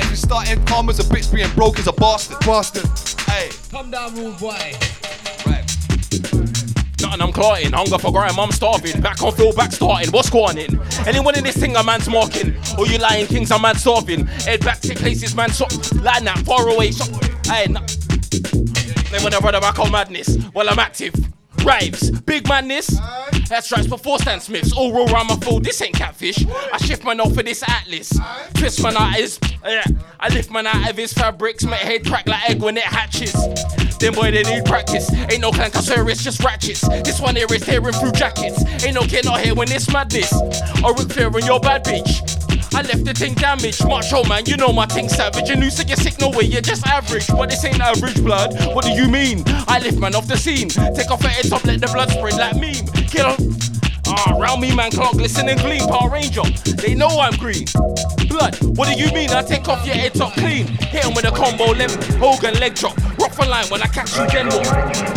Every 0.00 0.16
starting 0.16 0.64
calm 0.64 0.88
as 0.88 0.98
a 0.98 1.04
bitch 1.04 1.32
being 1.32 1.50
broke 1.54 1.78
is 1.78 1.86
a 1.86 1.92
bastard. 1.92 2.38
Bastard. 2.40 2.86
Hey. 3.28 3.50
Come 3.70 3.90
down, 3.92 4.14
rude 4.16 4.38
boy. 4.38 4.72
Nothing, 7.02 7.22
I'm 7.22 7.32
clotting. 7.32 7.72
Hunger 7.72 7.98
for 7.98 8.12
grime, 8.12 8.38
I'm 8.38 8.52
starving. 8.52 9.00
Back 9.00 9.22
on 9.22 9.32
field, 9.32 9.56
back 9.56 9.72
starting. 9.72 10.10
What's 10.10 10.30
going 10.30 10.58
in? 10.58 10.80
Anyone 11.06 11.36
in 11.36 11.44
this 11.44 11.56
thing, 11.56 11.76
a 11.76 11.82
man's 11.82 12.08
marking. 12.08 12.56
Or 12.78 12.86
you 12.86 12.98
lying 12.98 13.26
kings, 13.26 13.50
a 13.50 13.58
man 13.58 13.76
starving. 13.76 14.26
Head 14.26 14.64
back 14.64 14.80
to 14.80 14.94
places, 14.94 15.34
man. 15.34 15.50
So, 15.50 15.66
line 16.02 16.24
that 16.24 16.42
far 16.44 16.68
away. 16.68 16.92
So, 16.92 17.04
hey, 17.50 17.66
no. 17.68 17.80
They 19.10 19.22
wanna 19.22 19.38
run 19.38 19.60
back 19.60 19.78
on 19.78 19.90
madness. 19.90 20.38
Well, 20.54 20.68
I'm 20.68 20.78
active. 20.78 21.14
Rives, 21.64 22.10
big 22.22 22.48
madness. 22.48 22.98
That's 23.48 23.66
stripes 23.66 23.86
before 23.86 24.18
Stan 24.18 24.40
Smiths. 24.40 24.72
All 24.72 24.92
roll 24.92 25.06
round 25.06 25.28
my 25.28 25.36
food. 25.36 25.64
This 25.64 25.80
ain't 25.82 25.94
catfish. 25.94 26.44
I 26.72 26.78
shift 26.78 27.04
man 27.04 27.20
off 27.20 27.34
for 27.34 27.42
this 27.42 27.62
atlas. 27.68 28.18
Twist 28.54 28.82
man 28.82 28.96
out 28.96 29.14
his. 29.14 29.38
Yeah. 29.64 29.84
I 30.18 30.28
lift 30.28 30.50
man 30.50 30.66
out 30.66 30.88
of 30.88 30.96
his 30.96 31.12
fabrics. 31.12 31.64
Make 31.64 31.80
head 31.80 32.06
crack 32.06 32.28
like 32.28 32.48
egg 32.48 32.62
when 32.62 32.76
it 32.76 32.84
hatches. 32.84 33.32
Them 33.98 34.14
boy 34.14 34.30
they 34.30 34.44
need 34.44 34.64
practice. 34.64 35.12
Ain't 35.12 35.40
no 35.40 35.50
clanker, 35.50 35.82
sir, 35.82 36.08
it's 36.08 36.24
just 36.24 36.42
ratchets. 36.42 36.88
This 37.04 37.20
one 37.20 37.36
here 37.36 37.46
is 37.52 37.62
tearing 37.62 37.92
through 37.92 38.12
jackets. 38.12 38.64
Ain't 38.84 38.94
no 38.94 39.02
kid 39.02 39.26
not 39.26 39.40
here 39.40 39.54
when 39.54 39.70
it's 39.70 39.92
madness. 39.92 40.32
Or 40.82 40.94
Ric 40.94 41.12
Flair 41.12 41.26
on 41.26 41.44
your 41.44 41.60
bad 41.60 41.84
bitch. 41.84 42.39
I 42.72 42.82
left 42.82 43.04
the 43.04 43.12
thing 43.14 43.34
damaged. 43.34 43.86
Macho 43.86 44.24
man, 44.24 44.46
you 44.46 44.56
know 44.56 44.72
my 44.72 44.86
thing 44.86 45.08
savage. 45.08 45.50
And 45.50 45.62
you 45.62 45.70
say 45.70 45.84
you're 45.86 45.96
sick, 45.96 46.18
no 46.20 46.30
way, 46.30 46.44
you're 46.44 46.60
just 46.60 46.86
average. 46.86 47.26
But 47.28 47.50
this 47.50 47.64
ain't 47.64 47.80
average 47.80 48.22
blood. 48.22 48.54
What 48.74 48.84
do 48.84 48.90
you 48.90 49.08
mean? 49.08 49.42
I 49.68 49.78
lift 49.78 49.98
man 49.98 50.14
off 50.14 50.26
the 50.26 50.36
scene. 50.36 50.68
Take 50.68 51.10
off 51.10 51.20
the 51.20 51.28
head 51.28 51.48
top, 51.48 51.64
let 51.64 51.80
the 51.80 51.88
blood 51.88 52.10
spread 52.10 52.34
like 52.34 52.56
meme. 52.56 52.86
Kill 53.08 53.26
on. 53.26 53.36
Ah, 54.06 54.36
round 54.38 54.60
me, 54.60 54.74
man, 54.74 54.90
clock, 54.90 55.14
listen 55.14 55.48
and 55.48 55.60
gleam. 55.60 55.86
Power 55.86 56.10
Ranger, 56.10 56.42
they 56.82 56.94
know 56.94 57.08
I'm 57.08 57.34
green. 57.34 57.66
Blood, 58.28 58.56
what 58.76 58.88
do 58.88 58.98
you 58.98 59.12
mean? 59.12 59.30
I 59.30 59.42
take 59.42 59.68
off 59.68 59.86
your 59.86 59.94
head 59.94 60.14
top 60.14 60.32
clean. 60.34 60.66
Hit 60.66 61.04
him 61.04 61.14
with 61.14 61.24
a 61.24 61.30
combo, 61.30 61.72
left 61.72 62.02
Hogan 62.14 62.54
leg 62.54 62.74
drop. 62.74 62.96
Rock 63.18 63.32
for 63.32 63.46
line 63.46 63.66
when 63.66 63.82
I 63.82 63.86
catch 63.86 64.16
you, 64.16 64.26
then 64.28 64.48
walk. 64.48 64.66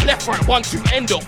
Left, 0.05 0.27
right, 0.27 0.47
one, 0.47 0.63
two, 0.63 0.81
end 0.91 1.11
up. 1.11 1.23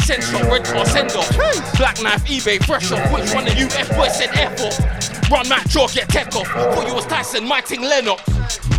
Send 0.00 0.22
shot, 0.24 0.44
red 0.44 0.66
or 0.76 0.86
send 0.86 1.12
off. 1.12 1.30
Black 1.76 2.00
knife, 2.02 2.24
eBay, 2.24 2.64
fresh 2.64 2.90
off. 2.90 3.12
Which 3.12 3.32
one 3.34 3.46
of 3.46 3.54
you 3.58 3.66
F 3.66 3.94
boys 3.96 4.16
said 4.16 4.30
F 4.32 4.60
off? 4.60 5.09
Run 5.30 5.48
that 5.48 5.64
jaw, 5.68 5.86
get 5.86 6.08
tech 6.08 6.34
off. 6.34 6.48
Thought 6.48 6.88
you 6.88 6.94
was 6.94 7.06
Tyson, 7.06 7.46
my 7.46 7.60
ting 7.60 7.82
Lennox. 7.82 8.22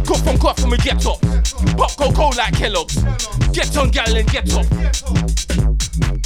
Cook 0.06 0.18
from 0.18 0.38
cough 0.38 0.60
from 0.60 0.74
a 0.74 0.78
get 0.78 1.06
up. 1.06 1.22
Pop 1.78 1.96
Coco 1.96 2.30
like 2.38 2.54
Kellogg's. 2.56 2.96
Get 3.54 3.78
on, 3.78 3.90
gallon, 3.90 4.26
get 4.26 4.54
up. 4.54 5.71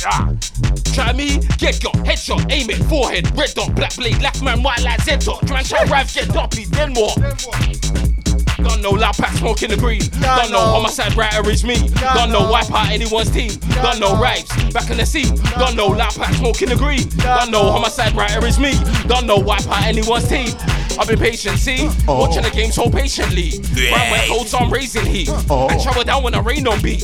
Ah. 0.06 0.34
Try 0.94 1.14
me, 1.14 1.40
get 1.58 1.82
got, 1.82 1.96
headshot, 2.06 2.52
aim 2.52 2.70
it, 2.70 2.78
forehead, 2.86 3.36
red 3.38 3.54
dot, 3.54 3.76
black 3.76 3.96
blade, 3.96 4.20
black 4.20 4.42
man, 4.42 4.64
white 4.64 4.84
like 4.84 5.02
Z 5.02 5.18
dot. 5.26 5.46
Try 5.48 5.60
and 5.60 5.68
try 5.68 5.84
rive, 5.86 6.14
get 6.14 6.30
doppy, 6.30 6.66
then 6.66 6.94
what? 6.94 7.18
Don't 8.58 8.82
know 8.82 8.92
loud 8.92 9.16
pack 9.16 9.34
smoking 9.34 9.70
the 9.70 9.78
green. 9.78 10.02
Don't 10.22 10.52
know 10.52 10.60
homicide 10.60 11.16
writer 11.16 11.48
is 11.50 11.64
me. 11.64 11.76
Don't 12.16 12.32
know 12.32 12.50
wipe 12.50 12.72
out 12.72 12.90
anyone's 12.90 13.30
team. 13.30 13.52
Don't 13.82 14.00
know 14.00 14.20
rives 14.20 14.50
back 14.74 14.90
in 14.90 14.98
the 14.98 15.06
scene. 15.06 15.36
Don't 15.60 15.76
know 15.76 15.88
loud 15.88 16.16
pack 16.16 16.34
smoking 16.36 16.70
the 16.70 16.76
green. 16.76 17.08
Don't 17.18 17.52
know 17.52 17.72
homicide 17.72 18.16
writer 18.16 18.46
is 18.46 18.58
me. 18.58 18.74
Don't 19.08 19.28
know 19.28 19.38
wipe 19.38 19.68
out 19.68 19.84
anyone's 19.84 20.28
team. 20.28 20.50
I've 20.98 21.08
been 21.08 21.20
patient, 21.20 21.60
see? 21.60 21.90
Watching 22.08 22.44
the 22.44 22.50
game 22.50 22.72
so 22.72 22.90
patiently. 22.90 23.52
Right 23.92 24.12
when 24.12 24.30
cold, 24.30 24.48
so 24.48 24.58
I'm 24.60 24.72
raising 24.72 25.06
heat. 25.06 25.30
And 25.30 25.82
shower 25.82 26.04
down 26.04 26.24
when 26.24 26.34
I 26.34 26.40
rain 26.40 26.66
on 26.68 26.82
beat. 26.82 27.04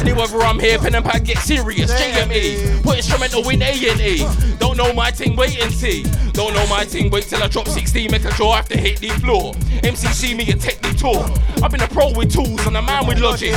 Anywhere 0.00 0.42
I'm 0.42 0.58
here, 0.58 0.78
pen 0.78 0.94
and 0.94 1.04
pad 1.04 1.24
get 1.24 1.38
serious. 1.38 1.92
JME, 1.92 2.82
put 2.82 2.96
instrumental 2.96 3.48
in 3.48 3.62
A&E. 3.62 4.26
Don't 4.58 4.76
know 4.76 4.92
my 4.92 5.10
thing, 5.10 5.36
wait 5.36 5.62
and 5.62 5.72
see. 5.72 6.04
Don't 6.32 6.54
know 6.54 6.66
my 6.68 6.84
thing, 6.84 7.10
wait 7.10 7.24
till 7.24 7.42
I 7.42 7.48
drop 7.48 7.68
16, 7.68 8.10
make 8.10 8.24
a 8.24 8.30
draw 8.30 8.54
after 8.54 8.78
hit 8.78 8.98
the 8.98 9.08
floor. 9.20 9.52
MCC 9.82 10.36
me 10.36 10.50
a 10.50 10.56
technique 10.56 10.96
tour. 10.96 11.24
I've 11.62 11.70
been 11.70 11.82
a 11.82 11.88
pro 11.88 12.12
with 12.12 12.32
tools 12.32 12.66
and 12.66 12.76
a 12.76 12.82
man 12.82 13.06
with 13.06 13.18
logic. 13.18 13.54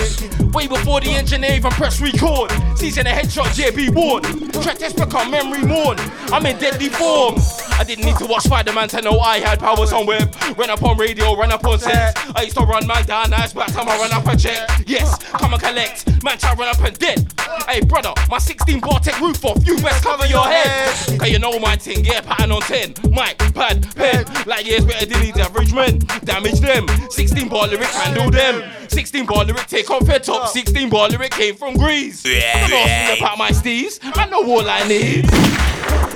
Way 0.54 0.68
before 0.68 1.02
the 1.02 1.12
engineer 1.12 1.54
even 1.54 1.72
press 1.72 2.02
record. 2.02 2.52
Season 2.78 3.08
a 3.08 3.12
headshot, 3.12 3.56
JB 3.56 3.96
Ward. 3.96 4.24
Track 4.62 4.78
test 4.78 4.98
become 4.98 5.32
memory 5.32 5.64
mourn. 5.64 5.98
I'm 6.32 6.46
in 6.46 6.58
deadly 6.58 6.90
form. 6.90 7.36
I 7.80 7.84
didn't 7.84 8.06
need 8.06 8.18
to 8.18 8.26
watch 8.26 8.44
Spider-Man 8.44 8.88
to 8.90 9.02
know 9.02 9.20
I 9.20 9.40
had 9.40 9.60
powers 9.60 9.92
on 9.94 10.06
web. 10.06 10.34
Run 10.58 10.70
up 10.70 10.84
on 10.84 10.98
radio, 10.98 11.36
run 11.36 11.52
up 11.52 11.66
on 11.66 11.80
set. 11.80 12.18
I 12.36 12.44
used 12.44 12.58
to 12.58 12.64
run 12.64 12.86
man 12.86 13.06
down, 13.06 13.32
now 13.32 13.44
it's 13.44 13.54
back 13.54 13.72
time 13.72 13.90
I 13.90 13.98
run 13.98 14.12
up 14.12 14.26
a 14.28 14.38
check. 14.38 14.70
Yes, 14.86 15.18
come 15.24 15.54
and 15.54 15.62
collect. 15.62 16.24
Man, 16.24 16.33
try 16.40 16.54
run 16.54 16.68
up 16.68 16.80
and 16.82 16.98
dead. 17.00 17.34
Hey, 17.68 17.82
brother, 17.82 18.14
my 18.30 18.38
16 18.38 18.80
bar 18.80 19.00
take 19.00 19.20
roof 19.20 19.44
off. 19.46 19.66
You 19.66 19.78
best 19.78 20.04
cover 20.04 20.26
your 20.26 20.46
head. 20.46 21.20
Cause 21.20 21.30
you 21.30 21.40
know 21.40 21.60
my 21.60 21.76
thing, 21.76 22.04
yeah, 22.04 22.22
pattern 22.22 22.52
on 22.52 22.62
10. 22.62 22.96
Mic, 23.12 23.38
pad, 23.54 23.88
pen. 23.96 24.26
Like, 24.46 24.66
yeah, 24.66 24.78
it's 24.78 24.86
better 24.86 25.06
than 25.06 25.22
these 25.22 25.38
average 25.38 25.74
men. 25.74 26.00
Damage 26.24 26.60
them. 26.60 26.88
16 27.10 27.50
bar 27.50 27.68
lyric, 27.68 27.88
handle 27.88 28.32
them. 28.32 28.64
16 28.88 29.26
bar 29.26 29.46
lyric, 29.46 29.68
take 29.68 29.90
off 29.90 30.08
head 30.08 30.24
top. 30.24 30.48
16 30.48 30.90
bar 30.90 31.10
lyric 31.10 31.32
came 31.32 31.56
from 31.56 31.76
Greece. 31.76 32.24
Don't 32.24 32.42
ask 32.42 32.72
me 32.72 33.20
about 33.20 33.38
my 33.38 33.52
steez. 33.52 34.00
I 34.02 34.28
know 34.30 34.44
all 34.44 34.68
I 34.68 34.88
need. 34.88 35.26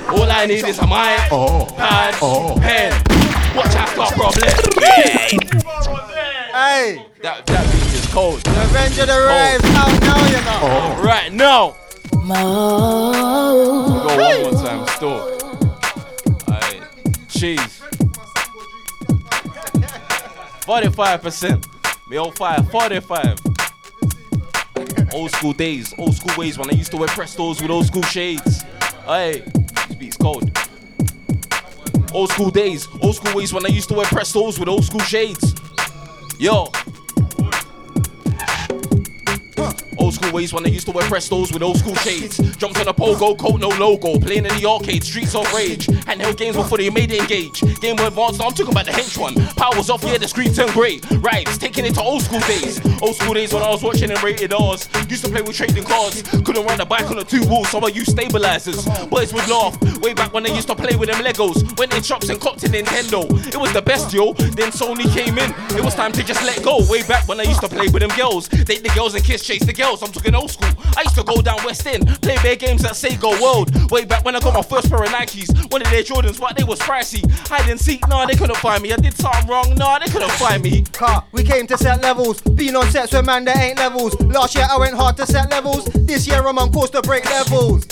All 0.09 0.29
I 0.29 0.45
need 0.45 0.65
is 0.65 0.79
a 0.79 0.87
mic, 0.87 1.31
oh. 1.31 1.65
pad, 1.75 2.15
oh. 2.21 2.55
pen. 2.59 2.91
Watch 3.55 3.75
out, 3.75 3.95
got 3.95 4.13
problem. 4.13 6.16
Hey, 6.57 7.05
That, 7.21 7.45
that 7.45 7.71
beat 7.71 7.93
is 7.93 8.07
cold. 8.07 8.41
Revenge 8.47 8.97
of 8.97 9.05
the 9.05 9.13
Rise 9.13 9.61
out 9.75 10.01
now, 10.01 10.25
you 10.25 10.41
know. 10.43 10.97
Right 11.03 11.31
now. 11.31 11.75
Go 12.11 12.17
one 14.17 14.41
more 14.41 14.53
time, 14.63 14.87
store. 14.87 15.37
Aye. 16.47 16.81
Cheese. 17.29 17.79
45%. 20.65 21.67
Me 22.09 22.17
old 22.17 22.35
fire, 22.35 22.63
45. 22.63 23.37
Old 25.13 25.29
school 25.29 25.53
days, 25.53 25.93
old 25.99 26.15
school 26.15 26.35
ways 26.39 26.57
when 26.57 26.71
I 26.71 26.73
used 26.73 26.89
to 26.89 26.97
wear 26.97 27.07
Prestos 27.09 27.61
with 27.61 27.69
old 27.69 27.85
school 27.85 28.01
shades. 28.01 28.63
Hey, 29.05 29.43
this 29.89 29.95
beat's 29.95 30.17
cold. 30.17 30.49
Old 32.13 32.31
school 32.31 32.49
days, 32.49 32.87
old 33.03 33.15
school 33.15 33.35
ways 33.35 33.53
when 33.53 33.63
I 33.63 33.69
used 33.69 33.89
to 33.89 33.95
wear 33.95 34.07
Prestos 34.07 34.57
with 34.57 34.67
old 34.67 34.85
school 34.85 35.01
shades. 35.01 35.53
Yo. 36.39 36.69
Old 39.99 40.13
school 40.13 40.31
ways 40.31 40.53
when 40.53 40.65
I 40.65 40.69
used 40.69 40.85
to 40.87 40.91
wear 40.91 41.05
Prestos 41.05 41.51
with 41.51 41.63
old 41.63 41.77
school 41.77 41.95
shades. 41.95 42.37
Jumped 42.57 42.79
on 42.79 42.87
a 42.87 42.93
pogo, 42.93 43.37
coat, 43.37 43.59
no 43.59 43.69
logo. 43.69 44.19
Playing 44.19 44.45
in 44.45 44.55
the 44.59 44.65
arcade, 44.67 45.03
streets 45.03 45.33
of 45.35 45.51
rage. 45.53 45.87
Handheld 45.87 46.37
games 46.37 46.55
before 46.55 46.77
they 46.77 46.89
made 46.89 47.11
it 47.11 47.21
engage. 47.21 47.61
Game 47.81 47.95
Boy 47.95 48.07
Advance, 48.07 48.39
I'm 48.39 48.51
talking 48.51 48.69
about 48.69 48.85
the 48.85 48.91
hench 48.91 49.17
one. 49.17 49.33
Powers 49.55 49.89
off, 49.89 50.03
yeah, 50.03 50.17
the 50.17 50.27
screen 50.27 50.53
turned 50.53 50.71
grey. 50.71 50.99
Right, 51.19 51.47
it's 51.47 51.57
taking 51.57 51.85
it 51.85 51.95
to 51.95 52.01
old 52.01 52.21
school 52.21 52.39
days. 52.41 52.79
Old 53.01 53.15
school 53.15 53.33
days 53.33 53.53
when 53.53 53.63
I 53.63 53.69
was 53.69 53.83
watching 53.83 54.11
and 54.11 54.21
rated 54.21 54.53
R's. 54.53 54.87
Used 55.09 55.25
to 55.25 55.31
play 55.31 55.41
with 55.41 55.55
trading 55.55 55.83
cards. 55.83 56.21
Couldn't 56.43 56.65
ride 56.65 56.79
a 56.79 56.85
bike 56.85 57.09
on 57.09 57.17
the 57.17 57.23
two 57.23 57.41
wheels, 57.41 57.69
so 57.69 57.79
I 57.79 57.89
used 57.89 58.11
stabilizers. 58.11 58.85
Boys 59.07 59.33
would 59.33 59.47
laugh. 59.47 59.81
Way 60.01 60.13
back 60.13 60.33
when 60.33 60.43
they 60.43 60.53
used 60.53 60.67
to 60.67 60.75
play 60.75 60.95
with 60.95 61.09
them 61.09 61.23
Legos. 61.23 61.77
Went 61.79 61.93
in 61.95 62.03
shops 62.03 62.29
and 62.29 62.39
copped 62.39 62.63
a 62.63 62.67
Nintendo. 62.67 63.25
It 63.47 63.57
was 63.57 63.73
the 63.73 63.81
best, 63.81 64.13
yo. 64.13 64.33
Then 64.33 64.71
Sony 64.71 65.11
came 65.11 65.37
in. 65.37 65.51
It 65.75 65.83
was 65.83 65.95
time 65.95 66.11
to 66.13 66.23
just 66.23 66.43
let 66.43 66.63
go. 66.63 66.85
Way 66.89 67.03
back 67.03 67.27
when 67.27 67.39
I 67.39 67.43
used 67.43 67.61
to 67.61 67.67
play 67.67 67.87
with 67.87 68.01
them 68.01 68.15
girls. 68.15 68.47
Date 68.47 68.83
the 68.83 68.91
girls 68.95 69.15
and 69.15 69.23
kiss, 69.23 69.43
chase 69.43 69.65
the 69.65 69.73
girls. 69.73 69.86
I'm 69.87 70.11
talking 70.11 70.35
old 70.35 70.51
school. 70.51 70.69
I 70.97 71.03
used 71.03 71.15
to 71.15 71.23
go 71.23 71.41
down 71.41 71.57
West 71.63 71.87
End, 71.87 72.05
play 72.21 72.35
bare 72.43 72.57
games 72.57 72.83
at 72.83 72.91
Sega 72.91 73.41
World. 73.41 73.71
Way 73.89 74.03
back 74.03 74.25
when 74.25 74.35
I 74.35 74.39
got 74.39 74.53
my 74.53 74.61
first 74.61 74.89
pair 74.89 75.01
of 75.01 75.09
Nikes. 75.09 75.71
One 75.71 75.81
of 75.81 75.89
their 75.89 76.03
Jordans, 76.03 76.39
but 76.39 76.57
they 76.57 76.65
was 76.65 76.79
pricey. 76.79 77.23
Hide 77.47 77.69
and 77.69 77.79
seek, 77.79 78.05
nah, 78.09 78.25
they 78.25 78.35
couldn't 78.35 78.57
find 78.57 78.83
me. 78.83 78.91
I 78.91 78.97
did 78.97 79.13
something 79.13 79.47
wrong, 79.47 79.75
nah, 79.75 79.99
they 79.99 80.07
couldn't 80.07 80.31
find 80.31 80.61
me. 80.61 80.83
Car, 80.91 81.23
we 81.31 81.43
came 81.43 81.67
to 81.67 81.77
set 81.77 82.01
levels. 82.01 82.41
Been 82.41 82.75
on 82.75 82.89
sets 82.91 83.13
with 83.13 83.25
man, 83.25 83.45
there 83.45 83.57
ain't 83.57 83.79
levels. 83.79 84.19
Last 84.21 84.55
year 84.55 84.67
I 84.69 84.77
went 84.77 84.95
hard 84.95 85.15
to 85.17 85.25
set 85.25 85.49
levels. 85.51 85.85
This 85.85 86.27
year 86.27 86.45
I'm 86.45 86.57
on 86.59 86.73
course 86.73 86.89
to 86.89 87.01
break 87.01 87.23
levels. 87.25 87.87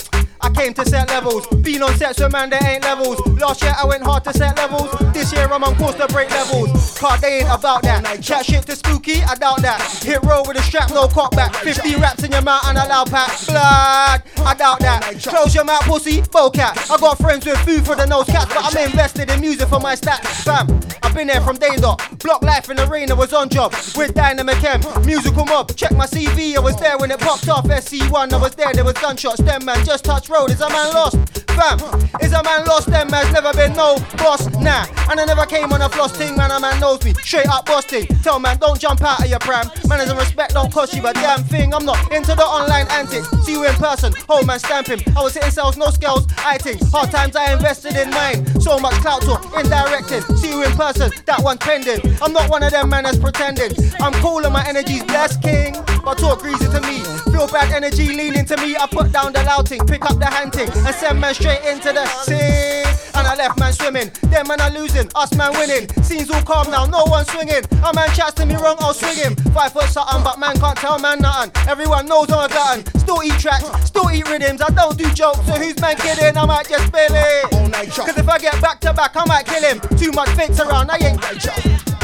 I 0.46 0.50
came 0.50 0.72
to 0.74 0.86
set 0.86 1.08
levels. 1.08 1.44
Been 1.48 1.82
on 1.82 1.92
sets 1.96 2.20
with 2.20 2.30
man, 2.30 2.50
there 2.50 2.64
ain't 2.64 2.84
levels. 2.84 3.18
Last 3.40 3.62
year 3.62 3.74
I 3.76 3.84
went 3.84 4.04
hard 4.04 4.22
to 4.24 4.32
set 4.32 4.56
levels. 4.56 4.88
This 5.12 5.32
year 5.32 5.48
I'm 5.50 5.64
on 5.64 5.74
course 5.74 5.96
to 5.96 6.06
break 6.06 6.30
levels. 6.30 6.96
Car, 6.96 7.18
they 7.18 7.40
ain't 7.40 7.50
about 7.50 7.82
that. 7.82 8.22
Chat 8.22 8.46
shit 8.46 8.64
to 8.66 8.76
spooky, 8.76 9.22
I 9.22 9.34
doubt 9.34 9.62
that. 9.62 9.82
Hit 10.04 10.22
roll 10.22 10.44
with 10.46 10.56
a 10.56 10.62
strap, 10.62 10.90
no 10.90 11.08
cock 11.08 11.32
back. 11.32 11.52
50 11.56 11.96
raps 11.96 12.22
in 12.22 12.30
your 12.30 12.42
mouth 12.42 12.62
and 12.68 12.78
a 12.78 12.86
loud 12.86 13.10
pack. 13.10 13.28
Blood, 13.46 14.22
I 14.46 14.54
doubt 14.56 14.78
that. 14.80 15.18
Close 15.24 15.52
your 15.52 15.64
mouth, 15.64 15.82
pussy, 15.82 16.22
cat. 16.54 16.78
I 16.92 16.96
got 16.96 17.18
friends 17.18 17.44
with 17.44 17.58
food 17.66 17.84
for 17.84 17.96
the 17.96 18.06
nose 18.06 18.26
cats, 18.26 18.46
but 18.54 18.72
I'm 18.72 18.88
invested 18.88 19.28
in 19.28 19.40
music 19.40 19.68
for 19.68 19.80
my 19.80 19.96
stats. 19.96 20.44
Fam, 20.44 20.68
I've 21.02 21.12
been 21.12 21.26
there 21.26 21.40
from 21.40 21.56
day 21.56 21.74
dot. 21.76 22.00
Block 22.20 22.42
life 22.42 22.70
in 22.70 22.76
the 22.76 22.86
rain, 22.86 23.10
I 23.10 23.14
was 23.14 23.32
on 23.32 23.48
job 23.48 23.74
with 23.96 24.14
Dynamic 24.14 24.62
M. 24.62 24.80
Musical 25.04 25.44
mob, 25.44 25.74
check 25.74 25.90
my 25.92 26.06
CV, 26.06 26.54
I 26.54 26.60
was 26.60 26.76
there 26.76 26.96
when 26.98 27.10
it 27.10 27.18
popped 27.18 27.48
off. 27.48 27.64
SC1, 27.64 28.32
I 28.32 28.36
was 28.36 28.54
there, 28.54 28.72
there 28.72 28.84
was 28.84 28.94
gunshots. 28.94 29.40
Them 29.40 29.64
man 29.64 29.84
just 29.84 30.04
touched 30.04 30.30
road, 30.36 30.50
is 30.50 30.60
a 30.60 30.68
man 30.68 30.92
lost? 30.92 31.16
Fam, 31.56 31.78
is 32.20 32.32
a 32.32 32.42
man 32.42 32.66
lost? 32.66 32.88
Them 32.88 33.10
man's 33.10 33.32
never 33.32 33.52
been 33.54 33.72
no 33.72 33.96
boss, 34.18 34.46
nah. 34.60 34.84
And 35.08 35.18
I 35.18 35.24
never 35.24 35.46
came 35.46 35.72
on 35.72 35.80
a 35.80 35.88
floss 35.88 36.12
thing, 36.12 36.36
man, 36.36 36.50
a 36.50 36.60
man 36.60 36.78
knows 36.80 37.02
me. 37.02 37.14
Straight 37.14 37.48
up 37.48 37.64
busting. 37.64 38.06
Tell 38.22 38.38
man, 38.38 38.58
don't 38.58 38.78
jump 38.78 39.00
out 39.02 39.20
of 39.20 39.30
your 39.30 39.38
pram. 39.38 39.70
Manners 39.88 40.10
and 40.10 40.18
respect 40.18 40.52
don't 40.52 40.70
cost 40.70 40.94
you 40.94 41.06
a 41.06 41.14
damn 41.14 41.42
thing. 41.44 41.72
I'm 41.72 41.86
not 41.86 42.12
into 42.12 42.34
the 42.34 42.44
online 42.44 42.86
antics. 42.90 43.28
See 43.46 43.52
you 43.52 43.64
in 43.64 43.74
person, 43.74 44.12
hold 44.28 44.46
man 44.46 44.58
stamping. 44.58 45.00
I 45.16 45.22
was 45.22 45.32
hitting 45.32 45.50
sales, 45.50 45.78
no 45.78 45.88
scales, 45.88 46.26
I 46.38 46.58
think. 46.58 46.82
Hard 46.90 47.10
times 47.10 47.36
I 47.36 47.52
invested 47.54 47.96
in 47.96 48.10
mine. 48.10 48.44
So 48.60 48.78
much 48.78 48.94
clout 49.00 49.22
talk, 49.22 49.42
indirected. 49.56 50.24
See 50.36 50.50
you 50.50 50.62
in 50.64 50.72
person, 50.72 51.10
that 51.24 51.40
one 51.42 51.56
pending. 51.56 52.00
I'm 52.20 52.32
not 52.32 52.50
one 52.50 52.62
of 52.62 52.72
them 52.72 52.90
man 52.90 53.04
that's 53.04 53.18
pretending. 53.18 53.72
I'm 54.00 54.12
cool 54.20 54.44
and 54.44 54.52
my 54.52 54.66
energy's 54.68 55.04
blessed, 55.04 55.42
king. 55.42 55.74
But 56.04 56.18
talk 56.18 56.40
greasy 56.40 56.66
to 56.66 56.80
me. 56.82 57.02
Feel 57.32 57.48
bad 57.48 57.72
energy 57.72 58.14
leaning 58.14 58.44
to 58.46 58.56
me. 58.58 58.76
I 58.76 58.86
put 58.86 59.10
down 59.10 59.32
the 59.32 59.42
louting, 59.42 59.84
pick 59.86 60.04
up 60.04 60.18
the 60.18 60.25
hunting, 60.30 60.68
and 60.70 60.94
send 60.94 61.20
man 61.20 61.34
straight 61.34 61.64
into 61.64 61.92
the 61.92 62.06
sea. 62.24 62.82
And 63.16 63.26
I 63.26 63.34
left 63.34 63.58
man 63.58 63.72
swimming. 63.72 64.10
Them 64.28 64.48
man 64.48 64.60
are 64.60 64.70
losing, 64.70 65.08
us 65.14 65.34
man 65.34 65.52
winning. 65.54 65.88
Scenes 66.02 66.30
all 66.30 66.42
calm 66.42 66.70
now, 66.70 66.84
no 66.84 67.04
one 67.04 67.24
swinging. 67.24 67.64
A 67.82 67.92
man 67.94 68.08
chats 68.14 68.34
to 68.34 68.46
me 68.46 68.56
wrong, 68.56 68.76
I'll 68.78 68.92
swing 68.92 69.16
him. 69.16 69.36
Five 69.54 69.72
foot 69.72 69.88
something, 69.88 70.22
but 70.22 70.38
man 70.38 70.58
can't 70.58 70.76
tell 70.76 70.98
man 70.98 71.20
nothing. 71.20 71.50
Everyone 71.68 72.06
knows 72.06 72.30
I'm 72.30 72.44
a 72.44 72.48
glutton. 72.48 72.84
Still 73.00 73.22
eat 73.24 73.38
tracks, 73.40 73.64
still 73.86 74.10
eat 74.10 74.28
rhythms. 74.28 74.60
I 74.60 74.68
don't 74.68 74.98
do 74.98 75.10
jokes, 75.14 75.40
so 75.46 75.54
who's 75.54 75.80
man 75.80 75.96
kidding? 75.96 76.36
I 76.36 76.44
might 76.44 76.68
just 76.68 76.86
spill 76.88 77.08
it. 77.10 77.50
Cause 77.94 78.18
if 78.18 78.28
I 78.28 78.38
get 78.38 78.60
back 78.60 78.80
to 78.80 78.92
back, 78.92 79.16
I 79.16 79.24
might 79.26 79.46
kill 79.46 79.62
him. 79.62 79.80
Too 79.98 80.12
much 80.12 80.28
fakes 80.30 80.60
around, 80.60 80.90
I 80.90 80.98
ain't. 80.98 81.95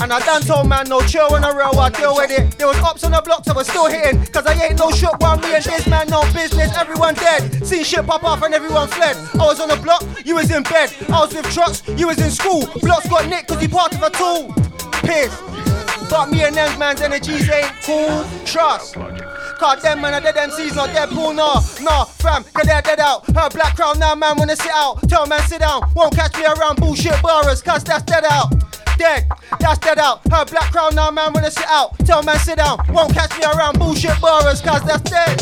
And 0.00 0.12
I 0.12 0.18
done 0.20 0.42
told 0.42 0.68
man 0.68 0.88
no 0.88 1.00
chill 1.02 1.28
row, 1.28 1.70
I 1.78 1.90
deal 1.90 2.16
with 2.16 2.30
it. 2.30 2.58
There 2.58 2.66
was 2.66 2.78
ops 2.78 3.04
on 3.04 3.12
the 3.12 3.22
blocks, 3.22 3.48
I 3.48 3.52
was 3.52 3.68
still 3.68 3.86
hitting. 3.86 4.24
Cause 4.26 4.46
I 4.46 4.54
ain't 4.54 4.78
no 4.78 4.90
shot 4.90 5.20
while 5.20 5.36
me 5.38 5.54
and 5.54 5.64
this 5.64 5.86
man 5.86 6.08
no 6.08 6.22
business. 6.32 6.76
Everyone 6.76 7.14
dead. 7.14 7.66
Seen 7.66 7.84
shit 7.84 8.06
pop 8.06 8.24
off 8.24 8.42
and 8.42 8.54
everyone 8.54 8.88
fled. 8.88 9.16
I 9.34 9.44
was 9.44 9.60
on 9.60 9.68
the 9.68 9.76
block, 9.76 10.02
you 10.24 10.36
was 10.36 10.50
in 10.50 10.62
bed. 10.64 10.90
I 11.08 11.20
was 11.20 11.34
with 11.34 11.50
trucks, 11.52 11.86
you 11.96 12.08
was 12.08 12.18
in 12.18 12.30
school. 12.30 12.66
Blocks 12.80 13.08
got 13.08 13.28
nicked 13.28 13.48
cause 13.48 13.60
he 13.60 13.68
part 13.68 13.94
of 13.94 14.02
a 14.02 14.10
tool. 14.10 14.52
Piss. 15.02 15.30
But 16.10 16.30
me 16.30 16.42
and 16.42 16.56
them 16.56 16.76
man's 16.78 17.00
energies 17.00 17.48
ain't 17.48 17.72
cool. 17.84 18.24
Trust. 18.44 18.94
Cause 18.94 19.82
them 19.82 20.00
man 20.00 20.14
are 20.14 20.20
dead 20.20 20.36
MCs, 20.36 20.74
not 20.74 20.88
Deadpool, 20.88 21.36
nah, 21.36 21.60
nah, 21.82 22.04
fam, 22.04 22.42
cause 22.44 22.66
they're 22.66 22.80
dead 22.80 22.98
out. 22.98 23.26
Her 23.26 23.50
black 23.50 23.76
crown 23.76 23.98
now, 23.98 24.14
man, 24.14 24.38
wanna 24.38 24.56
sit 24.56 24.72
out. 24.72 25.06
Tell 25.08 25.26
man, 25.26 25.42
sit 25.42 25.60
down. 25.60 25.82
Won't 25.94 26.16
catch 26.16 26.34
me 26.38 26.46
around 26.46 26.80
bullshit 26.80 27.20
borrowers, 27.22 27.60
cause 27.60 27.84
that's 27.84 28.02
dead 28.04 28.24
out. 28.24 28.50
Dead, 29.00 29.26
that's 29.58 29.78
dead 29.78 29.98
out. 29.98 30.20
Her 30.30 30.44
black 30.44 30.70
crown 30.72 30.94
now, 30.94 31.10
man, 31.10 31.32
wanna 31.32 31.50
sit 31.50 31.64
out. 31.68 31.98
Tell 32.00 32.22
man, 32.22 32.38
sit 32.38 32.58
down. 32.58 32.84
Won't 32.90 33.14
catch 33.14 33.34
me 33.38 33.46
around 33.46 33.78
bullshit 33.78 34.20
borrowers, 34.20 34.60
cause 34.60 34.84
that's 34.84 35.08
dead. 35.08 35.38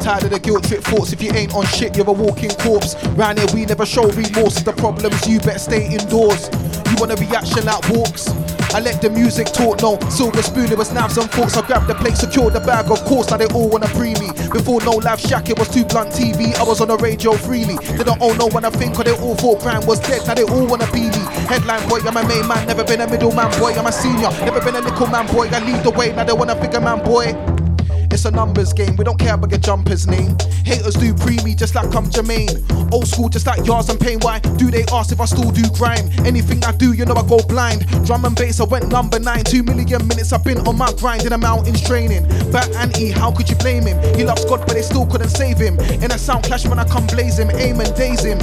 Tired 0.00 0.24
of 0.24 0.30
the 0.30 0.40
guilt 0.40 0.64
trip 0.64 0.82
thoughts. 0.82 1.12
If 1.12 1.22
you 1.22 1.30
ain't 1.32 1.54
on 1.54 1.66
shit, 1.66 1.96
you're 1.96 2.08
a 2.08 2.12
walking 2.12 2.50
corpse. 2.50 2.96
Round 3.10 3.38
here, 3.38 3.46
we 3.54 3.64
never 3.64 3.86
show 3.86 4.10
remorse. 4.10 4.60
The 4.60 4.72
problems, 4.72 5.24
you 5.28 5.38
better 5.38 5.60
stay 5.60 5.86
indoors. 5.86 6.50
You 6.90 6.96
want 6.98 7.12
a 7.12 7.16
reaction 7.16 7.64
that 7.66 7.88
walks? 7.90 8.26
I 8.74 8.80
let 8.80 9.00
the 9.00 9.08
music 9.08 9.46
talk, 9.46 9.80
no 9.80 9.98
silver 10.10 10.42
spoon, 10.42 10.70
it 10.70 10.76
was 10.76 10.92
knives 10.92 11.16
and 11.16 11.30
forks. 11.30 11.56
I 11.56 11.66
grabbed 11.66 11.86
the 11.86 11.94
plate, 11.94 12.16
secured 12.16 12.52
the 12.52 12.60
bag, 12.60 12.90
of 12.90 13.02
course. 13.04 13.30
Now 13.30 13.36
they 13.38 13.46
all 13.46 13.68
wanna 13.68 13.86
pre 13.88 14.14
me. 14.14 14.30
Before 14.52 14.82
no 14.82 15.00
live 15.00 15.20
shack, 15.20 15.48
it 15.48 15.58
was 15.58 15.68
too 15.68 15.84
blunt 15.84 16.10
TV. 16.10 16.54
I 16.58 16.62
was 16.62 16.80
on 16.80 16.88
the 16.88 16.96
radio 16.98 17.32
freely. 17.32 17.76
They 17.96 18.04
don't 18.04 18.20
all 18.20 18.34
know 18.34 18.48
when 18.48 18.64
I 18.64 18.70
think, 18.70 18.98
or 18.98 19.04
they 19.04 19.16
all 19.16 19.34
thought 19.36 19.60
crime 19.60 19.86
was 19.86 20.00
dead. 20.00 20.26
Now 20.26 20.34
they 20.34 20.42
all 20.42 20.66
wanna 20.66 20.90
be 20.92 21.08
me. 21.08 21.22
Headline 21.48 21.88
boy, 21.88 22.00
I'm 22.04 22.16
a 22.16 22.26
main 22.26 22.46
man, 22.46 22.66
never 22.66 22.84
been 22.84 22.95
a 23.00 23.06
middleman 23.06 23.50
boy. 23.58 23.72
I'm 23.72 23.86
a 23.86 23.92
senior, 23.92 24.30
never 24.44 24.60
been 24.60 24.76
a 24.76 24.80
little 24.80 25.06
man 25.06 25.26
boy. 25.26 25.48
I 25.48 25.60
lead 25.60 25.82
the 25.84 25.90
way, 25.90 26.12
now 26.14 26.24
they 26.24 26.32
want 26.32 26.50
a 26.50 26.54
bigger 26.54 26.80
man 26.80 27.04
boy. 27.04 27.34
It's 28.10 28.24
a 28.24 28.30
numbers 28.30 28.72
game, 28.72 28.96
we 28.96 29.04
don't 29.04 29.18
care 29.18 29.34
about 29.34 29.50
your 29.50 29.60
jumper's 29.60 30.06
name. 30.06 30.36
Haters 30.64 30.94
do 30.94 31.12
pre 31.12 31.42
me 31.42 31.54
just 31.54 31.74
like 31.74 31.94
I'm 31.94 32.06
Jermaine. 32.06 32.92
Old 32.92 33.06
school 33.08 33.28
just 33.28 33.46
like 33.46 33.60
Yars 33.60 33.90
and 33.90 34.00
Pain. 34.00 34.18
Why 34.20 34.38
do 34.38 34.70
they 34.70 34.84
ask 34.92 35.12
if 35.12 35.20
I 35.20 35.26
still 35.26 35.50
do 35.50 35.62
grime? 35.74 36.08
Anything 36.24 36.64
I 36.64 36.72
do, 36.72 36.92
you 36.92 37.04
know 37.04 37.14
I 37.14 37.26
go 37.26 37.38
blind. 37.46 37.86
Drum 38.06 38.24
and 38.24 38.34
bass, 38.34 38.60
I 38.60 38.64
went 38.64 38.88
number 38.88 39.18
nine. 39.18 39.44
Two 39.44 39.62
million 39.62 40.06
minutes 40.08 40.32
I've 40.32 40.44
been 40.44 40.58
on 40.66 40.78
my 40.78 40.90
grind 40.94 41.24
in 41.24 41.30
the 41.30 41.38
mountains 41.38 41.82
training. 41.82 42.26
Bat 42.52 42.70
and 42.76 42.96
E, 42.98 43.10
how 43.10 43.32
could 43.32 43.50
you 43.50 43.56
blame 43.56 43.84
him? 43.84 43.98
He 44.16 44.24
loves 44.24 44.44
God, 44.44 44.60
but 44.60 44.74
they 44.74 44.82
still 44.82 45.06
couldn't 45.06 45.30
save 45.30 45.58
him. 45.58 45.78
In 45.78 46.10
a 46.10 46.18
sound 46.18 46.44
clash 46.44 46.66
when 46.66 46.78
I 46.78 46.84
come 46.84 47.06
blaze 47.08 47.38
him, 47.38 47.50
aim 47.50 47.80
and 47.80 47.94
daze 47.94 48.24
him. 48.24 48.38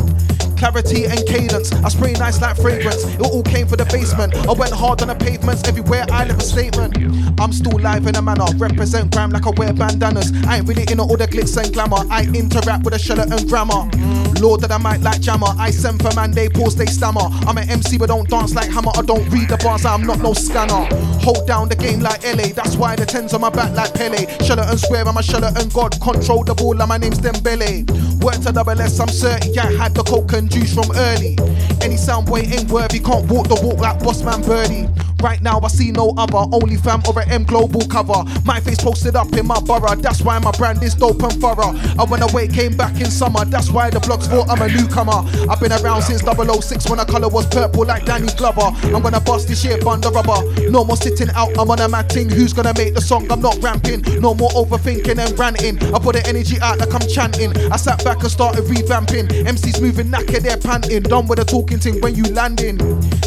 Clarity 0.63 1.03
and 1.03 1.19
cadence, 1.27 1.73
I 1.73 1.89
spray 1.89 2.13
nice 2.13 2.39
like 2.39 2.55
fragrance. 2.55 3.03
It 3.03 3.19
all 3.19 3.43
came 3.43 3.67
for 3.67 3.75
the 3.75 3.83
basement. 3.83 4.33
I 4.47 4.53
went 4.53 4.71
hard 4.71 5.01
on 5.01 5.09
the 5.09 5.15
pavements, 5.15 5.67
everywhere 5.67 6.05
I 6.09 6.23
left 6.23 6.41
a 6.41 6.45
statement. 6.45 6.95
I'm 7.37 7.51
still 7.51 7.77
live 7.77 8.07
in 8.07 8.15
a 8.15 8.21
manner, 8.21 8.45
represent 8.55 9.11
grime 9.11 9.31
like 9.31 9.45
I 9.45 9.49
wear 9.57 9.73
bandanas. 9.73 10.31
I 10.47 10.59
ain't 10.59 10.67
really 10.69 10.85
in 10.89 11.01
all 11.01 11.17
the 11.17 11.27
glitz 11.27 11.61
and 11.61 11.73
glamour. 11.73 12.07
I 12.09 12.23
interact 12.33 12.85
with 12.85 12.93
a 12.93 12.99
shell 12.99 13.19
and 13.19 13.49
grammar. 13.49 13.73
Mm. 13.91 14.22
Lord 14.41 14.63
of 14.63 14.69
the 14.69 14.79
mic 14.79 15.01
like 15.01 15.21
jammer. 15.21 15.53
I 15.57 15.71
send 15.71 16.01
for 16.01 16.13
man, 16.15 16.31
they 16.31 16.49
pause, 16.49 16.75
they 16.75 16.85
stammer. 16.85 17.27
I'm 17.47 17.57
an 17.57 17.69
MC 17.69 17.97
but 17.97 18.07
don't 18.07 18.29
dance 18.29 18.53
like 18.55 18.69
hammer. 18.69 18.91
I 18.95 19.01
don't 19.01 19.27
read 19.29 19.49
the 19.49 19.57
bars, 19.57 19.85
I'm 19.85 20.03
not 20.03 20.19
no 20.19 20.33
scanner. 20.33 20.87
Hold 21.21 21.47
down 21.47 21.69
the 21.69 21.75
game 21.75 21.99
like 21.99 22.23
LA, 22.23 22.53
that's 22.53 22.75
why 22.75 22.95
the 22.95 23.05
tens 23.05 23.33
on 23.33 23.41
my 23.41 23.49
back 23.49 23.75
like 23.75 23.93
Pele. 23.93 24.25
Sheleton 24.39 24.77
Square, 24.77 25.07
I'm 25.07 25.17
a 25.17 25.23
and 25.59 25.73
God. 25.73 25.99
Control 26.01 26.43
the 26.43 26.53
ball, 26.53 26.79
and 26.79 26.89
my 26.89 26.97
name's 26.97 27.19
Dembele. 27.19 27.89
Work 28.21 28.41
to 28.41 28.51
double 28.51 28.79
S, 28.79 28.99
I'm 28.99 29.07
certain. 29.09 29.53
Yeah, 29.53 29.67
I 29.67 29.73
had 29.73 29.93
the 29.93 30.03
coke 30.03 30.33
and 30.33 30.49
juice 30.49 30.73
from 30.73 30.91
early. 30.95 31.37
Any 31.81 31.97
sound 31.97 32.27
boy 32.27 32.39
ain't 32.39 32.69
worthy, 32.69 32.99
can't 32.99 33.29
walk 33.29 33.47
the 33.47 33.59
walk 33.63 33.79
like 33.79 33.99
Bossman 33.99 34.45
Birdie. 34.45 34.87
Right 35.23 35.41
now, 35.41 35.61
I 35.63 35.69
see 35.69 35.89
no 35.89 36.13
other. 36.17 36.43
Only 36.51 36.75
fam 36.75 37.01
or 37.07 37.17
a 37.17 37.25
M 37.29 37.45
Global 37.45 37.87
cover. 37.87 38.25
My 38.43 38.59
face 38.59 38.83
posted 38.83 39.15
up 39.15 39.31
in 39.31 39.47
my 39.47 39.57
borough. 39.61 39.95
That's 39.95 40.21
why 40.21 40.37
my 40.39 40.51
brand 40.51 40.83
is 40.83 40.95
dope 40.95 41.23
and 41.23 41.39
thorough. 41.39 41.71
I 41.97 42.03
went 42.03 42.29
away, 42.29 42.49
came 42.49 42.75
back 42.75 42.99
in 42.99 43.09
summer. 43.09 43.45
That's 43.45 43.71
why 43.71 43.89
the 43.89 43.99
blogs 43.99 44.22
I'm 44.31 44.61
a 44.61 44.67
newcomer. 44.67 45.25
I've 45.49 45.59
been 45.59 45.71
around 45.71 46.01
since 46.03 46.21
006 46.21 46.89
when 46.89 46.99
the 46.99 47.05
color 47.05 47.29
was 47.29 47.45
purple 47.47 47.85
like 47.85 48.05
Danny 48.05 48.27
Glover. 48.37 48.71
I'm 48.93 49.01
gonna 49.01 49.19
bust 49.19 49.47
this 49.47 49.61
shit, 49.61 49.83
bund 49.83 50.03
the 50.03 50.11
rubber. 50.11 50.69
No 50.69 50.83
more 50.83 50.97
sitting 50.97 51.29
out, 51.35 51.57
I'm 51.57 51.69
on 51.69 51.79
a 51.79 51.87
mad 51.89 52.11
thing. 52.11 52.29
Who's 52.29 52.53
gonna 52.53 52.73
make 52.77 52.93
the 52.93 53.01
song? 53.01 53.31
I'm 53.31 53.41
not 53.41 53.61
ramping. 53.61 54.01
No 54.21 54.33
more 54.33 54.49
overthinking 54.51 55.19
and 55.19 55.37
ranting. 55.37 55.77
I 55.93 55.99
put 55.99 56.15
the 56.15 56.23
energy 56.27 56.59
out 56.61 56.79
like 56.79 56.93
I'm 56.93 57.07
chanting. 57.07 57.55
I 57.71 57.77
sat 57.77 58.03
back 58.03 58.21
and 58.21 58.31
started 58.31 58.63
revamping. 58.65 59.27
MCs 59.45 59.81
moving 59.81 60.07
knackered, 60.07 60.41
they're 60.41 60.57
panting. 60.57 61.03
Done 61.03 61.27
with 61.27 61.39
the 61.39 61.45
talking 61.45 61.79
thing 61.79 61.99
when 62.01 62.15
you 62.15 62.23
landing. 62.33 62.77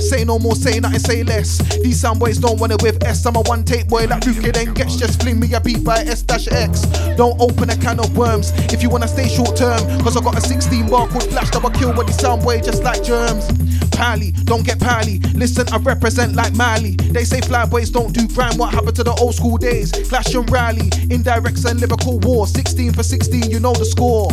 Say 0.07 0.24
no 0.24 0.38
more, 0.38 0.54
say 0.54 0.78
nothing, 0.78 1.00
say 1.00 1.24
less. 1.24 1.59
These 1.82 2.00
sound 2.00 2.20
boys 2.20 2.38
don't 2.38 2.61
want 2.61 2.72
it 2.72 2.80
with 2.80 3.02
S. 3.04 3.26
I'm 3.26 3.34
a 3.34 3.40
one 3.40 3.64
tape 3.64 3.88
boy 3.88 4.07
like 4.07 4.24
Luke 4.24 4.36
then 4.54 4.72
gets. 4.72 4.94
Just 4.94 5.20
fling 5.20 5.40
me 5.40 5.52
a 5.52 5.61
beat 5.61 5.82
by 5.82 5.98
S 5.98 6.22
dash 6.22 6.46
X. 6.46 6.82
Don't 7.16 7.38
open 7.40 7.70
a 7.70 7.76
can 7.76 7.98
of 7.98 8.16
worms 8.16 8.52
if 8.72 8.84
you 8.84 8.88
wanna 8.88 9.09
stay 9.09 9.28
short 9.28 9.57
term. 9.57 9.80
Cause 10.02 10.16
I 10.16 10.22
got 10.22 10.38
a 10.38 10.40
16 10.40 10.88
bar 10.88 11.09
called 11.09 11.24
Flash 11.24 11.50
that 11.50 11.61
will 11.61 11.70
kill 11.70 11.92
with 11.92 12.07
these 12.07 12.20
sound 12.20 12.44
boy 12.44 12.61
just 12.61 12.84
like 12.84 13.02
germs. 13.02 13.50
Pally, 13.90 14.30
don't 14.44 14.64
get 14.64 14.78
pally. 14.78 15.18
Listen, 15.34 15.66
I 15.72 15.78
represent 15.78 16.36
like 16.36 16.54
Mali. 16.54 16.92
They 17.11 17.24
say 17.24 17.40
flyboys 17.40 17.92
don't 17.92 18.12
do 18.12 18.28
crime. 18.28 18.59
What 18.59 18.72
happened 18.72 18.94
to 18.96 19.02
the 19.02 19.14
old 19.14 19.34
school 19.34 19.57
days? 19.57 19.90
Clash 20.09 20.34
and 20.34 20.48
rally, 20.52 20.88
indirects 21.11 21.68
and 21.68 21.80
lyrical 21.80 22.20
war. 22.20 22.46
16 22.46 22.92
for 22.92 23.02
16, 23.02 23.50
you 23.50 23.59
know 23.59 23.72
the 23.72 23.84
score. 23.84 24.30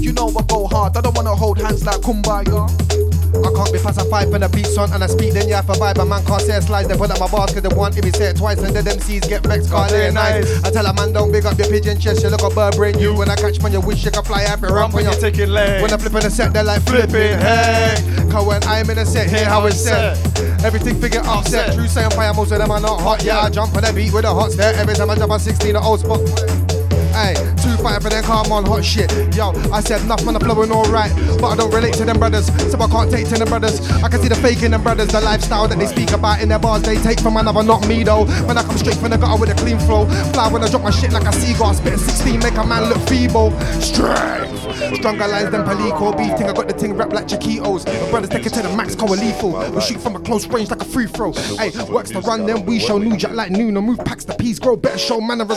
You 0.00 0.12
know 0.12 0.28
I 0.36 0.42
go 0.48 0.66
hard. 0.66 0.96
I 0.96 1.00
don't 1.00 1.14
wanna 1.14 1.36
hold 1.36 1.58
hands 1.58 1.84
like 1.86 2.00
Kumbaya. 2.00 3.05
I 3.44 3.50
can't 3.52 3.72
be 3.72 3.78
fast, 3.78 4.00
I 4.00 4.08
fight 4.08 4.28
when 4.28 4.40
the 4.40 4.48
beats 4.48 4.76
on 4.78 4.92
and 4.92 5.02
I 5.02 5.06
speak, 5.06 5.32
then 5.32 5.48
you 5.48 5.54
have 5.54 5.66
to 5.66 5.72
vibe. 5.72 5.98
A 5.98 6.04
man 6.04 6.24
can't 6.24 6.42
say 6.42 6.56
a 6.56 6.62
slide, 6.62 6.86
they 6.86 6.96
put 6.96 7.10
up 7.10 7.20
my 7.20 7.28
bars 7.28 7.52
cause 7.52 7.62
they 7.62 7.74
want 7.74 7.96
if 7.98 8.04
he 8.04 8.10
say 8.10 8.30
it 8.30 8.36
twice 8.36 8.58
and 8.58 8.74
then 8.74 8.84
them 8.84 8.98
C's 9.00 9.26
get 9.26 9.42
vexed, 9.42 9.70
can't 9.70 9.90
they 9.90 10.10
nice. 10.12 10.64
I 10.64 10.70
tell 10.70 10.86
a 10.86 10.92
man 10.94 11.12
don't 11.12 11.32
big 11.32 11.46
up 11.46 11.58
your 11.58 11.68
pigeon 11.68 11.98
chest, 11.98 12.22
you 12.22 12.28
look 12.28 12.42
a 12.42 12.50
bird 12.50 12.76
brain 12.76 12.98
you. 12.98 13.14
When 13.14 13.28
I 13.30 13.36
catch 13.36 13.60
man, 13.62 13.72
you 13.72 13.80
wish 13.80 14.04
you 14.04 14.10
could 14.10 14.26
fly 14.26 14.42
happy 14.42 14.66
ramp 14.72 14.94
when 14.94 15.04
you're 15.04 15.14
taking 15.14 15.50
legs. 15.50 15.82
When 15.82 15.92
I 15.92 15.96
flip 15.96 16.14
in 16.14 16.26
a 16.26 16.30
set, 16.30 16.52
they're 16.52 16.64
like 16.64 16.82
flipping 16.82 17.38
heck. 17.38 17.98
Cause 18.30 18.46
when 18.46 18.62
I'm 18.64 18.88
in 18.90 18.98
a 18.98 19.06
set, 19.06 19.28
hear 19.28 19.46
how 19.46 19.66
it's 19.66 19.80
set. 19.80 20.16
Everything 20.64 21.00
figure 21.00 21.22
upset. 21.24 21.74
True 21.74 21.88
saying 21.88 22.10
fire, 22.10 22.34
most 22.34 22.52
of 22.52 22.58
them 22.58 22.70
are 22.70 22.80
not 22.80 23.00
hot. 23.00 23.22
Yeah, 23.22 23.40
I 23.40 23.50
jump 23.50 23.74
on 23.76 23.82
the 23.82 23.92
beat 23.92 24.12
with 24.12 24.24
a 24.24 24.34
hot 24.34 24.52
step. 24.52 24.76
Every 24.76 24.94
time 24.94 25.10
I 25.10 25.16
jump 25.16 25.32
on 25.32 25.40
16, 25.40 25.72
the 25.72 25.80
old 25.80 26.00
spot. 26.00 26.75
Hey, 27.16 27.32
two 27.56 27.74
five 27.82 28.04
and 28.04 28.12
then 28.12 28.22
calm 28.24 28.52
on 28.52 28.66
hot 28.66 28.84
shit. 28.84 29.10
Yo, 29.34 29.48
I 29.72 29.80
said 29.80 30.02
enough 30.02 30.20
I'm 30.28 30.38
flowing 30.38 30.70
alright. 30.70 31.10
But 31.40 31.48
I 31.48 31.56
don't 31.56 31.72
relate 31.72 31.94
to 31.94 32.04
them 32.04 32.18
brothers, 32.18 32.46
so 32.70 32.78
I 32.78 32.86
can't 32.88 33.10
take 33.10 33.26
to 33.28 33.36
them 33.36 33.48
brothers. 33.48 33.80
I 34.02 34.08
can 34.10 34.20
see 34.20 34.28
the 34.28 34.34
fake 34.34 34.62
in 34.62 34.72
them 34.72 34.82
brothers, 34.82 35.08
the 35.08 35.22
lifestyle 35.22 35.66
that 35.66 35.78
they 35.78 35.86
speak 35.86 36.10
about 36.10 36.42
in 36.42 36.50
their 36.50 36.58
bars, 36.58 36.82
they 36.82 36.96
take 36.96 37.18
from 37.20 37.38
another, 37.38 37.62
not 37.62 37.88
me 37.88 38.04
though. 38.04 38.26
When 38.44 38.58
I 38.58 38.62
come 38.62 38.76
straight 38.76 38.98
from 38.98 39.12
the 39.12 39.16
gutter 39.16 39.40
with 39.40 39.48
a 39.48 39.54
clean 39.54 39.78
flow, 39.78 40.04
fly 40.34 40.52
when 40.52 40.62
I 40.62 40.68
drop 40.68 40.82
my 40.82 40.90
shit 40.90 41.10
like 41.10 41.24
a 41.24 41.32
seagull, 41.32 41.72
spit 41.72 41.98
16, 41.98 42.38
make 42.40 42.56
a 42.58 42.66
man 42.66 42.90
look 42.90 43.00
feeble. 43.08 43.50
Strength, 43.80 44.96
stronger 44.96 45.26
lines 45.26 45.50
than 45.50 45.64
Palico, 45.64 46.14
beef 46.18 46.36
thing. 46.36 46.50
I 46.50 46.52
got 46.52 46.68
the 46.68 46.74
thing 46.74 46.92
wrapped 46.98 47.14
like 47.14 47.28
Chiquitos. 47.28 47.86
My 47.86 48.10
brothers 48.10 48.28
take 48.28 48.44
it 48.44 48.52
to 48.52 48.62
the 48.62 48.76
max, 48.76 48.94
call 48.94 49.14
it 49.14 49.20
lethal. 49.20 49.52
We 49.70 49.80
shoot 49.80 50.02
from 50.02 50.16
a 50.16 50.20
close 50.20 50.46
range 50.48 50.68
like 50.68 50.82
a 50.82 50.84
free 50.84 51.06
throw. 51.06 51.32
Hey, 51.32 51.72
works 51.90 52.10
to 52.10 52.20
run, 52.20 52.44
then 52.44 52.66
we 52.66 52.78
show 52.78 52.98
new 52.98 53.16
jack 53.16 53.32
like 53.32 53.50
Nuno. 53.50 53.80
Move 53.80 54.04
packs 54.04 54.26
the 54.26 54.34
peas, 54.34 54.58
grow 54.58 54.76
better 54.76 54.98
show 54.98 55.18
manners. 55.18 55.48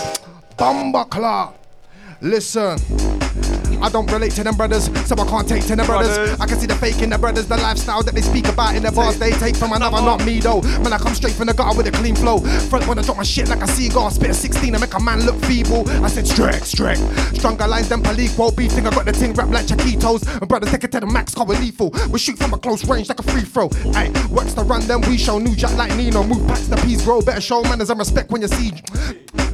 Bumba 0.59 1.05
Listen. 2.21 2.75
I 3.81 3.89
don't 3.89 4.11
relate 4.11 4.31
to 4.33 4.43
them 4.43 4.55
brothers, 4.55 4.85
so 5.07 5.15
I 5.15 5.25
can't 5.27 5.47
take 5.47 5.65
to 5.67 5.75
them 5.75 5.85
brothers. 5.85 6.39
I 6.39 6.45
can 6.45 6.59
see 6.59 6.67
the 6.67 6.75
fake 6.75 7.01
in 7.01 7.09
the 7.09 7.17
brothers, 7.17 7.47
the 7.47 7.57
lifestyle 7.57 8.03
that 8.03 8.13
they 8.13 8.21
speak 8.21 8.47
about 8.47 8.75
in 8.75 8.83
their 8.83 8.91
bars. 8.91 9.17
They 9.17 9.31
take 9.31 9.55
from 9.55 9.73
another, 9.73 10.01
not 10.01 10.25
me 10.25 10.39
though. 10.39 10.61
Man, 10.61 10.93
I 10.93 10.97
come 10.97 11.13
straight 11.13 11.33
from 11.33 11.47
the 11.47 11.53
gutter 11.53 11.77
with 11.77 11.87
a 11.87 11.91
clean 11.91 12.15
flow. 12.15 12.39
Front 12.69 12.87
when 12.87 12.99
I 12.99 13.01
drop 13.01 13.17
my 13.17 13.23
shit 13.23 13.47
like 13.47 13.61
a 13.61 13.67
seagull, 13.67 14.09
spit 14.09 14.29
a 14.29 14.33
16 14.33 14.73
and 14.73 14.81
make 14.81 14.93
a 14.93 14.99
man 14.99 15.25
look 15.25 15.35
feeble. 15.45 15.89
I 16.03 16.07
said 16.07 16.27
strict, 16.27 16.65
strict. 16.65 17.01
Stronger 17.35 17.67
lines 17.67 17.89
than 17.89 18.01
Palico. 18.01 18.55
Beef 18.55 18.71
think 18.71 18.87
I 18.87 18.91
got 18.91 19.05
the 19.05 19.11
ting 19.11 19.33
rap 19.33 19.49
like 19.49 19.65
Chiquitos. 19.65 20.27
And 20.39 20.47
brothers 20.47 20.71
take 20.71 20.83
it 20.83 20.91
to 20.93 20.99
the 20.99 21.07
max, 21.07 21.33
call 21.33 21.51
it 21.51 21.59
lethal. 21.59 21.91
We 22.09 22.19
shoot 22.19 22.37
from 22.37 22.53
a 22.53 22.57
close 22.57 22.85
range 22.87 23.09
like 23.09 23.19
a 23.19 23.23
free 23.23 23.41
throw. 23.41 23.69
Hey, 23.93 24.11
works 24.29 24.53
to 24.53 24.63
run, 24.63 24.81
then 24.87 25.01
we 25.01 25.17
show 25.17 25.39
new 25.39 25.55
jack 25.55 25.75
like 25.77 25.95
Nino. 25.95 26.23
Move 26.23 26.45
packs 26.47 26.67
the 26.67 26.75
peas, 26.77 27.03
grow 27.03 27.21
better 27.21 27.41
show 27.41 27.61
manners 27.63 27.89
and 27.89 27.99
respect 27.99 28.31
when 28.31 28.41
you 28.41 28.47
see. 28.47 28.71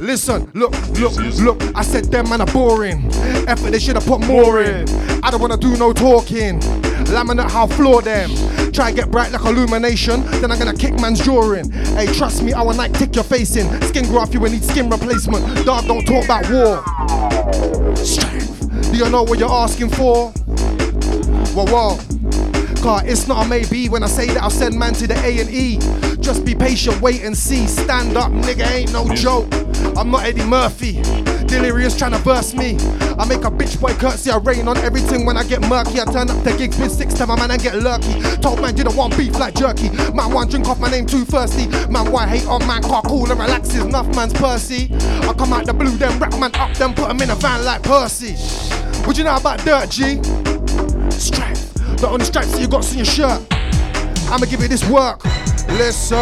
Listen, 0.00 0.50
look, 0.54 0.72
look, 0.98 1.16
look. 1.40 1.62
I 1.74 1.82
said 1.82 2.06
them 2.06 2.28
man 2.28 2.40
are 2.40 2.46
boring. 2.52 3.10
Effort 3.48 3.70
they 3.70 3.78
should 3.78 3.94
have 3.94 4.06
put 4.18 4.26
more 4.28 4.62
in. 4.62 4.88
I 5.22 5.30
don't 5.30 5.40
wanna 5.40 5.56
do 5.56 5.76
no 5.76 5.92
talking. 5.92 6.60
Laminate 7.10 7.50
how 7.50 7.66
floor 7.66 8.02
them. 8.02 8.30
Try 8.72 8.92
get 8.92 9.10
bright 9.10 9.32
like 9.32 9.44
illumination, 9.44 10.22
then 10.40 10.50
I'm 10.50 10.58
gonna 10.58 10.74
kick 10.74 10.98
man's 11.00 11.24
jaw 11.24 11.52
in. 11.52 11.70
Hey, 11.70 12.06
trust 12.12 12.42
me, 12.42 12.52
I 12.52 12.62
will 12.62 12.74
night 12.74 12.94
tick 12.94 13.14
your 13.14 13.24
face 13.24 13.56
in. 13.56 13.66
Skin 13.82 14.06
graft 14.06 14.34
you 14.34 14.40
will 14.40 14.50
need 14.50 14.64
skin 14.64 14.88
replacement. 14.90 15.64
Dog 15.64 15.86
don't 15.86 16.04
talk 16.04 16.24
about 16.24 16.50
war. 16.50 17.96
Strength. 17.96 18.90
Do 18.90 18.98
you 18.98 19.08
know 19.10 19.22
what 19.22 19.38
you're 19.38 19.50
asking 19.50 19.90
for? 19.90 20.30
Whoa, 21.54 21.66
whoa. 21.66 22.55
Car, 22.82 23.02
it's 23.04 23.26
not 23.26 23.44
a 23.44 23.48
maybe 23.48 23.88
when 23.88 24.02
I 24.02 24.06
say 24.06 24.26
that 24.26 24.42
I'll 24.42 24.50
send 24.50 24.78
man 24.78 24.92
to 24.94 25.06
the 25.06 25.14
A 25.24 25.40
and 25.40 25.50
E. 25.50 25.78
Just 26.20 26.44
be 26.44 26.54
patient, 26.54 27.00
wait 27.00 27.22
and 27.22 27.36
see. 27.36 27.66
Stand 27.66 28.16
up, 28.16 28.30
nigga, 28.30 28.66
ain't 28.70 28.92
no 28.92 29.08
joke. 29.14 29.46
I'm 29.96 30.10
not 30.10 30.24
Eddie 30.24 30.44
Murphy. 30.44 31.02
Delirious 31.46 31.96
trying 31.96 32.12
to 32.12 32.18
burst 32.18 32.56
me. 32.56 32.76
I 33.18 33.24
make 33.26 33.44
a 33.44 33.50
bitch 33.50 33.80
boy 33.80 33.94
curtsy, 33.94 34.30
I 34.30 34.38
rain 34.38 34.68
on 34.68 34.76
everything 34.78 35.24
when 35.24 35.36
I 35.36 35.44
get 35.44 35.60
murky. 35.68 36.00
I 36.00 36.04
turn 36.04 36.28
up 36.28 36.42
the 36.44 36.54
gigs 36.56 36.78
with 36.78 36.92
six 36.92 37.14
time, 37.14 37.28
man, 37.28 37.50
and 37.50 37.62
get 37.62 37.76
lurky. 37.76 38.20
Told 38.40 38.60
man, 38.60 38.76
you 38.76 38.84
don't 38.84 38.96
want 38.96 39.16
beef 39.16 39.38
like 39.38 39.54
jerky. 39.54 39.90
Man, 40.12 40.32
one 40.32 40.48
drink 40.48 40.68
off 40.68 40.78
my 40.78 40.90
name 40.90 41.06
too 41.06 41.24
thirsty. 41.24 41.68
Man, 41.88 42.10
why 42.10 42.26
hate 42.26 42.46
on 42.46 42.66
man, 42.66 42.82
car 42.82 43.02
cool 43.02 43.30
and 43.30 43.40
relaxes. 43.40 43.84
Enough 43.84 44.14
man's 44.14 44.32
Percy. 44.32 44.90
I 45.22 45.32
come 45.36 45.52
out 45.52 45.66
the 45.66 45.72
blue, 45.72 45.96
then 45.96 46.18
rap 46.18 46.32
man 46.38 46.54
up, 46.56 46.74
then 46.76 46.94
put 46.94 47.10
him 47.10 47.20
in 47.20 47.30
a 47.30 47.36
van 47.36 47.64
like 47.64 47.82
Percy. 47.82 48.34
What 49.06 49.16
you 49.16 49.24
know 49.24 49.36
about 49.36 49.60
Dirt 49.64 49.90
G? 49.90 50.20
The 51.96 52.08
only 52.08 52.24
stripes 52.24 52.52
that 52.52 52.60
you 52.60 52.68
got 52.68 52.90
in 52.92 52.98
your 52.98 53.06
shirt. 53.06 53.42
I'ma 54.30 54.46
give 54.46 54.60
you 54.60 54.68
this 54.68 54.88
work. 54.88 55.24
Listen. 55.68 56.16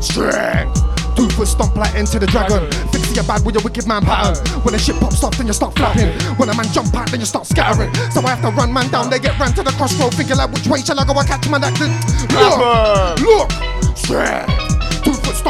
Strength. 0.00 0.82
Two 1.16 1.28
foot 1.30 1.48
stomp 1.48 1.76
like 1.76 1.94
into 1.94 2.18
the 2.18 2.26
dragon. 2.26 2.70
Fix 2.92 3.14
your 3.14 3.24
bad 3.24 3.44
with 3.44 3.54
your 3.54 3.64
wicked 3.64 3.86
man 3.86 4.02
pattern. 4.02 4.36
When 4.62 4.72
the 4.72 4.78
shit 4.78 4.96
pops 5.00 5.22
off, 5.24 5.36
then 5.36 5.46
you 5.46 5.52
start 5.52 5.74
flapping. 5.74 6.08
When 6.36 6.48
a 6.48 6.54
man 6.54 6.66
jump 6.72 6.94
out, 6.94 7.10
then 7.10 7.20
you 7.20 7.26
start 7.26 7.46
scattering. 7.46 7.92
So 8.12 8.20
I 8.20 8.30
have 8.30 8.42
to 8.42 8.50
run 8.50 8.72
man 8.72 8.90
down, 8.90 9.08
they 9.08 9.18
get 9.18 9.38
ran 9.38 9.52
to 9.54 9.62
the 9.62 9.72
crossroad. 9.72 10.14
Thinking 10.14 10.36
like 10.36 10.52
which 10.52 10.66
way 10.66 10.80
shall 10.80 11.00
I 11.00 11.04
go? 11.04 11.14
I 11.14 11.24
catch 11.24 11.48
man 11.48 11.64
acting. 11.64 11.92
Look, 12.36 13.20
look, 13.20 13.96
strength. 13.96 14.75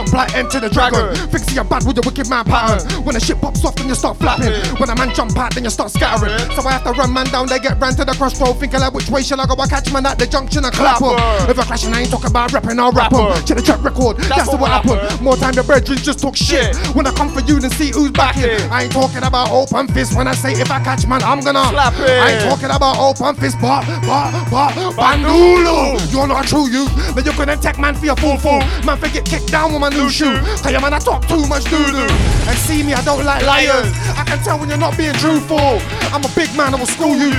Two 0.06 0.12
foot 0.12 0.12
stomp 0.12 0.12
like 0.12 0.34
enter 0.36 0.60
the 0.60 0.70
dragon. 0.70 1.14
Fix 1.30 1.54
your 1.54 1.64
bad 1.64 1.84
with 1.86 1.96
your 1.96 2.02
wicked 2.06 2.28
man 2.28 2.44
pattern. 2.44 3.04
When 3.04 3.14
the 3.14 3.20
shit 3.20 3.40
pops 3.40 3.64
off, 3.64 3.74
then 3.76 3.88
you 3.88 3.94
start 3.94 4.16
flapping. 4.18 4.52
When 4.78 4.88
a 4.90 4.94
man 4.96 5.14
jump 5.14 5.36
out, 5.36 5.54
then 5.54 5.64
you 5.64 5.70
start 5.70 5.90
scattering. 5.90 6.36
So 6.54 6.62
I 6.66 6.72
have 6.72 6.84
to 6.84 6.92
run 6.92 7.12
man 7.12 7.26
down, 7.26 7.46
they 7.46 7.58
get 7.58 7.80
ran 7.80 7.94
to 7.96 8.04
the 8.04 8.12
crossroad. 8.12 8.58
Thinking 8.58 8.80
like 8.80 8.92
which 8.94 9.08
way 9.10 9.22
shall 9.22 9.40
I 9.40 9.46
go? 9.46 9.54
I 9.58 9.66
catch 9.66 9.92
man 9.92 10.06
at 10.06 10.18
the 10.18 10.26
junction 10.26 10.64
and 10.64 10.74
clap 10.74 11.02
'em. 11.02 11.16
If 11.50 11.58
I 11.58 11.64
clash 11.64 11.84
and 11.84 11.94
I 11.94 12.00
ain't 12.02 12.10
talking 12.10 12.30
about 12.30 12.52
rapping, 12.52 12.78
I'll 12.78 12.92
rap 12.92 13.12
'em. 13.12 13.32
Check 13.44 13.56
the 13.56 13.62
track 13.62 13.82
record, 13.82 14.18
that's, 14.18 14.50
the 14.50 14.56
what 14.56 14.70
happened. 14.70 15.00
More 15.20 15.36
time 15.36 15.54
the 15.54 15.62
brethren 15.62 15.98
just 15.98 16.20
talk 16.20 16.36
shit. 16.36 16.76
When 16.94 17.06
I 17.06 17.12
come 17.12 17.30
for 17.30 17.40
you, 17.40 17.58
then 17.60 17.70
see 17.70 17.90
who's 17.90 18.10
backing. 18.10 18.50
I 18.70 18.84
ain't 18.84 18.92
talking 18.92 19.22
about 19.22 19.50
open 19.50 19.88
fist. 19.88 20.16
When 20.16 20.26
I 20.28 20.34
say 20.34 20.52
if 20.52 20.70
I 20.70 20.80
catch 20.82 21.06
man, 21.06 21.22
I'm 21.22 21.40
gonna 21.40 21.64
Slap 21.70 21.94
it. 21.98 22.10
I 22.10 22.30
ain't 22.32 22.42
talking 22.50 22.70
about 22.70 22.96
open 22.98 23.34
fist, 23.36 23.56
but 23.60 23.84
but 24.02 24.30
but 24.50 24.72
bandulu. 24.96 26.12
You're 26.12 26.26
not 26.26 26.44
a 26.44 26.48
true 26.48 26.68
you. 26.68 26.86
but 27.14 27.24
you're 27.24 27.34
gonna 27.34 27.56
take 27.56 27.78
man 27.78 27.94
for 27.94 28.06
your 28.06 28.16
full 28.16 28.36
fool. 28.38 28.60
Man, 28.84 28.96
for 28.98 29.08
get 29.08 29.24
kicked 29.24 29.50
down 29.50 29.72
with 29.72 29.80
new 29.96 30.10
shoe. 30.10 30.36
Cause 30.62 30.70
your 30.70 30.80
man, 30.80 30.94
I 30.94 30.98
talk 30.98 31.26
too 31.26 31.46
much 31.46 31.64
doo 31.64 31.84
doo. 31.90 32.06
And 32.46 32.56
see 32.58 32.82
me, 32.82 32.92
I 32.92 33.02
don't 33.02 33.24
like 33.24 33.44
liars. 33.44 33.90
I 34.16 34.24
can 34.24 34.38
tell 34.44 34.58
when 34.58 34.68
you're 34.68 34.78
not 34.78 34.96
being 34.96 35.14
truthful. 35.14 35.80
I'm 36.12 36.24
a 36.24 36.30
big 36.36 36.54
man, 36.56 36.74
I 36.74 36.78
will 36.78 36.86
school 36.86 37.16
you. 37.16 37.32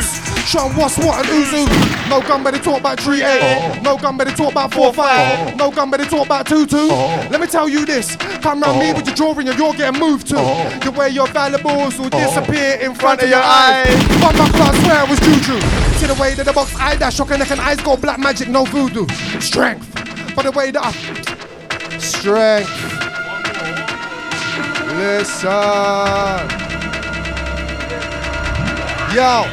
Show 0.47 0.65
'em 0.65 0.75
what's 0.75 0.97
what 0.97 1.19
and 1.19 1.27
who's 1.27 1.51
who. 1.51 1.63
No 2.09 2.21
gun, 2.21 2.43
but 2.43 2.53
they 2.53 2.59
talk 2.59 2.79
about 2.79 2.99
3 2.99 3.21
8. 3.21 3.81
No 3.83 3.97
gun, 3.97 4.17
but 4.17 4.27
they 4.27 4.33
talk 4.33 4.51
about 4.51 4.73
4 4.73 4.93
5. 4.93 5.55
No 5.57 5.71
gun, 5.71 5.89
but 5.89 5.99
they 5.99 6.07
talk 6.07 6.25
about 6.25 6.47
2 6.47 6.65
2. 6.65 6.87
Let 7.29 7.41
me 7.41 7.47
tell 7.47 7.67
you 7.67 7.85
this. 7.85 8.15
Come 8.41 8.61
round 8.61 8.79
me 8.79 8.93
with 8.93 9.05
your 9.07 9.15
drawing 9.15 9.49
and 9.49 9.59
you're 9.59 9.73
getting 9.73 9.99
moved 9.99 10.27
to. 10.27 10.35
The 10.83 10.91
way 10.91 11.09
your 11.09 11.27
valuables 11.27 11.99
will 11.99 12.09
disappear 12.09 12.79
in 12.81 12.95
front 12.95 13.21
of 13.21 13.29
your 13.29 13.43
eyes. 13.43 13.87
From 14.21 14.37
my 14.37 14.49
class, 14.49 14.75
swear 14.83 15.03
it 15.03 15.09
was 15.09 15.19
juju. 15.19 15.59
See 15.99 16.07
the 16.07 16.15
way 16.19 16.33
that 16.33 16.45
the 16.45 16.53
box 16.53 16.73
eye 16.79 16.95
dash, 16.95 17.17
your 17.17 17.27
neck 17.37 17.51
and 17.51 17.59
eyes 17.59 17.81
go 17.81 17.97
black 17.97 18.19
magic, 18.19 18.47
no 18.47 18.63
voodoo. 18.65 19.05
Strength. 19.39 20.33
But 20.35 20.43
the 20.43 20.51
way 20.51 20.71
that 20.71 20.85
I. 20.85 21.36
Strength. 22.19 22.71
Listen. 24.97 25.49
Yo, 29.13 29.45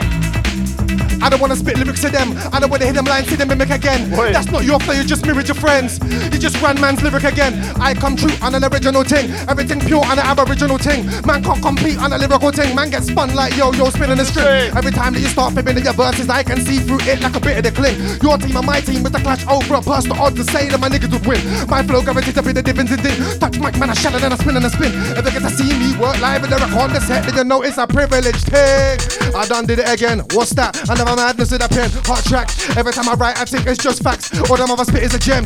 I 1.24 1.30
don't 1.30 1.40
wanna 1.40 1.56
spit 1.56 1.78
lyrics 1.78 2.02
to 2.02 2.10
them. 2.10 2.36
I 2.52 2.60
don't 2.60 2.68
wanna 2.70 2.84
hear 2.84 2.92
them 2.92 3.06
lines, 3.06 3.28
see 3.28 3.36
them 3.36 3.48
mimic 3.48 3.70
again. 3.70 4.10
That's 4.10 4.50
not 4.52 4.64
your 4.64 4.78
flow, 4.80 4.92
you 4.92 5.04
just 5.04 5.24
mirrored 5.24 5.48
your 5.48 5.54
friends. 5.54 5.98
You 6.04 6.38
just 6.38 6.60
ran 6.60 6.78
man's 6.78 7.02
lyric 7.02 7.24
again. 7.24 7.54
I 7.80 7.94
come 7.94 8.14
true 8.14 8.36
on 8.42 8.54
an 8.54 8.62
original 8.62 9.04
thing. 9.04 9.30
Everything 9.48 9.80
pure 9.80 10.04
on 10.04 10.18
an 10.18 10.26
aboriginal 10.26 10.76
thing. 10.76 11.06
Man 11.24 11.42
can't 11.42 11.62
compete 11.62 11.98
on 11.98 12.12
a 12.12 12.18
lyrical 12.18 12.52
thing. 12.52 12.74
Man 12.74 12.90
gets 12.90 13.06
spun 13.06 13.34
like 13.34 13.56
yo 13.56 13.72
yo 13.72 13.88
spinning 13.88 14.20
a 14.20 14.24
string. 14.26 14.70
Every 14.76 14.92
time 14.92 15.14
that 15.14 15.20
you 15.20 15.28
start 15.28 15.54
fibbing 15.54 15.78
in 15.78 15.84
your 15.84 15.94
verses, 15.94 16.28
I 16.28 16.42
can 16.42 16.60
see 16.60 16.78
through 16.80 17.00
it 17.08 17.22
like 17.22 17.34
a 17.34 17.40
bit 17.40 17.56
of 17.56 17.64
the 17.64 17.72
cling. 17.72 17.96
Your 18.20 18.36
team 18.36 18.56
and 18.56 18.66
my 18.66 18.80
team 18.80 19.02
with 19.02 19.14
the 19.14 19.20
clash 19.20 19.46
over 19.48 19.76
a 19.76 19.80
plus 19.80 20.04
the 20.04 20.14
odds 20.14 20.36
to 20.36 20.44
say 20.52 20.68
that 20.68 20.78
my 20.78 20.90
niggas 20.90 21.10
would 21.10 21.24
win. 21.24 21.40
My 21.68 21.82
flow 21.82 22.02
guaranteed 22.02 22.34
to 22.34 22.42
be 22.42 22.52
the 22.52 22.62
difference 22.62 22.90
in 22.90 22.98
thing. 22.98 23.16
Touch 23.40 23.58
mic, 23.58 23.78
man, 23.78 23.88
I 23.88 23.94
shatter 23.94 24.18
then 24.18 24.32
I 24.32 24.36
spin 24.36 24.56
and 24.56 24.66
I 24.66 24.68
spin. 24.68 24.92
If 25.16 25.24
you 25.24 25.32
get 25.32 25.42
to 25.42 25.50
see 25.50 25.72
me 25.72 25.96
work 25.96 26.20
live 26.20 26.42
and 26.44 26.52
lyric 26.52 26.76
on 26.76 26.92
the 26.92 27.00
set, 27.00 27.24
then 27.24 27.34
you 27.34 27.44
know 27.44 27.62
it's 27.62 27.78
a 27.78 27.86
privilege 27.86 28.42
thing. 28.44 29.00
I 29.34 29.46
done 29.48 29.64
did 29.64 29.78
it 29.78 29.88
again. 29.88 30.20
What's 30.34 30.50
that? 30.60 30.76
I 30.90 30.94
never 30.94 31.13
madness 31.16 31.50
with 31.50 31.64
a 31.64 31.68
pen. 31.68 31.90
Hot 32.04 32.24
track. 32.24 32.48
Every 32.76 32.92
time 32.92 33.08
I 33.08 33.14
write, 33.14 33.38
I 33.38 33.44
think 33.44 33.66
it's 33.66 33.82
just 33.82 34.02
facts. 34.02 34.32
All 34.50 34.56
them 34.56 34.70
other 34.70 34.84
spit 34.84 35.02
is 35.02 35.14
a 35.14 35.18
gem. 35.18 35.44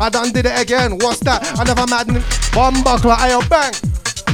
I 0.00 0.08
done 0.10 0.32
did 0.32 0.46
it 0.46 0.60
again. 0.60 0.98
What's 0.98 1.20
that? 1.20 1.58
I 1.58 1.64
never 1.64 1.86
madness. 1.86 2.24
Bomb 2.50 2.82
buckler, 2.82 3.16
I 3.16 3.40
bang. 3.48 3.72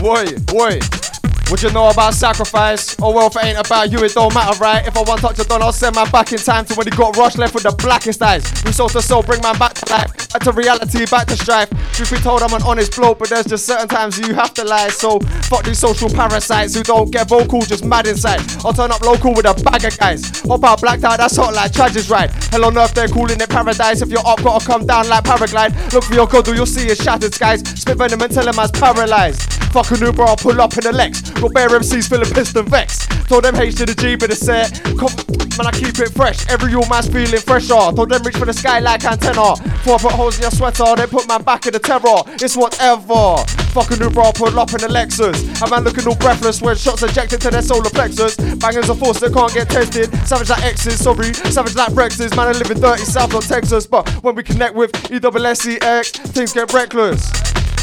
Boy, 0.00 0.36
boy. 0.46 1.01
What 1.48 1.62
you 1.62 1.70
know 1.70 1.88
about 1.88 2.14
sacrifice? 2.14 2.96
Oh 3.00 3.12
well, 3.12 3.26
if 3.26 3.36
it 3.36 3.44
ain't 3.44 3.58
about 3.58 3.92
you, 3.92 4.02
it 4.04 4.14
don't 4.14 4.32
matter, 4.34 4.56
right? 4.58 4.86
If 4.86 4.96
I 4.96 5.02
want 5.02 5.20
touch 5.20 5.38
a 5.38 5.44
done, 5.44 5.62
I'll 5.62 5.72
send 5.72 5.96
man 5.96 6.10
back 6.10 6.32
in 6.32 6.38
time 6.38 6.64
to 6.66 6.74
when 6.74 6.86
he 6.86 6.90
got 6.96 7.16
rushed 7.16 7.38
left 7.38 7.54
with 7.54 7.64
the 7.64 7.72
blackest 7.72 8.22
eyes. 8.22 8.44
We 8.64 8.72
soul 8.72 8.88
to 8.90 9.02
soul, 9.02 9.22
bring 9.22 9.42
man 9.42 9.58
back 9.58 9.74
to 9.74 9.92
life, 9.92 10.32
back 10.32 10.42
to 10.42 10.52
reality, 10.52 11.04
back 11.06 11.26
to 11.28 11.36
strife. 11.36 11.68
Truth 11.92 12.10
be 12.12 12.18
told, 12.18 12.42
I'm 12.42 12.52
an 12.54 12.62
honest 12.62 12.96
bloke, 12.96 13.18
but 13.18 13.28
there's 13.28 13.46
just 13.46 13.66
certain 13.66 13.88
times 13.88 14.18
you 14.18 14.34
have 14.34 14.54
to 14.54 14.64
lie. 14.64 14.88
So 14.88 15.18
fuck 15.50 15.64
these 15.64 15.78
social 15.78 16.08
parasites 16.08 16.74
who 16.74 16.82
don't 16.82 17.10
get 17.10 17.28
vocal, 17.28 17.60
just 17.60 17.84
mad 17.84 18.06
inside. 18.06 18.40
I'll 18.64 18.72
turn 18.72 18.90
up 18.90 19.02
local 19.02 19.34
with 19.34 19.44
a 19.44 19.54
bag 19.62 19.84
of 19.84 19.98
guys. 19.98 20.40
Hop 20.48 20.64
out, 20.64 20.80
blacked 20.80 21.04
out, 21.04 21.18
that's 21.18 21.36
hot 21.36 21.54
like 21.54 21.72
Tragic 21.72 22.08
ride. 22.08 22.30
Hell 22.50 22.64
on 22.64 22.78
earth, 22.78 22.94
they're 22.94 23.08
calling 23.08 23.40
it 23.40 23.48
paradise. 23.50 24.00
If 24.00 24.08
you're 24.08 24.26
up, 24.26 24.42
gotta 24.42 24.64
come 24.64 24.86
down 24.86 25.08
like 25.08 25.24
paraglide. 25.24 25.92
Look 25.92 26.04
for 26.04 26.14
your 26.14 26.26
god, 26.26 26.48
you'll 26.48 26.66
see 26.66 26.86
his 26.86 26.98
shattered 26.98 27.34
skies. 27.34 27.60
Spit 27.78 27.98
venom 27.98 28.22
and 28.22 28.32
tell 28.32 28.48
him 28.48 28.56
man's 28.56 28.70
paralyzed. 28.70 29.52
Fuck 29.72 29.90
a 29.90 29.96
Uber, 29.96 30.22
I'll 30.22 30.36
pull 30.36 30.60
up 30.60 30.76
in 30.76 30.84
the 30.84 30.92
Lex. 30.92 31.22
Got 31.42 31.54
bare 31.54 31.68
MCs 31.70 32.08
feeling 32.08 32.30
pissed 32.30 32.54
and 32.54 32.68
vexed. 32.68 33.10
Told 33.26 33.42
them 33.42 33.56
H 33.56 33.74
to 33.74 33.84
the 33.84 33.96
G, 33.96 34.14
but 34.14 34.30
it's 34.30 34.46
set. 34.46 34.78
Com- 34.94 35.10
man, 35.58 35.66
I 35.66 35.72
keep 35.74 35.98
it 35.98 36.14
fresh. 36.14 36.46
Every 36.46 36.70
your 36.70 36.86
man's 36.88 37.08
feeling 37.08 37.40
fresher. 37.40 37.90
Told 37.90 38.10
them 38.10 38.22
reach 38.22 38.36
for 38.36 38.46
the 38.46 38.52
sky 38.52 38.78
like 38.78 39.04
antenna. 39.04 39.58
Before 39.82 39.96
I 39.96 39.98
put 39.98 40.12
holes 40.12 40.36
in 40.36 40.42
your 40.42 40.52
sweater, 40.52 40.94
they 40.94 41.08
put 41.08 41.26
man 41.26 41.42
back 41.42 41.66
in 41.66 41.72
the 41.72 41.80
terror. 41.80 42.22
It's 42.38 42.56
whatever. 42.56 43.42
Fuck 43.74 43.90
a 43.90 43.98
Uber, 43.98 44.20
I'll 44.20 44.32
pull 44.32 44.56
up 44.56 44.70
in 44.70 44.86
the 44.86 44.86
Lexus. 44.86 45.34
A 45.66 45.68
man 45.68 45.82
looking 45.82 46.06
all 46.06 46.14
breathless 46.14 46.62
when 46.62 46.76
shots 46.76 47.02
ejected 47.02 47.40
to 47.40 47.50
their 47.50 47.62
solar 47.62 47.90
plexus. 47.90 48.36
Bangers 48.36 48.88
are 48.88 48.94
force 48.94 49.18
that 49.18 49.34
can't 49.34 49.52
get 49.52 49.68
tested. 49.68 50.14
Savage 50.24 50.48
like 50.48 50.62
X's, 50.62 51.02
sorry. 51.02 51.34
Savage 51.34 51.74
like 51.74 51.90
Rex's. 51.96 52.30
Man, 52.36 52.46
I 52.46 52.52
live 52.52 52.70
in 52.70 52.78
dirty 52.78 53.02
South 53.02 53.34
of 53.34 53.44
Texas. 53.44 53.84
But 53.84 54.08
when 54.22 54.36
we 54.36 54.44
connect 54.44 54.76
with 54.76 54.92
EWSEX, 55.10 56.22
things 56.30 56.52
get 56.52 56.72
reckless. 56.72 57.32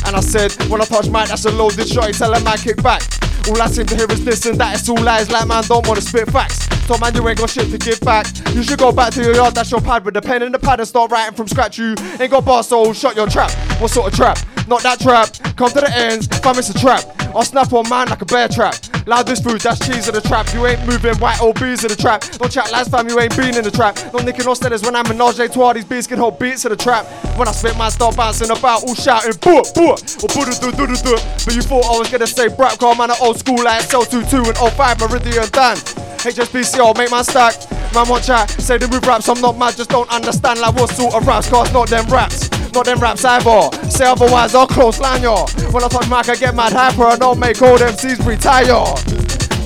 And 0.05 0.15
I 0.15 0.21
said, 0.21 0.51
when 0.69 0.81
I 0.81 0.85
touch 0.85 1.09
mic, 1.09 1.29
that's 1.29 1.45
a 1.45 1.51
loaded 1.51 1.87
shot. 1.87 2.13
Tell 2.13 2.33
a 2.33 2.39
man 2.43 2.57
kick 2.57 2.81
back. 2.81 3.01
All 3.47 3.61
I 3.61 3.67
seem 3.67 3.85
to 3.87 3.95
hear 3.95 4.11
is 4.11 4.23
this 4.23 4.45
and 4.45 4.59
that. 4.59 4.79
It's 4.79 4.89
all 4.89 5.01
lies, 5.01 5.31
like 5.31 5.47
man 5.47 5.63
don't 5.63 5.87
wanna 5.87 6.01
spit 6.01 6.29
facts. 6.29 6.67
Told 6.87 7.01
man 7.01 7.15
you 7.15 7.27
ain't 7.27 7.39
got 7.39 7.49
shit 7.49 7.69
to 7.71 7.77
give 7.77 7.99
back. 8.01 8.27
You 8.53 8.63
should 8.63 8.79
go 8.79 8.91
back 8.91 9.13
to 9.13 9.23
your 9.23 9.35
yard, 9.35 9.55
that's 9.55 9.71
your 9.71 9.81
pad 9.81 10.05
with 10.05 10.13
the 10.13 10.21
pen 10.21 10.43
and 10.43 10.53
the 10.53 10.59
pad 10.59 10.79
and 10.79 10.87
start 10.87 11.11
writing 11.11 11.35
from 11.35 11.47
scratch. 11.47 11.77
You 11.77 11.95
ain't 12.19 12.31
got 12.31 12.45
bars, 12.45 12.67
so 12.67 12.93
shut 12.93 13.15
your 13.15 13.27
trap. 13.27 13.51
What 13.81 13.91
sort 13.91 14.11
of 14.11 14.17
trap? 14.17 14.37
Not 14.67 14.83
that 14.83 14.99
trap. 14.99 15.29
Come 15.55 15.69
to 15.69 15.81
the 15.81 15.91
ends, 15.95 16.27
fam, 16.27 16.57
it's 16.59 16.69
a 16.69 16.77
trap. 16.77 17.03
I'll 17.35 17.43
snap 17.43 17.71
on 17.73 17.87
man 17.89 18.09
like 18.09 18.21
a 18.21 18.25
bear 18.25 18.47
trap. 18.47 18.75
Loud 19.09 19.25
this 19.25 19.39
food, 19.41 19.59
that's 19.61 19.79
cheese 19.81 20.07
in 20.07 20.13
the 20.13 20.21
trap. 20.21 20.53
You 20.53 20.67
ain't 20.67 20.85
moving 20.85 21.17
white 21.17 21.41
or 21.41 21.51
bees 21.55 21.81
in 21.83 21.89
the 21.89 21.95
trap. 21.95 22.21
Don't 22.37 22.51
chat 22.51 22.71
lies, 22.71 22.87
fam, 22.87 23.09
you 23.09 23.19
ain't 23.19 23.35
been 23.35 23.57
in 23.57 23.63
the 23.63 23.71
trap. 23.71 23.97
No 24.13 24.19
nicking 24.19 24.45
or 24.45 24.53
steaders 24.53 24.85
when 24.85 24.95
I'm 24.95 25.01
menage 25.09 25.39
a 25.39 25.49
trois. 25.49 25.73
These 25.73 25.85
beats 25.85 26.05
can 26.05 26.19
hold 26.19 26.37
beats 26.37 26.63
in 26.65 26.69
the 26.69 26.77
trap. 26.77 27.07
When 27.35 27.47
I 27.47 27.51
spit, 27.51 27.75
man, 27.75 27.89
start 27.89 28.15
bouncing 28.15 28.51
about, 28.51 28.83
all 28.83 28.93
shouting, 28.93 29.33
boo, 29.41 29.65
boo, 29.73 29.97
or 29.97 30.29
boo, 30.29 30.45
do, 30.45 30.53
do, 30.61 30.85
do, 30.85 30.93
do. 30.93 31.17
But 31.41 31.55
you 31.57 31.63
thought 31.65 31.89
I 31.89 31.97
was 31.97 32.11
gonna 32.11 32.27
say 32.27 32.49
brap, 32.49 32.77
car, 32.77 32.93
man, 32.93 33.09
at 33.09 33.19
old 33.19 33.39
school 33.39 33.63
like 33.63 33.81
SL22 33.89 34.45
and 34.45 34.57
05 34.77 34.99
Meridian 34.99 35.49
Dan. 35.57 35.77
HSBC, 36.21 36.77
make 36.95 37.09
my 37.09 37.23
stack. 37.23 37.57
Man, 37.95 38.07
want 38.07 38.25
chat, 38.25 38.51
say 38.61 38.77
the 38.77 38.87
move 38.87 39.07
raps, 39.07 39.27
I'm 39.27 39.41
not 39.41 39.57
mad, 39.57 39.75
just 39.75 39.89
don't 39.89 40.07
understand 40.13 40.59
like 40.59 40.75
what 40.75 40.91
sort 40.91 41.15
of 41.15 41.25
raps, 41.25 41.49
cause 41.49 41.73
not 41.73 41.89
them 41.89 42.05
raps. 42.13 42.58
Them 42.83 42.99
raps 42.99 43.25
either. 43.25 43.69
Say 43.89 44.05
otherwise, 44.05 44.55
I'll 44.55 44.65
close 44.65 44.99
line, 44.99 45.23
yo. 45.23 45.45
When 45.71 45.83
I 45.83 45.87
talk 45.89 46.09
mic, 46.09 46.29
I 46.29 46.35
get 46.35 46.55
mad 46.55 46.73
hyper, 46.73 47.03
I 47.03 47.17
don't 47.17 47.37
make 47.37 47.61
all 47.61 47.77
them 47.77 47.93
C's 47.95 48.19
retire. 48.25 48.95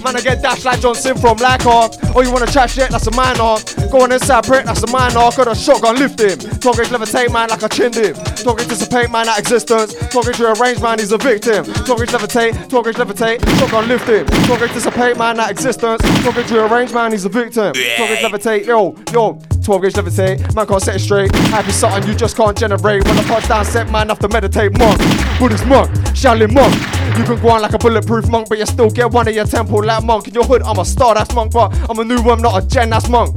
Man, 0.03 0.17
I 0.17 0.21
get 0.21 0.41
dashed 0.41 0.65
like 0.65 0.81
Johnson 0.81 1.17
from 1.17 1.37
Lacker. 1.37 1.95
Oh, 2.13 2.21
you 2.21 2.29
wanna 2.29 2.47
chat 2.47 2.69
shit? 2.69 2.89
That's 2.89 3.07
a 3.07 3.11
minor. 3.11 3.55
Go 3.89 4.01
on 4.01 4.11
inside, 4.11 4.43
prick, 4.43 4.65
that's 4.65 4.83
a 4.83 4.87
minor. 4.87 5.31
Got 5.31 5.47
a 5.47 5.55
shotgun, 5.55 5.95
lift 5.95 6.19
him. 6.19 6.37
Talking 6.59 6.85
levitate, 6.85 7.31
man, 7.31 7.47
like 7.47 7.63
I 7.63 7.69
chinned 7.69 7.95
him. 7.95 8.15
Talking 8.15 8.67
dissipate, 8.67 9.09
man, 9.09 9.27
that 9.27 9.39
existence. 9.39 9.93
Talking 10.09 10.33
to 10.33 10.51
arrange, 10.59 10.81
man, 10.81 10.99
he's 10.99 11.13
a 11.13 11.17
victim. 11.17 11.63
Talking 11.85 12.07
levitate, 12.07 12.67
talking 12.67 12.93
levitate. 12.93 13.39
Shotgun, 13.59 13.87
lift 13.87 14.09
him. 14.09 14.25
Talking 14.25 14.73
dissipate, 14.73 15.17
man, 15.17 15.37
that 15.37 15.51
existence. 15.51 16.01
Talking 16.23 16.47
to 16.47 16.65
arrange, 16.65 16.91
man, 16.91 17.11
he's 17.13 17.23
a 17.23 17.29
victim. 17.29 17.71
Talking 17.73 18.17
levitate, 18.17 18.65
yo, 18.65 18.97
yo. 19.13 19.39
12 19.63 19.81
gauge 19.81 19.93
levitate, 19.93 20.55
man 20.55 20.67
can't 20.67 20.81
set 20.81 20.95
it 20.95 20.99
straight. 20.99 21.33
Happy 21.35 21.71
something 21.71 22.07
you 22.09 22.15
just 22.15 22.35
can't 22.35 22.57
generate. 22.57 23.03
When 23.05 23.17
I 23.17 23.23
punch 23.23 23.47
down, 23.47 23.65
set 23.65 23.89
man 23.89 24.09
have 24.09 24.19
to 24.19 24.27
meditate. 24.27 24.77
Monk, 24.77 24.99
Buddhist 25.39 25.65
monk, 25.65 25.89
Shaolin 26.13 26.53
monk. 26.53 26.73
You 27.17 27.23
can 27.23 27.41
go 27.41 27.49
on 27.49 27.61
like 27.61 27.73
a 27.73 27.77
bulletproof 27.77 28.27
monk, 28.29 28.49
but 28.49 28.57
you 28.57 28.65
still 28.65 28.89
get 28.89 29.11
one 29.11 29.27
in 29.27 29.35
your 29.35 29.45
temple 29.45 29.83
like 29.83 30.03
monk. 30.03 30.27
In 30.27 30.33
your 30.33 30.43
hood, 30.43 30.63
I'm 30.63 30.79
a 30.79 30.85
star, 30.85 31.15
that's 31.15 31.33
monk, 31.33 31.53
but 31.53 31.73
I'm 31.89 31.99
a 31.99 32.03
new 32.03 32.21
one, 32.21 32.41
not 32.41 32.61
a 32.61 32.67
gen, 32.67 32.89
that's 32.89 33.07
monk. 33.07 33.35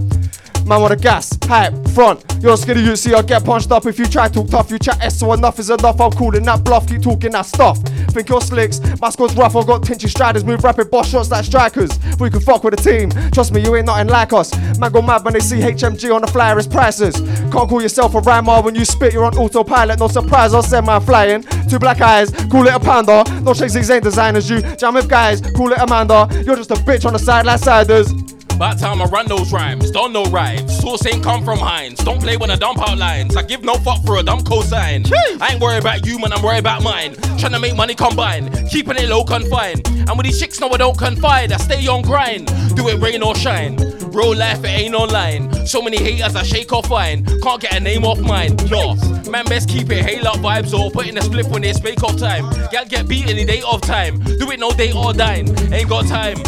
Man 0.67 0.83
with 0.83 0.91
a 0.91 0.97
gas, 0.97 1.39
hype, 1.45 1.73
front. 1.91 2.25
You're 2.41 2.57
skinny, 2.57 2.83
you 2.83 2.97
see, 2.97 3.15
I 3.15 3.23
get 3.23 3.45
punched 3.45 3.71
up. 3.71 3.87
If 3.87 4.01
you 4.01 4.05
try 4.07 4.27
to 4.27 4.35
talk 4.35 4.49
tough, 4.49 4.71
you 4.73 4.81
chat 4.81 5.01
S, 5.01 5.21
so 5.21 5.33
enough 5.33 5.61
is 5.61 5.71
enough. 5.71 6.01
I'm 6.01 6.11
calling 6.11 6.43
that 6.43 6.65
bluff, 6.65 6.89
keep 6.89 7.03
talking 7.03 7.31
that 7.33 7.47
stuff. 7.47 7.79
Think 8.11 8.29
you're 8.29 8.41
slicks, 8.41 8.81
my 9.01 9.11
squad's 9.11 9.37
rough. 9.37 9.55
I've 9.55 9.65
got 9.65 9.83
Tinchy 9.83 10.09
Stryders, 10.13 10.45
move 10.45 10.65
rapid, 10.65 10.91
boss 10.91 11.09
shots 11.09 11.31
like 11.31 11.45
strikers. 11.45 11.97
We 12.19 12.31
can 12.31 12.41
fuck 12.41 12.65
with 12.65 12.75
the 12.75 12.83
team. 12.83 13.11
Trust 13.31 13.53
me, 13.53 13.63
you 13.63 13.77
ain't 13.77 13.87
nothing 13.87 14.09
like 14.09 14.33
us. 14.33 14.53
Man 14.77 14.91
go 14.91 15.03
mad 15.03 15.25
when 15.25 15.35
they 15.35 15.41
see 15.41 15.59
HMG 15.59 16.13
on 16.13 16.23
the 16.23 16.27
flyer's 16.27 16.67
prices. 16.67 17.15
Can't 17.53 17.69
call 17.69 17.81
yourself 17.81 18.17
a 18.17 18.21
rhymer 18.21 18.61
when 18.61 18.75
you 18.75 18.85
spit, 18.85 19.13
you're 19.13 19.25
on 19.25 19.37
autopilot. 19.39 20.01
No 20.01 20.09
surprise, 20.09 20.53
I'll 20.53 20.65
send 20.65 20.87
my 20.87 20.99
flying. 20.99 21.45
Two 21.71 21.79
black 21.79 22.01
eyes, 22.01 22.33
call 22.51 22.67
it 22.67 22.75
a 22.75 22.81
panda. 22.81 23.23
No 23.43 23.55
shakes, 23.55 23.77
ain't 23.89 24.03
designers. 24.03 24.51
You 24.51 24.63
jam 24.75 24.95
with 24.95 25.09
guys, 25.09 25.41
call 25.41 25.71
it 25.71 25.79
Amanda. 25.79 26.29
You're 26.45 26.57
just 26.57 26.73
a 26.73 26.75
bitch 26.75 27.05
on 27.07 27.13
the 27.13 27.21
side 27.21 27.47
like 27.47 27.61
siders. 27.61 28.13
About 28.57 28.79
time 28.79 29.03
I 29.03 29.05
run 29.05 29.27
those 29.27 29.53
rhymes, 29.53 29.91
don't 29.91 30.15
know 30.15 30.25
rhymes. 30.25 30.79
Source 30.79 31.05
ain't 31.05 31.23
come 31.23 31.45
from 31.45 31.59
Heinz. 31.59 31.99
Don't 32.03 32.23
play 32.23 32.39
when 32.39 32.51
I 32.51 32.57
dump 32.57 32.79
out 32.81 32.97
lines. 32.97 33.37
I 33.37 33.43
give 33.43 33.63
no 33.63 33.75
fuck 33.75 34.03
for 34.07 34.17
a 34.17 34.23
dumb 34.23 34.41
cosign. 34.41 35.07
I 35.43 35.53
ain't 35.53 35.61
worried 35.61 35.81
about 35.81 36.07
you, 36.07 36.19
man, 36.19 36.33
I'm 36.33 36.43
worried 36.43 36.61
about 36.61 36.83
mine. 36.83 37.17
Tryna 37.37 37.61
make 37.61 37.77
money 37.77 37.95
combine, 37.95 38.51
keeping 38.69 38.97
it 38.97 39.11
low 39.11 39.25
confined. 39.25 39.87
And 39.87 40.17
with 40.17 40.25
these 40.25 40.41
chicks, 40.41 40.59
no, 40.59 40.71
I 40.71 40.79
don't 40.79 40.97
confide. 40.97 41.53
I 41.53 41.59
stay 41.59 41.87
on 41.87 42.01
grind, 42.01 42.47
do 42.75 42.89
it 42.89 42.99
rain 42.99 43.23
or 43.23 43.35
shine. 43.35 43.77
Real 44.11 44.35
life, 44.35 44.65
it 44.65 44.69
ain't 44.69 44.95
online. 44.95 45.67
So 45.67 45.83
many 45.83 45.99
haters, 45.99 46.35
I 46.35 46.43
shake 46.43 46.73
off 46.73 46.87
fine. 46.87 47.27
Can't 47.43 47.61
get 47.61 47.75
a 47.75 47.81
name 47.81 48.07
off 48.07 48.21
mine. 48.21 48.57
No, 48.71 48.95
man, 49.31 49.45
best 49.45 49.69
keep 49.69 49.91
it 49.91 50.03
hail 50.03 50.27
up 50.27 50.37
vibes 50.37 50.73
or 50.73 50.91
put 50.91 51.07
in 51.07 51.19
a 51.19 51.23
split 51.23 51.45
when 51.49 51.63
it's 51.63 51.83
make 51.83 52.03
off 52.03 52.17
time. 52.17 52.49
Gal 52.71 52.87
get 52.87 53.07
beat 53.07 53.29
any 53.29 53.45
day 53.45 53.61
of 53.71 53.83
time. 53.83 54.19
Do 54.21 54.51
it 54.51 54.59
no 54.59 54.71
day 54.71 54.93
or 54.93 55.13
dine. 55.13 55.47
Ain't 55.75 55.91
got 55.91 56.07
time. 56.07 56.39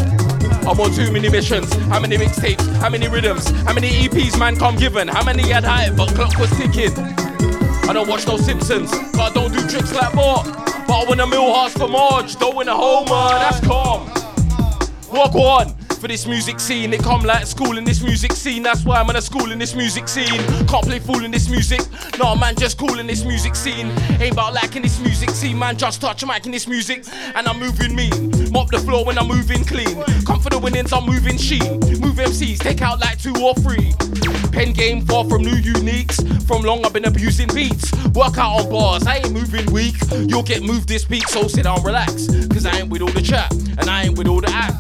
I'm 0.69 0.79
on 0.81 0.93
too 0.93 1.11
many 1.11 1.31
missions. 1.31 1.73
How 1.87 1.99
many 1.99 2.19
mixtapes? 2.19 2.61
How 2.77 2.91
many 2.91 3.09
rhythms? 3.09 3.49
How 3.63 3.73
many 3.73 3.89
EPs 3.89 4.39
man 4.39 4.55
come 4.55 4.77
given? 4.77 5.09
How 5.09 5.25
many 5.25 5.49
had 5.49 5.65
hype 5.65 5.97
but 5.97 6.15
clock 6.15 6.39
was 6.39 6.51
ticking? 6.59 6.93
I 7.89 7.95
don't 7.95 8.07
watch 8.07 8.27
no 8.27 8.37
Simpsons, 8.37 8.91
but 9.13 9.21
I 9.21 9.31
don't 9.33 9.51
do 9.51 9.67
tricks 9.67 9.95
like 9.95 10.15
Mark. 10.15 10.45
But 10.87 10.91
I 10.91 11.07
win 11.09 11.21
a 11.21 11.27
mill 11.27 11.55
hearts 11.55 11.73
for 11.73 11.89
Marge, 11.89 12.37
don't 12.37 12.55
win 12.55 12.69
a 12.69 12.77
homer, 12.77 13.39
that's 13.39 13.67
calm. 13.67 14.09
Walk 15.11 15.35
on 15.37 15.88
for 15.99 16.09
this 16.09 16.27
music 16.27 16.61
scene. 16.61 16.93
It 16.93 17.03
come 17.03 17.23
like 17.23 17.47
school 17.47 17.77
in 17.77 17.85
this 17.85 18.03
music 18.03 18.33
scene. 18.33 18.63
That's 18.63 18.85
why 18.85 19.01
I'm 19.01 19.11
in 19.11 19.17
a 19.17 19.23
school 19.23 19.51
in 19.51 19.59
this 19.59 19.75
music 19.75 20.09
scene. 20.09 20.41
Can't 20.67 20.85
play 20.85 20.99
fool 20.99 21.25
in 21.25 21.31
this 21.31 21.49
music. 21.49 21.81
Nah, 22.19 22.35
man, 22.35 22.55
just 22.57 22.79
cool 22.79 22.99
in 22.99 23.07
this 23.07 23.25
music 23.25 23.57
scene. 23.57 23.91
Ain't 24.21 24.33
about 24.33 24.55
liking 24.55 24.83
this 24.83 25.01
music 25.01 25.31
scene, 25.31 25.59
man. 25.59 25.77
Just 25.77 26.01
touch 26.01 26.25
mic 26.25 26.47
in 26.47 26.53
this 26.53 26.67
music, 26.67 27.05
and 27.35 27.47
I'm 27.49 27.59
moving 27.59 27.95
mean. 27.95 28.51
Mop 28.53 28.71
the 28.71 28.79
floor 28.79 29.05
when 29.05 29.19
I'm 29.19 29.29
moving 29.29 29.65
clean. 29.65 30.03
Come 30.25 30.41
for 30.41 30.51
the 30.51 30.59
winnings, 30.59 30.93
I'm 30.93 31.05
moving 31.05 31.37
sheen. 31.37 31.81
Move 32.01 32.17
MCs, 32.17 32.59
take 32.59 32.81
out 32.81 33.01
like 33.01 33.21
two 33.21 33.35
or 33.43 33.55
three. 33.55 33.93
Pen 34.53 34.73
game 34.73 35.05
far 35.05 35.25
from 35.29 35.43
new 35.43 35.57
uniques. 35.57 36.17
From 36.47 36.63
long 36.63 36.85
I've 36.85 36.93
been 36.93 37.07
abusing 37.07 37.49
beats. 37.49 37.93
Work 38.15 38.39
out 38.39 38.61
on 38.61 38.71
bars, 38.71 39.07
I 39.07 39.17
ain't 39.17 39.33
moving 39.33 39.71
weak. 39.73 39.97
You'll 40.13 40.43
get 40.43 40.63
moved 40.63 40.89
this 40.89 41.09
week, 41.09 41.29
so 41.29 41.49
sit 41.49 41.65
down, 41.65 41.83
relax. 41.83 42.29
Cause 42.49 42.67
I 42.67 42.79
ain't 42.79 42.89
with 42.89 43.03
all 43.03 43.13
the 43.13 43.23
chat, 43.23 43.53
and 43.53 43.91
I 43.91 44.05
ain't 44.05 44.17
with 44.17 44.29
all 44.29 44.41
the 44.41 44.51
act. 44.51 44.79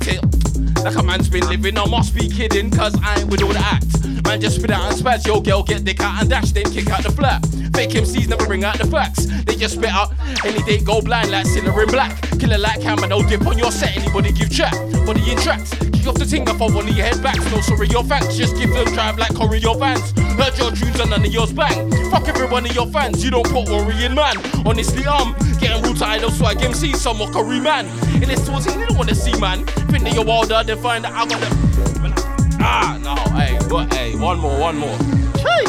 Like 0.84 0.96
a 0.96 1.02
man's 1.02 1.28
been 1.28 1.46
living, 1.48 1.76
I 1.76 1.86
must 1.86 2.14
be 2.14 2.28
kidding, 2.28 2.70
cause 2.70 2.96
I 3.02 3.20
ain't 3.20 3.30
with 3.30 3.42
all 3.42 3.52
the 3.52 3.58
act. 3.58 4.04
Man, 4.24 4.40
just 4.40 4.56
spit 4.56 4.70
out 4.70 4.92
and 4.92 5.00
spaz, 5.00 5.26
yo 5.26 5.40
girl, 5.40 5.62
get 5.62 5.84
dick 5.84 6.00
out 6.00 6.20
and 6.20 6.30
dash, 6.30 6.52
then 6.52 6.64
kick 6.64 6.90
out 6.90 7.02
the 7.02 7.10
flat. 7.10 7.44
Fake 7.74 7.90
MCs 7.90 8.28
never 8.28 8.44
bring 8.46 8.64
out 8.64 8.76
the 8.78 8.86
facts. 8.86 9.26
They 9.44 9.54
just 9.54 9.74
spit 9.74 9.90
out 9.90 10.12
any 10.44 10.62
day 10.64 10.80
go 10.80 11.00
blind 11.00 11.30
like 11.30 11.46
Sinner 11.46 11.82
in 11.82 11.88
black. 11.88 12.20
Killer 12.38 12.58
like 12.58 12.80
camera, 12.80 13.06
no 13.06 13.22
dip 13.22 13.46
on 13.46 13.56
your 13.56 13.70
set. 13.70 13.96
Anybody 13.96 14.32
give 14.32 14.50
chat, 14.50 14.72
body 15.06 15.30
in 15.30 15.38
tracks. 15.38 15.70
Kick 15.74 16.06
off 16.06 16.16
the 16.16 16.26
ting 16.26 16.48
of 16.48 16.60
one 16.60 16.76
of 16.76 16.96
your 16.96 17.06
head 17.06 17.22
backs. 17.22 17.44
No 17.52 17.60
sorry, 17.60 17.88
your 17.88 18.04
facts. 18.04 18.36
Just 18.36 18.56
give 18.56 18.70
them 18.70 18.86
drive 18.94 19.18
like 19.18 19.34
Corey 19.34 19.58
your 19.58 19.76
vans. 19.76 20.10
Heard 20.38 20.56
your 20.58 20.70
tunes 20.72 21.00
and 21.00 21.10
none 21.10 21.24
of 21.24 21.32
yours 21.32 21.52
bang. 21.52 21.90
Fuck 22.10 22.28
every 22.28 22.46
one 22.46 22.64
of 22.66 22.74
your 22.74 22.86
fans. 22.88 23.24
You 23.24 23.30
don't 23.30 23.48
put 23.48 23.68
worry 23.68 24.04
in 24.04 24.14
man. 24.14 24.36
Honestly, 24.66 25.06
I'm 25.06 25.34
getting 25.58 25.82
rude 25.82 25.98
to 25.98 26.06
idol 26.06 26.30
swag 26.30 26.62
MC, 26.62 26.92
some 26.94 27.18
mockery 27.18 27.60
man. 27.60 27.86
In 28.22 28.28
this 28.28 28.46
thing, 28.46 28.78
they 28.78 28.86
don't 28.86 28.96
wanna 28.98 29.14
see 29.14 29.38
man. 29.38 29.64
Think 29.90 30.04
that 30.04 30.14
you're 30.14 30.24
wilder, 30.24 30.62
then 30.68 30.78
find 30.82 31.02
that 31.02 31.12
I 31.12 31.24
got 31.24 31.40
the. 31.40 32.58
Ah, 32.60 32.98
no, 33.02 33.14
hey, 33.38 33.56
what, 33.72 33.92
hey, 33.94 34.14
one 34.18 34.38
more, 34.38 34.60
one 34.60 34.76
more. 34.76 34.96
Hey. 35.38 35.64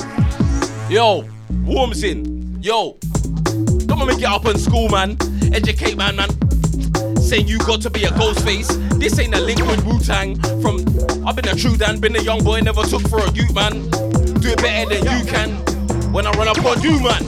Yo, 0.94 1.26
warms 1.64 2.04
in. 2.04 2.62
Yo, 2.62 2.98
don't 3.86 4.06
make 4.06 4.20
it 4.20 4.26
up 4.26 4.46
in 4.46 4.58
school, 4.58 4.90
man. 4.90 5.16
Educate, 5.54 5.96
man, 5.96 6.18
man. 6.18 6.30
Saying 7.16 7.48
you 7.48 7.60
got 7.60 7.82
to 7.84 7.90
be 7.90 8.04
a 8.04 8.12
ghost 8.12 8.44
face. 8.44 8.68
This 9.00 9.18
ain't 9.20 9.34
a 9.34 9.40
link 9.40 9.62
with 9.62 9.86
Wu 9.86 10.00
Tang. 10.00 10.36
From 10.62 10.80
I've 11.26 11.36
been 11.36 11.48
a 11.48 11.56
true 11.56 11.78
Dan, 11.78 12.02
been 12.02 12.18
a 12.18 12.22
young 12.22 12.44
boy, 12.44 12.60
never 12.60 12.84
took 12.84 13.08
for 13.08 13.20
a 13.20 13.32
youth, 13.32 13.54
man. 13.56 13.90
Do 14.42 14.50
it 14.50 14.58
better 14.58 14.96
than 14.96 15.04
you 15.06 15.26
can. 15.32 15.52
When 16.12 16.28
I 16.28 16.32
run 16.32 16.50
up 16.50 16.66
on 16.66 16.82
you, 16.82 17.00
man. 17.02 17.24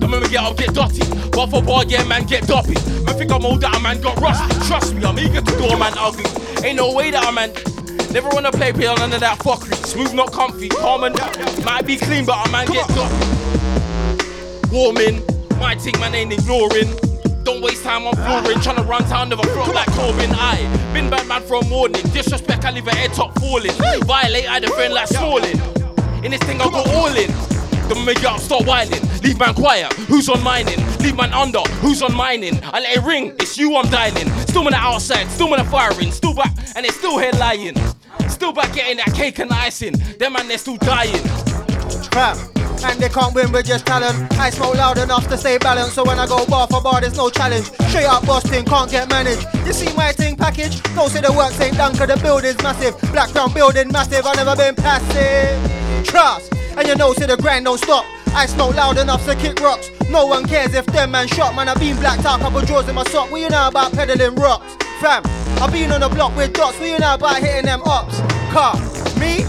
Don't 0.00 0.10
make 0.10 0.20
me 0.20 0.28
get 0.28 0.44
up, 0.44 0.58
get 0.58 0.74
dotty. 0.74 1.00
Bar 1.30 1.48
for 1.48 1.62
bar, 1.62 1.84
yeah, 1.86 2.04
man, 2.04 2.26
get 2.26 2.46
doppy. 2.46 2.74
Man, 3.04 3.16
think 3.16 3.32
I'm 3.32 3.46
old 3.46 3.62
that 3.62 3.74
a 3.74 3.80
man 3.80 4.02
got 4.02 4.20
rusty. 4.20 4.68
Trust 4.68 4.94
me, 4.94 5.02
I'm 5.02 5.18
eager 5.18 5.40
to 5.40 5.52
go 5.52 5.78
man 5.78 5.94
ugly. 5.96 6.45
Ain't 6.64 6.76
no 6.76 6.92
way 6.92 7.10
that 7.10 7.26
a 7.28 7.32
man. 7.32 7.52
Never 8.12 8.28
wanna 8.30 8.50
play 8.50 8.72
play 8.72 8.86
on 8.86 8.96
none 8.98 9.12
of 9.12 9.20
that 9.20 9.38
fuckery. 9.40 9.74
Smooth, 9.86 10.14
not 10.14 10.32
comfy. 10.32 10.68
Calm 10.68 11.02
might 11.64 11.86
be 11.86 11.96
clean, 11.96 12.24
but 12.24 12.46
a 12.46 12.50
man 12.50 12.66
get 12.66 12.88
doppy. 12.88 13.26
Warming, 14.72 15.22
my 15.58 15.74
ting 15.74 15.98
man 16.00 16.14
ain't 16.14 16.32
ignoring. 16.32 16.94
Don't 17.44 17.62
waste 17.62 17.84
time 17.84 18.06
on 18.06 18.14
flooring, 18.16 18.58
tryna 18.58 18.84
run 18.88 19.04
town, 19.04 19.28
never 19.28 19.44
flop 19.44 19.72
like 19.72 19.86
Corbin. 19.92 20.30
I 20.32 20.56
been 20.92 21.08
bad 21.08 21.28
man 21.28 21.42
from 21.42 21.68
morning, 21.68 22.02
disrespect, 22.12 22.64
I 22.64 22.72
leave 22.72 22.88
a 22.88 22.94
head 22.94 23.12
top 23.12 23.38
falling. 23.38 23.70
Violate, 24.04 24.50
I 24.50 24.58
defend 24.58 24.94
like 24.94 25.06
Smalling. 25.06 25.60
In 26.24 26.32
this 26.32 26.42
thing, 26.42 26.60
I 26.60 26.68
go 26.70 26.82
all 26.82 27.14
in. 27.14 27.30
Don't 27.88 28.04
make 28.04 28.18
it 28.18 28.24
up, 28.24 28.40
stop 28.40 28.66
whining. 28.66 29.00
Leave 29.22 29.38
man 29.38 29.54
quiet, 29.54 29.92
who's 29.92 30.28
on 30.28 30.42
mining? 30.42 30.84
Leave 30.98 31.16
man 31.16 31.32
under, 31.32 31.60
who's 31.80 32.02
on 32.02 32.12
mining? 32.14 32.58
I 32.64 32.80
let 32.80 32.96
it 32.96 33.04
ring, 33.04 33.32
it's 33.38 33.56
you 33.56 33.76
I'm 33.76 33.88
dialing. 33.90 34.28
Still 34.56 34.74
outside, 34.74 35.28
still 35.28 35.50
man 35.50 35.66
firing, 35.66 36.10
still 36.10 36.32
back, 36.32 36.50
and 36.74 36.86
they 36.86 36.88
still 36.88 37.18
here 37.18 37.30
lying. 37.32 37.76
Still 38.26 38.54
back 38.54 38.72
getting 38.72 38.96
that 38.96 39.12
cake 39.12 39.38
and 39.38 39.52
icing. 39.52 39.92
Them 40.18 40.32
man, 40.32 40.48
they're 40.48 40.56
still 40.56 40.78
dying. 40.78 41.22
Crap. 42.10 42.38
And 42.82 42.98
they 42.98 43.10
can't 43.10 43.34
win 43.34 43.52
with 43.52 43.66
just 43.66 43.84
talent. 43.84 44.32
I 44.38 44.48
smoke 44.48 44.76
loud 44.76 44.96
enough 44.96 45.28
to 45.28 45.36
stay 45.36 45.58
balanced, 45.58 45.94
so 45.94 46.06
when 46.06 46.18
I 46.18 46.26
go 46.26 46.46
bar 46.46 46.66
for 46.68 46.80
bar, 46.80 47.02
there's 47.02 47.18
no 47.18 47.28
challenge. 47.28 47.66
Straight 47.90 48.06
up 48.06 48.24
Boston, 48.24 48.64
can't 48.64 48.90
get 48.90 49.10
managed. 49.10 49.46
You 49.66 49.74
see 49.74 49.94
my 49.94 50.12
thing 50.12 50.36
package? 50.36 50.82
Don't 50.94 51.10
say 51.10 51.20
the 51.20 51.34
works 51.34 51.60
ain't 51.60 51.76
done, 51.76 51.94
cause 51.94 52.08
the 52.08 52.16
building's 52.16 52.56
massive. 52.62 52.98
Black 53.12 53.30
ground 53.32 53.52
building 53.52 53.92
massive, 53.92 54.24
I've 54.24 54.36
never 54.36 54.56
been 54.56 54.74
passive. 54.74 56.06
Trust, 56.06 56.50
and 56.78 56.88
you 56.88 56.94
know, 56.94 57.12
say 57.12 57.26
the 57.26 57.36
grind 57.36 57.66
don't 57.66 57.76
stop. 57.76 58.06
I 58.36 58.44
smoke 58.44 58.76
loud 58.76 58.98
enough 58.98 59.24
to 59.24 59.34
kick 59.34 59.58
rocks. 59.60 59.90
No 60.10 60.26
one 60.26 60.46
cares 60.46 60.74
if 60.74 60.84
them 60.86 61.12
man 61.12 61.26
shot, 61.26 61.56
man. 61.56 61.70
I 61.70 61.74
been 61.74 61.96
blacked 61.96 62.26
out, 62.26 62.38
couple 62.40 62.60
drawers 62.60 62.86
in 62.86 62.94
my 62.94 63.02
sock. 63.04 63.30
What 63.30 63.40
you 63.40 63.48
know 63.48 63.68
about 63.68 63.94
peddling 63.94 64.34
rocks? 64.34 64.76
Fam, 65.00 65.22
I 65.58 65.70
been 65.72 65.90
on 65.90 66.00
the 66.02 66.10
block 66.10 66.36
with 66.36 66.52
dots. 66.52 66.78
What 66.78 66.86
you 66.86 66.98
know 66.98 67.14
about 67.14 67.38
hitting 67.38 67.64
them 67.64 67.80
ups? 67.86 68.20
Car, 68.52 68.76
me? 69.18 69.46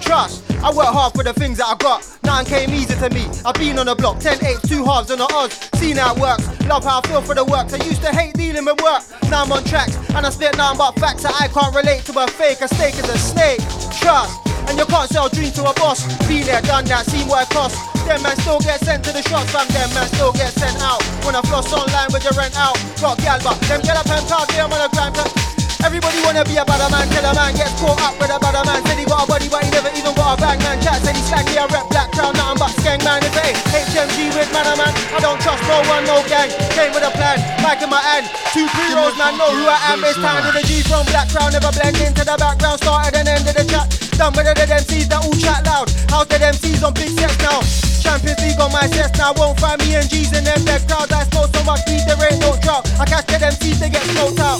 Trust. 0.00 0.44
I 0.62 0.70
work 0.70 0.86
hard 0.86 1.14
for 1.14 1.24
the 1.24 1.32
things 1.32 1.58
that 1.58 1.66
I 1.66 1.74
got. 1.82 2.06
Nothing 2.22 2.46
came 2.46 2.70
easy 2.70 2.94
to 2.94 3.10
me. 3.10 3.26
I've 3.44 3.56
been 3.56 3.76
on 3.76 3.86
the 3.86 3.96
block, 3.96 4.20
10 4.20 4.38
8 4.38 4.56
two 4.68 4.84
halves 4.84 5.10
on 5.10 5.18
the 5.18 5.26
odds. 5.34 5.58
Seen 5.74 5.96
how 5.96 6.14
it 6.14 6.20
works. 6.20 6.46
Love 6.66 6.84
how 6.84 7.00
I 7.02 7.08
feel 7.08 7.20
for 7.20 7.34
the 7.34 7.44
works. 7.44 7.74
I 7.74 7.82
used 7.82 8.02
to 8.02 8.14
hate 8.14 8.34
dealing 8.34 8.64
with 8.64 8.80
work. 8.82 9.02
Now 9.30 9.42
I'm 9.42 9.50
on 9.50 9.64
tracks, 9.64 9.98
and 10.14 10.24
I 10.24 10.30
spit 10.30 10.56
nothing 10.56 10.78
but 10.78 10.94
facts 11.00 11.24
that 11.24 11.34
I 11.34 11.48
can't 11.48 11.74
relate 11.74 12.06
to 12.06 12.14
a 12.22 12.28
fake. 12.28 12.60
A 12.60 12.68
steak 12.68 12.94
is 12.94 13.08
a 13.10 13.18
snake. 13.18 13.58
Trust. 13.98 14.30
And 14.70 14.78
you 14.78 14.86
can't 14.86 15.10
sell 15.10 15.28
dreams 15.28 15.54
to 15.54 15.66
a 15.66 15.74
boss. 15.74 16.06
Been 16.28 16.46
there, 16.46 16.62
done 16.62 16.84
that, 16.86 17.04
seen 17.06 17.26
what 17.26 17.42
it 17.42 17.50
costs. 17.50 17.97
Them 18.08 18.22
man 18.22 18.36
still 18.38 18.58
get 18.60 18.80
sent 18.80 19.04
to 19.04 19.12
the 19.12 19.20
shots, 19.20 19.52
fam. 19.52 19.68
Them 19.68 19.92
man 19.92 20.08
still 20.08 20.32
get 20.32 20.50
sent 20.54 20.80
out. 20.80 21.02
When 21.26 21.36
I 21.36 21.42
floss 21.42 21.70
online 21.74 22.08
with 22.10 22.24
your 22.24 22.32
rent 22.32 22.56
out. 22.56 22.74
Got 22.98 23.18
gal, 23.18 23.38
but 23.44 23.60
them 23.68 23.82
get 23.82 23.96
up 23.98 24.08
and 24.08 24.26
talk, 24.26 24.48
yeah, 24.56 24.64
I'm 24.64 24.72
on 24.72 24.80
a 24.80 24.88
grind. 24.88 25.57
Everybody 25.78 26.18
wanna 26.26 26.42
be 26.42 26.58
a 26.58 26.64
bad 26.66 26.82
man, 26.90 27.06
till 27.06 27.22
a 27.22 27.30
man 27.34 27.54
gets 27.54 27.70
caught 27.78 28.02
up 28.02 28.18
with 28.18 28.34
a 28.34 28.38
bad 28.42 28.58
man. 28.66 28.82
Said 28.82 28.98
he 28.98 29.06
got 29.06 29.24
a 29.24 29.26
body, 29.30 29.46
but 29.46 29.62
he 29.62 29.70
never 29.70 29.90
even 29.94 30.10
got 30.14 30.34
a 30.34 30.42
bag, 30.42 30.58
man. 30.66 30.76
Chat 30.82 30.98
said 31.06 31.14
he 31.14 31.22
stanky, 31.22 31.54
I 31.54 31.70
rep 31.70 31.86
black 31.88 32.10
crown, 32.10 32.34
nothing 32.34 32.58
but 32.58 32.72
skeng, 32.82 33.02
man. 33.06 33.22
If 33.22 33.30
it 33.38 33.54
ain't 33.54 33.58
HMG 33.70 34.34
with 34.34 34.50
man, 34.50 34.66
man, 34.74 34.90
I 35.14 35.18
don't 35.22 35.38
trust 35.38 35.62
no 35.70 35.78
one, 35.86 36.02
no 36.02 36.18
gang. 36.26 36.50
Came 36.74 36.90
with 36.90 37.06
a 37.06 37.12
plan, 37.14 37.38
back 37.62 37.78
in 37.78 37.90
my 37.90 38.02
hand. 38.02 38.26
Two 38.50 38.66
pre 38.74 38.90
rolls, 38.90 39.14
man, 39.14 39.38
know 39.38 39.54
who 39.54 39.70
I 39.70 39.94
am. 39.94 40.02
It's 40.02 40.18
time 40.18 40.42
to 40.42 40.50
the 40.50 40.66
G 40.66 40.82
from 40.82 41.06
black 41.14 41.30
crown, 41.30 41.54
never 41.54 41.70
blend 41.70 41.94
into 42.02 42.26
the 42.26 42.34
background. 42.34 42.82
Started 42.82 43.14
and 43.14 43.28
ended 43.30 43.54
the 43.54 43.64
chat. 43.70 43.86
Done 44.18 44.34
with 44.34 44.50
the 44.50 44.54
dead 44.58 44.74
MCs 44.82 45.06
that 45.14 45.22
all 45.22 45.36
chat 45.38 45.62
loud. 45.62 45.86
How's 46.10 46.26
the 46.26 46.42
MCs 46.42 46.82
on 46.82 46.90
big 46.98 47.14
sets 47.14 47.38
now? 47.38 47.62
Champions 48.02 48.42
League 48.42 48.58
on 48.58 48.74
my 48.74 48.90
chest 48.90 49.14
now. 49.14 49.30
Won't 49.38 49.62
find 49.62 49.78
me 49.86 49.94
and 49.94 50.10
G's 50.10 50.34
in 50.34 50.42
them 50.42 50.58
dead 50.66 50.82
crowds. 50.90 51.14
I 51.14 51.22
smoke 51.30 51.54
so 51.54 51.62
much 51.62 51.86
weed, 51.86 52.02
the 52.02 52.18
rate 52.18 52.42
don't 52.42 52.58
drop. 52.66 52.82
I 52.98 53.06
catch 53.06 53.30
the 53.30 53.38
MCs, 53.38 53.78
they 53.78 53.94
get 53.94 54.02
smoked 54.10 54.42
out. 54.42 54.58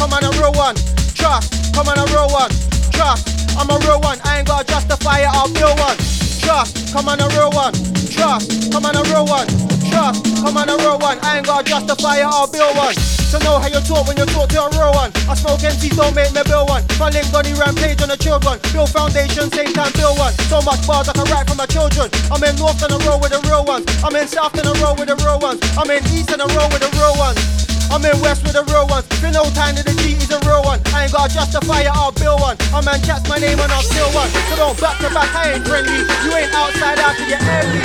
Come 0.00 0.16
on, 0.16 0.24
a 0.24 0.32
real 0.40 0.56
one. 0.56 0.80
Trust. 1.12 1.76
Come 1.76 1.92
on, 1.92 2.00
a 2.00 2.08
real 2.08 2.32
one. 2.32 2.48
Trust. 2.88 3.52
I'm 3.52 3.68
a 3.68 3.76
real 3.84 4.00
one. 4.00 4.16
I 4.24 4.40
ain't 4.40 4.48
gotta 4.48 4.64
justify 4.64 5.20
it. 5.20 5.28
I'll 5.28 5.52
feel 5.52 5.76
one. 5.76 6.00
Trust. 6.40 6.88
Come 6.96 7.04
on, 7.04 7.20
a 7.20 7.28
real 7.36 7.52
one. 7.52 7.76
Trust. 8.08 8.72
Come 8.72 8.88
on, 8.88 8.96
a 8.96 9.04
real 9.12 9.28
one. 9.28 9.44
Trust. 9.92 10.24
Come 10.40 10.56
on, 10.56 10.72
a 10.72 10.76
real 10.80 10.96
one. 10.96 11.20
I 11.20 11.36
ain't 11.36 11.44
gotta 11.44 11.68
justify 11.68 12.24
it. 12.24 12.24
I'll 12.24 12.48
build 12.48 12.80
one. 12.80 12.96
So 13.28 13.36
know 13.44 13.60
how 13.60 13.68
you 13.68 13.76
talk 13.84 14.08
when 14.08 14.16
you 14.16 14.24
talk 14.32 14.48
to 14.48 14.64
a 14.64 14.70
real 14.72 14.88
one. 14.96 15.12
I 15.28 15.36
smoke 15.36 15.60
MCs, 15.60 15.92
don't 15.92 16.16
make 16.16 16.32
me 16.32 16.40
build 16.48 16.72
one. 16.72 16.80
I 16.96 17.12
link 17.12 17.28
Donny 17.28 17.52
Rampage 17.52 18.00
on 18.00 18.08
the 18.08 18.16
children. 18.16 18.56
Build 18.72 18.88
foundation, 18.88 19.52
same 19.52 19.76
time 19.76 19.92
build 20.00 20.16
one. 20.16 20.32
So 20.48 20.64
much 20.64 20.80
bars 20.88 21.12
I 21.12 21.12
can 21.12 21.28
write 21.28 21.44
for 21.44 21.60
my 21.60 21.68
children. 21.68 22.08
I'm 22.32 22.40
in 22.40 22.56
north 22.56 22.80
and 22.80 22.96
a 22.96 22.98
row 23.04 23.20
with 23.20 23.36
the 23.36 23.40
real 23.44 23.68
ones. 23.68 23.84
I'm 24.00 24.16
in 24.16 24.24
south 24.26 24.56
and 24.56 24.64
a 24.64 24.72
row 24.80 24.96
with 24.96 25.12
the 25.12 25.16
real 25.20 25.36
ones. 25.44 25.60
I'm 25.76 25.92
in 25.92 26.00
east 26.08 26.32
and 26.32 26.40
a 26.40 26.48
row 26.56 26.72
with 26.72 26.80
the 26.80 26.88
real 26.96 27.12
ones. 27.20 27.60
I'm 27.90 28.06
in 28.06 28.14
West 28.22 28.46
with 28.46 28.54
the 28.54 28.62
real 28.70 28.86
ones. 28.86 29.04
Feel 29.18 29.34
no 29.34 29.44
time 29.50 29.74
to 29.74 29.82
the 29.82 29.90
G 29.98 30.14
is 30.14 30.30
a 30.30 30.38
real 30.46 30.62
one. 30.62 30.78
I 30.94 31.04
ain't 31.04 31.12
gotta 31.12 31.34
justify 31.34 31.82
it, 31.82 31.90
I'll 31.90 32.14
build 32.14 32.40
one. 32.40 32.56
A 32.70 32.78
man 32.86 33.02
chats 33.02 33.28
my 33.28 33.38
name 33.38 33.58
and 33.58 33.70
I'll 33.70 33.82
steal 33.82 34.06
one. 34.14 34.30
So 34.48 34.54
don't 34.54 34.78
back 34.78 35.02
to 35.02 35.10
back, 35.10 35.34
I 35.34 35.58
ain't 35.58 35.66
friendly. 35.66 36.06
You 36.22 36.30
ain't 36.30 36.54
outside 36.54 37.02
out 37.02 37.18
to 37.18 37.24
your 37.26 37.42
enemy. 37.42 37.82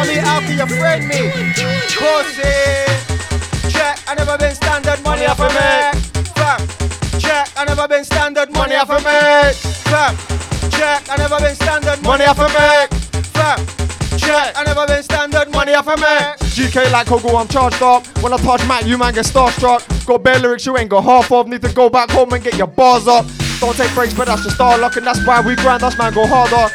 I 0.00 0.02
mean 0.08 0.24
to 0.24 0.52
your 0.56 0.70
friend 0.80 1.04
me. 1.06 1.28
Pussy. 1.92 2.56
Check, 3.68 4.00
I 4.08 4.14
never 4.16 4.38
been 4.38 4.54
standard 4.54 5.04
money 5.04 5.26
off 5.26 5.40
a. 5.40 5.48
Fam. 5.52 6.60
Check, 7.20 7.48
I 7.56 7.64
never 7.68 7.86
been 7.86 8.04
standard 8.04 8.50
money 8.52 8.74
off 8.74 8.90
a. 8.90 8.98
Fam. 9.92 10.16
Check, 10.70 11.04
I 11.10 11.16
never 11.16 11.38
been 11.38 11.54
standard 11.54 12.02
money 12.02 12.24
off 12.24 12.38
a 12.38 12.48
make. 12.48 12.90
Fam. 13.36 13.83
Check, 14.18 14.54
I 14.56 14.62
never 14.64 14.86
been 14.86 15.02
standard 15.02 15.50
money 15.50 15.74
off 15.74 15.86
a 15.86 15.96
make. 15.96 16.38
GK 16.54 16.90
like 16.92 17.06
Goku, 17.06 17.38
I'm 17.38 17.48
charged 17.48 17.82
up. 17.82 18.06
When 18.22 18.32
I 18.32 18.36
touch 18.38 18.66
Mac, 18.68 18.86
you 18.86 18.96
man 18.96 19.14
get 19.14 19.26
starstruck. 19.26 20.06
Got 20.06 20.22
bare 20.22 20.38
lyrics 20.38 20.66
you 20.66 20.76
ain't 20.76 20.90
got 20.90 21.04
half 21.04 21.32
of. 21.32 21.48
Need 21.48 21.62
to 21.62 21.72
go 21.72 21.90
back 21.90 22.10
home 22.10 22.32
and 22.32 22.42
get 22.42 22.56
your 22.56 22.66
bars 22.66 23.08
up. 23.08 23.26
Don't 23.60 23.76
take 23.76 23.92
breaks, 23.94 24.14
but 24.14 24.26
that's 24.26 24.42
just 24.42 24.56
star 24.56 24.78
luck, 24.78 24.96
and 24.96 25.06
that's 25.06 25.24
why 25.26 25.40
we 25.40 25.56
grind. 25.56 25.82
Us 25.82 25.98
man 25.98 26.12
go 26.12 26.26
harder. 26.26 26.72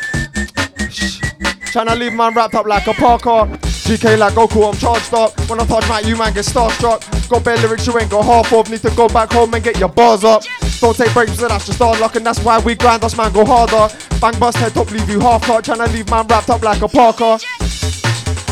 Tryna 1.72 1.98
leave 1.98 2.14
man 2.14 2.34
wrapped 2.34 2.56
up 2.56 2.66
like 2.66 2.88
a 2.88 2.94
parker. 2.94 3.46
GK 3.88 4.18
like 4.18 4.34
Goku, 4.34 4.68
I'm 4.68 4.78
charged 4.78 5.14
up. 5.14 5.40
When 5.50 5.60
I 5.60 5.66
touch 5.66 5.88
Mac, 5.88 6.06
you 6.06 6.18
man 6.18 6.34
get 6.34 6.46
starstruck. 6.46 7.19
Got 7.30 7.44
bare 7.44 7.58
lyrics 7.58 7.86
you 7.86 7.98
ain't 8.00 8.10
got 8.10 8.26
half 8.26 8.52
of. 8.52 8.72
Need 8.72 8.82
to 8.82 8.90
go 8.96 9.08
back 9.08 9.32
home 9.32 9.54
and 9.54 9.64
get 9.64 9.78
your 9.78 9.90
bars 9.90 10.24
up. 10.24 10.44
Don't 10.80 10.98
take 10.98 11.14
breaks, 11.14 11.40
but 11.40 11.50
that's 11.50 11.68
just 11.68 11.78
star 11.78 11.98
luck, 12.00 12.16
and 12.16 12.26
that's 12.26 12.40
why 12.44 12.58
we 12.60 12.74
grind. 12.74 13.04
Us 13.04 13.16
man 13.16 13.32
go 13.32 13.46
harder. 13.46 13.94
Bang 14.20 14.38
bust 14.40 14.58
head 14.58 14.74
top, 14.74 14.90
leave 14.90 15.08
you 15.08 15.20
half 15.20 15.44
cut. 15.44 15.64
Tryna 15.64 15.94
leave 15.94 16.10
man 16.10 16.26
wrapped 16.26 16.50
up 16.50 16.64
like 16.64 16.82
a 16.82 16.88
parker. 16.88 17.38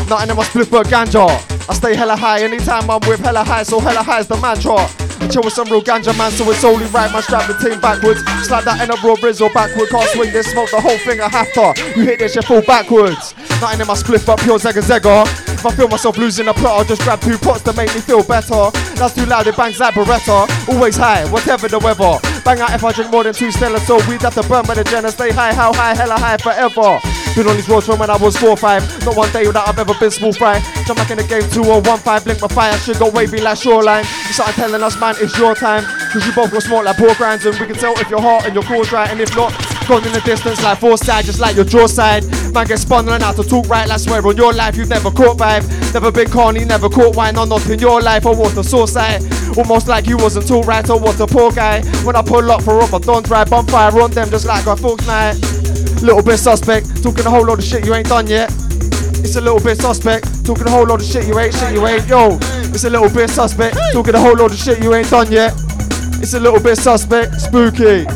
Nothing 0.08 0.30
in 0.30 0.36
my 0.36 0.44
split 0.44 0.70
but 0.70 0.86
ganja. 0.86 1.26
I 1.68 1.74
stay 1.74 1.96
hella 1.96 2.16
high 2.16 2.42
anytime 2.42 2.88
I'm 2.88 3.00
with 3.08 3.20
hella 3.20 3.42
high, 3.42 3.64
so 3.64 3.80
hella 3.80 4.02
high 4.02 4.20
is 4.20 4.28
the 4.28 4.36
mantra. 4.36 4.88
Chill 5.28 5.42
with 5.42 5.54
some 5.54 5.68
real 5.68 5.82
ganja 5.82 6.16
man, 6.16 6.30
so 6.30 6.48
it's 6.48 6.62
only 6.62 6.86
right. 6.86 7.10
Man, 7.12 7.22
strap 7.22 7.48
the 7.48 7.54
team 7.54 7.80
backwards. 7.80 8.20
Slap 8.46 8.62
that 8.64 8.80
in 8.80 8.90
a 8.90 8.94
raw 9.02 9.16
rizzle 9.20 9.52
backward. 9.52 9.88
Can't 9.88 10.08
swing 10.10 10.32
this 10.32 10.50
smoke, 10.52 10.70
the 10.70 10.80
whole 10.80 10.98
thing 10.98 11.20
I 11.20 11.28
have 11.28 11.52
to. 11.54 11.74
You 11.98 12.04
hit 12.06 12.20
this, 12.20 12.36
you 12.36 12.42
fall 12.42 12.62
backwards. 12.62 13.34
Nothing 13.60 13.80
in 13.80 13.86
my 13.88 13.94
split 13.94 14.24
but 14.24 14.38
pure 14.40 14.58
Zega 14.58 14.80
Zega. 14.80 15.47
If 15.58 15.66
I 15.66 15.74
feel 15.74 15.88
myself 15.88 16.16
losing 16.16 16.46
a 16.46 16.54
plot, 16.54 16.78
I'll 16.78 16.84
just 16.84 17.02
grab 17.02 17.20
two 17.20 17.36
pots 17.36 17.62
to 17.62 17.72
make 17.72 17.92
me 17.92 18.00
feel 18.00 18.22
better. 18.22 18.70
That's 18.94 19.12
too 19.12 19.26
loud, 19.26 19.48
it 19.48 19.56
bangs 19.56 19.80
like 19.80 19.92
Beretta. 19.92 20.46
Always 20.68 20.96
high, 20.96 21.28
whatever 21.32 21.66
the 21.66 21.80
weather. 21.80 22.14
Bang 22.44 22.60
out 22.60 22.70
if 22.70 22.84
I 22.84 22.92
drink 22.92 23.10
more 23.10 23.24
than 23.24 23.34
two 23.34 23.50
Stella, 23.50 23.80
so 23.80 23.96
we'd 24.06 24.22
have 24.22 24.34
to 24.34 24.44
burn 24.48 24.64
by 24.66 24.74
the 24.74 24.84
gen 24.84 25.04
and 25.04 25.12
stay 25.12 25.32
high, 25.32 25.52
how 25.52 25.72
high, 25.72 25.96
hella 25.96 26.14
high 26.14 26.36
forever. 26.36 27.00
Been 27.34 27.48
on 27.48 27.56
these 27.56 27.68
roads 27.68 27.86
from 27.86 27.98
when 27.98 28.08
I 28.08 28.16
was 28.16 28.36
4-5 28.36 29.04
Not 29.04 29.16
one 29.16 29.30
day 29.30 29.44
that 29.46 29.68
I've 29.68 29.78
ever 29.78 29.94
been 30.00 30.10
small 30.10 30.32
fry 30.32 30.58
Jump 30.86 30.98
back 30.98 31.10
in 31.10 31.18
the 31.18 31.22
game 31.22 31.42
2-1-5 31.42 32.24
Blink 32.24 32.40
my 32.40 32.48
fire, 32.48 32.76
should 32.78 32.98
go 32.98 33.10
wavy 33.10 33.40
like 33.40 33.58
shoreline 33.58 34.04
You 34.26 34.32
started 34.32 34.56
telling 34.56 34.82
us 34.82 34.98
man 34.98 35.14
it's 35.20 35.38
your 35.38 35.54
time 35.54 35.84
Cause 36.10 36.26
you 36.26 36.32
both 36.32 36.50
got 36.50 36.62
smart 36.64 36.86
like 36.86 36.96
poor 36.96 37.14
grinds 37.14 37.46
And 37.46 37.56
we 37.60 37.66
can 37.66 37.76
tell 37.76 37.94
if 38.00 38.10
you're 38.10 38.20
hot 38.20 38.44
and 38.44 38.54
your 38.54 38.64
core's 38.64 38.90
right 38.90 39.08
And 39.10 39.20
if 39.20 39.30
not, 39.36 39.52
gone 39.88 40.06
in 40.06 40.12
the 40.12 40.20
distance 40.20 40.62
like 40.62 40.78
four 40.78 40.98
side, 40.98 41.24
just 41.24 41.40
like 41.40 41.56
your 41.56 41.64
jaw 41.64 41.86
side. 41.86 42.22
Man 42.52 42.66
get 42.66 42.78
spun 42.78 43.08
on 43.08 43.22
how 43.22 43.32
to 43.32 43.42
talk 43.42 43.66
right, 43.68 43.88
like 43.88 43.98
swear 43.98 44.24
on 44.24 44.36
your 44.36 44.52
life 44.52 44.76
you've 44.76 44.90
never 44.90 45.10
caught 45.10 45.38
vibe. 45.38 45.64
Never 45.94 46.12
been 46.12 46.30
corny, 46.30 46.64
never 46.66 46.90
caught 46.90 47.16
wine 47.16 47.38
or 47.38 47.46
not 47.46 47.66
in 47.70 47.78
your 47.78 48.02
life 48.02 48.26
or 48.26 48.36
what 48.36 48.54
the 48.54 48.62
source 48.62 48.92
side. 48.92 49.22
Almost 49.56 49.88
like 49.88 50.06
you 50.06 50.18
wasn't 50.18 50.46
too 50.46 50.60
right 50.60 50.88
or 50.90 51.00
what 51.00 51.18
a 51.18 51.26
poor 51.26 51.50
guy. 51.50 51.80
When 52.04 52.14
I 52.16 52.22
pull 52.22 52.50
up 52.50 52.62
for 52.62 52.76
rubber, 52.76 52.98
don't 52.98 53.24
try 53.24 53.44
bonfire 53.44 53.98
on 54.00 54.10
them 54.10 54.28
just 54.28 54.44
like 54.44 54.66
a 54.66 54.76
folks 54.76 55.06
night. 55.06 55.34
Little 56.02 56.22
bit 56.22 56.36
suspect, 56.36 57.02
talking 57.02 57.24
a 57.24 57.30
whole 57.30 57.46
lot 57.46 57.58
of 57.58 57.64
shit 57.64 57.86
you 57.86 57.94
ain't 57.94 58.08
done 58.08 58.26
yet. 58.26 58.52
It's 59.24 59.36
a 59.36 59.40
little 59.40 59.60
bit 59.60 59.78
suspect, 59.78 60.44
talking 60.44 60.66
a 60.66 60.70
whole 60.70 60.86
lot 60.86 61.00
of 61.00 61.06
shit 61.06 61.26
you 61.26 61.38
ain't, 61.38 61.54
shit 61.54 61.72
you 61.72 61.86
ain't, 61.86 62.06
yo. 62.06 62.36
It's 62.74 62.84
a 62.84 62.90
little 62.90 63.08
bit 63.08 63.30
suspect, 63.30 63.76
talking 63.92 64.14
a 64.14 64.20
whole 64.20 64.36
lot 64.36 64.52
of 64.52 64.58
shit 64.58 64.82
you 64.82 64.94
ain't 64.94 65.10
done 65.10 65.32
yet. 65.32 65.54
It's 66.20 66.34
a 66.34 66.40
little 66.40 66.60
bit 66.60 66.76
suspect, 66.76 67.40
spooky. 67.40 68.06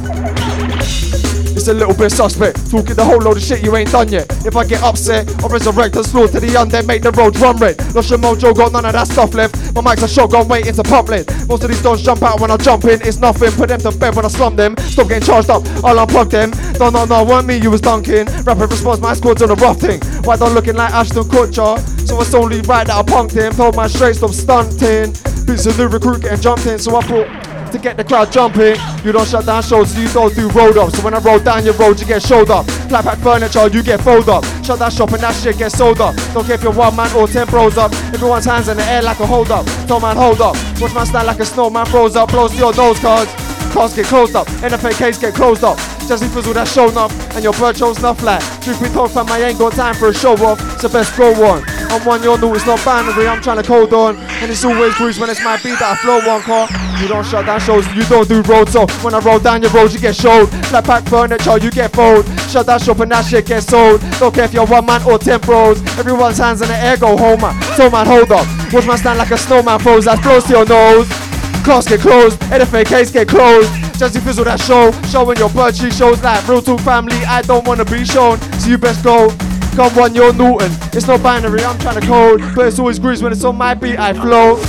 It's 1.54 1.68
a 1.68 1.74
little 1.74 1.94
bit 1.94 2.10
suspect, 2.10 2.70
talking 2.70 2.96
the 2.96 3.04
whole 3.04 3.18
load 3.18 3.36
of 3.36 3.42
shit 3.42 3.62
you 3.62 3.76
ain't 3.76 3.92
done 3.92 4.08
yet. 4.08 4.26
If 4.44 4.56
I 4.56 4.64
get 4.64 4.82
upset, 4.82 5.28
I'll 5.42 5.48
resurrect 5.48 5.96
and 5.96 6.04
slaughter 6.04 6.40
the 6.40 6.48
undead, 6.48 6.86
make 6.86 7.02
the 7.02 7.12
road 7.12 7.36
run 7.38 7.56
red. 7.58 7.78
Lost 7.94 8.10
your 8.10 8.18
mojo, 8.18 8.56
got 8.56 8.72
none 8.72 8.84
of 8.84 8.92
that 8.92 9.06
stuff 9.06 9.34
left. 9.34 9.54
My 9.74 9.80
mic's 9.80 10.02
a 10.02 10.08
shotgun 10.08 10.48
waiting 10.48 10.74
to 10.74 10.82
pump 10.82 11.08
lead. 11.08 11.28
Most 11.48 11.62
of 11.62 11.70
these 11.70 11.82
dons 11.82 12.02
jump 12.02 12.22
out 12.22 12.40
when 12.40 12.50
I 12.50 12.56
jump 12.56 12.84
in, 12.84 13.00
it's 13.02 13.18
nothing. 13.18 13.52
Put 13.52 13.68
them 13.68 13.80
to 13.80 13.92
bed 13.92 14.16
when 14.16 14.24
I 14.24 14.28
slum 14.28 14.56
them. 14.56 14.76
Stop 14.78 15.08
getting 15.08 15.26
charged 15.26 15.50
up, 15.50 15.62
I'll 15.84 16.06
unplug 16.06 16.30
them. 16.30 16.50
No, 16.78 16.90
no, 16.90 17.04
no, 17.04 17.24
weren't 17.24 17.46
me, 17.46 17.56
you 17.58 17.70
was 17.70 17.80
dunking. 17.80 18.26
Rapid 18.44 18.70
response, 18.70 19.00
my 19.00 19.14
squad's 19.14 19.42
on 19.42 19.50
a 19.50 19.54
rough 19.54 19.78
thing. 19.78 20.00
Why 20.24 20.36
don't 20.36 20.54
looking 20.54 20.76
like 20.76 20.92
Ashton 20.92 21.24
Kutcher? 21.24 21.78
So 22.08 22.20
it's 22.20 22.34
only 22.34 22.60
right 22.62 22.86
that 22.86 22.96
I 22.96 23.02
punked 23.02 23.32
him. 23.32 23.52
Told 23.52 23.76
my 23.76 23.86
straight 23.86 24.16
stop 24.16 24.30
stunting. 24.30 25.12
Boots 25.46 25.66
a 25.66 25.76
new 25.76 25.88
recruit 25.88 26.22
getting 26.22 26.40
jumped 26.40 26.66
in, 26.66 26.78
so 26.78 26.96
I 26.96 27.02
thought 27.02 27.51
to 27.72 27.78
get 27.78 27.96
the 27.96 28.04
crowd 28.04 28.30
jumping. 28.30 28.76
You 29.04 29.12
don't 29.12 29.26
shut 29.26 29.46
down 29.46 29.62
shows, 29.62 29.92
so 29.92 30.00
you 30.00 30.08
don't 30.08 30.34
do 30.34 30.48
road 30.50 30.76
up. 30.76 30.90
So 30.92 31.02
when 31.02 31.14
I 31.14 31.18
roll 31.18 31.38
down 31.38 31.64
your 31.64 31.74
road, 31.74 31.98
you 31.98 32.06
get 32.06 32.22
showed 32.22 32.50
up. 32.50 32.66
Flat 32.88 33.04
pack 33.04 33.18
furniture, 33.18 33.68
you 33.68 33.82
get 33.82 34.00
fold 34.00 34.28
up. 34.28 34.44
Shut 34.62 34.78
that 34.78 34.92
shop 34.92 35.12
and 35.12 35.22
that 35.22 35.34
shit 35.34 35.58
gets 35.58 35.76
sold 35.76 36.00
up. 36.00 36.14
Don't 36.34 36.44
care 36.46 36.54
if 36.54 36.62
you're 36.62 36.72
one 36.72 36.94
man 36.94 37.10
or 37.16 37.26
ten 37.26 37.46
bros 37.46 37.78
up. 37.78 37.92
Everyone's 38.14 38.44
hands 38.44 38.68
in 38.68 38.76
the 38.76 38.84
air 38.84 39.02
like 39.02 39.20
a 39.20 39.26
hold 39.26 39.50
up. 39.50 39.66
Tell 39.86 40.00
man 40.00 40.16
hold 40.16 40.40
up. 40.40 40.54
Watch 40.80 40.94
man 40.94 41.06
stand 41.06 41.26
like 41.26 41.40
a 41.40 41.46
snowman 41.46 41.86
froze 41.86 42.16
up. 42.16 42.30
Blows 42.30 42.52
to 42.52 42.58
your 42.58 42.74
nose 42.74 42.98
cause 43.00 43.28
cars 43.72 43.94
get 43.94 44.06
closed 44.06 44.36
up. 44.36 44.46
NFAKs 44.46 45.20
get 45.20 45.34
closed 45.34 45.64
up. 45.64 45.78
Jazzy 46.06 46.32
Fizzle 46.32 46.52
that's 46.52 46.72
shown 46.72 46.96
up. 46.96 47.10
And 47.34 47.42
your 47.42 47.54
bird 47.54 47.76
shows 47.76 47.98
enough 47.98 48.20
flat. 48.20 48.42
Truth 48.62 48.82
be 48.82 48.88
told, 48.88 49.12
fam, 49.12 49.28
I 49.28 49.40
ain't 49.40 49.58
got 49.58 49.72
time 49.72 49.94
for 49.94 50.08
a 50.08 50.14
show 50.14 50.34
off. 50.44 50.60
so 50.80 50.88
best 50.88 51.16
go 51.16 51.32
one. 51.40 51.64
I'm 51.92 52.02
one, 52.06 52.22
you're 52.22 52.38
new, 52.38 52.54
it's 52.54 52.64
not 52.64 52.82
binary. 52.86 53.28
I'm 53.28 53.42
trying 53.42 53.58
to 53.58 53.62
code 53.62 53.92
on. 53.92 54.16
And 54.16 54.50
it's 54.50 54.64
always 54.64 54.94
cruise 54.94 55.18
when 55.20 55.28
it's 55.28 55.44
my 55.44 55.58
beat 55.58 55.76
that 55.76 55.92
I 55.92 55.96
flow 56.00 56.24
one 56.24 56.40
car. 56.40 56.66
You 56.96 57.06
don't 57.06 57.20
shut 57.26 57.44
down 57.44 57.60
shows, 57.60 57.84
you 57.92 58.02
don't 58.08 58.26
do 58.26 58.40
roads. 58.48 58.72
So 58.72 58.86
when 59.04 59.12
I 59.12 59.18
roll 59.18 59.38
down 59.38 59.60
your 59.60 59.70
road, 59.72 59.92
you 59.92 60.00
get 60.00 60.16
showed. 60.16 60.48
Flat 60.72 60.86
pack 60.86 61.04
furniture, 61.04 61.58
you 61.58 61.70
get 61.70 61.92
fold. 61.92 62.24
Shut 62.48 62.64
that 62.64 62.80
shop 62.80 63.00
and 63.00 63.12
that 63.12 63.26
shit 63.26 63.44
gets 63.44 63.66
sold. 63.66 64.00
Don't 64.16 64.34
care 64.34 64.44
if 64.44 64.54
you're 64.54 64.66
one 64.66 64.86
man 64.86 65.02
or 65.04 65.18
ten 65.18 65.38
bros. 65.40 65.82
Everyone's 65.98 66.38
hands 66.38 66.62
in 66.62 66.68
the 66.68 66.76
air 66.76 66.96
go 66.96 67.14
home, 67.14 67.42
man. 67.42 67.60
So 67.76 67.90
man, 67.90 68.06
hold 68.06 68.32
up. 68.32 68.48
Watch 68.72 68.86
my 68.86 68.96
stand 68.96 69.18
like 69.18 69.30
a 69.30 69.36
snowman 69.36 69.78
froze 69.78 70.06
that 70.06 70.22
blows 70.22 70.44
to 70.44 70.52
your 70.52 70.64
nose. 70.64 71.06
Class 71.62 71.86
get 71.86 72.00
closed, 72.00 72.40
NFA 72.48 72.86
case 72.86 73.10
get 73.10 73.28
closed. 73.28 73.68
Jazzy 74.00 74.24
Fizzle 74.24 74.44
that 74.44 74.60
show, 74.60 74.90
showing 75.12 75.36
your 75.36 75.50
bird 75.50 75.76
tree 75.76 75.90
shows 75.90 76.22
like 76.24 76.48
real 76.48 76.62
talk 76.62 76.80
family. 76.80 77.20
I 77.28 77.42
don't 77.42 77.66
wanna 77.68 77.84
be 77.84 78.06
shown, 78.06 78.40
so 78.58 78.70
you 78.70 78.78
best 78.78 79.04
go. 79.04 79.28
Come 79.74 79.98
on, 79.98 80.14
you're 80.14 80.34
Newton. 80.34 80.70
It's 80.92 81.06
not 81.06 81.22
binary, 81.22 81.64
I'm 81.64 81.78
trying 81.78 81.98
to 81.98 82.06
code, 82.06 82.42
but 82.54 82.66
it's 82.66 82.78
always 82.78 82.98
grooves 82.98 83.22
when 83.22 83.32
it's 83.32 83.44
on 83.44 83.56
my 83.56 83.72
beat. 83.72 83.98
I 83.98 84.12
flow. 84.12 84.62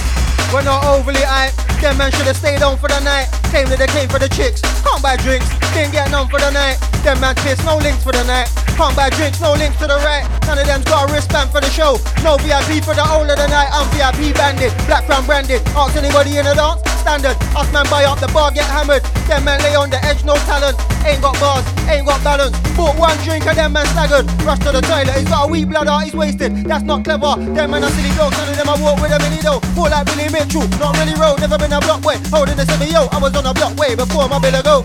We're 0.54 0.62
not 0.62 0.86
overly 0.86 1.26
hype. 1.26 1.58
Them 1.82 1.98
man 1.98 2.12
should 2.12 2.30
have 2.30 2.38
stayed 2.38 2.62
on 2.62 2.78
for 2.78 2.88
the 2.88 3.00
night. 3.02 3.26
Came 3.50 3.66
that 3.74 3.82
they 3.82 3.90
came 3.90 4.08
for 4.08 4.20
the 4.20 4.30
chicks. 4.30 4.62
Can't 4.86 5.02
buy 5.02 5.18
drinks. 5.18 5.50
Didn't 5.74 5.98
get 5.98 6.12
none 6.12 6.30
for 6.30 6.38
the 6.38 6.54
night. 6.54 6.78
Them 7.02 7.20
man 7.20 7.34
pissed. 7.42 7.66
No 7.66 7.82
links 7.82 8.06
for 8.06 8.14
the 8.14 8.22
night. 8.30 8.54
Can't 8.78 8.94
buy 8.96 9.10
drinks. 9.10 9.42
No 9.42 9.58
links 9.58 9.82
to 9.82 9.90
the 9.90 9.98
right. 10.06 10.30
None 10.46 10.62
of 10.62 10.68
them's 10.70 10.86
got 10.86 11.10
a 11.10 11.12
wristband 11.12 11.50
for 11.50 11.60
the 11.60 11.74
show. 11.74 11.98
No 12.22 12.38
VIP 12.38 12.86
for 12.86 12.94
the 12.94 13.02
whole 13.02 13.26
of 13.26 13.34
the 13.34 13.48
night. 13.50 13.74
I'm 13.74 13.90
VIP 13.98 14.38
banded. 14.38 14.70
Black 14.86 15.10
crown 15.10 15.26
branded. 15.26 15.66
Ask 15.74 15.98
anybody 15.98 16.38
in 16.38 16.46
the 16.46 16.54
dance. 16.54 16.86
Standard. 17.04 17.36
Us 17.52 17.68
man 17.74 17.84
buy 17.92 18.06
up 18.06 18.22
the 18.24 18.32
bar, 18.32 18.48
get 18.56 18.64
hammered. 18.64 19.04
Them 19.28 19.44
man 19.44 19.60
lay 19.60 19.76
on 19.76 19.90
the 19.90 20.00
edge, 20.08 20.24
no 20.24 20.40
talent. 20.48 20.80
Ain't 21.04 21.20
got 21.20 21.36
bars, 21.36 21.68
ain't 21.92 22.08
got 22.08 22.24
balance. 22.24 22.56
Bought 22.80 22.96
one 22.96 23.18
drink 23.28 23.46
and 23.46 23.58
them 23.58 23.74
man 23.74 23.86
staggered. 23.92 24.24
Rush 24.48 24.60
to 24.64 24.72
the 24.72 24.80
toilet, 24.80 25.12
he's 25.12 25.28
got 25.28 25.50
a 25.50 25.52
weak 25.52 25.68
bladder, 25.68 26.00
he's 26.00 26.16
wasted. 26.16 26.64
That's 26.64 26.88
not 26.88 27.04
clever. 27.04 27.36
Them 27.36 27.72
man 27.76 27.84
are 27.84 27.92
silly 27.92 28.16
dogs, 28.16 28.38
none 28.40 28.48
of 28.48 28.56
them 28.56 28.70
I 28.72 28.80
walk 28.80 29.02
with 29.04 29.12
a 29.12 29.20
mini 29.20 29.44
though. 29.44 29.60
Fall 29.76 29.92
like 29.92 30.08
Billy 30.08 30.32
Not 30.52 30.98
really 30.99 31.15
road, 31.15 31.40
never 31.40 31.57
been 31.57 31.72
a 31.72 31.80
block 31.80 32.03
way. 32.03 32.20
Holding 32.28 32.57
the 32.57 32.65
semi 32.65 32.91
yo, 32.91 33.07
I 33.11 33.18
was 33.18 33.34
on 33.36 33.45
a 33.45 33.53
block 33.53 33.78
way 33.78 33.95
before 33.95 34.28
my 34.28 34.40
bill 34.40 34.61
go. 34.61 34.84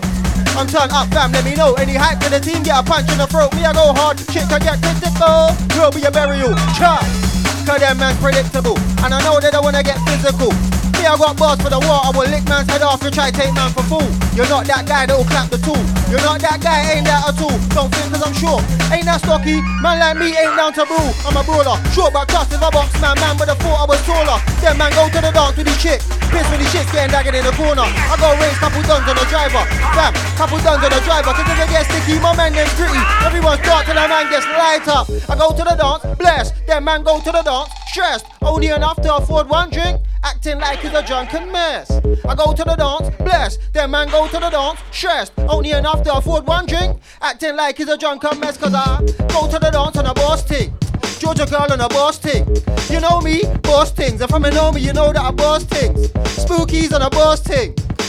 I'm 0.55 0.67
turned 0.67 0.91
up, 0.91 1.11
fam, 1.11 1.33
let 1.33 1.43
me 1.43 1.53
know. 1.53 1.73
Any 1.73 1.95
hype 1.95 2.19
to 2.21 2.29
the 2.29 2.39
team, 2.39 2.63
get 2.63 2.79
a 2.79 2.83
punch 2.83 3.11
in 3.11 3.17
the 3.17 3.27
throat. 3.27 3.53
Me, 3.55 3.65
I 3.65 3.73
go 3.73 3.91
hard, 3.91 4.19
shit 4.31 4.47
can 4.47 4.61
get 4.63 4.79
critical. 4.79 5.51
Will 5.75 5.91
be 5.91 6.07
a 6.07 6.11
burial, 6.11 6.55
chop. 6.79 7.03
Cause 7.67 7.83
them 7.83 7.99
man's 7.99 8.17
predictable. 8.23 8.79
And 9.03 9.13
I 9.13 9.19
know 9.19 9.39
they 9.39 9.51
don't 9.51 9.63
wanna 9.63 9.83
get 9.83 9.99
physical. 10.07 10.55
Me, 10.99 11.07
I 11.07 11.15
got 11.15 11.39
bars 11.39 11.55
for 11.63 11.71
the 11.71 11.79
war. 11.79 12.03
I 12.03 12.11
will 12.11 12.27
lick 12.27 12.43
man's 12.51 12.67
head 12.67 12.83
off 12.83 12.99
and 13.07 13.15
try 13.15 13.31
to 13.31 13.35
take 13.35 13.55
man 13.55 13.71
for 13.71 13.87
fool. 13.87 14.03
You're 14.35 14.51
not 14.51 14.67
that 14.67 14.83
guy 14.83 15.07
that'll 15.07 15.23
clap 15.23 15.47
the 15.47 15.55
tool. 15.63 15.79
You're 16.11 16.19
not 16.27 16.43
that 16.43 16.59
guy, 16.59 16.91
ain't 16.91 17.07
that 17.07 17.23
at 17.23 17.39
all. 17.39 17.55
Don't 17.71 17.87
think 17.87 18.11
cause 18.11 18.19
I'm 18.19 18.35
sure. 18.35 18.59
Ain't 18.91 19.07
that 19.07 19.23
stocky? 19.23 19.63
Man 19.79 19.95
like 19.95 20.19
me 20.19 20.35
ain't 20.35 20.59
down 20.59 20.75
to 20.75 20.83
brew. 20.83 20.99
I'm 21.23 21.39
a 21.39 21.43
brawler. 21.47 21.79
Short 21.95 22.11
but 22.11 22.27
trust 22.27 22.51
if 22.51 22.59
I 22.59 22.67
box 22.67 22.91
man, 22.99 23.15
man, 23.23 23.39
but 23.39 23.47
I 23.47 23.55
thought 23.55 23.79
I 23.79 23.85
was 23.87 24.01
taller. 24.03 24.43
Then 24.59 24.75
man 24.75 24.91
go 24.91 25.07
to 25.07 25.19
the 25.23 25.31
dance 25.31 25.55
with 25.55 25.71
these 25.71 25.79
chicks. 25.79 26.03
Piss 26.35 26.43
when 26.51 26.59
these 26.59 26.67
shits 26.67 26.91
getting 26.91 27.15
dagged 27.15 27.31
in 27.31 27.47
the 27.47 27.55
corner. 27.55 27.87
I 27.87 28.19
go 28.19 28.35
raise 28.35 28.59
couple 28.59 28.83
guns 28.83 29.07
on 29.07 29.15
the 29.15 29.27
driver. 29.31 29.63
Fam, 29.95 30.11
couple 30.35 30.59
guns 30.59 30.83
on 30.83 30.91
the 30.91 30.99
driver. 31.07 31.31
Cause 31.31 31.47
if 31.47 31.63
it 31.63 31.69
gets 31.71 31.87
sticky, 31.87 32.19
my 32.19 32.35
man 32.35 32.51
gets 32.51 32.75
gritty. 32.75 32.99
Everyone's 33.23 33.63
dark 33.63 33.87
till 33.87 33.95
the 33.95 34.03
man 34.03 34.27
gets 34.27 34.43
light 34.51 34.83
up. 34.91 35.07
I 35.31 35.39
go 35.39 35.55
to 35.55 35.63
the 35.63 35.79
dance, 35.79 36.03
blessed. 36.19 36.59
Then 36.67 36.83
man 36.83 37.07
go 37.07 37.23
to 37.23 37.31
the 37.31 37.39
dance, 37.39 37.71
stressed. 37.87 38.27
Only 38.43 38.67
enough 38.67 38.99
to 38.99 39.15
afford 39.15 39.47
one 39.47 39.71
drink. 39.71 40.03
Acting 40.23 40.59
like 40.59 40.79
he's 40.79 40.93
a 40.93 41.05
drunken 41.05 41.51
mess. 41.51 41.89
I 42.27 42.35
go 42.35 42.53
to 42.53 42.63
the 42.63 42.75
dance, 42.75 43.15
blessed. 43.17 43.59
Then 43.73 43.91
man 43.91 44.09
go 44.09 44.27
to 44.27 44.39
the 44.39 44.49
dance, 44.49 44.79
stressed. 44.91 45.33
Only 45.37 45.71
enough 45.71 46.03
to 46.03 46.13
afford 46.13 46.45
one 46.45 46.65
drink. 46.65 46.99
Acting 47.21 47.55
like 47.55 47.77
he's 47.77 47.87
a 47.87 47.97
drunken 47.97 48.39
mess. 48.39 48.57
Cause 48.57 48.73
I 48.73 48.99
go 49.29 49.49
to 49.49 49.59
the 49.59 49.69
dance 49.71 49.97
on 49.97 50.05
a 50.05 50.13
boss 50.13 50.43
thing. 50.43 50.73
Georgia 51.19 51.45
girl 51.45 51.71
on 51.71 51.81
a 51.81 51.89
boss 51.89 52.17
thing. 52.17 52.45
You 52.89 52.99
know 52.99 53.21
me, 53.21 53.43
boss 53.61 53.91
things. 53.91 54.21
If 54.21 54.33
I'm 54.33 54.45
a 54.45 54.51
know 54.51 54.71
me, 54.71 54.81
you 54.81 54.93
know 54.93 55.13
that 55.13 55.21
I 55.21 55.31
boss 55.31 55.63
things. 55.63 56.07
Spookies 56.09 56.93
on 56.93 57.01
a 57.01 57.09
boss. 57.09 57.29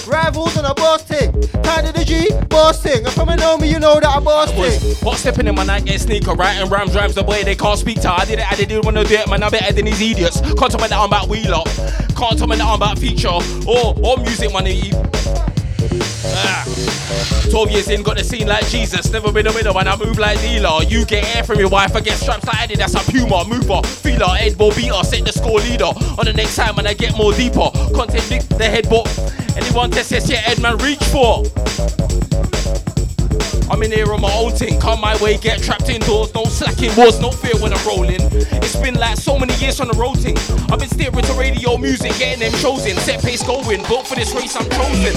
Rivals 0.06 0.56
on 0.56 0.64
a 0.64 0.74
boss 0.74 1.02
thing. 1.02 1.32
Kind 1.62 1.86
of 1.86 1.94
the 1.94 2.04
G, 2.04 2.30
boss 2.48 2.82
thing. 2.82 3.04
If 3.04 3.18
a 3.18 3.36
know 3.36 3.58
me, 3.58 3.70
you 3.70 3.78
know 3.78 4.00
that 4.00 4.08
I 4.08 4.20
boss 4.20 4.50
thing. 4.50 4.94
Hot 5.04 5.16
stepping 5.16 5.46
in 5.46 5.54
my 5.54 5.64
night, 5.64 5.84
get 5.84 6.00
sneaker, 6.00 6.32
right? 6.32 6.56
And 6.56 6.70
rhymes 6.70 6.94
rhymes 6.94 7.14
the 7.14 7.22
way 7.24 7.42
they 7.44 7.54
can't 7.54 7.78
speak 7.78 8.00
to. 8.02 8.12
I 8.12 8.24
did 8.24 8.38
it, 8.38 8.50
I 8.50 8.56
didn't 8.56 8.84
wanna 8.84 9.04
do 9.04 9.14
it, 9.14 9.28
man. 9.28 9.42
I'm 9.42 9.50
better 9.50 9.72
than 9.72 9.84
these 9.84 10.00
idiots. 10.00 10.40
Can't 10.40 10.70
tell 10.70 10.80
me 10.80 10.88
that 10.88 10.92
I'm 10.92 11.06
about 11.06 11.28
wheel 11.28 11.54
up. 11.54 11.68
Can't 12.16 12.38
tell 12.38 12.46
me 12.46 12.56
that 12.56 12.66
I'm 12.66 12.74
about 12.74 12.98
feature 12.98 13.28
or 13.28 13.94
or 14.02 14.16
music 14.18 14.52
money. 14.52 14.92
Ah. 16.24 16.64
12 17.50 17.70
years 17.70 17.88
in, 17.88 18.02
got 18.02 18.16
the 18.16 18.24
scene 18.24 18.46
like 18.46 18.66
Jesus. 18.68 19.10
Never 19.10 19.32
been 19.32 19.46
a 19.46 19.52
winner 19.52 19.72
when 19.72 19.88
I 19.88 19.96
move 19.96 20.18
like 20.18 20.40
dealer. 20.40 20.82
You 20.84 21.04
get 21.04 21.24
air 21.36 21.42
from 21.42 21.58
your 21.58 21.68
wife, 21.68 21.96
I 21.96 22.00
get 22.00 22.16
straps 22.18 22.46
like 22.46 22.62
Eddie. 22.62 22.76
That's 22.76 22.94
a 22.94 23.10
Puma 23.10 23.44
mover. 23.44 23.82
Feeler, 23.86 24.36
Ed 24.38 24.56
Bull 24.56 24.72
beater, 24.74 25.02
set 25.02 25.24
the 25.24 25.32
score 25.32 25.58
leader. 25.58 25.92
On 26.18 26.24
the 26.24 26.32
next 26.32 26.56
time 26.56 26.76
when 26.76 26.86
I 26.86 26.94
get 26.94 27.16
more 27.16 27.32
deeper. 27.32 27.70
Content 27.94 28.48
the 28.48 28.64
headbutt. 28.64 29.56
Anyone 29.56 29.90
test 29.90 30.12
yes, 30.12 30.30
yeah, 30.30 30.42
Edman 30.42 30.80
reach 30.80 31.02
for. 31.10 32.99
I'm 33.70 33.82
in 33.84 33.92
here 33.92 34.12
on 34.12 34.20
my 34.20 34.32
own 34.34 34.50
thing. 34.50 34.80
Come 34.80 35.00
my 35.00 35.16
way, 35.22 35.38
get 35.38 35.62
trapped 35.62 35.88
indoors. 35.88 36.34
No 36.34 36.44
slacking 36.44 36.90
wars, 36.96 37.20
no 37.20 37.30
fear 37.30 37.54
when 37.62 37.72
I'm 37.72 37.86
rolling. 37.86 38.18
It's 38.58 38.76
been 38.76 38.94
like 38.94 39.16
so 39.16 39.38
many 39.38 39.54
years 39.62 39.80
on 39.80 39.88
the 39.88 39.94
road 39.94 40.18
thing. 40.18 40.36
I've 40.70 40.80
been 40.80 40.88
steering 40.90 41.22
to 41.22 41.34
radio 41.34 41.78
music, 41.78 42.12
getting 42.18 42.40
them 42.40 42.52
chosen. 42.60 42.96
Set 42.98 43.22
pace 43.22 43.42
going. 43.42 43.82
Built 43.86 44.06
for 44.06 44.16
this 44.16 44.34
race, 44.34 44.56
I'm 44.56 44.68
chosen. 44.74 45.14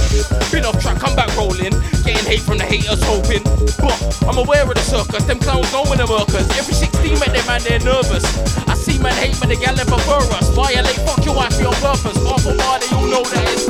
Been 0.53 0.65
off 0.65 0.79
track, 0.81 0.99
come 0.99 1.15
back 1.15 1.33
rolling. 1.35 1.73
Getting 2.05 2.25
hate 2.29 2.45
from 2.45 2.57
the 2.61 2.65
haters, 2.65 3.01
hoping. 3.01 3.43
But 3.81 3.97
I'm 4.29 4.37
aware 4.37 4.63
of 4.63 4.75
the 4.77 4.85
circus. 4.85 5.25
Them 5.25 5.39
clowns 5.39 5.71
know 5.73 5.83
when 5.89 5.97
the 5.97 6.05
workers. 6.05 6.45
Every 6.53 6.77
16 6.77 7.19
met 7.19 7.33
them 7.33 7.45
man, 7.49 7.61
they're 7.65 7.81
nervous. 7.81 8.23
I 8.69 8.75
see 8.75 9.01
man 9.01 9.17
hate, 9.17 9.33
but 9.39 9.49
they 9.49 9.57
gal 9.57 9.75
never 9.75 9.97
prefer 9.97 10.21
us. 10.37 10.49
Violate, 10.53 11.01
fuck 11.09 11.25
your 11.25 11.35
wife 11.35 11.57
on 11.57 11.73
purpose. 11.81 12.17
Bar 12.21 12.37
for 12.37 12.55
bar, 12.55 12.77
they 12.79 12.89
all 12.93 13.09
know 13.09 13.23
that 13.23 13.43
it's 13.49 13.65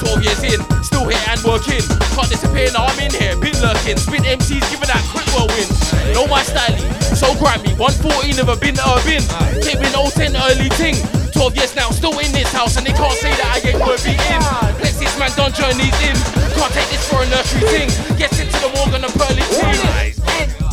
12 0.00 0.24
years 0.24 0.42
in, 0.42 0.60
still 0.82 1.06
here 1.06 1.20
and 1.28 1.40
working. 1.44 1.84
Can't 2.16 2.28
disappear, 2.28 2.70
now 2.72 2.86
I'm 2.86 2.98
in 3.00 3.12
here, 3.12 3.36
been 3.50 3.62
lurking. 3.62 3.96
Spin 3.98 4.22
MCs 4.22 4.62
giving 4.70 4.90
out 4.90 5.02
quick 5.10 5.26
whirlwinds. 5.34 5.92
Know 6.14 6.26
my 6.26 6.42
style, 6.42 6.76
so 7.14 7.34
grimy. 7.38 7.74
114 7.74 8.36
never 8.36 8.56
been 8.56 8.78
urban. 8.78 9.22
In 9.66 9.78
010 9.82 10.36
early 10.36 10.68
ting. 10.78 10.96
12 11.32 11.56
years 11.56 11.74
now, 11.74 11.90
still 11.90 12.18
in 12.18 12.32
this 12.32 12.52
house, 12.52 12.76
and 12.76 12.86
they 12.86 12.92
can't 12.92 13.16
say 13.18 13.30
that 13.30 13.48
I 13.56 13.68
ain't 13.68 13.80
worth 13.80 14.04
it 14.06 14.18
in. 14.18 14.42
Plexus 14.78 15.18
man 15.18 15.30
done 15.36 15.52
journeys 15.52 15.94
in. 16.02 16.16
Can't 16.54 16.72
take 16.74 16.88
this 16.90 17.08
for 17.08 17.22
a 17.22 17.26
nursery 17.28 17.62
thing. 17.70 17.88
Gets 18.18 18.38
into 18.38 18.58
the 18.60 18.68
Morgan 18.76 19.04
and 19.04 19.14
Pearly 19.14 19.42
team. 19.56 19.78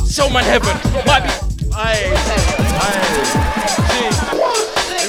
Showman 0.05 0.43
heaven, 0.43 0.75
might 1.05 1.23
be. 1.23 1.31
Aye, 1.73 2.11
aye. 2.81 4.66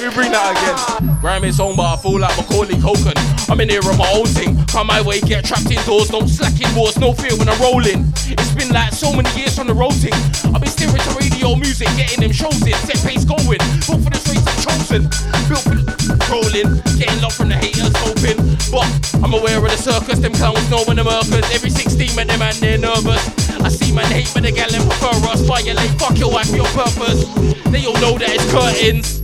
Me 0.09 0.15
bring 0.15 0.31
that 0.33 0.57
again. 0.57 1.21
Grime 1.21 1.43
is 1.45 1.61
home, 1.61 1.75
but 1.77 1.85
I 1.85 1.95
feel 2.01 2.17
like 2.17 2.33
Macaulay 2.33 2.81
Culkin. 2.81 3.13
I'm 3.45 3.61
in 3.61 3.69
here 3.69 3.85
on 3.85 3.93
my 3.93 4.09
own 4.09 4.25
thing. 4.25 4.57
Come 4.65 4.87
my 4.87 5.01
way, 5.05 5.21
get 5.21 5.45
trapped 5.45 5.69
indoors, 5.69 6.09
don't 6.09 6.27
slack 6.27 6.57
in 6.57 6.65
indoors, 6.65 6.97
no 6.97 7.13
fear 7.13 7.37
when 7.37 7.45
I'm 7.45 7.61
rolling. 7.61 8.09
It's 8.25 8.49
been 8.57 8.73
like 8.73 8.89
so 8.89 9.13
many 9.13 9.29
years 9.37 9.59
on 9.59 9.67
the 9.67 9.73
road 9.77 9.93
thing. 9.93 10.17
I've 10.49 10.65
been 10.65 10.73
steering 10.73 10.97
to 10.97 11.13
radio 11.13 11.53
music, 11.53 11.93
getting 11.93 12.25
them 12.25 12.33
shows 12.33 12.57
in, 12.65 12.73
set 12.89 12.97
pace 13.05 13.21
going. 13.21 13.61
Built 13.85 14.01
for 14.01 14.09
the 14.09 14.17
streets 14.17 14.49
I'm 14.49 14.57
chosen. 14.65 15.01
Built 15.45 15.61
for 15.61 15.77
the 15.77 15.85
rolling, 16.25 16.81
getting 16.97 17.21
love 17.21 17.37
from 17.37 17.53
the 17.53 17.57
haters 17.61 17.93
hoping. 18.01 18.41
But 18.73 18.89
I'm 19.21 19.37
aware 19.37 19.61
of 19.61 19.69
the 19.69 19.77
circus, 19.77 20.17
them 20.17 20.33
clowns 20.33 20.65
know 20.73 20.81
when 20.89 20.97
the 20.97 21.05
workers. 21.05 21.45
Every 21.53 21.69
16 21.69 22.17
man, 22.17 22.25
them 22.25 22.41
man, 22.41 22.57
they're 22.57 22.81
nervous. 22.81 23.21
I 23.61 23.69
see 23.69 23.93
man 23.93 24.09
hate, 24.09 24.33
but 24.33 24.41
the 24.41 24.49
gal 24.49 24.73
prefer 24.73 25.13
us. 25.29 25.45
Violate, 25.45 25.93
fuck 26.01 26.17
your 26.17 26.33
wife, 26.33 26.49
your 26.49 26.69
purpose. 26.73 27.29
They 27.69 27.85
all 27.85 27.99
know 28.01 28.17
that 28.17 28.33
it's 28.33 28.49
curtains. 28.49 29.21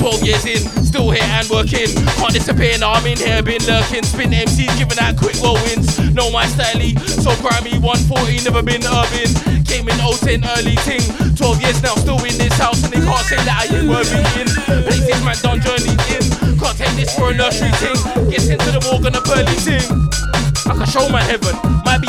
12 0.00 0.24
years 0.24 0.44
in, 0.48 0.64
still 0.80 1.10
here 1.12 1.28
and 1.36 1.44
working. 1.52 1.84
Can't 2.16 2.32
disappear 2.32 2.72
now, 2.80 2.96
I'm 2.96 3.04
in 3.04 3.20
here, 3.20 3.42
been 3.44 3.60
lurking. 3.68 4.00
Spin 4.00 4.32
MCs, 4.32 4.72
giving 4.80 4.96
out 4.96 5.20
quick 5.20 5.36
whirlwinds. 5.44 6.00
Know 6.16 6.32
my 6.32 6.48
style, 6.48 6.80
so 7.20 7.36
grimy, 7.44 7.76
140, 7.76 8.40
never 8.40 8.64
been 8.64 8.80
urban. 8.80 9.28
Came 9.68 9.92
in 9.92 10.00
010, 10.00 10.40
early 10.56 10.80
ting. 10.88 11.04
12 11.36 11.60
years 11.60 11.82
now, 11.84 11.92
still 12.00 12.16
in 12.24 12.32
this 12.40 12.56
house, 12.56 12.80
and 12.80 12.96
they 12.96 13.04
can't 13.04 13.26
say 13.28 13.36
that 13.44 13.68
I 13.68 13.76
ain't 13.76 13.92
worthy 13.92 14.24
in. 14.40 14.48
Places 14.88 15.20
man 15.20 15.36
done 15.44 15.60
journey 15.60 15.92
in. 16.16 16.24
Can't 16.56 16.76
take 16.80 16.96
this 16.96 17.12
for 17.12 17.28
a 17.28 17.34
nursery 17.36 17.68
ting. 17.76 18.00
Gets 18.32 18.48
into 18.48 18.72
the 18.72 18.80
morgue 18.88 19.04
on 19.04 19.12
a 19.12 19.20
pearly 19.20 19.52
ting. 19.60 19.84
I 20.64 20.80
can 20.80 20.88
show 20.88 21.12
my 21.12 21.20
heaven. 21.20 21.52
Might 21.84 22.00
be 22.00 22.08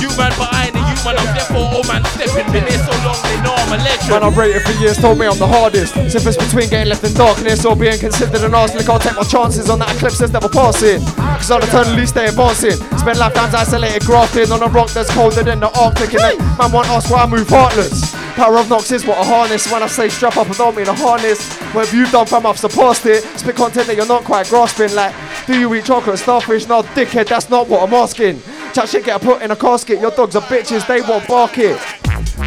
you 0.00 0.10
man, 0.16 0.32
I 0.38 0.68
ain't 0.68 0.76
a 0.76 0.82
you 0.82 0.96
man. 1.04 1.16
I'm 1.18 1.30
therefore 1.34 1.66
old 1.72 1.86
man 1.88 2.04
stepping. 2.16 2.46
Been 2.52 2.66
here 2.66 2.80
so 2.80 2.94
long, 3.04 3.18
they 3.26 3.36
know 3.42 3.54
I'm 3.54 3.72
a 3.74 3.78
legend. 3.82 4.10
Man, 4.10 4.22
I've 4.22 4.36
rated 4.36 4.62
for 4.62 4.72
years, 4.80 4.96
told 4.98 5.18
me 5.18 5.26
I'm 5.26 5.38
the 5.38 5.46
hardest. 5.46 5.96
If 5.96 6.26
it's 6.26 6.36
between 6.36 6.68
getting 6.68 6.88
left 6.88 7.04
in 7.04 7.12
darkness 7.14 7.64
or 7.64 7.76
being 7.76 7.98
considered 7.98 8.42
an 8.42 8.54
arse. 8.54 8.74
Look, 8.74 8.88
I'll 8.88 8.98
take 8.98 9.16
my 9.16 9.24
chances 9.24 9.68
on 9.70 9.78
that 9.80 9.94
eclipse 9.96 10.18
that's 10.18 10.32
never 10.32 10.48
passing. 10.48 11.04
Cause 11.04 11.50
I'll 11.50 11.62
eternally 11.62 12.06
stay 12.06 12.26
advancing. 12.26 12.78
Spend 12.98 13.18
lifetimes 13.18 13.54
isolated, 13.54 14.04
grafting 14.04 14.52
on 14.52 14.62
a 14.62 14.68
rock 14.68 14.90
that's 14.90 15.10
colder 15.12 15.42
than 15.42 15.60
the 15.60 15.70
Arctic. 15.78 16.14
And 16.14 16.38
man, 16.58 16.72
want 16.72 16.88
us 16.90 17.10
why 17.10 17.22
I 17.22 17.26
move 17.26 17.48
heartless. 17.48 18.14
Power 18.36 18.58
of 18.58 18.68
Nox 18.68 18.92
is 18.92 19.06
what 19.06 19.18
a 19.18 19.24
harness. 19.24 19.70
When 19.72 19.82
I 19.82 19.86
say 19.86 20.10
strap 20.10 20.36
up, 20.36 20.50
I 20.50 20.52
don't 20.52 20.76
mean 20.76 20.88
a 20.88 20.94
harness. 20.94 21.56
Whatever 21.72 21.96
you've 21.96 22.12
done, 22.12 22.26
fam, 22.26 22.44
I've 22.44 22.58
surpassed 22.58 23.06
it. 23.06 23.24
Spit 23.38 23.56
content 23.56 23.86
that 23.86 23.96
you're 23.96 24.06
not 24.06 24.24
quite 24.24 24.46
grasping. 24.48 24.94
Like, 24.94 25.14
do 25.46 25.58
you 25.58 25.74
eat 25.74 25.86
chocolate, 25.86 26.18
starfish? 26.18 26.68
No, 26.68 26.82
dickhead, 26.82 27.28
that's 27.28 27.48
not 27.48 27.66
what 27.66 27.82
I'm 27.82 27.94
asking. 27.94 28.42
Chat 28.76 28.90
shit, 28.90 29.06
get 29.06 29.22
put 29.22 29.40
in 29.40 29.50
a 29.50 29.56
casket. 29.56 30.02
Your 30.02 30.10
dogs 30.10 30.36
are 30.36 30.42
bitches, 30.42 30.86
they 30.86 31.00
won't 31.00 31.26
bark 31.26 31.56
it. 31.56 31.80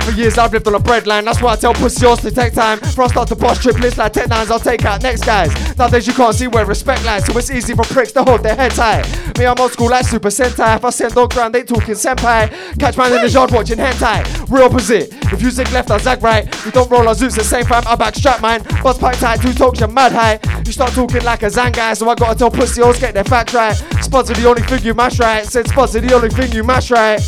For 0.03 0.11
years 0.11 0.37
I've 0.37 0.51
lived 0.51 0.67
on 0.67 0.75
a 0.75 0.79
breadline, 0.79 1.25
that's 1.25 1.41
why 1.41 1.53
I 1.53 1.55
tell 1.55 1.73
pussy 1.73 2.05
yours 2.05 2.19
to 2.21 2.31
take 2.31 2.53
time. 2.53 2.79
I 2.83 3.07
start 3.07 3.27
to 3.29 3.35
boss 3.35 3.61
triplets 3.61 3.97
like 3.97 4.13
10 4.13 4.29
nines, 4.29 4.51
I'll 4.51 4.59
take 4.59 4.83
out 4.85 5.01
next 5.03 5.25
guys. 5.25 5.49
Nowadays 5.77 6.07
you 6.07 6.13
can't 6.13 6.35
see 6.35 6.47
where 6.47 6.65
respect 6.65 7.05
lies, 7.05 7.25
so 7.25 7.37
it's 7.37 7.49
easy 7.51 7.73
for 7.73 7.83
pricks 7.83 8.11
to 8.13 8.23
hold 8.23 8.43
their 8.43 8.55
head 8.55 8.73
high. 8.73 9.03
Me, 9.37 9.45
I'm 9.45 9.59
old 9.59 9.71
school 9.71 9.89
like 9.89 10.05
Super 10.05 10.29
Sentai. 10.29 10.77
If 10.77 10.85
I 10.85 10.89
send 10.89 11.13
dog 11.13 11.33
ground, 11.33 11.55
they 11.55 11.63
talking 11.63 11.95
senpai. 11.95 12.77
Catch 12.79 12.97
man 12.97 13.13
in 13.13 13.21
the 13.21 13.29
yard 13.29 13.51
watching 13.51 13.77
hentai. 13.77 14.49
Real 14.49 14.65
opposite. 14.65 15.13
If 15.31 15.41
you 15.41 15.51
zig 15.51 15.71
left, 15.71 15.91
I 15.91 15.97
zag 15.97 16.21
right. 16.21 16.43
We 16.65 16.71
don't 16.71 16.89
roll 16.89 17.07
our 17.07 17.15
zoots 17.15 17.35
the 17.35 17.43
same 17.43 17.65
time, 17.65 17.83
I 17.87 17.95
backstrap 17.95 18.41
mine. 18.41 18.63
Buzz 18.83 18.97
pipe 18.97 19.17
tight, 19.17 19.41
two 19.41 19.53
talks, 19.53 19.79
you're 19.79 19.89
mad 19.89 20.11
high. 20.11 20.39
You 20.65 20.73
start 20.73 20.91
talking 20.93 21.23
like 21.23 21.43
a 21.43 21.47
Zang 21.47 21.73
guy, 21.73 21.93
so 21.93 22.09
I 22.09 22.15
gotta 22.15 22.37
tell 22.37 22.51
pussy 22.51 22.81
yours 22.81 22.99
get 22.99 23.13
their 23.13 23.23
facts 23.23 23.53
right. 23.53 23.75
Spots 24.03 24.29
are 24.29 24.35
the 24.35 24.47
only 24.47 24.61
thing 24.61 24.83
you 24.83 24.93
mash 24.93 25.19
right. 25.19 25.45
Said 25.45 25.67
spots 25.67 25.95
are 25.95 26.01
the 26.01 26.13
only 26.13 26.29
thing 26.29 26.51
you 26.51 26.63
mash 26.63 26.91
right. 26.91 27.19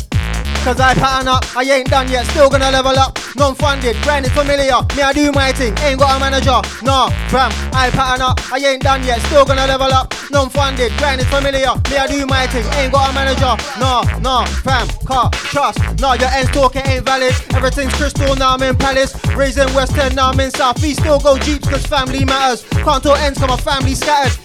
Cause 0.62 0.78
I 0.78 0.94
pattern 0.94 1.26
up, 1.26 1.44
I 1.56 1.64
ain't 1.64 1.88
done 1.88 2.08
yet, 2.08 2.24
still 2.26 2.48
gonna 2.48 2.70
level 2.70 2.96
up. 2.96 3.18
Non-funded, 3.34 3.96
brand 4.02 4.24
is 4.24 4.30
familiar. 4.30 4.78
Me, 4.94 5.02
I 5.02 5.12
do 5.12 5.32
my 5.32 5.50
thing, 5.50 5.76
ain't 5.82 5.98
got 5.98 6.16
a 6.16 6.20
manager. 6.20 6.62
Nah, 6.86 7.10
fam, 7.26 7.50
I 7.74 7.90
pattern 7.90 8.22
up, 8.22 8.38
I 8.52 8.58
ain't 8.58 8.80
done 8.80 9.02
yet, 9.02 9.20
still 9.22 9.44
gonna 9.44 9.66
level 9.66 9.92
up. 9.92 10.14
Non-funded, 10.30 10.96
brand 10.98 11.20
is 11.20 11.26
familiar. 11.26 11.74
Me, 11.90 11.96
I 11.98 12.06
do 12.06 12.24
my 12.26 12.46
thing, 12.46 12.64
ain't 12.78 12.92
got 12.92 13.10
a 13.10 13.12
manager. 13.12 13.58
Nah, 13.80 14.06
nah, 14.20 14.44
fam, 14.62 14.86
car, 15.04 15.30
trust. 15.50 15.80
Nah, 15.98 16.14
your 16.14 16.30
ends 16.30 16.52
talking 16.52 16.86
ain't 16.86 17.04
valid. 17.04 17.34
Everything's 17.54 17.94
crystal, 17.94 18.36
now 18.36 18.54
I'm 18.54 18.62
in 18.62 18.76
Palace. 18.76 19.18
Raising 19.34 19.66
West 19.74 19.98
End, 19.98 20.14
now 20.14 20.30
I'm 20.30 20.38
in 20.38 20.52
South 20.52 20.78
East. 20.84 21.00
Still 21.00 21.18
go 21.18 21.36
Jeeps, 21.38 21.68
cause 21.68 21.84
family 21.86 22.24
matters. 22.24 22.62
Can't 22.86 23.02
talk 23.02 23.18
ends, 23.18 23.36
cause 23.36 23.48
my 23.48 23.56
family 23.56 23.96
scattered. 23.96 24.38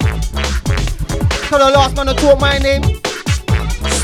Cause 1.45 1.59
the 1.61 1.69
last 1.69 1.95
man 1.95 2.07
to 2.07 2.15
talk 2.15 2.41
my 2.41 2.57
name. 2.57 2.81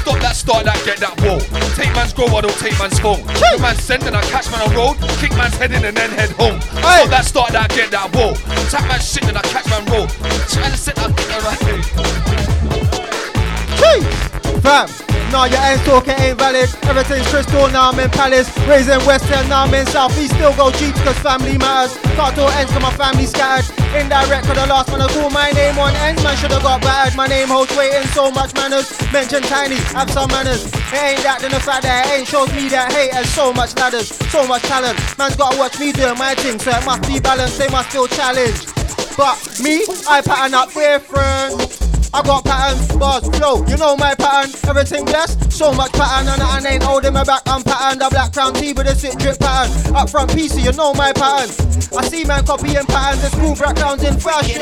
Stop 0.03 0.19
that, 0.19 0.35
start 0.35 0.65
that, 0.65 0.83
get 0.83 0.97
that 0.99 1.15
wall. 1.23 1.39
Take 1.79 1.95
man's 1.95 2.11
grow, 2.11 2.27
I 2.27 2.41
don't 2.41 2.51
take 2.59 2.77
man's 2.77 2.99
phone. 2.99 3.23
Your 3.39 3.59
man 3.63 3.73
send 3.77 4.03
and 4.03 4.17
I 4.17 4.21
catch 4.23 4.51
man 4.51 4.59
on 4.59 4.75
road. 4.75 4.99
Kick 5.23 5.31
man's 5.31 5.55
head 5.55 5.71
in 5.71 5.85
and 5.85 5.95
then 5.95 6.09
head 6.11 6.31
home. 6.31 6.59
Stop 6.59 7.07
that, 7.07 7.23
start 7.23 7.51
that, 7.53 7.69
get 7.69 7.89
that 7.91 8.13
wall. 8.13 8.35
Tap 8.67 8.83
man 8.91 8.99
shit 8.99 9.23
and 9.23 9.37
I 9.37 9.41
catch 9.47 9.63
man 9.71 9.85
roll. 9.87 10.07
Try 10.51 10.67
to 10.67 10.75
set 10.75 10.99
I 10.99 11.07
get 11.07 11.23
that 11.31 11.47
Jeez. 13.79 14.03
Fam, 14.59 15.12
nah, 15.33 15.45
your 15.49 15.59
ends 15.65 15.83
talking 15.83 16.13
ain't 16.21 16.37
valid. 16.37 16.69
Everything's 16.85 17.27
crystal, 17.27 17.67
now 17.73 17.89
I'm 17.89 17.99
in 17.99 18.09
Palace. 18.11 18.47
Raising 18.69 19.01
West 19.09 19.25
End, 19.33 19.49
now 19.49 19.65
I'm 19.65 19.73
in 19.73 19.85
South 19.87 20.13
East. 20.21 20.37
Still 20.37 20.55
go 20.55 20.69
Jeeps, 20.71 21.01
cause 21.01 21.17
family 21.19 21.57
matters. 21.57 21.97
Can't 22.13 22.37
ends, 22.37 22.71
cause 22.71 22.81
my 22.81 22.93
family 22.93 23.25
scattered. 23.25 23.65
Indirect, 23.97 24.45
cause 24.45 24.55
the 24.55 24.67
last 24.69 24.89
man 24.93 25.01
to 25.01 25.09
call 25.09 25.29
my 25.31 25.49
name 25.51 25.77
on 25.79 25.93
ends. 26.05 26.23
Man 26.23 26.37
should've 26.37 26.61
got 26.61 26.81
battered. 26.81 27.17
My 27.17 27.25
name 27.25 27.49
holds 27.49 27.75
weight 27.75 27.93
in 27.93 28.05
so 28.13 28.31
much 28.31 28.53
manners. 28.53 28.93
Mention 29.11 29.41
tiny, 29.43 29.81
have 29.97 30.09
some 30.11 30.29
manners. 30.29 30.65
It 30.93 31.01
ain't 31.01 31.23
that, 31.25 31.41
then 31.41 31.51
the 31.51 31.59
fact 31.59 31.83
that 31.83 32.05
it 32.05 32.19
ain't 32.21 32.27
shows 32.27 32.53
me 32.53 32.69
that 32.69 32.93
hate 32.93 33.11
has 33.11 33.27
so 33.33 33.51
much 33.51 33.75
ladders, 33.75 34.13
so 34.29 34.45
much 34.45 34.61
talent. 34.69 34.95
Man's 35.17 35.35
gotta 35.35 35.57
watch 35.57 35.79
me 35.79 35.91
doing 35.91 36.17
my 36.17 36.35
thing, 36.35 36.59
so 36.59 36.69
it 36.69 36.85
must 36.85 37.09
be 37.09 37.19
balanced, 37.19 37.57
they 37.57 37.67
must 37.69 37.89
feel 37.89 38.07
challenged. 38.07 38.69
But 39.17 39.35
me, 39.61 39.81
I 40.07 40.21
pattern 40.21 40.53
up 40.53 40.73
different. 40.73 41.82
I 42.13 42.21
got 42.21 42.45
patterns, 42.45 42.95
bars, 42.95 43.27
flow, 43.37 43.65
you 43.65 43.75
know 43.75 43.97
my 43.97 44.13
pattern. 44.13 44.53
Everything 44.69 45.05
blessed, 45.05 45.51
so 45.51 45.73
much 45.73 45.91
pattern, 45.93 46.27
and 46.31 46.43
I 46.43 46.73
ain't 46.73 46.83
holding 46.83 47.13
my 47.13 47.23
back. 47.23 47.41
I'm 47.47 47.63
patterned, 47.63 48.01
the 48.01 48.09
black 48.09 48.33
crown 48.33 48.53
T 48.53 48.71
with 48.71 48.85
a 48.85 48.95
sit 48.95 49.17
drip 49.17 49.39
pattern. 49.39 49.95
Up 49.95 50.09
front 50.09 50.29
PC, 50.29 50.63
you 50.63 50.73
know 50.73 50.93
my 50.93 51.11
pattern. 51.11 51.49
I 51.97 52.07
see 52.07 52.23
man 52.23 52.45
copying 52.45 52.85
patterns, 52.85 53.21
there's 53.21 53.33
cool 53.33 53.55
backgrounds 53.55 54.03
in 54.03 54.19
fashion. 54.19 54.61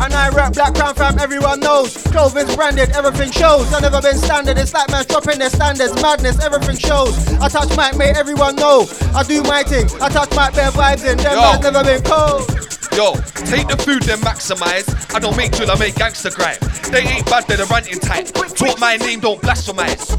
And 0.00 0.12
I 0.12 0.28
rap 0.30 0.54
black 0.54 0.74
crown 0.74 0.94
fam, 0.94 1.18
everyone 1.18 1.60
knows. 1.60 1.96
Clothing's 2.04 2.54
branded, 2.56 2.90
everything 2.90 3.30
shows. 3.30 3.72
I've 3.72 3.82
never 3.82 4.00
been 4.02 4.16
standard, 4.16 4.58
it's 4.58 4.74
like 4.74 4.90
man 4.90 5.04
dropping 5.06 5.38
their 5.38 5.50
standards. 5.50 5.94
Madness, 6.02 6.42
everything 6.42 6.76
shows. 6.76 7.16
I 7.38 7.48
touch 7.48 7.76
mic, 7.76 7.96
make 7.96 8.16
everyone 8.16 8.56
know. 8.56 8.86
I 9.14 9.22
do 9.22 9.42
my 9.42 9.62
thing, 9.62 9.86
I 10.00 10.08
touch 10.08 10.30
mic, 10.30 10.54
bare 10.54 10.70
vibes 10.70 11.04
in. 11.10 11.16
Them 11.18 11.36
man's 11.36 11.62
never 11.62 11.84
been 11.84 12.02
cold. 12.02 12.64
Yo, 12.94 13.14
take 13.50 13.66
the 13.66 13.76
food, 13.76 14.02
then 14.02 14.18
maximize. 14.18 14.86
I 15.12 15.18
don't 15.18 15.36
make 15.36 15.50
drill, 15.50 15.70
I 15.70 15.78
make 15.78 15.96
gangster 15.96 16.30
grime. 16.30 16.58
They 16.92 17.02
ain't 17.02 17.26
bad, 17.26 17.44
they're 17.48 17.56
the 17.56 17.66
ranting 17.66 17.98
type. 17.98 18.28
Talk 18.54 18.78
my 18.78 18.96
name, 18.96 19.18
don't 19.18 19.40
blasphemize. 19.40 20.14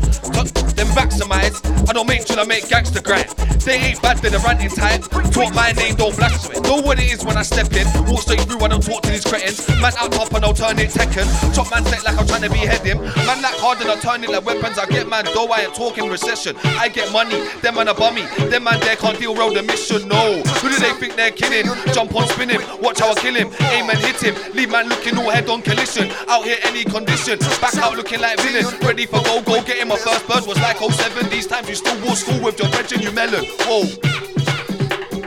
Then 0.75 0.87
maximize. 0.87 1.55
I 1.89 1.93
don't 1.93 2.05
make 2.05 2.25
drill, 2.25 2.41
I 2.41 2.43
make 2.43 2.67
gangster 2.67 3.01
grime. 3.01 3.29
They 3.63 3.77
ain't 3.77 4.01
bad, 4.01 4.17
they're 4.17 4.31
the 4.31 4.39
ranting 4.39 4.69
type. 4.69 5.03
Talk 5.31 5.53
my 5.55 5.71
name, 5.71 5.95
don't 5.95 6.15
blaspheme. 6.17 6.63
Know 6.63 6.81
what 6.81 6.99
it 6.99 7.13
is 7.13 7.23
when 7.23 7.37
I 7.37 7.43
step 7.43 7.71
in. 7.71 7.87
Walk 8.11 8.21
straight 8.21 8.41
through, 8.41 8.59
I 8.59 8.67
don't 8.67 8.83
talk 8.83 9.03
to 9.03 9.09
these 9.09 9.23
cretins. 9.23 9.64
Man 9.81 9.93
out 9.97 10.11
top 10.11 10.33
and 10.33 10.45
alternate 10.45 10.89
Tekken. 10.89 11.27
Chop 11.53 11.71
man 11.71 11.85
set 11.85 12.03
like 12.03 12.17
I'm 12.17 12.27
trying 12.27 12.41
to 12.43 12.49
behead 12.49 12.81
him. 12.81 12.99
Man 12.99 13.41
like 13.41 13.55
hard 13.61 13.81
and 13.81 13.89
I 13.91 13.95
turn 13.97 14.23
it 14.23 14.29
like 14.29 14.45
weapons. 14.45 14.77
I 14.77 14.85
get 14.85 15.07
man 15.07 15.25
dough, 15.25 15.47
I 15.47 15.65
ain't 15.65 15.75
talking 15.75 16.09
recession. 16.09 16.55
I 16.63 16.89
get 16.89 17.11
money, 17.11 17.41
them 17.61 17.75
man 17.75 17.87
a 17.87 17.93
bummy. 17.93 18.23
Them 18.49 18.63
man 18.63 18.79
there 18.81 18.95
can't 18.95 19.17
deal 19.19 19.35
road 19.35 19.55
the 19.55 19.63
mission, 19.63 20.07
no. 20.07 20.41
Who 20.61 20.69
do 20.69 20.77
they 20.79 20.93
think 20.93 21.15
they're 21.15 21.31
kidding? 21.31 21.71
Jump 21.93 22.15
on, 22.15 22.27
spin 22.29 22.49
him, 22.49 22.61
watch 22.81 22.99
how 22.99 23.11
I 23.11 23.15
kill 23.15 23.35
him. 23.35 23.49
Aim 23.71 23.89
and 23.89 23.99
hit 23.99 24.21
him, 24.21 24.35
leave 24.53 24.71
man 24.71 24.87
looking 24.89 25.17
all 25.17 25.29
head 25.29 25.49
on 25.49 25.61
collision. 25.61 26.11
Out 26.27 26.43
here 26.43 26.57
any 26.63 26.83
condition, 26.83 27.39
back 27.61 27.75
out 27.77 27.95
looking 27.95 28.19
like 28.19 28.39
villain. 28.41 28.65
Ready 28.81 29.05
for 29.05 29.21
go, 29.23 29.41
go, 29.41 29.61
getting 29.63 29.87
my 29.87 29.97
first 29.97 30.27
bird 30.27 30.45
was 30.45 30.57
like 30.59 30.77
07. 30.77 31.29
These 31.29 31.47
times 31.47 31.69
you 31.69 31.75
still 31.75 31.97
walk 32.05 32.17
school 32.17 32.41
with 32.43 32.59
your 32.59 32.69
brethren, 32.69 33.01
you 33.01 33.11
melon. 33.11 33.45
Whoa. 33.65 33.85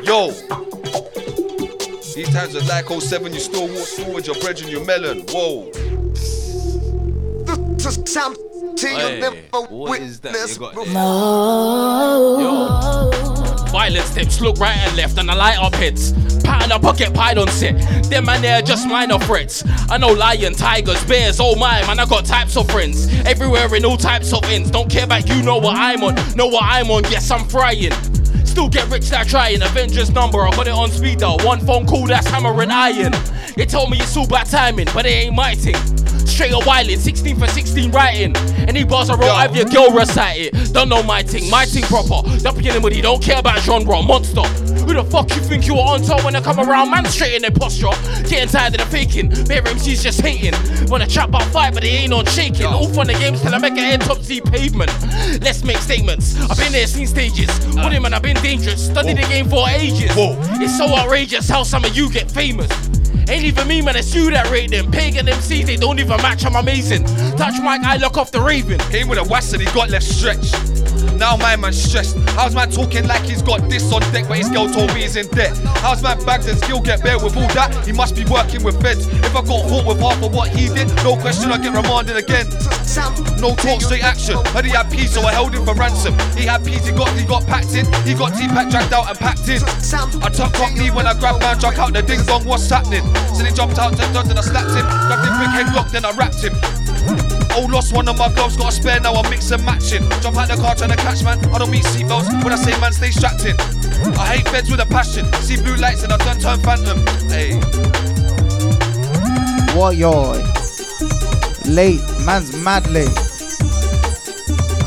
Yo. 0.02 0.77
These 2.18 2.30
times 2.30 2.52
was 2.52 2.68
like 2.68 2.88
07, 2.88 3.32
you 3.32 3.38
still 3.38 3.68
walk 3.68 3.86
school 3.86 4.12
with 4.14 4.26
your 4.26 4.34
brethren, 4.40 4.68
you 4.68 4.84
melon. 4.84 5.20
Whoa. 5.28 5.70
Hey, 8.76 9.46
what 9.68 10.00
is 10.00 10.18
that 10.18 10.34
you 10.50 10.58
got 10.58 10.74
there? 10.74 10.84
Violent 13.70 14.04
steps, 14.04 14.40
look 14.40 14.58
right 14.58 14.76
and 14.78 14.96
left, 14.96 15.16
and 15.16 15.30
I 15.30 15.34
light 15.34 15.58
up 15.58 15.76
heads. 15.76 16.12
Pattern 16.42 16.72
up, 16.72 16.82
pocket 16.82 17.14
pied 17.14 17.38
on 17.38 17.46
set. 17.46 17.78
Them 18.10 18.24
man, 18.24 18.42
they're 18.42 18.62
just 18.62 18.88
minor 18.88 19.20
threats. 19.20 19.62
I 19.88 19.96
know 19.96 20.08
lion, 20.08 20.54
tigers, 20.54 21.04
bears, 21.04 21.38
oh 21.38 21.54
my, 21.54 21.82
man, 21.82 22.00
I 22.00 22.06
got 22.06 22.24
types 22.24 22.56
of 22.56 22.68
friends. 22.68 23.06
Everywhere 23.26 23.72
in 23.76 23.84
all 23.84 23.96
types 23.96 24.32
of 24.32 24.42
ends. 24.46 24.72
Don't 24.72 24.90
care 24.90 25.04
about 25.04 25.28
you, 25.28 25.40
know 25.44 25.58
what 25.58 25.76
I'm 25.76 26.02
on. 26.02 26.16
Know 26.34 26.48
what 26.48 26.64
I'm 26.64 26.90
on, 26.90 27.04
yes, 27.04 27.30
I'm 27.30 27.46
frying. 27.48 27.92
Still 28.58 28.68
get 28.68 28.90
rich 28.90 29.08
that 29.10 29.28
trying. 29.28 29.62
Avengers 29.62 30.10
number, 30.10 30.40
I 30.40 30.50
got 30.50 30.66
it 30.66 30.72
on 30.72 30.90
speed 30.90 31.20
dial. 31.20 31.38
One 31.44 31.64
phone 31.64 31.86
call, 31.86 32.08
that's 32.08 32.26
hammer 32.26 32.60
and 32.60 32.72
iron. 32.72 33.12
They 33.54 33.64
told 33.64 33.88
me 33.88 33.98
it's 33.98 34.16
all 34.16 34.26
bad 34.26 34.48
timing, 34.48 34.88
but 34.92 35.06
it 35.06 35.10
ain't 35.10 35.36
my 35.36 35.54
thing. 35.54 35.76
Straight 36.26 36.50
a 36.50 36.56
wildin', 36.56 36.98
16 36.98 37.38
for 37.38 37.46
16 37.46 37.92
writing. 37.92 38.36
Any 38.66 38.82
bars 38.82 39.10
I 39.10 39.14
wrote, 39.14 39.36
have 39.36 39.54
your 39.54 39.66
girl 39.66 39.92
recite 39.92 40.40
it. 40.40 40.74
Don't 40.74 40.88
know 40.88 41.04
my 41.04 41.22
thing, 41.22 41.48
my 41.48 41.66
thing 41.66 41.84
proper. 41.84 42.28
Dumping 42.38 42.66
anybody, 42.66 43.00
don't 43.00 43.22
care 43.22 43.38
about 43.38 43.60
genre, 43.60 44.02
monster. 44.02 44.42
Who 44.88 44.94
the 44.94 45.04
fuck 45.04 45.28
you 45.36 45.42
think 45.42 45.66
you 45.66 45.74
are 45.76 45.96
on 45.96 46.02
top 46.02 46.24
when 46.24 46.34
I 46.34 46.40
come 46.40 46.58
around? 46.58 46.90
Man, 46.90 47.04
straight 47.04 47.34
in 47.34 47.42
their 47.42 47.50
posture. 47.50 47.90
Getting 48.26 48.48
tired 48.48 48.80
of 48.80 48.80
the 48.80 48.86
faking. 48.86 49.28
Bare 49.44 49.60
MCs 49.60 50.02
just 50.02 50.22
hating. 50.22 50.54
Wanna 50.88 51.06
chat 51.06 51.28
about 51.28 51.42
fight, 51.52 51.74
but 51.74 51.82
they 51.82 51.90
ain't 51.90 52.14
on 52.14 52.24
shaking. 52.24 52.64
All 52.64 52.88
fun 52.88 53.10
and 53.10 53.18
games 53.18 53.42
till 53.42 53.54
I 53.54 53.58
make 53.58 53.76
a 53.76 53.82
head 53.82 54.00
top 54.00 54.22
Z 54.22 54.40
pavement. 54.46 54.90
Let's 55.42 55.62
make 55.62 55.76
statements. 55.76 56.40
I've 56.40 56.56
been 56.56 56.72
there, 56.72 56.86
seen 56.86 57.06
stages. 57.06 57.50
Warning, 57.76 58.00
man, 58.00 58.14
I've 58.14 58.22
been 58.22 58.40
dangerous. 58.40 58.86
Studied 58.86 59.18
the 59.18 59.28
game 59.28 59.50
for 59.50 59.68
ages. 59.68 60.10
It's 60.16 60.78
so 60.78 60.86
outrageous 60.86 61.50
how 61.50 61.64
some 61.64 61.84
of 61.84 61.94
you 61.94 62.10
get 62.10 62.30
famous. 62.30 62.87
Ain't 63.28 63.44
even 63.44 63.68
me, 63.68 63.82
man, 63.82 63.94
it's 63.94 64.14
you 64.14 64.30
that 64.30 64.50
rate 64.50 64.70
them. 64.70 64.90
Pagan 64.90 65.26
MCs, 65.26 65.66
they 65.66 65.76
don't 65.76 65.98
even 65.98 66.16
match, 66.22 66.46
I'm 66.46 66.56
amazing. 66.56 67.04
Touch 67.36 67.60
mic, 67.60 67.82
I 67.84 67.98
lock 67.98 68.16
off 68.16 68.30
the 68.30 68.40
raven. 68.40 68.78
Came 68.90 69.06
with 69.06 69.18
a 69.18 69.24
west 69.24 69.54
he 69.54 69.64
got 69.66 69.90
left 69.90 70.06
stretched. 70.06 70.54
Now 71.18 71.36
my 71.36 71.56
man 71.56 71.72
stressed. 71.72 72.16
How's 72.38 72.54
man 72.54 72.70
talking 72.70 73.06
like 73.08 73.22
he's 73.22 73.42
got 73.42 73.68
this 73.68 73.92
on 73.92 74.00
deck, 74.12 74.28
but 74.28 74.38
his 74.38 74.48
girl 74.48 74.68
told 74.68 74.94
me 74.94 75.02
he's 75.02 75.16
in 75.16 75.26
debt? 75.28 75.56
How's 75.82 76.00
man 76.00 76.24
bags 76.24 76.46
and 76.46 76.56
skill 76.58 76.80
get 76.80 77.02
bare 77.02 77.18
with 77.18 77.36
all 77.36 77.48
that? 77.58 77.74
He 77.84 77.92
must 77.92 78.14
be 78.14 78.24
working 78.24 78.62
with 78.62 78.80
feds. 78.80 79.06
If 79.08 79.34
I 79.34 79.42
got 79.42 79.68
caught 79.68 79.84
with 79.84 79.98
half 79.98 80.22
of 80.22 80.32
what 80.32 80.48
he 80.50 80.68
did, 80.68 80.86
no 81.02 81.16
question 81.16 81.50
I 81.50 81.58
get 81.58 81.74
remanded 81.74 82.16
again. 82.16 82.46
No 83.40 83.54
talk, 83.54 83.82
straight 83.82 84.04
action. 84.04 84.38
Heard 84.54 84.64
he 84.64 84.70
had 84.70 84.90
peas, 84.90 85.12
so 85.12 85.22
I 85.22 85.32
held 85.32 85.54
him 85.54 85.64
for 85.64 85.74
ransom. 85.74 86.14
He 86.36 86.46
had 86.46 86.64
peas, 86.64 86.86
he 86.86 86.92
got 86.92 87.10
he 87.18 87.26
got 87.26 87.44
packed 87.46 87.74
in. 87.74 87.84
He 88.06 88.14
got 88.14 88.38
T-pack 88.38 88.70
dragged 88.70 88.92
out 88.92 89.08
and 89.08 89.18
packed 89.18 89.48
in. 89.48 89.60
I 90.22 90.30
took 90.30 90.52
cockney 90.54 90.90
when 90.90 91.06
I 91.06 91.18
grab 91.18 91.40
man, 91.40 91.58
drunk 91.58 91.78
out 91.78 91.92
the 91.92 92.02
ding 92.02 92.24
dong. 92.26 92.44
What's 92.44 92.70
happening? 92.70 93.02
So 93.34 93.44
he 93.44 93.52
jumped 93.52 93.78
out, 93.78 93.96
jumped 93.96 94.16
out, 94.16 94.28
and 94.28 94.38
I 94.38 94.42
slapped 94.42 94.74
him. 94.74 94.86
Grabbed 94.86 95.24
him 95.26 95.34
quick 95.38 95.52
headlock, 95.54 95.90
then 95.90 96.04
I 96.04 96.12
wrapped 96.12 96.42
him. 96.42 96.54
Oh, 97.58 97.66
lost 97.70 97.92
one 97.92 98.08
of 98.08 98.16
my 98.16 98.32
gloves, 98.32 98.56
got 98.56 98.68
a 98.68 98.72
spare 98.72 99.00
now. 99.00 99.14
I'm 99.14 99.28
mix 99.30 99.50
and 99.50 99.64
matching. 99.64 100.08
Jump 100.20 100.36
out 100.36 100.48
the 100.48 100.56
car 100.56 100.74
trying 100.74 100.90
to 100.90 100.96
catch 100.96 101.24
man. 101.24 101.38
I 101.52 101.58
don't 101.58 101.70
mean 101.70 101.82
seatbelts 101.82 102.44
when 102.44 102.52
I 102.52 102.56
say 102.56 102.78
man, 102.80 102.92
stay 102.92 103.10
strapped 103.10 103.44
in. 103.44 103.56
I 104.16 104.36
hate 104.36 104.48
feds 104.48 104.70
with 104.70 104.80
a 104.80 104.86
passion. 104.86 105.26
See 105.42 105.56
blue 105.56 105.76
lights 105.76 106.04
and 106.04 106.12
I 106.12 106.18
don't 106.18 106.40
turn 106.40 106.60
phantom. 106.60 106.98
Hey. 107.28 107.58
What 109.76 109.96
yo? 109.96 110.32
Late, 111.66 112.00
man's 112.24 112.56
mad 112.64 112.88
late. 112.90 113.08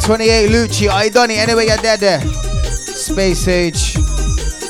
28 0.04 0.50
Lucci, 0.50 0.90
I 0.90 1.10
done 1.10 1.30
it 1.32 1.38
anyway 1.38 1.68
you're 1.68 1.78
dead 1.78 2.00
there. 2.00 2.22
Space 2.22 3.48
Age, 3.48 3.91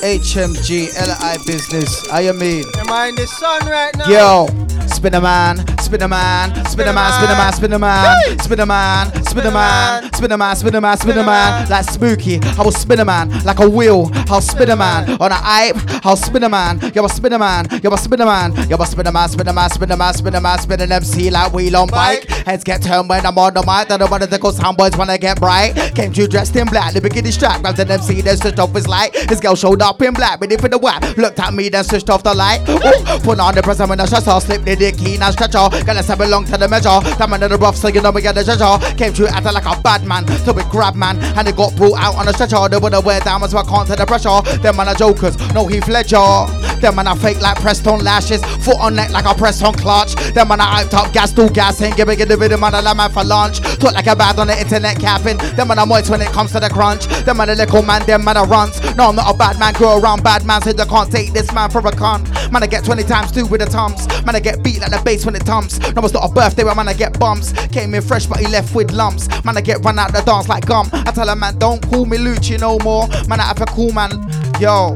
HMG, 0.02 0.90
LI 0.98 1.38
Business, 1.46 2.10
I 2.12 2.32
mean. 2.32 2.66
Am 2.78 2.92
I 2.92 3.08
in 3.10 3.16
the 3.16 3.28
sun 3.28 3.66
right 3.68 3.96
now? 3.96 4.08
Yo, 4.10 4.48
spin 4.88 5.14
a 5.14 5.22
man, 5.22 5.58
spin 5.78 6.02
a 6.02 6.08
man, 6.08 6.66
spin 6.66 6.88
a 6.88 6.94
man, 6.94 7.14
spin 7.14 7.30
a 7.30 7.38
man, 7.38 7.54
spin 7.54 7.74
a 7.74 7.80
man, 7.80 8.40
spin 8.40 8.60
a 8.60 8.66
man, 8.66 9.21
spin 9.32 9.46
a 9.46 9.52
man, 9.52 10.14
spin 10.14 10.32
a 10.32 10.38
man, 10.38 10.56
spin 10.58 10.76
a 10.76 10.82
man, 10.82 10.98
spin 10.98 11.18
a 11.18 11.24
man, 11.24 11.70
like 11.70 11.90
spooky. 11.90 12.40
I 12.42 12.64
will 12.64 12.72
spin 12.72 13.00
a 13.00 13.06
man 13.06 13.30
like 13.46 13.60
a 13.60 13.70
wheel. 13.70 14.12
I'll 14.30 14.42
spin 14.42 14.70
a 14.70 14.76
man 14.76 15.10
on 15.22 15.32
a 15.32 15.36
hype. 15.36 15.78
I'll 16.06 16.18
spin 16.18 16.44
a 16.44 16.50
man. 16.50 16.80
Yo, 16.94 17.06
a 17.06 17.10
spin 17.10 17.32
a 17.32 17.40
man. 17.40 17.68
Yo, 17.82 17.92
a 17.92 17.98
spin 17.98 18.20
a 18.20 18.26
man. 18.26 18.52
Yo, 18.70 18.76
a 18.76 18.86
spin 18.86 19.08
a 19.08 19.12
man, 19.12 19.30
spin 19.30 19.48
a 19.48 19.54
man, 19.54 19.70
spin 19.70 19.90
a 19.90 19.98
man, 19.98 20.14
spin 20.14 20.36
a 20.36 20.42
man, 20.42 20.60
spin 20.60 20.82
an 20.82 20.92
MC 20.92 21.30
like 21.30 21.54
wheel 21.54 21.78
on 21.78 21.88
bike. 21.88 22.26
Heads 22.46 22.64
get 22.66 22.82
turned 22.82 23.08
when 23.08 23.26
I'm 23.26 23.38
on 23.38 23.54
the 23.54 23.64
mic. 23.66 23.88
Don't 23.88 24.00
know 24.00 24.08
what 24.08 24.30
the 24.30 24.38
go 24.38 24.52
sound 24.52 24.78
boys 24.78 24.98
wanna 24.98 25.18
get 25.18 25.40
bright. 25.40 25.76
Came 25.96 26.12
to 26.12 26.28
dressed 26.28 26.56
in 26.58 26.68
black, 26.68 26.94
the 26.94 27.00
bikini 27.00 27.32
strap, 27.32 27.62
grabbed 27.62 27.80
an 27.80 27.90
MC, 27.90 28.22
then 28.22 28.36
switched 28.36 28.60
off 28.60 28.74
his 28.74 28.88
light. 28.88 29.16
His 29.30 29.40
girl 29.40 29.56
showed 29.56 29.82
up 29.82 30.02
in 30.02 30.14
black, 30.14 30.42
ready 30.42 30.58
for 30.58 30.68
the 30.68 30.78
whack. 30.78 31.16
Looked 31.16 31.40
at 31.40 31.54
me, 31.54 31.70
then 31.70 31.86
switched 31.86 32.10
off 32.10 32.24
the 32.24 32.34
light. 32.34 32.68
Ooh, 32.68 33.20
put 33.24 33.40
on 33.40 33.56
the 33.56 33.62
present 33.64 33.90
when 33.90 34.00
I 34.00 34.06
stress 34.06 34.28
off, 34.28 34.44
slip 34.44 34.64
the 34.66 34.76
dick 34.76 34.98
clean 34.98 35.22
and 35.22 35.34
stretch 35.34 35.56
off. 35.56 35.72
Gonna 35.86 36.04
step 36.04 36.20
along 36.20 36.46
to 36.46 36.58
the 36.58 36.68
measure. 36.68 37.00
That 37.18 37.32
in 37.32 37.50
the 37.50 37.58
rough, 37.58 37.78
so 37.78 37.88
you 37.88 38.02
know 38.02 38.12
we 38.12 38.22
get 38.22 38.36
the 38.36 38.44
treasure. 38.44 38.78
Came 38.98 39.14
to 39.14 39.21
acting 39.28 39.54
like 39.54 39.66
a 39.66 39.80
bad 39.82 40.06
man, 40.06 40.28
so 40.46 40.54
we 40.54 40.64
grab 40.64 40.96
man, 40.96 41.18
and 41.38 41.48
it 41.48 41.56
got 41.56 41.76
brought 41.76 42.00
out 42.00 42.16
on 42.16 42.28
a 42.28 42.34
stretcher. 42.34 42.68
They 42.70 42.78
wanna 42.78 43.02
wear 43.02 43.20
diamonds, 43.20 43.54
so 43.54 43.60
I 43.60 43.64
can't 43.64 43.88
take 43.88 43.98
the 43.98 44.06
pressure. 44.06 44.42
Them 44.62 44.78
man 44.78 44.88
are 44.88 44.96
jokers, 44.96 45.38
no 45.54 45.68
Heath 45.68 45.88
Ledger. 45.88 46.46
Them 46.82 46.96
man 46.96 47.08
are 47.08 47.16
fake 47.16 47.42
like 47.42 47.60
pressed 47.60 47.86
on 47.88 48.04
lashes, 48.04 48.44
foot 48.66 48.80
on 48.80 48.96
neck 48.96 49.12
like 49.12 49.26
a 49.26 49.66
on 49.66 49.74
clutch. 49.76 50.16
Them 50.34 50.48
man 50.48 50.62
are 50.62 50.68
hyped 50.68 50.94
up, 50.94 51.14
gas 51.14 51.32
to 51.34 51.50
gas, 51.50 51.82
ain't 51.82 51.96
giving 51.96 52.18
the 52.18 52.38
video 52.38 52.58
man 52.58 52.74
a 52.74 52.96
man 52.96 53.12
for 53.12 53.24
lunch. 53.24 53.60
Talk 53.80 53.94
like 53.94 54.08
a 54.08 54.16
bad 54.16 54.40
on 54.40 54.48
the 54.48 54.60
internet 54.60 55.00
capping. 55.00 55.38
Them 55.56 55.68
man 55.68 55.80
are 55.80 55.86
moist 55.86 56.10
when 56.10 56.22
it 56.22 56.30
comes 56.30 56.52
to 56.54 56.60
the 56.60 56.70
crunch. 56.70 57.06
Them 57.26 57.38
man 57.38 57.50
a 57.50 57.56
little 57.56 57.84
man, 57.84 58.06
them 58.06 58.24
man 58.24 58.38
are 58.38 58.48
runs. 58.48 58.80
No, 58.96 59.10
I'm 59.10 59.16
not 59.16 59.34
a 59.34 59.38
bad 59.38 59.60
man, 59.60 59.74
grow 59.74 60.00
around 60.00 60.24
bad 60.24 60.46
man, 60.46 60.62
said 60.62 60.80
I 60.80 60.86
can't 60.86 61.12
take 61.12 61.34
this 61.34 61.54
man 61.54 61.70
for 61.70 61.86
a 61.86 61.92
con. 61.92 62.24
Man, 62.52 62.64
I 62.64 62.68
get 62.68 62.84
20 62.84 63.04
times 63.04 63.32
two 63.32 63.46
with 63.46 63.62
the 63.62 63.68
tums. 63.68 64.08
Man, 64.26 64.36
I 64.36 64.40
get 64.40 64.64
beat 64.64 64.82
like 64.82 64.92
the 64.92 65.02
bass 65.04 65.26
when 65.26 65.36
it 65.36 65.46
tumps. 65.46 65.80
No, 65.94 66.02
it's 66.04 66.14
not 66.14 66.30
a 66.30 66.34
birthday 66.34 66.64
where 66.64 66.76
man, 66.76 66.88
I 66.88 66.94
get 66.94 67.20
bumps. 67.20 67.54
Came 67.68 67.94
in 67.94 68.02
fresh, 68.02 68.26
but 68.26 68.40
he 68.40 68.48
left 68.48 68.74
with 68.76 68.92
lumps. 68.92 69.11
Man, 69.44 69.58
I 69.58 69.62
get 69.62 69.84
run 69.84 70.00
out 70.00 70.14
the 70.14 70.22
dance 70.22 70.48
like 70.48 70.66
gum. 70.66 70.90
I 70.94 71.12
tell 71.12 71.30
a 71.30 71.36
man, 71.36 71.58
don't 71.58 71.82
call 71.82 72.06
me 72.06 72.18
Lucci 72.18 72.60
no 72.60 72.78
more. 72.80 73.08
Man, 73.28 73.40
I 73.40 73.44
have 73.44 73.62
a 73.62 73.66
cool 73.66 73.92
man. 73.92 74.12
Yo. 74.60 74.96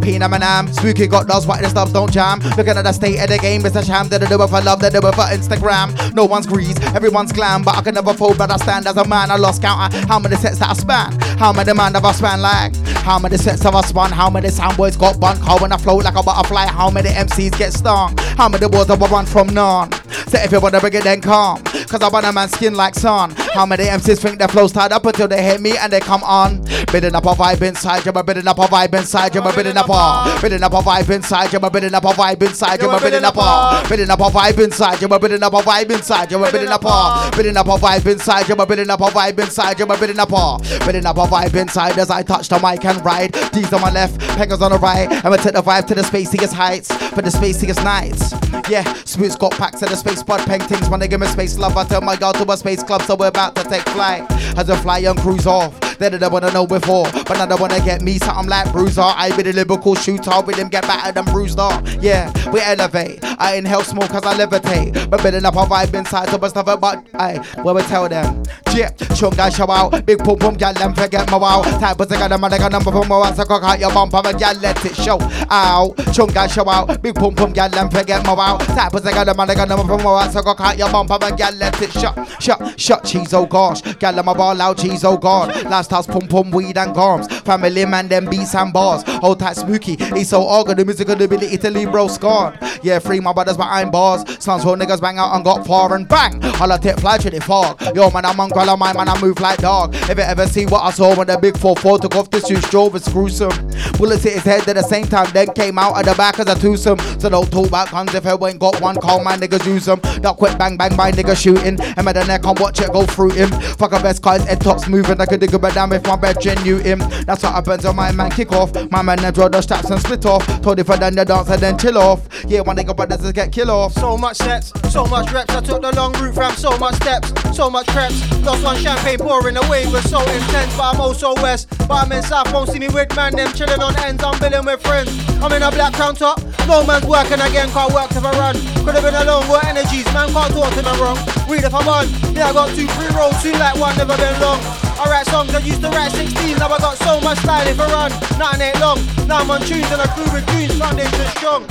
Pina 0.00 0.28
Manam, 0.28 0.72
spooky 0.74 1.06
got 1.06 1.26
those 1.26 1.46
white 1.46 1.60
and 1.60 1.68
stuff 1.68 1.92
don't 1.92 2.10
jam. 2.10 2.40
Looking 2.56 2.76
at 2.76 2.82
the 2.82 2.92
state 2.92 3.20
of 3.20 3.28
the 3.28 3.38
game, 3.38 3.64
it's 3.66 3.76
a 3.76 3.84
sham. 3.84 4.08
They 4.08 4.18
do 4.18 4.42
it 4.42 4.48
for 4.48 4.60
love, 4.62 4.80
they 4.80 4.88
do 4.88 4.98
it 4.98 5.14
for 5.14 5.28
Instagram. 5.28 6.14
No 6.14 6.24
one's 6.24 6.46
grease, 6.46 6.78
everyone's 6.94 7.32
glam, 7.32 7.62
but 7.62 7.76
I 7.76 7.82
can 7.82 7.94
never 7.94 8.14
fold. 8.14 8.38
But 8.38 8.50
I 8.50 8.56
stand 8.56 8.86
as 8.86 8.96
a 8.96 9.06
man. 9.06 9.30
I 9.30 9.36
lost 9.36 9.62
count 9.62 9.92
how 10.08 10.18
many 10.18 10.36
sets 10.36 10.58
that 10.58 10.70
I 10.70 10.72
span. 10.72 11.12
How 11.38 11.52
many 11.52 11.72
man 11.74 11.94
have 11.94 12.04
I 12.04 12.12
span 12.12 12.40
like? 12.40 12.74
How 13.04 13.18
many 13.18 13.36
sets 13.36 13.62
have 13.62 13.74
I 13.74 13.82
spun? 13.82 14.10
How 14.10 14.30
many 14.30 14.48
soundboys 14.48 14.98
got 14.98 15.20
bun? 15.20 15.36
How 15.36 15.58
when 15.58 15.72
I 15.72 15.76
float 15.76 16.04
like 16.04 16.16
a 16.16 16.22
butterfly? 16.22 16.66
How 16.66 16.90
many 16.90 17.10
MCs 17.10 17.58
get 17.58 17.72
stung? 17.72 18.16
How 18.36 18.48
many 18.48 18.68
balls 18.68 18.88
have 18.88 19.02
I 19.02 19.06
run 19.08 19.26
from 19.26 19.48
none? 19.48 19.92
So 20.28 20.38
if 20.38 20.52
you 20.52 20.60
wanna 20.60 20.80
bring 20.80 20.94
it, 20.94 21.04
then 21.04 21.20
come. 21.20 21.62
Cause 21.90 22.02
I 22.02 22.08
want 22.08 22.24
a 22.24 22.32
man's 22.32 22.52
skin 22.52 22.74
like 22.74 22.94
sun. 22.94 23.34
How 23.52 23.66
many 23.66 23.82
MCs 23.82 24.20
think 24.20 24.38
their 24.38 24.46
flow's 24.46 24.70
tied 24.70 24.92
up 24.92 25.04
until 25.06 25.26
they 25.26 25.42
hit 25.42 25.60
me 25.60 25.76
and 25.76 25.92
they 25.92 25.98
come 25.98 26.22
on? 26.22 26.62
Bidding 26.92 27.16
up 27.16 27.24
a 27.24 27.34
vibe 27.34 27.62
inside 27.62 28.06
you, 28.06 28.12
but 28.12 28.26
bidding 28.26 28.46
up 28.46 28.58
a 28.58 28.62
vibe 28.62 28.94
inside 28.94 29.34
you, 29.34 29.42
but 29.42 29.56
bidding 29.56 29.76
up 29.76 29.88
a 29.88 30.40
bidding 30.40 30.62
up 30.62 30.72
a 30.72 30.76
vibe 30.76 31.10
inside 31.10 31.52
you, 31.52 31.58
but 31.58 31.72
bidding 31.72 31.92
up 31.92 32.04
a 32.04 32.12
vibe 32.12 32.42
inside 32.42 32.80
you, 32.80 32.86
but 32.86 33.02
bidding 33.02 33.24
up 33.24 33.36
a 33.36 33.82
bidding 33.88 34.08
up 34.08 34.20
a 34.20 34.30
vibe 34.30 34.62
inside 34.62 35.02
you, 35.02 35.08
but 35.08 35.20
bidding 35.20 35.42
up 35.42 35.52
a 35.52 35.56
vibe 35.56 35.90
inside 35.90 36.30
you, 36.30 36.38
but 36.38 36.52
bidding 36.52 36.68
up 36.68 36.84
a 36.84 37.36
bidding 37.36 37.56
up 37.56 37.66
a 37.66 37.70
vibe 37.70 38.06
inside 38.06 38.48
you, 38.48 38.54
but 38.54 38.68
bidding 38.68 38.90
up 38.90 39.00
a 39.00 39.06
vibe 39.06 39.38
inside 39.40 39.78
you, 39.80 39.86
but 39.86 39.98
bidding 39.98 40.20
up 40.20 40.30
a 40.30 40.58
bidding 40.86 41.06
up 41.06 41.16
a 41.16 41.26
vibe 41.26 41.56
inside 41.56 41.98
as 41.98 42.08
I 42.08 42.22
touch 42.22 42.48
the 42.48 42.60
mic 42.60 42.84
and 42.84 43.04
ride. 43.04 43.32
D's 43.52 43.72
on 43.72 43.80
my 43.80 43.90
left, 43.90 44.20
pengers 44.38 44.60
on 44.60 44.70
the 44.70 44.78
right, 44.78 45.08
we 45.10 45.36
take 45.38 45.54
the 45.54 45.62
vibe 45.62 45.86
to 45.88 45.96
the 45.96 46.02
spaciest 46.02 46.52
heights, 46.52 46.92
for 47.10 47.22
the 47.22 47.30
spaciest 47.30 47.82
nights. 47.82 48.32
Yeah, 48.70 48.84
Smooth's 49.04 49.34
got 49.34 49.52
packs 49.52 49.82
of 49.82 49.90
the 49.90 49.96
space 49.96 50.22
pod 50.22 50.40
paintings. 50.46 50.88
When 50.88 51.00
they 51.00 51.08
give 51.08 51.20
me 51.20 51.26
space 51.26 51.58
love, 51.58 51.74
I 51.80 51.84
tell 51.84 52.02
my 52.02 52.14
girl 52.14 52.34
to 52.34 52.52
a 52.52 52.56
space 52.58 52.82
club, 52.82 53.00
so 53.02 53.16
we're 53.16 53.28
about 53.28 53.54
to 53.56 53.64
take 53.64 53.88
flight. 53.88 54.30
As 54.58 54.68
I 54.68 54.76
fly 54.76 54.98
and 54.98 55.18
cruise 55.18 55.46
off. 55.46 55.89
They 56.00 56.08
didn't 56.08 56.32
wanna 56.32 56.50
know 56.50 56.66
before, 56.66 57.04
but 57.12 57.34
now 57.36 57.44
they 57.44 57.54
wanna 57.54 57.78
get 57.80 58.00
me 58.00 58.18
something 58.18 58.48
like 58.48 58.72
Bruiser. 58.72 59.02
I 59.02 59.36
be 59.36 59.42
the 59.42 59.52
lyrical 59.52 59.94
shooter, 59.94 60.40
with 60.40 60.56
them 60.56 60.68
get 60.68 60.82
battered 60.84 61.18
and 61.18 61.26
bruised 61.26 61.58
off. 61.58 61.82
Yeah, 62.00 62.32
we 62.50 62.62
elevate. 62.62 63.22
I 63.22 63.56
inhale 63.56 63.82
smoke 63.82 64.08
cause 64.08 64.24
I 64.24 64.34
levitate. 64.34 65.10
But 65.10 65.22
building 65.22 65.44
up 65.44 65.56
a 65.56 65.58
vibe 65.58 65.92
inside, 65.92 66.30
so 66.30 66.38
but 66.38 66.48
stuff 66.48 66.64
but 66.64 67.06
I, 67.12 67.36
where 67.62 67.74
we 67.74 67.82
tell 67.82 68.08
them. 68.08 68.42
Yeah, 68.74 68.90
chung 69.14 69.34
guy 69.34 69.50
show 69.50 69.70
out, 69.70 70.06
big 70.06 70.20
pum 70.20 70.38
pum, 70.38 70.54
gal, 70.54 70.72
them 70.72 70.94
forget 70.94 71.30
my 71.30 71.36
wow. 71.36 71.60
Type 71.62 71.98
got 71.98 72.32
a 72.32 72.38
man, 72.38 72.50
got 72.50 72.62
a 72.62 72.70
number 72.70 72.92
from 72.92 73.06
my 73.08 73.18
one, 73.18 73.34
so 73.34 73.44
cock 73.44 73.62
out 73.62 73.78
your 73.78 73.92
bumper, 73.92 74.22
but 74.22 74.38
gal, 74.38 74.54
let 74.56 74.82
it 74.82 74.96
show. 74.96 75.18
Ow, 75.50 75.94
chung 76.14 76.28
guy 76.28 76.46
show 76.46 76.66
out, 76.66 77.02
big 77.02 77.14
pum 77.14 77.34
pum, 77.34 77.52
gal, 77.52 77.68
them 77.68 77.90
forget 77.90 78.24
my 78.24 78.32
wow. 78.32 78.56
Type 78.56 78.92
got 78.92 79.28
a 79.28 79.34
man, 79.34 79.48
got 79.48 79.58
a 79.58 79.66
number 79.66 79.84
from 79.84 80.02
my 80.02 80.12
one, 80.12 80.30
so 80.32 80.40
cock 80.40 80.60
out 80.60 80.78
your 80.78 80.90
bumper, 80.90 81.18
but 81.20 81.36
gal, 81.36 81.52
let 81.56 81.82
it 81.82 81.92
shut, 81.92 82.16
shut, 82.40 82.80
shut, 82.80 83.04
cheese, 83.04 83.34
oh 83.34 83.44
gosh. 83.44 83.82
Gal, 83.96 84.18
I'm 84.18 84.28
a 84.28 84.34
ball 84.34 84.58
out, 84.62 84.78
cheese, 84.78 85.04
oh 85.04 85.18
god. 85.18 85.64
Last 85.64 85.89
house, 85.90 86.06
pum 86.06 86.26
pum, 86.28 86.50
weed 86.50 86.78
and 86.78 86.94
garms. 86.94 87.30
Family 87.42 87.84
man, 87.84 88.08
them 88.08 88.26
beats 88.26 88.54
and 88.54 88.72
bars. 88.72 89.02
Hold 89.06 89.40
tight, 89.40 89.56
spooky. 89.56 89.96
He's 90.14 90.28
so 90.28 90.42
organ, 90.42 90.76
the 90.76 90.84
musical 90.84 91.20
ability 91.20 91.56
to 91.56 91.70
leave 91.70 91.90
bro 91.90 92.08
scarred. 92.08 92.58
Yeah, 92.82 92.98
free 92.98 93.20
my 93.20 93.32
brothers 93.32 93.56
behind 93.56 93.92
bars. 93.92 94.22
Slums 94.42 94.64
where 94.64 94.76
niggas 94.76 95.00
bang 95.00 95.18
out 95.18 95.34
and 95.34 95.44
got 95.44 95.66
far 95.66 95.94
and 95.94 96.08
bang. 96.08 96.42
All 96.60 96.72
I 96.72 96.78
take 96.78 96.98
fly 96.98 97.18
to 97.18 97.30
the 97.30 97.40
fog. 97.40 97.80
Yo, 97.94 98.10
man, 98.10 98.24
I'm 98.24 98.40
on 98.40 98.50
girl, 98.50 98.76
my 98.76 98.92
man, 98.92 99.08
I 99.08 99.20
move 99.20 99.40
like 99.40 99.58
dog. 99.58 99.94
If 99.94 100.16
you 100.16 100.24
ever 100.24 100.46
see 100.46 100.66
what 100.66 100.82
I 100.82 100.90
saw 100.90 101.14
when 101.16 101.26
the 101.26 101.38
big 101.38 101.54
4-4 101.54 102.00
took 102.00 102.16
off 102.16 102.30
the 102.30 102.40
shoe, 102.40 102.60
drove 102.70 102.94
it's 102.94 103.08
gruesome. 103.08 103.50
Bullets 103.98 104.22
hit 104.22 104.34
his 104.34 104.42
head 104.42 104.68
at 104.68 104.76
the 104.76 104.82
same 104.82 105.06
time, 105.06 105.30
then 105.32 105.48
came 105.52 105.78
out 105.78 105.96
at 105.96 106.04
the 106.04 106.14
back 106.14 106.38
as 106.38 106.48
a 106.48 106.54
twosome. 106.58 106.98
So 107.18 107.28
don't 107.28 107.50
talk 107.50 107.68
about 107.68 107.90
guns 107.90 108.14
if 108.14 108.24
you 108.24 108.46
ain't 108.46 108.58
got 108.58 108.80
one, 108.80 108.96
call 108.96 109.22
my 109.22 109.36
niggas 109.36 109.66
use 109.66 109.86
them. 109.86 110.00
Not 110.22 110.36
quick 110.36 110.56
bang 110.58 110.76
bang 110.76 110.96
by 110.96 111.12
nigga 111.12 111.36
shooting. 111.36 111.78
And 111.80 112.08
at 112.08 112.12
the 112.14 112.24
neck 112.24 112.44
and 112.46 112.58
watch 112.58 112.80
it 112.80 112.92
go 112.92 113.04
through 113.06 113.30
him. 113.30 113.50
Fuck 113.50 113.92
a 113.92 114.00
best 114.00 114.22
cause 114.22 114.44
head 114.44 114.60
tops 114.60 114.88
moving 114.88 115.18
like 115.18 115.32
a 115.32 115.38
digger, 115.38 115.58
but 115.58 115.74
damn 115.80 115.92
if 115.92 116.06
my 116.06 116.16
bed 116.16 116.36
knew 116.62 116.76
him. 116.76 116.98
That's 117.24 117.42
what 117.42 117.54
happens 117.54 117.84
when 117.84 117.96
my 117.96 118.12
man 118.12 118.30
kick 118.30 118.52
off. 118.52 118.70
My 118.90 119.00
man 119.00 119.16
then 119.18 119.32
draw 119.32 119.48
the 119.48 119.62
straps 119.62 119.88
and 119.88 119.98
split 119.98 120.26
off. 120.26 120.44
Told 120.60 120.78
if 120.78 120.90
I 120.90 120.96
done 120.98 121.14
the 121.14 121.24
dance 121.24 121.48
and 121.48 121.62
then 121.62 121.78
chill 121.78 121.96
off. 121.96 122.20
Yeah, 122.46 122.60
one 122.60 122.76
nigga 122.76 122.94
brothers 122.94 123.22
just 123.22 123.34
get 123.34 123.50
kill 123.50 123.70
off. 123.70 123.94
So 123.94 124.18
much 124.18 124.36
sets, 124.36 124.72
so 124.92 125.06
much 125.06 125.32
reps. 125.32 125.54
I 125.54 125.62
took 125.62 125.80
the 125.80 125.92
long 125.96 126.12
route 126.20 126.34
from 126.34 126.52
so 126.52 126.76
much 126.76 126.96
steps, 126.96 127.32
so 127.56 127.70
much 127.70 127.86
preps. 127.86 128.44
Lost 128.44 128.62
one 128.62 128.76
champagne 128.76 129.18
pouring, 129.18 129.56
away, 129.56 129.86
was 129.86 130.04
so 130.10 130.20
intense. 130.20 130.76
But 130.76 130.94
I'm 130.94 131.00
also 131.00 131.34
west. 131.36 131.68
But 131.88 132.04
I'm 132.04 132.12
in 132.12 132.22
south, 132.22 132.52
won't 132.52 132.68
see 132.68 132.78
me 132.78 132.88
with 132.88 133.16
man. 133.16 133.34
Them 133.34 133.50
chilling 133.54 133.80
on 133.80 133.96
ends, 134.00 134.22
I'm 134.22 134.38
billing 134.38 134.66
with 134.66 134.82
friends. 134.82 135.08
I'm 135.40 135.52
in 135.52 135.62
a 135.62 135.70
black 135.70 135.94
counter, 135.94 136.34
no 136.68 136.84
man's 136.84 137.06
working 137.06 137.40
again, 137.40 137.70
can't 137.70 137.92
work 137.94 138.12
if 138.12 138.22
I 138.22 138.32
run. 138.36 138.54
Could 138.84 139.00
have 139.00 139.02
been 139.02 139.14
alone, 139.14 139.48
what 139.48 139.64
energies, 139.64 140.04
man 140.12 140.28
can't 140.28 140.52
talk 140.52 140.68
to 140.76 140.82
me 140.84 140.92
wrong. 141.00 141.16
Read 141.48 141.64
if 141.64 141.72
I'm 141.72 141.88
on, 141.88 142.04
yeah, 142.36 142.48
I 142.48 142.52
got 142.52 142.68
two 142.76 142.86
free 142.88 143.08
rolls, 143.16 143.40
two 143.42 143.52
like 143.52 143.80
one, 143.80 143.96
never 143.96 144.16
been 144.18 144.38
long. 144.40 144.60
I 145.00 145.08
write 145.08 145.26
songs, 145.32 145.50
I 145.60 145.62
used 145.62 145.82
to 145.82 145.90
write 145.90 146.10
16. 146.12 146.56
Now 146.56 146.68
I 146.68 146.78
got 146.78 146.96
so 146.96 147.20
much 147.20 147.36
style 147.40 147.68
if 147.68 147.78
I 147.78 147.86
run. 147.92 148.10
Nothing 148.38 148.62
ain't 148.62 148.80
long. 148.80 148.98
Now 149.28 149.40
I'm 149.40 149.50
on 149.50 149.60
tunes 149.60 149.84
and 149.92 150.00
I 150.00 150.08
grew 150.14 150.24
with 150.32 150.46
goons. 150.46 150.72
Foundation 150.78 151.26
strong. 151.36 151.66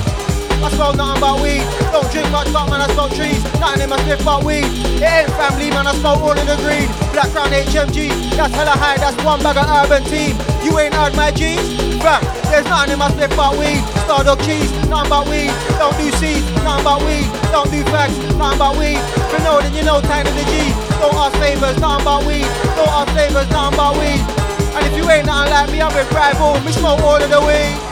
I 0.59 0.69
smoke 0.75 0.95
nothing 0.99 1.21
but 1.23 1.39
weed. 1.39 1.63
Don't 1.95 2.03
drink 2.11 2.27
much, 2.35 2.51
but 2.51 2.67
man, 2.67 2.83
I 2.83 2.87
smoke 2.91 3.15
trees. 3.15 3.39
Nothing 3.63 3.87
in 3.87 3.89
my 3.89 3.97
spliff 4.03 4.19
but 4.27 4.43
weed. 4.43 4.67
It 4.99 5.07
ain't 5.07 5.31
family, 5.39 5.71
man, 5.71 5.87
I 5.87 5.95
smoke 5.95 6.19
all 6.19 6.35
in 6.35 6.43
the 6.43 6.59
green. 6.59 6.91
Black 7.15 7.31
Crown 7.31 7.51
HMG, 7.55 8.11
that's 8.35 8.53
hella 8.53 8.75
high, 8.75 8.97
that's 8.99 9.15
one 9.23 9.39
bag 9.39 9.55
of 9.55 9.71
urban 9.71 10.03
team. 10.11 10.35
You 10.59 10.75
ain't 10.79 10.93
heard 10.93 11.15
my 11.15 11.31
G's? 11.31 11.63
Fam, 12.03 12.19
there's 12.51 12.67
nothing 12.67 12.93
in 12.93 12.99
my 12.99 13.07
spliff 13.07 13.31
but 13.39 13.55
weed. 13.55 13.79
Star 14.03 14.23
dog 14.23 14.43
cheese, 14.43 14.67
nothing 14.91 15.09
but 15.09 15.23
weed. 15.31 15.51
Don't 15.79 15.95
do 15.95 16.11
seeds, 16.19 16.43
nothing 16.59 16.83
but 16.83 16.99
weed. 17.07 17.27
Don't 17.55 17.71
do 17.71 17.79
facts, 17.87 18.19
nothing 18.35 18.59
but 18.59 18.75
weed. 18.75 18.99
For 19.31 19.39
know 19.39 19.63
then 19.63 19.71
you 19.71 19.83
know 19.87 20.03
time 20.03 20.27
to 20.27 20.33
the 20.35 20.43
G. 20.43 20.75
Don't 20.99 21.15
ask 21.15 21.39
favours, 21.39 21.79
nothing 21.79 22.03
but 22.03 22.27
weed. 22.27 22.47
Don't 22.75 22.91
ask 22.91 23.07
favours, 23.15 23.47
nothing 23.47 23.79
but 23.79 23.95
weed. 23.95 24.21
And 24.75 24.83
if 24.85 24.93
you 24.95 25.07
ain't 25.09 25.25
nothing 25.25 25.55
like 25.55 25.71
me, 25.71 25.81
I'm 25.81 25.93
with 25.95 26.11
rival. 26.11 26.59
We 26.67 26.71
smoke 26.75 26.99
all 26.99 27.15
of 27.15 27.29
the 27.31 27.39
weed. 27.41 27.88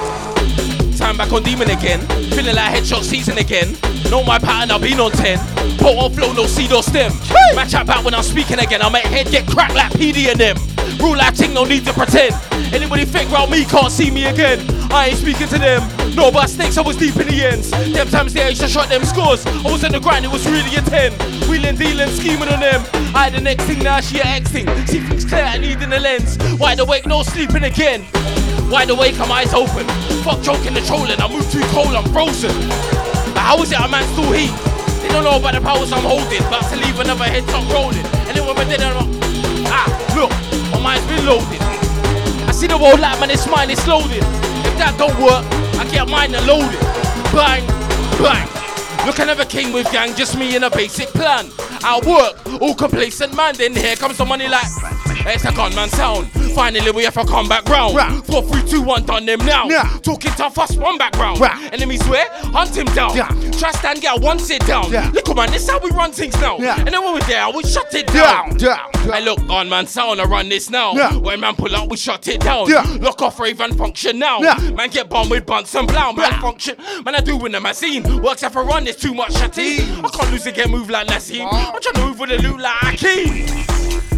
Time 0.98 1.16
back 1.16 1.32
on 1.32 1.44
demon 1.44 1.70
again. 1.70 2.02
Feeling 2.32 2.56
like 2.56 2.74
headshot 2.74 3.04
season 3.04 3.38
again. 3.38 3.78
Know 4.10 4.24
my 4.24 4.40
pattern, 4.40 4.72
I've 4.72 4.82
been 4.82 5.00
on 5.00 5.12
10. 5.12 5.38
Put 5.78 5.96
on 5.96 6.12
flow, 6.12 6.34
no 6.34 6.48
seed 6.48 6.74
or 6.74 6.82
stem. 6.82 7.12
Match 7.54 7.76
up 7.76 7.86
back 7.86 8.04
when 8.04 8.16
I'm 8.16 8.24
speaking 8.24 8.58
again. 8.58 8.82
I 8.82 8.90
make 8.90 9.06
head 9.06 9.28
get 9.30 9.48
cracked 9.48 9.76
like 9.76 9.92
PD 9.94 10.32
and 10.32 10.40
them. 10.40 10.58
Rule 11.00 11.16
like 11.16 11.36
ting, 11.36 11.54
no 11.54 11.66
need 11.66 11.86
to 11.86 11.94
pretend. 11.94 12.34
Anybody 12.74 13.06
think 13.06 13.32
round 13.32 13.52
me 13.52 13.64
can't 13.66 13.92
see 13.92 14.10
me 14.10 14.26
again. 14.26 14.60
I 14.92 15.10
ain't 15.10 15.18
speaking 15.18 15.48
to 15.50 15.60
them. 15.60 15.88
No, 16.16 16.32
but 16.32 16.48
snakes, 16.48 16.80
I 16.80 16.82
was 16.82 16.98
deep 16.98 17.16
in 17.18 17.28
the 17.28 17.46
ends. 17.46 17.70
Them 17.70 18.08
times 18.08 18.34
they 18.34 18.50
used 18.50 18.62
to 18.62 18.68
shot 18.68 18.90
them 18.90 19.04
scores. 19.04 19.46
I 19.46 19.72
was 19.72 19.84
on 19.84 19.92
the 19.92 20.00
grind, 20.00 20.26
it 20.26 20.32
was 20.32 20.48
really 20.48 20.76
a 20.78 20.82
10. 20.82 21.14
Wheeling, 21.48 21.76
dealing, 21.76 22.10
scheming 22.10 22.50
on 22.50 22.60
them. 22.60 22.84
I 23.14 23.26
had 23.26 23.34
the 23.34 23.42
next 23.42 23.66
thing, 23.66 23.84
now 23.84 24.02
she 24.02 24.18
a 24.18 24.24
X 24.24 24.50
thing. 24.50 24.66
See 24.88 25.00
things 25.02 25.26
clear, 25.26 25.44
I 25.44 25.60
need 25.60 25.80
in 25.84 25.92
the 25.92 26.00
lens. 26.00 26.40
Wide 26.58 26.80
awake, 26.80 27.06
no 27.06 27.22
sleeping 27.22 27.66
again. 27.66 28.04
Wide 28.70 28.90
awake, 28.90 29.18
I'm 29.20 29.32
eyes 29.32 29.54
open. 29.54 29.88
Fuck 30.24 30.42
joking 30.42 30.76
and 30.76 30.86
trolling, 30.88 31.20
I 31.20 31.28
move 31.28 31.44
too 31.52 31.62
cold, 31.76 31.92
I'm 31.94 32.08
frozen. 32.16 32.56
But 33.36 33.44
how 33.44 33.62
is 33.62 33.72
it 33.72 33.80
a 33.80 33.88
man 33.92 34.08
still 34.16 34.32
heat? 34.32 34.56
They 35.04 35.10
don't 35.10 35.24
know 35.24 35.36
about 35.38 35.54
the 35.54 35.62
powers 35.62 35.92
I'm 35.92 36.04
holding. 36.04 36.40
About 36.48 36.64
to 36.72 36.78
leave 36.80 36.98
another 37.00 37.26
head 37.26 37.44
top 37.52 37.68
rolling. 37.70 38.08
And 38.28 38.34
then 38.34 38.48
when 38.48 38.58
I 38.58 38.64
did 38.64 38.80
it, 38.80 38.88
I'm 38.88 39.12
ah, 39.68 39.88
look, 40.16 40.32
my 40.72 40.80
mind's 40.80 41.06
been 41.12 41.26
loaded. 41.28 41.60
I 42.48 42.52
see 42.56 42.68
the 42.68 42.78
world 42.78 43.00
like 43.00 43.20
man, 43.20 43.30
it's 43.30 43.46
mine, 43.48 43.70
it's 43.70 43.86
loaded. 43.86 44.24
If 44.64 44.76
that 44.80 44.96
don't 44.98 45.14
work, 45.20 45.44
I 45.76 45.84
get 45.92 46.08
mine 46.08 46.34
and 46.34 46.48
loaded. 46.48 46.80
Bang, 47.36 47.68
bang. 48.24 48.48
Look, 49.06 49.20
I 49.20 49.26
never 49.26 49.46
came 49.46 49.74
with 49.74 49.92
gang, 49.92 50.16
just 50.16 50.38
me 50.38 50.56
and 50.56 50.66
a 50.66 50.70
basic 50.72 51.10
plan. 51.10 51.52
I 51.84 52.00
work, 52.08 52.62
all 52.62 52.76
complacent 52.76 53.36
man, 53.36 53.56
then 53.56 53.76
here 53.76 53.96
comes 53.96 54.18
the 54.18 54.26
money 54.26 54.48
like 54.48 54.68
it's 55.26 55.46
a 55.46 55.52
gunman 55.52 55.90
sound. 55.90 56.28
Finally, 56.54 56.92
we 56.92 57.04
have 57.04 57.14
to 57.14 57.26
come 57.26 57.48
back 57.48 57.66
round. 57.66 58.26
Four, 58.26 58.44
three, 58.44 58.64
two, 58.68 58.82
one, 58.82 59.06
done 59.06 59.26
them 59.26 59.40
now. 59.40 59.66
Yeah. 59.68 59.84
Talking 60.02 60.32
tough, 60.32 60.58
us 60.58 60.76
one 60.76 60.98
back 60.98 61.16
round. 61.18 61.42
Enemies 61.74 62.06
where? 62.08 62.28
Hunt 62.32 62.76
him 62.76 62.88
down. 62.88 63.16
Try 63.54 63.72
stand, 63.72 64.02
get 64.02 64.22
one 64.22 64.40
sit 64.40 64.66
down. 64.66 64.92
Look, 65.14 65.36
man, 65.36 65.52
this 65.52 65.70
how 65.70 65.80
we 65.80 65.90
run 65.92 66.12
things 66.12 66.40
now. 66.42 66.58
Yeah. 66.58 66.80
And 66.80 66.88
then 66.88 67.04
when 67.04 67.14
we're 67.14 67.22
there, 67.22 67.50
we 67.52 67.64
shut 67.64 67.94
it 67.94 68.08
down. 68.08 68.58
Hey, 68.60 69.24
look, 69.24 69.46
gunman 69.48 69.88
sound, 69.88 70.20
I 70.20 70.26
run 70.26 70.50
this 70.50 70.70
now. 70.70 70.94
Yeah. 70.94 71.16
When 71.18 71.40
man 71.40 71.56
pull 71.56 71.76
out, 71.76 71.90
we 71.90 71.98
shut 71.98 72.28
it 72.28 72.42
down. 72.42 72.70
Yeah. 72.70 72.84
Lock 73.00 73.22
off 73.22 73.40
Raven 73.40 73.74
function 73.76 74.20
now. 74.20 74.42
Yeah. 74.42 74.58
Man 74.72 74.90
get 74.90 75.10
bombed 75.10 75.32
with 75.32 75.46
bunts 75.46 75.76
and 75.76 75.88
blow. 75.88 76.14
Man 76.14 76.40
function. 76.42 76.76
Man, 77.06 77.16
I 77.16 77.22
do 77.22 77.38
win 77.38 77.52
the 77.52 77.60
machine. 77.60 78.04
Works 78.22 78.44
if 78.44 78.56
I 78.58 78.62
run, 78.62 78.84
there's 78.84 78.98
too 78.98 79.14
much 79.14 79.32
shutty. 79.34 79.80
I 80.04 80.10
can't 80.10 80.32
lose 80.32 80.46
again, 80.46 80.72
move 80.72 80.90
like 80.90 81.08
Naseem. 81.08 81.48
I'm 81.52 81.82
trying 81.82 81.94
to 81.96 82.06
move 82.06 82.20
with 82.20 82.30
the 82.30 82.38
loot 82.42 82.60
like 82.60 82.98
Akeem. 82.98 83.67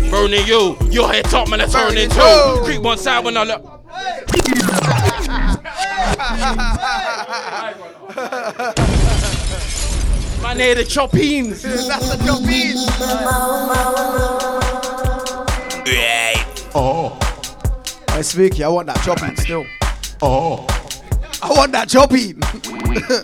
Burning 0.10 0.48
you, 0.48 0.76
your 0.90 1.12
head 1.12 1.26
top 1.26 1.50
man, 1.50 1.62
I 1.62 1.68
turn 1.68 1.96
into. 1.98 2.62
Creep 2.64 2.82
one 2.82 2.98
side 2.98 3.24
when 3.24 3.38
I 3.38 3.44
look. 3.44 3.64
Man, 10.42 10.58
here 10.58 10.74
the 10.76 10.84
choppings. 10.84 11.62
That's 11.62 12.10
the 12.10 12.16
choppings. 12.24 12.88
Oh. 16.74 17.18
Hey, 18.12 18.22
Spooky, 18.22 18.64
I 18.64 18.70
want 18.70 18.88
that 18.88 19.02
chopping 19.04 19.36
still. 19.38 19.66
Oh. 20.22 20.66
I 21.42 21.52
want 21.52 21.72
that 21.74 21.90
chopping. 21.90 22.42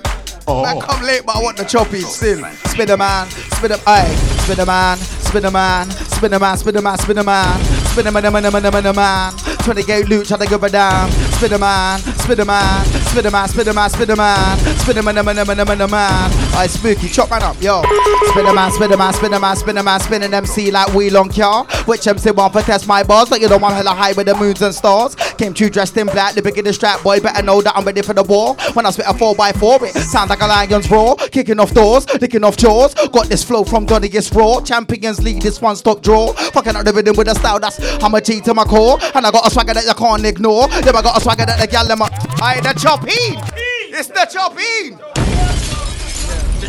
oh. 0.48 0.64
Man, 0.64 0.80
come 0.80 1.04
late, 1.04 1.26
but 1.26 1.36
I 1.36 1.42
want 1.42 1.58
the 1.58 1.64
chopping 1.64 2.02
still. 2.02 2.44
Spider 2.66 2.98
man, 2.98 3.30
spider, 3.30 3.78
aye, 3.88 4.16
spider 4.44 4.66
man, 4.66 4.98
spider 4.98 5.52
man, 5.52 5.90
spider 5.90 6.40
man, 6.40 6.58
spider 6.58 6.82
man, 6.82 6.98
spider 6.98 7.24
man, 7.24 7.64
spider 7.86 8.12
man, 8.12 8.24
man, 8.34 8.52
man, 8.52 8.64
man, 8.64 8.84
man, 8.84 8.96
man. 8.96 9.34
20 9.66 9.84
gate 9.84 10.08
loot, 10.08 10.28
try 10.28 10.38
to 10.38 10.46
give 10.46 10.64
a 10.64 10.70
damn. 10.70 11.10
Spider 11.34 11.58
man, 11.58 12.00
spider 12.00 12.46
man, 12.46 12.86
spider 12.86 13.32
man, 13.32 13.48
spider 13.50 13.74
man, 13.74 13.90
spider 13.90 14.16
man, 14.16 14.58
spider 14.80 15.02
man, 15.02 15.16
man, 15.16 15.36
man, 15.36 15.48
man, 15.48 15.78
man, 15.78 15.90
man. 15.90 16.32
Aye, 16.58 16.68
spooky, 16.68 17.10
chop 17.10 17.30
man 17.30 17.44
up, 17.44 17.62
yo. 17.62 17.84
Spider 18.30 18.54
man, 18.54 18.72
spider 18.72 18.96
man, 18.96 19.14
spider 19.14 19.40
man, 19.40 19.56
spider 19.58 19.84
man, 19.84 20.00
spinning 20.00 20.34
MC 20.34 20.72
like 20.72 20.94
wheel 20.94 21.18
on 21.18 21.30
car. 21.30 21.66
Which 21.84 22.08
MC 22.08 22.32
want 22.32 22.54
for 22.54 22.62
test 22.62 22.88
my 22.88 23.04
bars, 23.04 23.30
like 23.30 23.42
you 23.42 23.50
don't 23.50 23.62
want 23.62 23.76
hella 23.76 23.90
high 23.90 24.14
with 24.14 24.28
the 24.28 24.36
moons 24.36 24.62
and 24.62 24.74
stars. 24.74 25.16
Came 25.38 25.54
true 25.54 25.70
dressed 25.70 25.98
in 25.98 26.08
black, 26.08 26.34
the 26.34 26.42
the 26.42 26.72
strap, 26.72 27.04
boy. 27.04 27.20
Better 27.20 27.42
know 27.44 27.62
that 27.62 27.76
I'm 27.76 27.84
ready 27.84 28.02
for 28.02 28.14
the 28.14 28.24
war. 28.24 28.56
When 28.72 28.86
I 28.86 28.92
spit 28.92 29.06
a 29.06 29.10
4x4, 29.10 29.96
it 29.98 30.02
sounds 30.04 30.30
like 30.30 30.42
a 30.42 30.48
lion's 30.48 30.90
roar. 30.90 31.18
Kicking 31.18 31.60
off 31.60 31.74
doors, 31.74 32.08
licking 32.22 32.46
off 32.46 32.56
jaws. 32.56 32.94
Got 32.94 33.28
this 33.28 33.44
flow 33.44 33.66
from 33.66 33.86
Donny's 33.86 34.34
Raw. 34.34 34.62
Champions 34.62 35.22
League, 35.22 35.42
this 35.42 35.62
one 35.62 35.76
stop 35.76 36.02
draw. 36.02 36.32
Fucking 36.32 36.74
up 36.78 36.86
the 36.86 36.94
rhythm 36.94 37.18
with 37.18 37.28
a 37.28 37.36
style 37.36 37.60
that's 37.60 37.82
I'm 38.02 38.16
a 38.16 38.22
G 38.22 38.40
to 38.40 38.54
my 38.54 38.64
core. 38.64 38.98
And 39.14 39.28
I 39.28 39.32
got 39.32 39.46
a 39.46 39.52
swagger 39.52 39.74
that 39.74 39.84
you 39.84 39.94
can't 39.94 40.26
ignore. 40.26 40.70
Then 40.70 40.96
I 40.96 41.02
got 41.02 41.18
a 41.18 41.22
swagger 41.22 41.46
that 41.46 41.60
the 41.60 41.68
gal 41.68 41.86
them. 41.86 42.02
Aye, 42.02 42.62
the 42.64 42.72
chopping. 42.80 43.44
It's 43.92 44.08
the 44.08 44.26
chopping. 44.32 45.55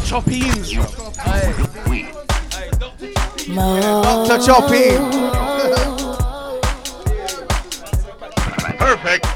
The 0.07 0.12
choppings. 0.12 0.73
Dr. 4.28 4.47
Chopping. 4.47 5.11
Perfect. 8.78 9.27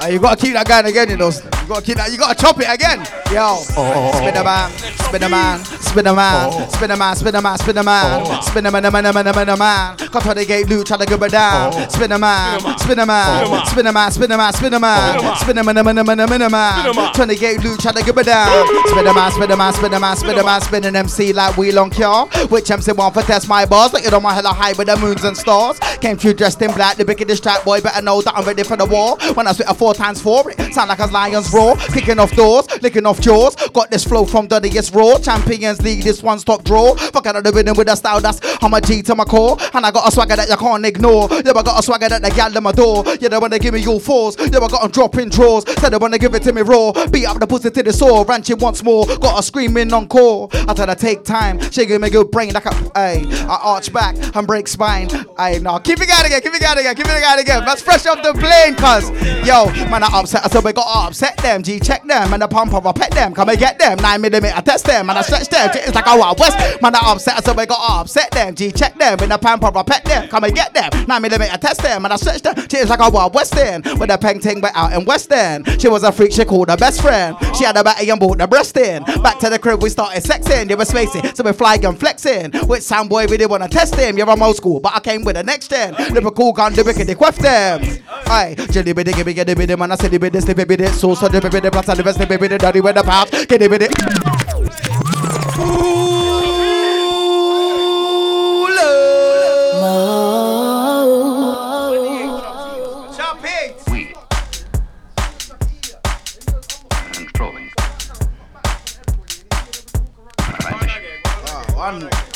Uh, 0.00 0.06
you 0.06 0.18
gotta 0.18 0.40
keep 0.40 0.54
that 0.54 0.66
going 0.66 0.86
again, 0.86 1.10
you 1.10 1.16
know. 1.18 1.57
You 1.68 1.74
gotta 1.74 1.84
keep 1.84 1.96
that. 1.98 2.10
You 2.10 2.16
gotta 2.16 2.34
chop 2.34 2.56
it 2.60 2.64
again. 2.64 3.04
Yo, 3.28 3.60
spin 3.60 4.32
a 4.32 4.42
man, 4.42 4.72
spin 5.04 5.22
a 5.22 5.28
man, 5.28 5.62
spin 5.62 6.06
a 6.06 6.14
man, 6.16 6.70
spin 6.72 6.90
a 6.90 6.96
man, 6.96 7.14
spin 7.14 7.34
a 7.34 7.42
man, 7.42 7.58
spin 7.58 7.76
a 7.76 7.82
man, 7.82 8.40
spin 8.40 8.64
a 8.64 8.72
man, 8.72 8.84
a 8.86 8.90
man, 8.90 9.04
a 9.04 9.12
man, 9.12 9.26
a 9.26 9.32
man, 9.34 9.48
a 9.50 9.56
man. 9.58 9.96
Cut 9.98 10.22
to 10.22 10.32
the 10.32 10.46
gate, 10.46 10.66
loot, 10.66 10.86
try 10.86 10.96
to 10.96 11.04
go 11.04 11.28
down. 11.28 11.90
Spin 11.90 12.10
a 12.10 12.18
man, 12.18 12.58
spin 12.78 12.98
a 12.98 13.04
man, 13.04 13.66
spin 13.66 13.86
a 13.86 13.92
man, 13.92 14.10
spin 14.10 14.32
a 14.32 14.38
man, 14.38 14.52
spin 14.54 14.72
a 14.72 14.80
man, 14.80 15.36
spin 15.36 15.58
a 15.58 15.62
man, 15.62 15.76
a 15.76 15.84
man, 15.84 15.98
a 15.98 16.04
man, 16.04 16.20
a 16.20 16.26
man, 16.26 16.40
a 16.40 16.48
man. 16.48 17.12
Twenty 17.12 17.36
gate 17.36 17.62
loot, 17.62 17.80
try 17.80 17.92
to 17.92 18.12
go 18.12 18.22
down. 18.22 18.66
Spin 18.88 19.06
a 19.06 19.12
man, 19.12 19.30
spin 19.30 19.50
a 19.50 19.56
man, 19.58 19.72
spin 19.74 19.92
a 19.92 20.00
man, 20.00 20.16
spin 20.16 20.38
a 20.38 20.44
man, 20.44 20.60
spinning 20.62 20.96
MC 20.96 21.34
like 21.34 21.54
wheel 21.58 21.78
on 21.80 21.90
cure. 21.90 22.24
Which 22.48 22.70
MC 22.70 22.92
want 22.92 23.12
for 23.12 23.20
test 23.20 23.46
my 23.46 23.66
bars? 23.66 23.92
Like 23.92 24.04
you 24.04 24.10
don't 24.10 24.22
want 24.22 24.36
hella 24.36 24.54
high 24.54 24.72
with 24.72 24.86
the 24.86 24.96
moons 24.96 25.22
and 25.22 25.36
stars. 25.36 25.78
Came 26.00 26.16
through 26.16 26.32
dressed 26.32 26.62
in 26.62 26.72
black, 26.72 26.96
the 26.96 27.04
biggest 27.04 27.42
trap 27.42 27.62
boy. 27.62 27.82
Better 27.82 28.00
know 28.00 28.22
that 28.22 28.34
I'm 28.34 28.46
ready 28.46 28.62
for 28.62 28.78
the 28.78 28.86
war. 28.86 29.18
When 29.34 29.46
I 29.46 29.52
spit 29.52 29.66
a 29.68 29.74
four 29.74 29.92
times 29.92 30.22
four, 30.22 30.50
it 30.50 30.72
sound 30.72 30.88
like 30.88 31.00
a 31.00 31.06
lion's 31.06 31.52
roar. 31.52 31.57
Kicking 31.92 32.18
off 32.18 32.34
doors, 32.36 32.66
licking 32.82 33.06
off 33.06 33.20
jaws. 33.20 33.56
Got 33.70 33.90
this 33.90 34.04
flow 34.04 34.24
from 34.24 34.46
Dirtiest 34.46 34.94
Raw. 34.94 35.18
Champions 35.18 35.82
League, 35.82 36.02
this 36.04 36.22
one 36.22 36.38
stop 36.38 36.62
draw. 36.64 36.94
Fuck 36.94 37.26
out 37.26 37.36
of 37.36 37.44
the 37.44 37.52
rhythm 37.52 37.76
with 37.76 37.88
a 37.88 37.96
style 37.96 38.20
that's 38.20 38.40
I'm 38.62 38.72
a 38.74 38.80
G 38.80 39.02
to 39.02 39.14
my 39.14 39.24
core. 39.24 39.56
And 39.74 39.84
I 39.84 39.90
got 39.90 40.06
a 40.06 40.12
swagger 40.12 40.36
that 40.36 40.48
you 40.48 40.56
can't 40.56 40.86
ignore. 40.86 41.28
Yeah, 41.30 41.52
I 41.54 41.62
got 41.62 41.78
a 41.78 41.82
swagger 41.82 42.08
that 42.08 42.22
the 42.22 42.30
gal 42.30 42.50
them 42.50 42.64
door. 42.72 43.04
Yeah, 43.20 43.28
they 43.28 43.38
wanna 43.38 43.58
give 43.58 43.74
me 43.74 43.86
all 43.86 43.98
fours. 43.98 44.36
Yeah, 44.38 44.58
I 44.58 44.68
got 44.68 44.82
them 44.82 44.90
dropping 44.90 45.30
draws. 45.30 45.64
Said 45.80 45.90
they 45.90 45.96
wanna 45.96 46.18
give 46.18 46.34
it 46.34 46.42
to 46.44 46.52
me 46.52 46.62
raw. 46.62 46.92
Beat 47.08 47.26
up 47.26 47.40
the 47.40 47.46
pussy 47.46 47.70
to 47.70 47.82
the 47.82 47.92
sore. 47.92 48.24
Ranching 48.24 48.58
once 48.58 48.82
more. 48.84 49.06
Got 49.06 49.40
a 49.40 49.42
screaming 49.42 49.92
encore. 49.92 50.48
I 50.52 50.74
tell 50.74 50.86
her 50.86 50.94
take 50.94 51.24
time. 51.24 51.58
Give 51.58 52.00
me 52.00 52.10
good 52.10 52.30
brain 52.30 52.52
like 52.52 52.66
a. 52.66 52.90
I 52.94 53.24
arch 53.48 53.92
back 53.92 54.16
and 54.36 54.46
break 54.46 54.68
spine. 54.68 55.08
Ay, 55.38 55.58
no. 55.62 55.78
Keep 55.78 56.00
it 56.00 56.08
going 56.08 56.26
again. 56.26 56.40
Keep 56.40 56.54
it 56.54 56.60
going 56.60 56.78
again. 56.78 56.94
Keep 56.94 57.06
it 57.06 57.22
going 57.22 57.40
again. 57.40 57.64
That's 57.64 57.80
fresh 57.80 58.06
off 58.06 58.22
the 58.22 58.34
plane, 58.34 58.74
cuz. 58.74 59.08
Yo, 59.46 59.66
man, 59.88 60.02
I 60.02 60.08
upset. 60.12 60.50
So 60.52 60.60
we 60.60 60.72
got 60.72 60.86
upset 61.06 61.36
them. 61.48 61.62
G 61.62 61.80
check 61.80 62.04
them. 62.04 62.32
And 62.32 62.42
the 62.42 62.48
pump 62.48 62.74
of 62.74 62.86
a 62.86 62.92
pet 62.92 63.10
them. 63.12 63.34
Come 63.34 63.48
and 63.48 63.58
get 63.58 63.78
them. 63.78 63.98
Nine 63.98 64.20
millimeter 64.20 64.60
test 64.62 64.84
them. 64.84 65.08
And 65.08 65.18
I 65.18 65.22
stretch 65.22 65.48
them. 65.48 65.70
It's 65.74 65.94
like 65.94 66.06
a 66.06 66.16
wild 66.16 66.38
west. 66.38 66.58
Man, 66.82 66.94
I 66.94 67.12
upset. 67.12 67.44
So 67.44 67.52
we 67.52 67.66
got 67.66 68.00
upset 68.00 68.30
them. 68.30 68.54
G 68.54 68.70
check 68.72 68.96
them. 68.98 69.18
In 69.20 69.30
the 69.30 69.38
pump 69.38 69.64
of 69.64 69.76
a 69.76 69.84
pet 69.84 70.04
them. 70.04 70.28
Come 70.28 70.44
and 70.44 70.54
get 70.54 70.74
them. 70.74 70.90
Nine 71.06 71.22
millimeter 71.22 71.56
test 71.56 71.82
them. 71.82 72.04
And 72.04 72.12
I 72.12 72.16
stretch 72.16 72.42
them. 72.42 72.54
It's 72.56 72.90
like 72.90 73.00
a 73.00 73.10
wild 73.10 73.34
west 73.34 73.56
end. 73.56 73.86
With 73.98 74.10
a 74.10 74.18
peng 74.18 74.40
ting, 74.40 74.60
but 74.60 74.72
out 74.74 74.92
in 74.92 75.04
West 75.04 75.32
End. 75.32 75.80
She 75.80 75.88
was 75.88 76.02
a 76.02 76.12
freak. 76.12 76.32
She 76.32 76.44
called 76.44 76.70
her 76.70 76.76
best 76.76 77.00
friend. 77.02 77.36
She 77.56 77.64
had 77.64 77.76
a 77.76 77.82
batty 77.82 78.10
and 78.10 78.20
bought 78.20 78.38
the 78.38 78.46
breast 78.46 78.76
in. 78.76 79.02
Back 79.22 79.38
to 79.40 79.50
the 79.50 79.58
crib, 79.58 79.82
we 79.82 79.88
started 79.88 80.22
sexing. 80.22 80.68
They 80.68 80.74
were 80.74 80.84
spacing. 80.84 81.22
So 81.34 81.42
we 81.44 81.52
flying 81.52 81.84
and 81.84 81.98
flexing. 81.98 82.52
With 82.68 82.82
sound 82.82 83.08
boy, 83.08 83.26
we 83.26 83.36
didn't 83.36 83.50
want 83.50 83.62
to 83.62 83.68
test 83.68 83.94
him. 83.94 84.16
You're 84.16 84.26
from 84.26 84.42
old 84.42 84.56
school, 84.56 84.80
but 84.80 84.94
I 84.94 85.00
came 85.00 85.24
with 85.24 85.36
the 85.36 85.42
next 85.42 85.70
gen. 85.70 85.94
Liverpool 86.12 86.52
gun, 86.52 86.74
the 86.74 86.84
wicked, 86.84 87.06
they 87.06 87.14
queft 87.14 87.40
them. 87.40 87.82
Aye, 88.26 88.54
jelly 88.70 88.92
biddy, 88.92 89.12
get 89.12 89.46
the 89.46 89.54
biddy, 89.54 89.74
man. 89.74 89.92
I 89.92 89.96
said 89.96 90.20
biddy, 90.20 90.40
slip 90.40 90.68
biddy, 90.68 90.86
so 90.86 91.14
so 91.14 91.28
the 91.40 91.50
baby, 91.50 91.60
the 91.60 91.70
plus, 91.70 91.88
and 91.88 91.98
the 91.98 92.04
best, 92.04 92.18
the 92.18 92.26
baby, 92.26 92.48
the 92.48 92.58
daddy, 92.58 92.80
the 92.80 93.88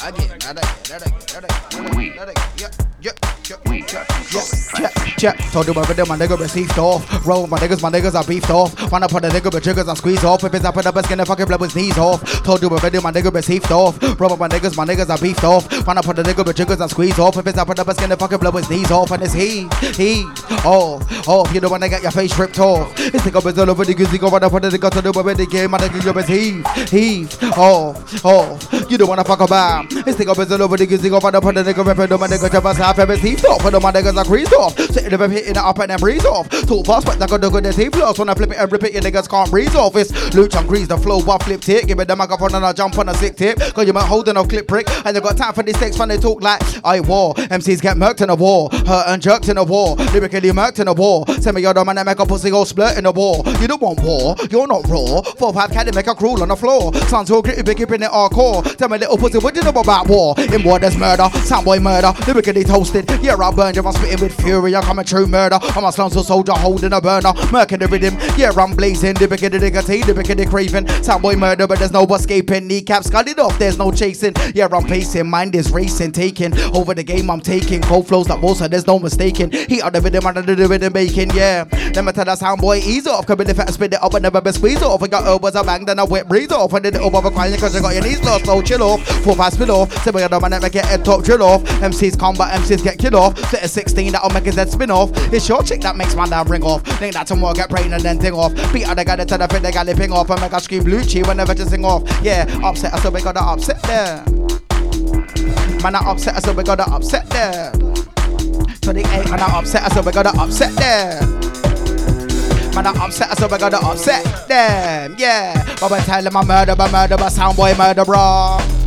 I 0.04 0.10
get 0.10 0.28
that, 0.28 0.42
I 0.42 0.52
get 0.52 0.72
that, 0.88 0.98
again, 0.98 0.98
that, 0.98 1.06
again, 1.06 1.42
that, 1.42 1.76
again, 1.76 2.16
that, 2.16 2.28
again, 2.28 2.70
that, 2.70 2.91
yeah, 3.02 3.10
yeah, 3.50 3.56
yeah, 4.78 4.90
yeah. 5.18 5.32
Told 5.50 5.66
you 5.66 5.74
my 5.74 5.82
rhythm, 5.82 6.06
my 6.08 6.16
nigga 6.16 6.38
received 6.38 6.78
off. 6.78 7.26
Roll 7.26 7.48
my 7.48 7.58
niggas, 7.58 7.82
my 7.82 7.90
niggas 7.90 8.14
are 8.14 8.24
beefed 8.24 8.50
off. 8.50 8.92
Wanna 8.92 9.08
put 9.08 9.24
a 9.24 9.28
nigga, 9.28 9.50
but 9.50 9.62
triggers 9.64 9.88
I 9.88 9.94
squeeze 9.94 10.22
off. 10.22 10.44
If 10.44 10.54
it's 10.54 10.64
up 10.64 10.76
in 10.76 10.84
the 10.84 11.02
skin, 11.02 11.24
fucking 11.24 11.46
blow 11.46 11.58
his 11.58 11.74
knees 11.74 11.98
off. 11.98 12.22
Told 12.44 12.62
you 12.62 12.70
my 12.70 12.76
rhythm, 12.78 13.02
my 13.02 13.10
nigga 13.10 13.34
received 13.34 13.72
off. 13.72 13.98
Roll 14.20 14.36
my 14.36 14.48
niggas, 14.48 14.76
my 14.76 14.84
niggas 14.86 15.10
are 15.10 15.18
beefed 15.18 15.42
off. 15.42 15.86
Wanna 15.86 16.02
put 16.02 16.18
a 16.20 16.22
nigga, 16.22 16.44
but 16.44 16.54
triggers 16.54 16.80
I 16.80 16.86
squeeze 16.86 17.18
off. 17.18 17.36
If 17.36 17.46
it's 17.46 17.58
up 17.58 17.68
in 17.68 17.74
the 17.74 17.94
skin, 17.94 18.10
the 18.10 18.16
fucking 18.16 18.38
blow 18.38 18.52
his 18.52 18.70
knees 18.70 18.90
off. 18.92 19.10
And 19.10 19.22
it's 19.24 19.32
he, 19.32 19.68
he, 19.96 20.24
oh, 20.64 21.00
oh. 21.26 21.50
You 21.52 21.60
don't 21.60 21.72
wanna 21.72 21.88
get 21.88 22.02
your 22.02 22.12
face 22.12 22.38
ripped 22.38 22.60
off. 22.60 22.94
This 22.94 23.22
nigga 23.22 23.44
is 23.50 23.58
all 23.58 23.70
over 23.70 23.84
the 23.84 23.94
goose, 23.94 24.12
he 24.12 24.18
go 24.18 24.30
run 24.30 24.44
up 24.44 24.52
on 24.52 24.62
the 24.62 24.68
nigga 24.68 24.90
to 24.90 25.02
do 25.02 25.10
with 25.10 25.36
the 25.36 25.46
game. 25.46 25.72
My 25.72 25.78
nigga, 25.78 26.04
you 26.04 26.18
is 26.20 26.26
heave, 26.28 26.88
heave, 26.88 27.38
oh, 27.58 27.96
oh. 28.24 28.86
You 28.88 28.96
don't 28.96 29.08
wanna 29.08 29.24
fuck 29.24 29.40
about. 29.40 29.90
This 29.90 30.16
nigga 30.16 30.38
is 30.38 30.52
all 30.52 30.62
over 30.62 30.76
the 30.76 30.86
goose, 30.86 31.02
he 31.02 31.08
go 31.08 31.18
run 31.18 31.34
up 31.34 31.44
on 31.44 31.54
the 31.54 31.62
nigga, 31.62 31.84
ripping 31.84 32.18
my 32.20 32.28
nigga, 32.28 32.50
jump 32.50 32.66
us 32.66 32.91
of 32.98 33.08
his 33.08 33.20
teeth 33.20 33.44
off. 33.44 33.64
And 33.64 33.80
my 33.82 33.92
niggas 33.92 34.16
are 34.16 34.24
creased 34.24 34.52
off. 34.52 34.78
Sitting 34.78 35.16
there 35.16 35.28
hitting 35.28 35.52
it 35.52 35.56
up 35.56 35.78
and 35.78 35.90
then 35.90 35.98
breeze 35.98 36.24
off. 36.24 36.48
Too 36.48 36.82
fast, 36.82 37.06
but 37.06 37.20
I 37.20 37.26
got 37.26 37.40
the 37.40 37.50
good 37.50 37.64
the 37.64 37.72
teeth 37.72 37.94
lost. 37.96 38.18
When 38.18 38.28
I 38.28 38.34
flip 38.34 38.50
it 38.50 38.58
and 38.58 38.70
rip 38.70 38.84
it, 38.84 38.92
your 38.92 39.02
niggas 39.02 39.28
can't 39.28 39.50
breeze 39.50 39.74
off. 39.74 39.96
It's 39.96 40.12
Luch 40.12 40.58
and 40.58 40.68
grease 40.68 40.88
the 40.88 40.98
flow, 40.98 41.22
one 41.22 41.38
flip 41.40 41.60
tip. 41.60 41.86
Give 41.86 41.98
it 41.98 42.08
the 42.08 42.16
microphone 42.16 42.54
and 42.54 42.64
I 42.64 42.72
jump 42.72 42.98
on 42.98 43.08
a 43.08 43.14
sick 43.14 43.36
tip. 43.36 43.58
Cause 43.58 43.86
you 43.86 43.92
might 43.92 44.06
holding 44.06 44.36
a 44.36 44.46
clip 44.46 44.68
prick. 44.68 44.88
And 45.04 45.16
they 45.16 45.20
got 45.20 45.36
time 45.36 45.52
for 45.54 45.62
these 45.62 45.76
sticks 45.76 45.98
when 45.98 46.08
they 46.08 46.18
talk 46.18 46.42
like 46.42 46.62
I 46.84 47.00
war. 47.00 47.34
MCs 47.34 47.80
get 47.80 47.96
murked 47.96 48.22
in 48.22 48.30
a 48.30 48.34
war. 48.34 48.68
Hurt 48.72 49.04
and 49.08 49.22
jerked 49.22 49.48
in 49.48 49.58
a 49.58 49.64
war. 49.64 49.96
Lyrically 49.96 50.50
murked 50.50 50.80
in 50.80 50.88
a 50.88 50.92
war. 50.92 51.24
Send 51.40 51.56
me 51.56 51.62
your 51.62 51.78
and 51.78 51.98
I 51.98 52.02
make 52.02 52.18
a 52.18 52.26
pussy 52.26 52.50
go 52.50 52.64
splurt 52.64 52.98
in 52.98 53.06
a 53.06 53.12
war. 53.12 53.42
You 53.60 53.68
don't 53.68 53.82
want 53.82 54.00
war. 54.02 54.36
You're 54.50 54.66
not 54.66 54.86
raw. 54.88 55.22
Four 55.22 55.52
five 55.52 55.70
caddy 55.70 55.92
make 55.92 56.06
a 56.06 56.14
crawl 56.14 56.42
on 56.42 56.48
the 56.48 56.56
floor. 56.56 56.94
Sounds 57.08 57.28
so 57.28 57.42
gritty, 57.42 57.62
big 57.62 57.76
keeping 57.76 58.02
it 58.02 58.10
hardcore. 58.10 58.76
Tell 58.76 58.88
me 58.88 58.98
little 58.98 59.16
pussy, 59.16 59.38
what 59.38 59.54
you 59.56 59.62
know 59.62 59.70
about 59.70 60.08
war? 60.08 60.34
In 60.38 60.62
war 60.62 60.78
there's 60.78 60.96
murder. 60.96 61.24
Soundboy 61.48 61.82
murder. 61.82 62.12
Lyrically 62.26 62.64
Yeah, 63.22 63.36
I 63.36 63.52
burn 63.52 63.74
you. 63.74 63.82
I'm 63.82 63.92
spitting 63.92 64.20
with 64.20 64.40
fury. 64.40 64.74
I'm 64.74 64.98
a 64.98 65.04
true 65.04 65.26
murder. 65.26 65.58
I'm 65.60 65.84
a 65.84 65.92
slums 65.92 66.26
soldier 66.26 66.52
holding 66.52 66.92
a 66.92 67.00
burner. 67.00 67.32
Murking 67.52 67.78
the 67.78 67.86
rhythm. 67.86 68.16
Yeah, 68.36 68.50
I'm 68.56 68.74
blazing. 68.74 69.14
The 69.14 69.28
bigger 69.28 69.48
the 69.48 69.58
nigga 69.58 69.86
tea, 69.86 70.02
the 70.02 70.14
bigger 70.14 70.34
the 70.34 70.46
craving. 70.46 70.86
Soundboy 70.86 71.38
murder, 71.38 71.66
but 71.66 71.78
there's 71.78 71.92
no 71.92 72.04
escaping. 72.06 72.66
Kneecaps 72.66 73.06
scudded 73.06 73.38
off. 73.38 73.58
There's 73.58 73.78
no 73.78 73.92
chasing. 73.92 74.34
Yeah, 74.54 74.68
I'm 74.72 74.84
pacing. 74.84 75.28
Mind 75.28 75.54
is 75.54 75.70
racing. 75.70 76.12
Taking 76.12 76.58
over 76.74 76.94
the 76.94 77.04
game. 77.04 77.30
I'm 77.30 77.40
taking. 77.40 77.82
Cold 77.82 78.08
flows 78.08 78.28
like 78.28 78.40
Bosa. 78.40 78.68
There's 78.68 78.86
no 78.86 78.98
mistaking. 78.98 79.52
Heat 79.52 79.82
of 79.82 79.92
the 79.92 80.00
rhythm 80.00 80.26
under 80.26 80.42
the 80.42 80.66
rhythm 80.66 80.92
making. 80.92 81.30
Yeah. 81.30 81.64
Let 81.94 82.04
me 82.04 82.12
tell 82.12 82.24
that 82.24 82.38
soundboy 82.38 82.82
ease 82.82 83.06
off. 83.06 83.26
Come 83.26 83.42
in 83.42 83.46
the 83.46 83.54
fat 83.54 83.72
spit 83.72 83.92
it 83.94 84.02
up 84.02 84.14
and 84.14 84.22
never 84.22 84.40
be 84.40 84.52
squeeze 84.52 84.82
off. 84.82 85.02
I 85.02 85.08
got 85.08 85.26
elbows 85.26 85.54
a 85.54 85.62
bang, 85.62 85.84
then 85.84 85.98
I 85.98 86.04
wet 86.04 86.28
breeze 86.28 86.50
off. 86.50 86.72
And 86.72 86.84
then 86.84 86.96
it 86.96 87.00
over 87.00 87.30
crying 87.30 87.52
because 87.52 87.74
you 87.74 87.80
got 87.80 87.94
your 87.94 88.02
knees 88.02 88.22
lost. 88.22 88.46
So 88.46 88.60
chill 88.62 88.82
off. 88.82 89.06
Four 89.24 89.36
five 89.36 89.52
spin 89.52 89.70
off. 89.70 90.06
We 90.06 90.20
got 90.20 90.30
man 90.42 90.50
that 90.50 90.62
make 90.62 90.74
it 90.74 91.04
top 91.04 91.24
drill 91.24 91.42
off. 91.42 91.62
MCs 91.82 92.18
combat, 92.18 92.58
MCs 92.60 92.71
get 92.80 92.98
killed 92.98 93.14
off. 93.14 93.38
Set 93.50 93.62
a 93.62 93.68
16 93.68 94.12
that'll 94.12 94.30
make 94.30 94.44
his 94.44 94.54
head 94.54 94.70
spin 94.70 94.90
off. 94.90 95.10
It's 95.32 95.48
your 95.48 95.62
chick 95.62 95.80
that 95.82 95.96
makes 95.96 96.14
my 96.14 96.28
dad 96.28 96.48
ring 96.48 96.62
off. 96.62 96.82
Think 96.98 97.14
that 97.14 97.26
tomorrow 97.26 97.54
get 97.54 97.68
brain 97.68 97.92
and 97.92 98.02
then 98.02 98.18
ting 98.18 98.34
off. 98.34 98.54
Beat 98.72 98.86
out 98.86 98.96
the 98.96 99.04
guy 99.04 99.16
that 99.16 99.28
tell 99.28 99.38
the 99.38 99.48
fit 99.48 99.62
they 99.62 99.72
got 99.72 99.86
lipping 99.86 100.12
off. 100.12 100.30
And 100.30 100.40
make 100.40 100.52
a 100.52 100.60
scream 100.60 100.84
Lucci 100.84 101.26
whenever 101.26 101.54
to 101.54 101.66
sing 101.66 101.84
off. 101.84 102.02
Yeah, 102.22 102.46
upset 102.62 102.94
us 102.94 103.02
so 103.02 103.10
we 103.10 103.20
gotta 103.20 103.40
upset 103.40 103.82
there. 103.82 104.24
Man, 105.82 105.96
I 105.96 106.10
upset 106.10 106.36
us 106.36 106.44
so 106.44 106.52
we 106.52 106.62
gotta 106.62 106.84
upset 106.84 107.28
there. 107.30 107.72
28 108.82 109.30
man, 109.30 109.40
I 109.40 109.58
upset 109.58 109.82
us 109.82 109.94
so 109.94 110.02
we 110.02 110.12
gotta 110.12 110.30
upset 110.30 110.72
there. 110.76 111.20
Man, 112.74 112.86
I 112.86 113.04
upset 113.04 113.30
us 113.30 113.38
so 113.38 113.48
we 113.48 113.58
gotta 113.58 113.78
upset 113.78 114.48
them. 114.48 115.16
Yeah, 115.18 115.62
but 115.80 115.90
we 115.90 115.98
tell 115.98 116.22
them 116.22 116.36
I 116.36 116.44
murder, 116.44 116.76
but 116.76 116.90
murder, 116.92 117.16
but 117.16 117.32
soundboy 117.32 117.76
murder, 117.76 118.04
bro. 118.04 118.81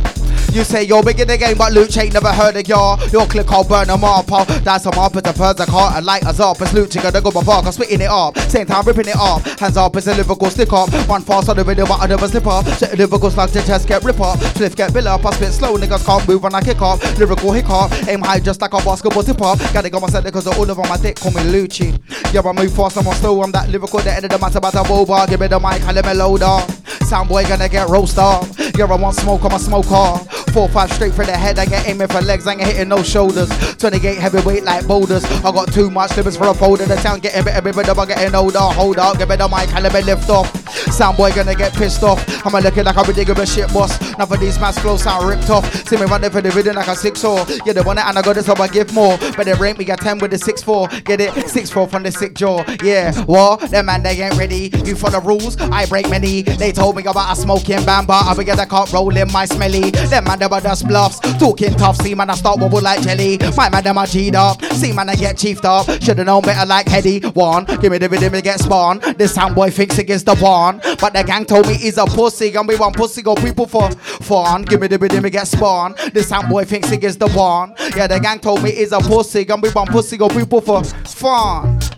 You 0.56 0.64
say 0.64 0.84
you're 0.84 1.02
big 1.02 1.20
in 1.20 1.28
the 1.28 1.36
game, 1.36 1.58
but 1.58 1.74
Luch 1.74 2.00
ain't 2.00 2.14
never 2.14 2.32
heard 2.32 2.56
of 2.56 2.66
y'all. 2.66 2.98
Your 3.10 3.26
click, 3.26 3.52
I'll 3.52 3.62
burn 3.62 3.88
them 3.88 4.02
up. 4.02 4.32
I'll 4.32 4.46
That's 4.46 4.84
some 4.84 4.98
up, 4.98 5.14
it's 5.14 5.28
a 5.28 5.34
first, 5.34 5.60
I 5.60 5.66
can't 5.66 6.02
light 6.02 6.24
us 6.24 6.40
up. 6.40 6.58
It's 6.62 6.72
Luch, 6.72 6.96
gonna 6.96 7.20
go 7.20 7.30
my 7.30 7.44
park, 7.44 7.66
I'm 7.66 7.72
splitting 7.72 8.00
it 8.00 8.08
up. 8.08 8.38
Same 8.48 8.64
time, 8.64 8.82
ripping 8.86 9.08
it 9.08 9.16
up. 9.16 9.44
Hands 9.60 9.76
up, 9.76 9.94
it's 9.96 10.06
a 10.06 10.14
lyrical 10.14 10.48
stick 10.48 10.72
up. 10.72 10.88
One 11.10 11.20
fast 11.20 11.50
on 11.50 11.56
the 11.56 11.64
video, 11.64 11.84
but 11.84 12.00
I 12.00 12.06
never 12.06 12.26
slip 12.26 12.46
up. 12.46 12.64
Set 12.64 12.94
a 12.94 12.96
lyrical 12.96 13.30
slug 13.30 13.50
to 13.50 13.66
chest, 13.66 13.86
get 13.86 14.02
rip 14.02 14.18
up. 14.18 14.38
Spliff 14.38 14.74
get 14.74 14.94
bill 14.94 15.08
up, 15.08 15.26
I 15.26 15.30
spit 15.32 15.52
slow, 15.52 15.76
niggas 15.76 16.06
can't 16.06 16.26
move 16.26 16.42
when 16.42 16.54
I 16.54 16.62
kick 16.62 16.80
up. 16.80 17.04
Lyrical 17.18 17.52
hiccup, 17.52 17.92
aim 18.08 18.22
high 18.22 18.40
just 18.40 18.62
like 18.62 18.72
a 18.72 18.78
basketball 18.78 19.24
tip 19.24 19.42
up. 19.42 19.58
Gotta 19.74 19.90
go 19.90 20.00
myself 20.00 20.24
because 20.24 20.46
all 20.46 20.70
over 20.70 20.88
my 20.88 20.96
dick, 20.96 21.16
call 21.16 21.32
me 21.32 21.42
Lucci. 21.42 21.92
Yeah, 22.32 22.40
I 22.40 22.52
move 22.52 22.74
fast, 22.74 22.96
I'm 22.96 23.06
on 23.06 23.14
slow, 23.16 23.42
I'm 23.42 23.52
that 23.52 23.68
lyrical, 23.68 23.98
the 23.98 24.10
end 24.10 24.24
of 24.24 24.30
the 24.30 24.38
matter, 24.38 24.56
about 24.56 24.72
a 24.72 24.78
boba. 24.78 25.28
Give 25.28 25.38
me 25.38 25.48
the 25.48 25.60
mic, 25.60 25.82
I 25.82 25.92
let 25.92 26.06
me 26.06 26.14
load 26.14 26.40
up. 26.40 26.66
Soundboy 27.04 27.46
gonna 27.46 27.68
get 27.68 27.90
roast 27.90 28.16
up. 28.16 28.46
Yeah, 28.74 28.86
I 28.86 28.96
want 28.96 29.16
smoke, 29.16 29.44
I'm 29.44 29.52
a 29.52 29.58
smoker. 29.58 30.45
Four, 30.52 30.68
five 30.68 30.90
straight 30.92 31.12
for 31.14 31.24
the 31.24 31.36
head, 31.36 31.58
I 31.58 31.66
get 31.66 31.86
aiming 31.86 32.08
for 32.08 32.20
legs, 32.22 32.46
I 32.46 32.52
ain't 32.52 32.62
hitting 32.62 32.88
no 32.88 33.02
shoulders. 33.02 33.50
28 33.76 34.18
heavyweight 34.18 34.64
like 34.64 34.86
boulders. 34.86 35.24
I 35.24 35.52
got 35.52 35.72
too 35.72 35.90
much 35.90 36.16
limits 36.16 36.36
for 36.36 36.48
a 36.48 36.54
folder. 36.54 36.86
The 36.86 36.96
town 36.96 37.20
getting 37.20 37.44
better, 37.44 37.60
better, 37.60 37.74
but 37.74 37.88
I'm 37.88 38.08
getting 38.08 38.34
older. 38.34 38.58
Hold 38.58 38.98
up, 38.98 39.18
the 39.18 39.26
mic, 39.26 39.82
let 39.82 39.92
me 39.92 40.02
lift 40.02 40.30
off. 40.30 40.52
Soundboy 40.86 41.34
gonna 41.34 41.54
get 41.54 41.74
pissed 41.74 42.02
off. 42.02 42.24
I'm 42.46 42.54
a 42.54 42.60
looking 42.60 42.84
like 42.84 43.14
digging 43.14 43.38
a 43.38 43.46
shit 43.46 43.72
boss. 43.72 44.00
None 44.18 44.32
of 44.32 44.40
these 44.40 44.58
masks 44.58 44.80
close 44.80 45.02
sound 45.02 45.28
ripped 45.28 45.50
off. 45.50 45.64
See 45.88 45.96
me 45.96 46.04
running 46.04 46.30
for 46.30 46.40
the 46.40 46.50
rhythm 46.50 46.76
like 46.76 46.88
a 46.88 46.96
six 46.96 47.24
or. 47.24 47.44
Yeah, 47.64 47.72
the 47.72 47.82
want 47.82 47.98
it 47.98 48.04
and 48.06 48.18
I 48.18 48.22
got 48.22 48.34
this, 48.34 48.46
so 48.46 48.54
I 48.56 48.68
give 48.68 48.92
more. 48.92 49.18
But 49.36 49.44
they 49.44 49.54
rank 49.54 49.78
me 49.78 49.84
got 49.84 50.00
10 50.00 50.18
with 50.18 50.30
the 50.30 50.38
6 50.38 50.62
4. 50.62 50.88
Get 51.04 51.20
it? 51.20 51.48
6 51.48 51.70
4 51.70 51.88
from 51.88 52.02
the 52.02 52.12
sick 52.12 52.34
jaw. 52.34 52.64
Yeah, 52.82 53.12
what? 53.24 53.70
Them 53.70 53.86
man, 53.86 54.02
they 54.02 54.20
ain't 54.20 54.36
ready. 54.36 54.70
You 54.84 54.96
for 54.96 55.10
the 55.10 55.20
rules, 55.20 55.56
I 55.60 55.86
break 55.86 56.08
many. 56.08 56.42
They 56.42 56.72
told 56.72 56.96
me 56.96 57.04
about 57.04 57.32
a 57.32 57.40
smoking 57.40 57.78
bamba. 57.78 58.22
I 58.22 58.34
forget 58.34 58.58
I 58.58 58.64
can't 58.66 58.90
roll 58.92 59.16
in 59.16 59.30
my 59.32 59.44
smelly. 59.44 59.90
Them 59.90 60.24
man, 60.24 60.35
they 60.38 60.46
were 60.46 60.60
just 60.60 60.86
bluffs. 60.86 61.20
Talking 61.38 61.74
tough, 61.74 61.96
see 61.96 62.14
man, 62.14 62.30
I 62.30 62.34
start 62.34 62.58
wobble 62.58 62.80
like 62.80 63.02
jelly. 63.02 63.38
My 63.56 63.68
man, 63.70 63.84
them 63.84 63.98
I 63.98 64.06
G'd 64.06 64.34
up. 64.34 64.62
See 64.64 64.92
man, 64.92 65.08
I 65.08 65.14
get 65.14 65.36
chiefed 65.36 65.64
up. 65.64 65.86
Should've 66.02 66.26
known 66.26 66.42
better 66.42 66.66
like 66.66 66.88
Heady. 66.88 67.20
One, 67.20 67.64
give 67.64 67.92
me 67.92 67.98
the 67.98 68.08
rhythm 68.08 68.32
to 68.32 68.42
get 68.42 68.60
spawned. 68.60 69.02
This 69.02 69.36
soundboy 69.36 69.72
thinks 69.72 69.98
it 69.98 70.10
is 70.10 70.24
the 70.24 70.36
one. 70.36 70.80
But 71.00 71.12
the 71.12 71.22
gang 71.24 71.44
told 71.44 71.66
me 71.66 71.74
he's 71.74 71.98
a 71.98 72.06
pussy. 72.06 72.54
And 72.54 72.68
we 72.68 72.76
want 72.76 72.96
pussy 72.96 73.22
go 73.22 73.34
people 73.34 73.66
for 73.66 73.90
fun. 73.90 74.62
Give 74.62 74.80
me 74.80 74.88
the 74.88 74.98
rhythm 74.98 75.22
to 75.22 75.30
get 75.30 75.48
spawned. 75.48 75.96
This 76.12 76.30
soundboy 76.30 76.66
thinks 76.66 76.90
it 76.92 77.02
is 77.04 77.16
the 77.16 77.28
one. 77.30 77.74
Yeah, 77.96 78.06
the 78.06 78.20
gang 78.20 78.38
told 78.38 78.62
me 78.62 78.70
he's 78.72 78.92
a 78.92 79.00
pussy. 79.00 79.46
And 79.48 79.62
we 79.62 79.70
want 79.70 79.90
pussy 79.90 80.16
go 80.16 80.28
people 80.28 80.60
for 80.60 80.84
fun. 80.84 81.95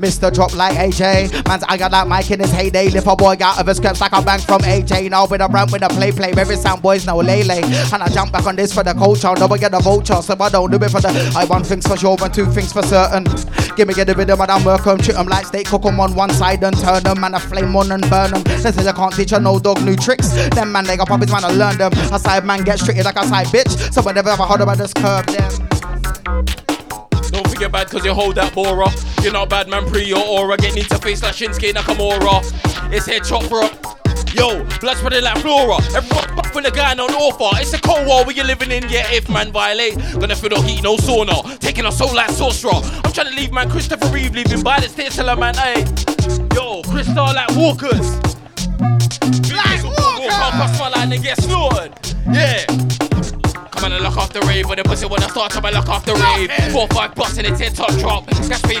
Mr. 0.00 0.32
Drop 0.32 0.54
like 0.56 0.76
AJ. 0.76 1.46
Man's 1.46 1.62
I 1.68 1.76
got 1.76 1.90
that 1.90 2.08
mic 2.08 2.30
in 2.30 2.40
his 2.40 2.50
heyday. 2.52 2.88
Lift 2.88 3.06
a 3.06 3.14
boy 3.14 3.36
out 3.40 3.60
of 3.60 3.66
his 3.66 3.76
scraps 3.76 4.00
like 4.00 4.12
a 4.12 4.22
bank 4.22 4.42
from 4.42 4.62
AJ. 4.62 5.10
Now 5.10 5.26
with 5.26 5.40
a 5.40 5.48
ramp 5.48 5.72
with 5.72 5.82
a 5.82 5.88
play 5.88 6.10
play. 6.10 6.32
Every 6.36 6.56
sound 6.56 6.82
boys 6.82 7.06
no 7.06 7.18
lay 7.18 7.42
lay. 7.42 7.62
And 7.62 8.02
I 8.02 8.08
jump 8.08 8.32
back 8.32 8.46
on 8.46 8.56
this 8.56 8.72
for 8.72 8.82
the 8.82 8.94
culture. 8.94 9.32
Never 9.36 9.58
get 9.58 9.74
a 9.74 9.80
vulture. 9.80 10.22
So 10.22 10.36
I 10.40 10.48
don't 10.48 10.70
do 10.70 10.76
it 10.76 10.90
for 10.90 11.00
the. 11.00 11.32
I 11.36 11.44
want 11.44 11.66
things 11.66 11.86
for 11.86 11.96
sure 11.96 12.16
and 12.22 12.32
two 12.32 12.46
things 12.46 12.72
for 12.72 12.82
certain. 12.82 13.24
Give 13.76 13.86
me 13.86 13.94
get 13.94 14.06
the 14.06 14.14
rhythm 14.14 14.40
and 14.40 14.50
I'm 14.50 14.64
welcome. 14.64 14.98
Treat 14.98 15.14
them 15.14 15.26
like 15.26 15.46
steak. 15.46 15.66
Cook 15.66 15.84
'em 15.84 16.00
on 16.00 16.14
one 16.14 16.30
side 16.30 16.62
and 16.62 16.76
turn 16.78 17.02
them. 17.02 17.20
Man, 17.20 17.34
I 17.34 17.38
flame 17.38 17.76
on 17.76 17.92
and 17.92 18.08
burn 18.08 18.30
them. 18.30 18.42
They 18.42 18.88
I 18.88 18.92
can't 18.92 19.14
teach 19.14 19.32
a 19.32 19.40
no 19.40 19.58
dog 19.58 19.82
new 19.82 19.96
tricks. 19.96 20.28
Them 20.50 20.72
man, 20.72 20.84
they 20.84 20.96
got 20.96 21.08
puppies 21.08 21.30
man, 21.30 21.44
I 21.44 21.50
learn 21.50 21.76
them. 21.76 21.92
A 22.12 22.18
side 22.18 22.44
man 22.44 22.64
get 22.64 22.78
treated 22.78 23.04
like 23.04 23.16
a 23.16 23.26
side 23.26 23.46
bitch. 23.48 23.92
So 23.92 24.02
whenever 24.02 24.30
I 24.30 24.46
heard 24.46 24.60
about 24.60 24.78
this 24.78 24.94
curb 24.94 25.26
them. 25.26 26.69
Don't 27.30 27.48
forget 27.48 27.72
bad 27.72 27.88
cause 27.88 28.04
you 28.04 28.14
hold 28.14 28.34
that 28.36 28.54
bora. 28.54 28.88
You're 29.22 29.32
not 29.32 29.48
bad 29.48 29.68
man 29.68 29.86
pre 29.86 30.04
your 30.04 30.24
aura. 30.24 30.56
Get 30.56 30.74
need 30.74 30.88
to 30.90 30.98
face 30.98 31.22
like 31.22 31.34
Shinsuke 31.34 31.72
Nakamura. 31.72 32.42
It's 32.92 33.06
head 33.06 33.24
chop 33.24 33.48
bro. 33.48 33.68
Yo, 34.34 34.64
blood 34.78 34.96
spreading 34.96 35.24
like 35.24 35.38
flora. 35.38 35.76
Everyone 35.94 36.36
back 36.36 36.52
for 36.52 36.62
the 36.62 36.70
guy 36.70 36.92
on 36.92 37.00
offer. 37.00 37.60
It's 37.60 37.72
a 37.72 37.80
cold 37.80 38.06
war 38.06 38.24
where 38.24 38.34
you're 38.34 38.44
living 38.44 38.70
in. 38.70 38.88
Yeah, 38.88 39.10
if 39.10 39.28
man 39.28 39.50
violate, 39.50 39.98
gonna 40.20 40.36
feel 40.36 40.50
no 40.50 40.62
heat, 40.62 40.82
no 40.82 40.96
sauna. 40.96 41.58
Taking 41.58 41.86
a 41.86 41.92
soul 41.92 42.14
like 42.14 42.30
sorcerer. 42.30 42.80
I'm 43.04 43.12
trying 43.12 43.28
to 43.28 43.34
leave 43.34 43.52
man 43.52 43.68
Christopher 43.68 44.06
Reeve 44.08 44.34
leaving 44.34 44.62
by 44.62 44.78
the 44.80 44.88
stairs 44.88 45.16
till 45.16 45.34
man, 45.36 45.54
hey. 45.54 45.84
Yo, 46.54 46.82
Crystal 46.82 47.26
like 47.26 47.50
walkers. 47.56 48.14
Like 49.50 49.82
walkers. 49.84 50.38
Walk 50.38 50.78
my 50.78 50.88
line 50.94 51.12
and 51.12 51.22
get 51.22 51.42
slaughtered. 51.42 51.92
Yeah. 52.32 52.89
On 53.82 53.92
and 53.92 54.04
lock 54.04 54.16
off 54.16 54.32
the 54.32 54.40
rave 54.42 54.68
When 54.68 54.76
the 54.76 54.84
pussy 54.84 55.06
wanna 55.06 55.28
start, 55.28 55.56
and 55.56 55.74
lock 55.74 55.88
off 55.88 56.04
the 56.04 56.14
rave 56.14 56.50
Four, 56.72 56.86
five 56.88 57.14
bucks 57.14 57.38
in 57.38 57.46
its 57.46 57.60
head 57.60 57.74
top 57.74 57.92
drop 57.98 58.28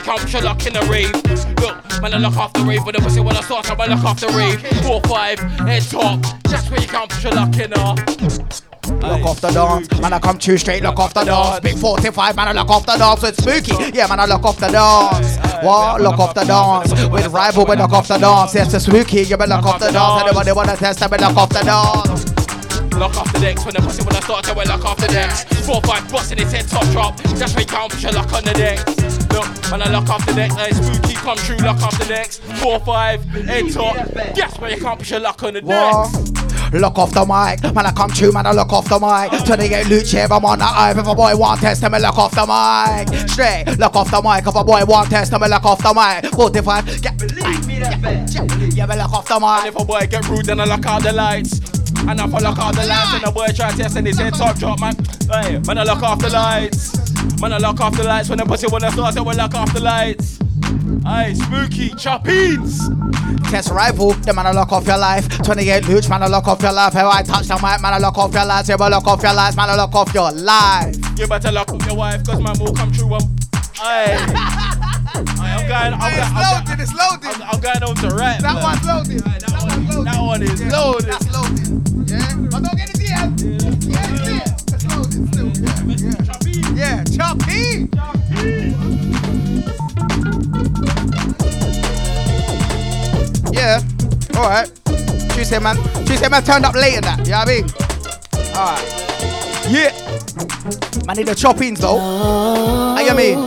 can't 0.00 0.20
push 0.20 0.32
your 0.32 0.42
luck 0.42 0.66
in 0.66 0.72
the 0.72 0.80
rave 0.82 1.12
Look, 1.60 2.02
man, 2.02 2.14
I 2.14 2.18
lock 2.18 2.36
off 2.36 2.52
the 2.52 2.60
rave 2.60 2.84
When 2.84 2.94
the 2.94 3.00
pussy 3.00 3.20
wanna 3.20 3.42
start, 3.42 3.68
and 3.70 3.78
lock 3.78 4.04
off 4.04 4.20
the 4.20 4.28
rave 4.28 4.60
Four, 4.82 5.00
five, 5.02 5.38
head 5.38 5.82
top 5.82 6.20
Just 6.48 6.70
where 6.70 6.80
you 6.80 6.86
can't 6.86 7.10
push 7.10 7.24
your 7.24 7.34
luck 7.34 7.56
in 7.58 7.70
the 7.70 8.60
Lock 9.02 9.22
off 9.22 9.40
the 9.40 9.50
dance, 9.50 10.00
man. 10.00 10.12
I 10.12 10.18
come 10.18 10.36
too 10.36 10.58
straight. 10.58 10.82
Lock 10.82 10.98
off 10.98 11.14
the 11.14 11.22
dance. 11.22 11.60
Big 11.60 11.76
45, 11.76 12.34
man. 12.34 12.48
I 12.48 12.52
lock 12.52 12.70
off 12.70 12.86
the 12.86 12.96
dance. 12.96 13.22
It's 13.22 13.38
spooky. 13.38 13.96
Yeah, 13.96 14.08
man. 14.08 14.20
I 14.20 14.24
lock 14.24 14.44
off 14.44 14.58
the 14.58 14.68
dance. 14.68 15.36
What? 15.64 16.00
Lock 16.00 16.18
off 16.18 16.34
the 16.34 16.44
dance. 16.44 16.90
With 17.08 17.28
rival, 17.28 17.66
we 17.66 17.76
lock 17.76 17.92
off 17.92 18.08
the 18.08 18.18
dance. 18.18 18.54
Yes, 18.54 18.74
it's 18.74 18.86
spooky. 18.86 19.22
Yeah, 19.22 19.36
man. 19.36 19.50
Lock 19.50 19.64
off 19.64 19.78
the 19.78 19.92
dance. 19.92 20.22
Anybody 20.22 20.52
wanna 20.52 20.76
test? 20.76 21.00
Me 21.08 21.18
lock 21.18 21.36
off 21.36 21.50
the 21.50 21.62
dance. 21.62 22.39
Lock 22.98 23.16
off 23.16 23.32
the 23.32 23.40
decks 23.40 23.64
when 23.64 23.74
the 23.74 23.80
pussy 23.80 24.02
wanna 24.02 24.22
start 24.22 24.44
to 24.44 24.54
wear 24.54 24.66
lock 24.66 24.84
off 24.84 24.98
the 24.98 25.08
decks. 25.08 25.44
Four 25.66 25.80
five 25.82 26.10
busting 26.10 26.38
its 26.38 26.52
head 26.52 26.68
top 26.68 26.86
drop. 26.88 27.16
Just 27.38 27.54
where 27.56 27.62
you 27.62 27.66
can't 27.66 27.90
push 27.90 28.02
your 28.02 28.12
luck 28.12 28.32
on 28.32 28.44
the 28.44 28.52
decks. 28.52 28.84
Look, 29.32 29.46
when 29.70 29.82
I 29.82 29.90
lock 29.90 30.08
off 30.10 30.26
the 30.26 30.32
deck, 30.32 30.52
like 30.54 30.74
spooky 30.74 31.14
come 31.14 31.38
true, 31.38 31.56
lock 31.58 31.82
off 31.82 31.98
the 31.98 32.04
decks. 32.04 32.38
Four 32.60 32.80
five, 32.80 33.24
head 33.24 33.72
top. 33.72 33.96
Guess 34.34 34.58
where 34.58 34.70
you 34.70 34.80
can't 34.80 34.98
push 34.98 35.10
your 35.10 35.20
luck 35.20 35.42
on 35.42 35.54
the 35.54 35.62
decks. 35.62 36.40
Look 36.72 36.98
off 36.98 37.12
the 37.12 37.26
mic, 37.26 37.74
man, 37.74 37.86
I 37.86 37.90
come 37.90 38.10
true, 38.10 38.30
man, 38.30 38.46
I 38.46 38.52
look 38.52 38.72
off 38.72 38.88
the 38.88 39.00
mic. 39.00 39.44
28 39.44 39.88
loot 39.88 40.06
chair, 40.06 40.32
I'm 40.32 40.44
on 40.44 40.58
the 40.58 40.64
hype. 40.64 40.96
If 40.96 41.06
a 41.06 41.14
boy 41.16 41.36
want 41.36 41.60
test, 41.60 41.82
me 41.82 41.98
look 41.98 42.16
off 42.16 42.30
the 42.30 42.46
mic. 42.46 43.28
Straight, 43.28 43.76
look 43.76 43.96
off 43.96 44.10
the 44.10 44.22
mic. 44.22 44.46
If 44.46 44.54
a 44.54 44.62
boy 44.62 44.84
want 44.84 45.10
test, 45.10 45.32
me 45.32 45.48
look 45.48 45.64
off 45.64 45.82
the 45.82 45.92
mic. 45.92 46.32
45, 46.32 47.02
get 47.02 47.18
believe 47.18 47.66
me, 47.66 47.80
that 47.80 48.72
Yeah, 48.72 48.86
me 48.86 48.96
look 48.96 49.12
off 49.12 49.26
the 49.26 49.40
mic. 49.40 49.66
And 49.66 49.74
if 49.74 49.80
a 49.80 49.84
boy 49.84 50.06
get 50.08 50.28
rude, 50.28 50.46
then 50.46 50.60
I 50.60 50.64
lock 50.64 50.86
out 50.86 51.02
the 51.02 51.12
lights. 51.12 51.79
And 52.08 52.20
I 52.20 52.26
lock 52.26 52.58
out 52.58 52.74
the 52.74 52.86
lights, 52.86 53.14
and 53.14 53.22
the 53.22 53.30
boy 53.30 53.46
try 53.54 53.70
test 53.72 53.96
and 53.96 54.06
his 54.06 54.18
head 54.18 54.34
top 54.34 54.56
drop, 54.58 54.80
man. 54.80 54.94
Hey, 55.30 55.58
man, 55.66 55.78
I 55.78 55.84
lock 55.84 56.02
off 56.02 56.18
the 56.20 56.30
lights. 56.30 57.10
Man, 57.40 57.52
I 57.52 57.58
lock 57.58 57.80
off 57.80 57.96
the 57.96 58.02
lights 58.04 58.28
when 58.28 58.38
the 58.38 58.44
pussy 58.44 58.66
wanna 58.66 58.90
start, 58.90 59.14
so 59.14 59.22
we 59.22 59.34
lock 59.34 59.54
off 59.54 59.72
the 59.72 59.80
lights. 59.80 60.38
Hey, 61.04 61.34
spooky 61.34 61.90
choppies. 61.90 62.80
Test 63.50 63.70
rifle, 63.70 64.12
the 64.12 64.32
man, 64.32 64.46
I 64.46 64.52
lock 64.52 64.72
off 64.72 64.86
your 64.86 64.98
life. 64.98 65.28
28 65.42 65.88
looch, 65.88 66.08
man, 66.08 66.22
I 66.22 66.26
lock 66.26 66.48
off 66.48 66.62
your 66.62 66.72
life. 66.72 66.92
How 66.92 67.10
I 67.10 67.22
touch 67.22 67.48
the 67.48 67.54
mic, 67.54 67.80
man, 67.80 67.94
I 67.94 67.98
lock 67.98 68.18
off 68.18 68.32
your 68.32 68.44
life. 68.44 68.68
Yeah, 68.68 68.76
man, 68.76 68.90
lock 68.90 69.06
off 69.06 69.22
your 69.22 69.34
life, 69.34 69.56
man, 69.56 69.70
I 69.70 69.74
lock 69.74 69.94
off 69.94 70.14
your 70.14 70.30
life. 70.32 70.96
You 71.18 71.26
better 71.26 71.52
lock 71.52 71.72
up 71.72 71.84
your 71.86 71.96
wife, 71.96 72.24
cause 72.24 72.40
my 72.40 72.56
move 72.58 72.74
come 72.76 72.92
true. 72.92 73.14
Um, 73.14 73.36
I'm 73.82 75.66
going, 75.66 75.94
I'm, 75.94 76.12
It's 76.12 76.20
going, 76.20 76.36
I'm, 76.36 76.44
loaded, 76.52 76.80
it's 76.80 76.94
loaded. 76.94 77.40
I'm, 77.40 77.42
I'm 77.42 77.60
going 77.60 77.82
on 77.82 77.96
to 77.96 78.08
rap. 78.14 78.40
That 78.40 78.54
man. 78.54 78.62
one's 78.62 78.84
loaded. 78.84 79.20
That 79.20 79.62
one's 79.62 79.88
loaded. 79.88 80.06
That 80.06 80.20
one 80.20 80.42
is 80.42 80.62
loaded. 80.70 81.08
That's 81.08 81.28
loaded. 81.32 82.10
Yeah. 82.10 82.36
But 82.50 82.60
don't 82.62 82.76
get 82.76 82.90
it 82.90 83.00
yet. 83.00 83.40
Yeah, 83.40 84.12
it's 84.12 84.28
here. 84.28 84.44
It's 84.68 84.84
loaded 84.84 85.24
still. 85.32 85.48
Yeah. 86.76 87.00
Yeah. 87.00 87.04
Choppy. 87.04 87.88
Yeah, 93.52 93.80
alright. 94.36 94.70
Tuesday, 95.34 95.58
man. 95.58 95.76
Tuesday, 96.06 96.28
man, 96.28 96.42
turned 96.42 96.64
up 96.64 96.74
late 96.74 96.96
in 96.96 97.02
that. 97.02 97.18
You 97.20 97.32
know 97.32 97.38
what 97.38 97.48
I 97.48 97.52
mean? 97.52 97.64
Alright. 98.56 98.84
Yeah. 99.70 100.09
Man, 101.06 101.16
need 101.16 101.26
the 101.26 101.34
choppings 101.34 101.78
though. 101.78 101.98
I 103.10 103.14
mean? 103.14 103.38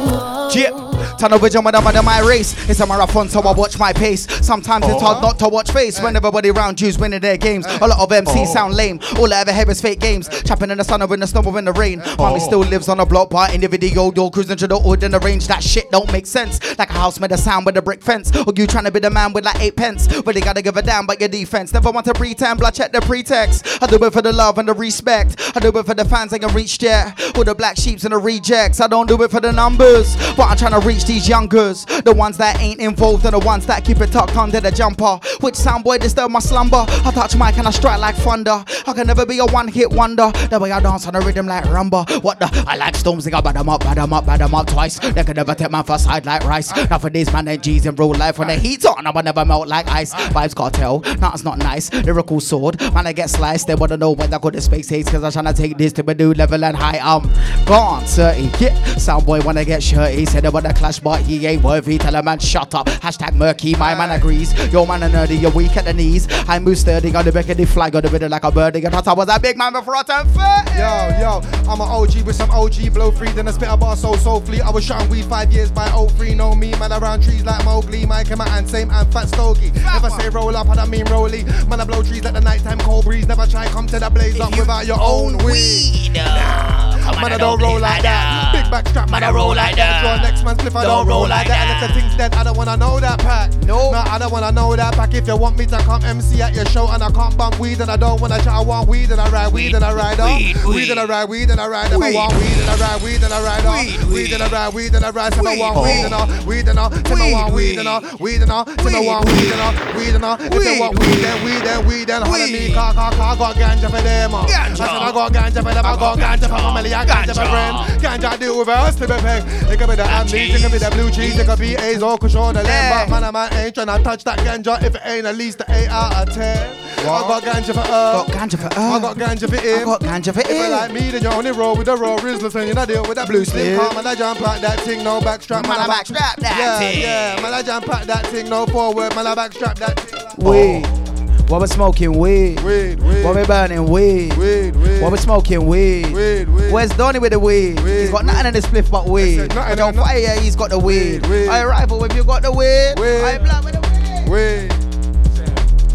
Yeah. 0.56 0.93
Over 1.32 1.50
jump 1.50 1.66
with 1.66 1.76
under 1.76 2.04
my 2.04 2.20
race. 2.20 2.54
It's 2.70 2.82
a 2.82 2.86
marathon, 2.86 3.30
so 3.30 3.40
I 3.40 3.54
watch 3.54 3.80
my 3.80 3.94
pace. 3.94 4.28
Sometimes 4.46 4.86
it's 4.86 5.02
hard 5.02 5.18
uh-huh. 5.18 5.28
not 5.28 5.40
to 5.40 5.48
watch 5.48 5.72
face 5.72 6.02
when 6.02 6.16
everybody 6.16 6.50
around 6.50 6.82
you's 6.82 7.00
winning 7.00 7.22
their 7.22 7.38
games. 7.38 7.66
A 7.66 7.88
lot 7.88 8.00
of 8.00 8.10
MCs 8.10 8.28
uh-huh. 8.28 8.46
sound 8.46 8.76
lame. 8.76 9.00
All 9.18 9.34
I 9.34 9.40
ever 9.40 9.54
hear 9.54 9.70
is 9.72 9.82
fake 9.82 10.00
games. 10.02 10.28
Trapping 10.28 10.70
in 10.70 10.78
the 10.78 10.84
sun 10.84 11.02
or 11.02 11.12
in 11.14 11.22
the 11.22 11.28
snow 11.28 11.42
or 11.42 11.58
in 11.58 11.66
the 11.66 11.72
rain. 11.72 12.02
Uh-huh. 12.02 12.16
Mommy 12.18 12.40
still 12.40 12.60
lives 12.60 12.90
on 12.90 13.00
a 13.00 13.06
block, 13.06 13.30
but 13.30 13.56
in 13.56 13.62
the 13.62 13.70
video, 13.70 14.12
you're 14.14 14.30
cruising 14.30 14.58
to 14.58 14.68
the 14.68 14.78
hood 14.78 15.02
in 15.02 15.12
the 15.12 15.20
range. 15.22 15.48
That 15.48 15.64
shit 15.64 15.90
don't 15.92 16.12
make 16.12 16.28
sense. 16.28 16.60
Like 16.78 16.90
a 16.90 16.94
house 16.94 17.20
made 17.20 17.32
a 17.32 17.38
sound 17.38 17.66
with 17.66 17.78
a 17.78 17.82
brick 17.82 18.02
fence. 18.02 18.36
Or 18.36 18.54
you 18.56 18.68
trying 18.68 18.84
to 18.84 18.92
be 18.92 19.00
the 19.00 19.10
man 19.10 19.32
with 19.32 19.46
like 19.46 19.60
eight 19.62 19.78
pence. 19.78 20.08
But 20.22 20.36
they 20.36 20.42
gotta 20.42 20.62
give 20.62 20.76
a 20.76 20.82
damn 20.82 21.06
about 21.06 21.22
your 21.22 21.30
defense. 21.30 21.74
Never 21.74 21.90
want 21.90 22.06
to 22.08 22.14
pretend, 22.14 22.60
blood 22.60 22.76
check 22.76 22.92
the 22.92 23.02
pretext. 23.02 23.82
I 23.82 23.88
do 23.88 23.96
it 24.04 24.12
for 24.12 24.22
the 24.22 24.34
love 24.34 24.58
and 24.58 24.68
the 24.68 24.74
respect. 24.74 25.36
I 25.56 25.62
do 25.62 25.70
it 25.70 25.86
for 25.86 25.94
the 25.94 26.06
fans 26.06 26.34
ain't 26.34 26.54
reach 26.54 26.82
yet. 26.84 27.20
All 27.38 27.46
the 27.46 27.56
black 27.56 27.78
sheeps 27.78 28.04
and 28.04 28.12
the 28.12 28.18
rejects. 28.18 28.82
I 28.82 28.88
don't 28.88 29.08
do 29.08 29.22
it 29.24 29.32
for 29.32 29.40
the 29.40 29.54
numbers. 29.54 30.16
But 30.36 30.50
I'm 30.50 30.58
trying 30.58 30.80
to 30.80 30.86
reach 30.86 31.06
these 31.14 31.30
youngers. 31.30 31.86
The 31.86 32.14
ones 32.14 32.38
that 32.38 32.60
ain't 32.60 32.80
involved 32.80 33.26
and 33.26 33.34
the 33.34 33.40
ones 33.40 33.66
that 33.68 33.86
keep 33.86 34.02
it 34.02 34.12
tucked 34.12 34.36
under 34.36 34.60
the 34.60 34.72
jumper. 34.72 35.20
Which 35.42 35.56
sound 35.56 35.84
boy 35.84 36.00
disturb 36.00 36.32
my 36.32 36.40
slumber? 36.40 36.86
I 36.88 37.12
touch 37.12 37.36
mic 37.36 37.58
and 37.58 37.68
I 37.68 37.72
strike 37.72 38.00
like 38.00 38.16
thunder. 38.16 38.64
I 38.88 38.94
can 38.94 39.06
never 39.06 39.26
be 39.26 39.38
a 39.40 39.46
one 39.46 39.68
hit 39.68 39.92
wonder. 39.92 40.32
The 40.50 40.60
way 40.60 40.72
I 40.72 40.80
dance 40.80 41.06
on 41.06 41.14
the 41.14 41.22
rhythm 41.22 41.46
like 41.46 41.66
rumba. 41.66 42.24
What 42.24 42.40
the? 42.40 42.50
I 42.68 42.78
like 42.78 42.96
storms, 42.96 43.26
they 43.26 43.32
got 43.32 43.44
bad 43.44 43.56
them 43.56 43.70
up, 43.70 43.82
bad 43.82 43.98
them 43.98 44.12
up, 44.12 44.26
bad 44.26 44.40
them 44.40 44.56
up 44.56 44.68
twice. 44.68 44.98
They 44.98 45.24
can 45.24 45.36
never 45.36 45.54
take 45.54 45.70
my 45.70 45.84
first 45.84 46.06
side 46.06 46.26
like 46.26 46.44
rice. 46.46 46.76
Now 46.90 46.98
for 46.98 47.12
these 47.12 47.32
man 47.32 47.48
and 47.48 47.62
G's 47.62 47.86
in 47.86 47.96
real 47.96 48.14
life. 48.14 48.40
When 48.40 48.48
the 48.48 48.56
heat's 48.56 48.86
on, 48.86 49.06
I 49.06 49.12
will 49.12 49.24
never 49.24 49.46
melt 49.46 49.68
like 49.68 49.88
ice. 49.90 50.14
Vibes 50.14 50.56
cartel, 50.56 51.02
nothing's 51.20 51.44
not 51.44 51.60
nice. 51.60 51.94
Lyrical 51.94 52.40
sword, 52.40 52.82
man, 52.94 53.06
I 53.06 53.14
get 53.14 53.30
sliced. 53.30 53.68
They 53.68 53.76
wanna 53.76 53.98
know 53.98 54.12
when 54.12 54.34
I 54.34 54.40
got 54.40 54.54
the 54.54 54.62
space 54.62 54.90
hates. 54.90 55.12
Cause 55.12 55.24
I'm 55.24 55.32
trying 55.32 55.54
to 55.54 55.54
take 55.54 55.78
this 55.78 55.94
to 55.94 56.10
a 56.10 56.16
new 56.16 56.34
level 56.34 56.64
and 56.66 56.76
high. 56.76 57.00
I'm 57.02 57.30
gone, 57.66 58.04
30. 58.06 58.42
Yeah, 58.64 58.76
soundboy 58.96 59.46
wanna 59.46 59.64
get 59.64 59.84
shirty. 59.84 60.26
Said 60.26 60.46
about 60.46 60.64
the 60.64 60.74
clash, 60.74 60.93
but 61.00 61.22
he 61.22 61.46
ain't 61.46 61.64
worthy. 61.64 61.98
Tell 61.98 62.16
a 62.16 62.24
man, 62.24 62.40
shut 62.40 62.76
up. 62.76 62.88
Hashtag 62.88 63.36
murky, 63.36 63.76
my 63.76 63.96
man 63.96 64.12
agrees. 64.12 64.54
Yo, 64.72 64.86
man, 64.86 65.04
a 65.04 65.08
nerdy, 65.08 65.42
you're 65.42 65.52
weak 65.52 65.76
at 65.78 65.86
the 65.86 65.94
knees. 65.94 66.28
I 66.48 66.60
move 66.60 66.78
sturdy 66.78 67.16
on 67.16 67.26
the 67.26 67.32
back 67.32 67.50
of 67.50 67.58
the 67.58 67.66
flag, 67.66 67.94
Got 67.94 68.04
the 68.04 68.12
middle 68.12 68.30
like 68.30 68.44
a 68.44 68.52
birdie. 68.52 68.86
I 68.86 68.90
thought 68.90 69.08
I 69.08 69.14
was 69.14 69.30
a 69.30 69.40
big 69.40 69.58
man 69.58 69.74
before 69.74 69.96
I 69.96 70.04
turned 70.04 70.30
30. 70.32 70.72
Yo, 70.78 71.20
yo, 71.20 71.42
I'm 71.70 71.80
an 71.80 71.88
OG 71.88 72.26
with 72.26 72.36
some 72.36 72.50
OG 72.52 72.94
blow 72.94 73.12
free. 73.12 73.30
Then 73.30 73.48
I 73.48 73.52
spit 73.52 73.70
a 73.70 73.78
bar 73.78 73.96
so 73.96 74.16
soulfully. 74.16 74.62
I 74.62 74.70
was 74.70 74.84
shotting 74.84 75.10
weed 75.10 75.26
five 75.26 75.52
years 75.52 75.72
by 75.72 75.88
03. 75.90 76.36
Know 76.36 76.56
me, 76.56 76.72
man, 76.80 76.92
around 76.92 77.24
trees 77.24 77.44
like 77.44 77.64
Mowgli. 77.66 78.06
Mike 78.06 78.30
and 78.30 78.38
my 78.40 78.50
hand, 78.50 78.70
same 78.70 78.90
and 78.90 79.12
fat 79.14 79.28
stogie. 79.28 79.68
If 79.68 79.86
I 79.86 80.10
say 80.18 80.30
roll 80.30 80.56
up, 80.56 80.68
I 80.70 80.76
don't 80.76 80.90
mean 80.90 81.06
rolly. 81.06 81.44
Man, 81.68 81.80
I 81.80 81.86
blow 81.86 82.02
trees 82.04 82.24
like 82.24 82.34
the 82.34 82.42
nighttime 82.42 82.80
cold 82.80 83.06
breeze. 83.06 83.28
Never 83.28 83.46
try 83.46 83.68
come 83.68 83.88
to 83.88 84.00
the 84.00 84.10
blaze 84.10 84.40
up 84.40 84.52
without 84.58 84.86
your 84.86 85.00
own 85.00 85.38
weed. 85.46 86.12
Nah, 86.14 86.98
man, 87.22 87.34
I 87.34 87.38
don't 87.38 87.62
roll 87.62 87.80
like 87.80 88.02
that. 88.04 88.54
Big 88.54 88.72
back 88.72 88.88
strap, 88.88 89.10
man, 89.10 89.24
I 89.24 89.32
roll 89.32 89.56
like 89.56 89.76
that. 89.76 90.04
Your 90.04 90.18
next 90.24 90.44
man 90.44 90.58
slip, 90.60 90.76
I 90.76 90.84
don't 90.84 91.08
roll 91.08 91.28
like 91.28 91.48
that. 91.48 91.60
And 91.60 91.70
if 91.76 91.80
the 91.88 92.00
thing's 92.00 92.16
dead, 92.16 92.34
I 92.36 92.44
don't 92.44 92.58
wanna 92.58 92.78
know 92.78 93.00
that 93.00 93.20
pack. 93.20 93.54
No, 93.64 93.92
nah, 93.92 94.04
I 94.08 94.20
don't 94.20 94.32
wanna 94.32 94.52
know 94.52 94.76
that 94.76 94.94
pack. 94.96 95.14
If 95.14 95.28
you 95.28 95.38
want 95.38 95.58
me 95.58 95.66
to 95.68 95.78
come 95.80 96.04
MC 96.04 96.42
at 96.42 96.54
your 96.54 96.66
show 96.66 96.88
and 96.90 97.04
I 97.04 97.12
can't 97.12 97.38
bump 97.38 97.60
weed 97.60 97.82
and 97.82 97.90
I 97.92 97.98
don't 97.98 98.20
wanna 98.22 98.38
chat, 98.38 98.48
I 98.48 98.62
want 98.62 98.88
weed 98.88 99.12
and 99.12 99.20
I 99.20 99.30
ride 99.30 99.54
weed 99.54 99.74
and 99.74 99.84
I 99.84 99.94
ride 99.94 100.20
on. 100.20 100.42
Weed 100.68 100.90
and 100.90 101.00
I 101.00 101.04
ride 101.04 101.04
and 101.04 101.04
I 101.04 101.04
ride, 101.04 101.04
and 101.04 101.04
I 101.04 101.08
ride 101.08 101.30
weed 101.30 101.50
and 101.50 101.60
I 101.60 101.68
ride. 101.68 101.92
If 101.92 102.02
I 102.02 102.12
want 102.14 102.34
weed 102.34 102.58
and 102.60 102.70
I 102.70 102.76
ride 102.78 103.02
weed 103.04 103.24
and 103.24 103.34
I 103.34 103.44
ride 103.44 103.66
on. 103.66 104.14
Weed 104.14 104.34
and 104.34 104.44
I 104.44 104.50
ride 104.50 104.74
weed 104.74 104.94
and 104.96 105.06
I 105.06 105.10
ride. 105.12 105.34
If 105.34 105.40
I 105.40 105.58
want 105.58 105.82
weed 105.84 106.06
and 106.06 106.14
all, 106.14 106.28
weed 106.46 106.68
and 106.68 106.80
all. 106.80 106.90
Weed 106.90 107.12
and 107.12 107.22
I 107.22 107.32
want 107.32 107.54
weed 107.54 107.78
and 107.78 107.88
all, 107.88 108.02
weed 108.20 108.42
and 108.42 108.52
all. 108.52 108.64
Weed 108.66 108.86
and 108.86 108.96
I 108.96 109.02
want 109.02 109.26
weed 109.26 109.52
and 109.52 109.62
all, 109.62 109.74
weed 109.96 110.16
and 110.16 110.26
all. 110.26 110.38
If 110.40 110.64
they 110.64 110.80
want 110.80 111.00
weed, 111.00 111.20
then 111.24 111.46
weed, 111.46 111.62
then 111.64 111.86
weed, 111.88 112.08
then 112.08 112.22
holla 112.22 112.48
me. 112.48 112.74
Car, 112.74 112.94
car, 112.94 113.12
car, 113.12 113.36
got 113.36 113.56
ganja 113.56 113.90
for 113.90 114.02
them. 114.02 114.36
I 114.36 114.48
said 114.48 114.90
I 114.90 115.12
got 115.12 115.34
ganja 115.34 115.64
for 115.64 115.74
them. 115.74 115.86
I 115.86 115.96
got 115.96 116.18
ganja 116.18 116.48
for 116.50 116.58
family. 116.58 116.93
I 116.94 117.06
got 117.06 117.26
ganja 117.26 117.34
for 117.34 117.50
friends. 117.50 118.04
Ganja 118.04 118.40
do 118.40 118.58
with 118.58 118.68
us 118.68 118.96
to 118.96 119.08
be 119.08 119.14
peg. 119.14 119.44
It 119.72 119.80
could 119.80 119.90
be 119.90 119.96
the 119.96 120.06
amnesia, 120.06 120.56
it 120.56 120.62
could 120.62 120.72
be 120.72 120.78
the 120.78 120.92
blue 120.92 121.10
cheese, 121.12 121.38
it 121.38 121.46
could 121.46 121.60
be 121.60 121.76
A's 121.76 122.04
or 122.04 122.18
Kushon, 122.18 122.54
the 122.54 122.64
lamb. 122.64 123.10
But 123.10 123.22
man, 123.22 123.30
a 123.30 123.32
man 123.32 123.54
ain't 123.54 123.76
tryna 123.76 124.04
touch 124.04 124.24
that 124.26 124.40
ganja 124.40 124.82
if 124.84 124.96
it 124.96 125.02
ain't 125.06 125.26
at 125.26 125.36
least 125.36 125.62
an 125.62 125.72
8 125.72 125.88
out 125.90 126.28
of 126.28 126.34
10. 126.34 126.84
I 127.00 127.04
got 127.04 127.44
ganja 127.44 127.74
for 127.74 127.82
her. 127.82 128.26
Got 128.26 128.28
ganja 128.28 128.58
for 128.58 128.80
her. 128.80 128.96
I 128.96 129.00
got 129.00 129.18
ganja 129.18 129.50
for 129.50 129.58
him. 129.58 129.80
I 129.80 129.84
got 129.84 130.02
ganja 130.02 130.34
for 130.34 130.40
him. 130.40 130.46
If 130.46 130.58
you 130.58 130.64
him. 130.64 130.72
like 130.72 130.92
me, 130.94 131.12
then 131.12 131.24
you 131.24 131.30
only 131.30 131.52
roll 131.52 131.76
with 131.76 131.88
the 131.88 131.98
raw 131.98 132.18
Rizlas 132.18 132.56
and 132.56 132.68
you 132.68 132.74
not 132.74 132.88
deal 132.88 133.04
with 133.04 133.16
that 133.16 133.28
blue 133.28 133.44
slim. 133.44 133.78
Calm 133.78 133.98
and 133.98 134.08
I 134.08 134.16
jump 134.16 134.42
out 134.42 134.62
that 134.62 134.80
thing, 134.82 135.04
no 135.04 135.20
backstrap. 135.20 135.64
Man, 135.64 135.80
I 135.80 135.88
backstrap 135.88 136.36
that 136.38 136.58
yeah, 136.58 136.80
thing. 136.80 137.02
Yeah, 137.02 137.42
man, 137.42 137.54
I 137.54 137.62
jump 137.62 137.90
out 137.90 138.08
that 138.08 138.28
thing, 138.28 138.50
no 138.50 138.66
forward. 138.68 139.16
Man, 139.16 139.28
I 139.28 139.36
backstrap 139.36 139.76
that 139.80 140.00
thing. 140.00 140.46
Weed. 140.46 141.13
What 141.50 141.62
we 141.62 141.68
smoking 141.68 142.18
weed? 142.18 142.60
Weed, 142.62 143.00
weed. 143.00 143.24
What 143.24 143.36
we 143.36 143.46
burning 143.46 143.88
weed? 143.88 144.36
Weed, 144.38 144.76
weed. 144.76 145.02
What 145.02 145.12
we 145.12 145.18
smoking 145.20 145.66
weed? 145.68 146.12
Weed, 146.12 146.50
weed. 146.50 146.72
Where's 146.72 146.90
Donny 146.92 147.20
with 147.20 147.32
the 147.34 147.40
weed? 147.40 147.80
he's 147.80 148.10
got 148.10 148.26
nothing 148.26 148.48
in 148.48 148.54
his 148.56 148.66
spliff 148.66 148.90
but 148.90 149.06
weed. 149.08 149.38
nothing, 149.38 149.56
But 149.56 149.80
on 149.80 149.96
nothing. 149.96 150.24
fire, 150.26 150.40
he's 150.40 150.56
got 150.56 150.70
the 150.72 150.80
weed. 150.80 151.26
weed. 151.28 151.50
I 151.50 151.64
rival, 151.66 152.04
if 152.06 152.16
you 152.16 152.24
got 152.24 152.42
the 152.42 152.52
weed, 152.52 152.94
Weed. 153.00 153.22
I 153.24 153.38
black 153.38 153.64
with 153.64 153.74
the 153.74 153.82
weed. 153.82 154.30
Weed. 154.32 154.72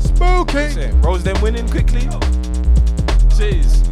Spooky. 0.00 0.92
Rose 0.98 1.24
them 1.24 1.40
winning 1.40 1.68
quickly. 1.68 2.02
Jeez. 3.34 3.84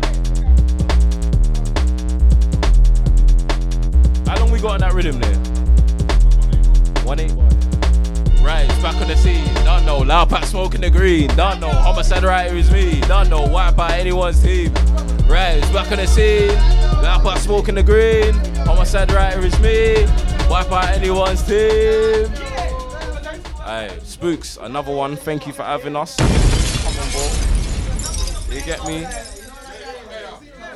How 4.28 4.38
long 4.38 4.50
we 4.52 4.60
got 4.60 4.72
on 4.74 4.80
that 4.80 4.92
rhythm 4.92 5.18
there? 5.20 5.36
One 7.04 7.18
eight. 7.20 7.32
Right, 8.47 8.68
back 8.81 8.94
on 9.02 9.09
the 9.09 9.16
scene. 9.16 9.52
Don't 9.64 9.85
know. 9.85 9.98
Loud 9.98 10.31
pack 10.31 10.44
smoking 10.44 10.81
the 10.81 10.89
green. 10.89 11.27
Don't 11.35 11.59
know. 11.59 11.68
Homicide 11.68 12.23
writer 12.23 12.55
is 12.55 12.70
me. 12.70 13.01
Don't 13.01 13.28
know. 13.28 13.43
Wipe 13.44 13.77
out 13.77 13.90
anyone's 13.90 14.40
team. 14.40 14.73
Right, 15.27 15.56
it's 15.56 15.68
back 15.70 15.90
on 15.90 15.98
the 15.98 16.06
scene. 16.06 16.55
Loud 17.02 17.24
pack 17.24 17.39
smoking 17.39 17.74
the 17.74 17.82
green. 17.82 18.35
Homicide 18.64 19.10
writer 19.10 19.40
is 19.40 19.59
me. 19.59 20.05
Wipe 20.48 20.70
out 20.70 20.90
anyone's 20.90 21.43
team. 21.43 22.32
Alright, 23.59 24.01
Spooks, 24.06 24.59
another 24.59 24.94
one. 24.94 25.16
Thank 25.16 25.48
you 25.48 25.52
for 25.52 25.64
having 25.64 25.97
us. 25.97 26.16
You 28.48 28.60
get 28.60 28.86
me? 28.86 29.05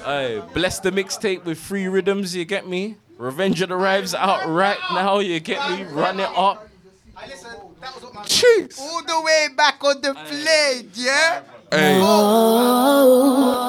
Hey, 0.04 0.42
bless 0.54 0.80
the 0.80 0.90
mixtape 0.90 1.44
with 1.44 1.56
free 1.56 1.86
rhythms, 1.86 2.34
you 2.34 2.44
get 2.44 2.66
me? 2.66 2.96
Revenge 3.16 3.62
of 3.62 3.68
the 3.68 3.76
Rives 3.76 4.12
out 4.12 4.48
right 4.48 4.78
now, 4.90 5.20
you 5.20 5.38
get 5.38 5.70
me? 5.70 5.84
Run 5.84 6.18
it 6.18 6.28
up. 6.34 6.66
Jeez. 8.24 8.78
All 8.80 9.02
the 9.02 9.20
way 9.22 9.48
back 9.56 9.82
on 9.84 10.00
the 10.00 10.14
plate, 10.14 10.90
yeah? 10.94 11.42
Hey. 11.70 11.98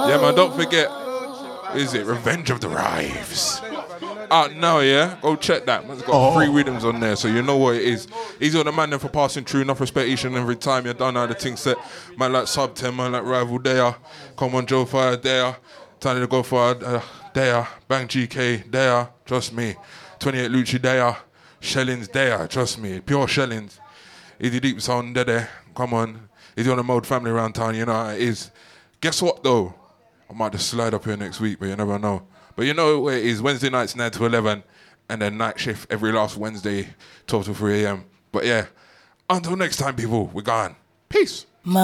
Yeah, 0.10 0.18
man, 0.22 0.36
don't 0.36 0.54
forget. 0.54 0.90
Is 1.76 1.94
it 1.94 2.06
Revenge 2.06 2.50
of 2.50 2.60
the 2.60 2.70
Rives? 2.70 3.62
Out 4.30 4.56
now, 4.56 4.80
yeah? 4.80 5.18
Go 5.22 5.36
check 5.36 5.66
that. 5.66 5.88
Man's 5.88 6.02
got 6.02 6.34
three 6.34 6.50
rhythms 6.50 6.86
on 6.86 7.00
there, 7.00 7.16
so 7.16 7.28
you 7.28 7.42
know 7.42 7.58
what 7.58 7.76
it 7.76 7.84
is. 7.84 8.08
He's 8.40 8.56
on 8.56 8.66
the 8.66 8.72
man 8.72 8.90
there 8.90 9.00
for 9.00 9.10
passing 9.10 9.44
through. 9.44 9.62
Enough 9.62 9.80
respect 9.80 10.08
each 10.08 10.24
and 10.24 10.36
every 10.36 10.56
time 10.56 10.86
you're 10.86 10.94
done 10.94 11.16
how 11.16 11.28
the 11.28 11.34
thing 11.34 11.56
set. 11.56 11.78
Man 12.18 12.34
like 12.34 12.48
Sub 12.48 12.76
10, 12.76 12.96
man 12.96 13.12
like 13.12 13.24
Rival 13.24 13.60
there. 13.60 13.96
Come 14.38 14.56
on, 14.56 14.66
Joe 14.66 14.86
Fire 14.86 15.18
there. 15.18 15.56
Time 16.00 16.20
to 16.20 16.28
go 16.28 16.44
for 16.44 16.60
uh, 16.62 17.02
there. 17.34 17.68
Bang 17.88 18.08
GK 18.08 18.72
there. 18.72 19.10
Trust 19.26 19.54
me. 19.54 19.76
28 20.20 20.52
Lucci 20.52 20.82
there. 20.82 21.16
Shellings 21.62 22.10
there. 22.10 22.48
Trust 22.48 22.80
me. 22.80 23.00
Pure 23.00 23.30
shellings. 23.30 23.80
Easy 24.40 24.60
deep 24.60 24.82
sound 24.82 25.16
there. 25.16 25.50
Come 25.74 25.94
on. 25.94 26.28
He's 26.56 26.68
on 26.68 26.78
the 26.78 26.84
mode 26.84 27.08
family 27.08 27.32
around 27.32 27.54
town, 27.54 27.76
you 27.76 27.86
know 27.86 27.94
how 27.94 28.10
it 28.10 28.22
is. 28.22 28.52
Guess 29.00 29.22
what 29.22 29.42
though? 29.44 29.74
I 30.30 30.34
might 30.34 30.52
just 30.52 30.68
slide 30.70 30.94
up 30.94 31.06
here 31.06 31.16
next 31.16 31.40
week, 31.40 31.60
but 31.60 31.68
you 31.68 31.76
never 31.76 31.98
know. 31.98 32.24
But 32.56 32.66
you 32.66 32.74
know 32.74 33.00
where 33.00 33.18
it 33.18 33.26
is 33.26 33.42
Wednesday 33.42 33.70
nights 33.70 33.96
9 33.96 34.12
to 34.12 34.26
11, 34.26 34.64
and 35.10 35.22
then 35.22 35.38
night 35.38 35.60
shift 35.60 35.92
every 35.92 36.12
last 36.12 36.38
Wednesday, 36.38 36.90
12 37.28 37.46
to 37.46 37.54
3 37.54 37.84
a.m. 37.84 38.06
But 38.32 38.46
yeah, 38.46 38.66
until 39.30 39.56
next 39.56 39.78
time, 39.78 39.96
people, 39.96 40.28
we're 40.34 40.42
gone. 40.42 40.76
Peace. 41.10 41.46
Yes, 41.64 41.82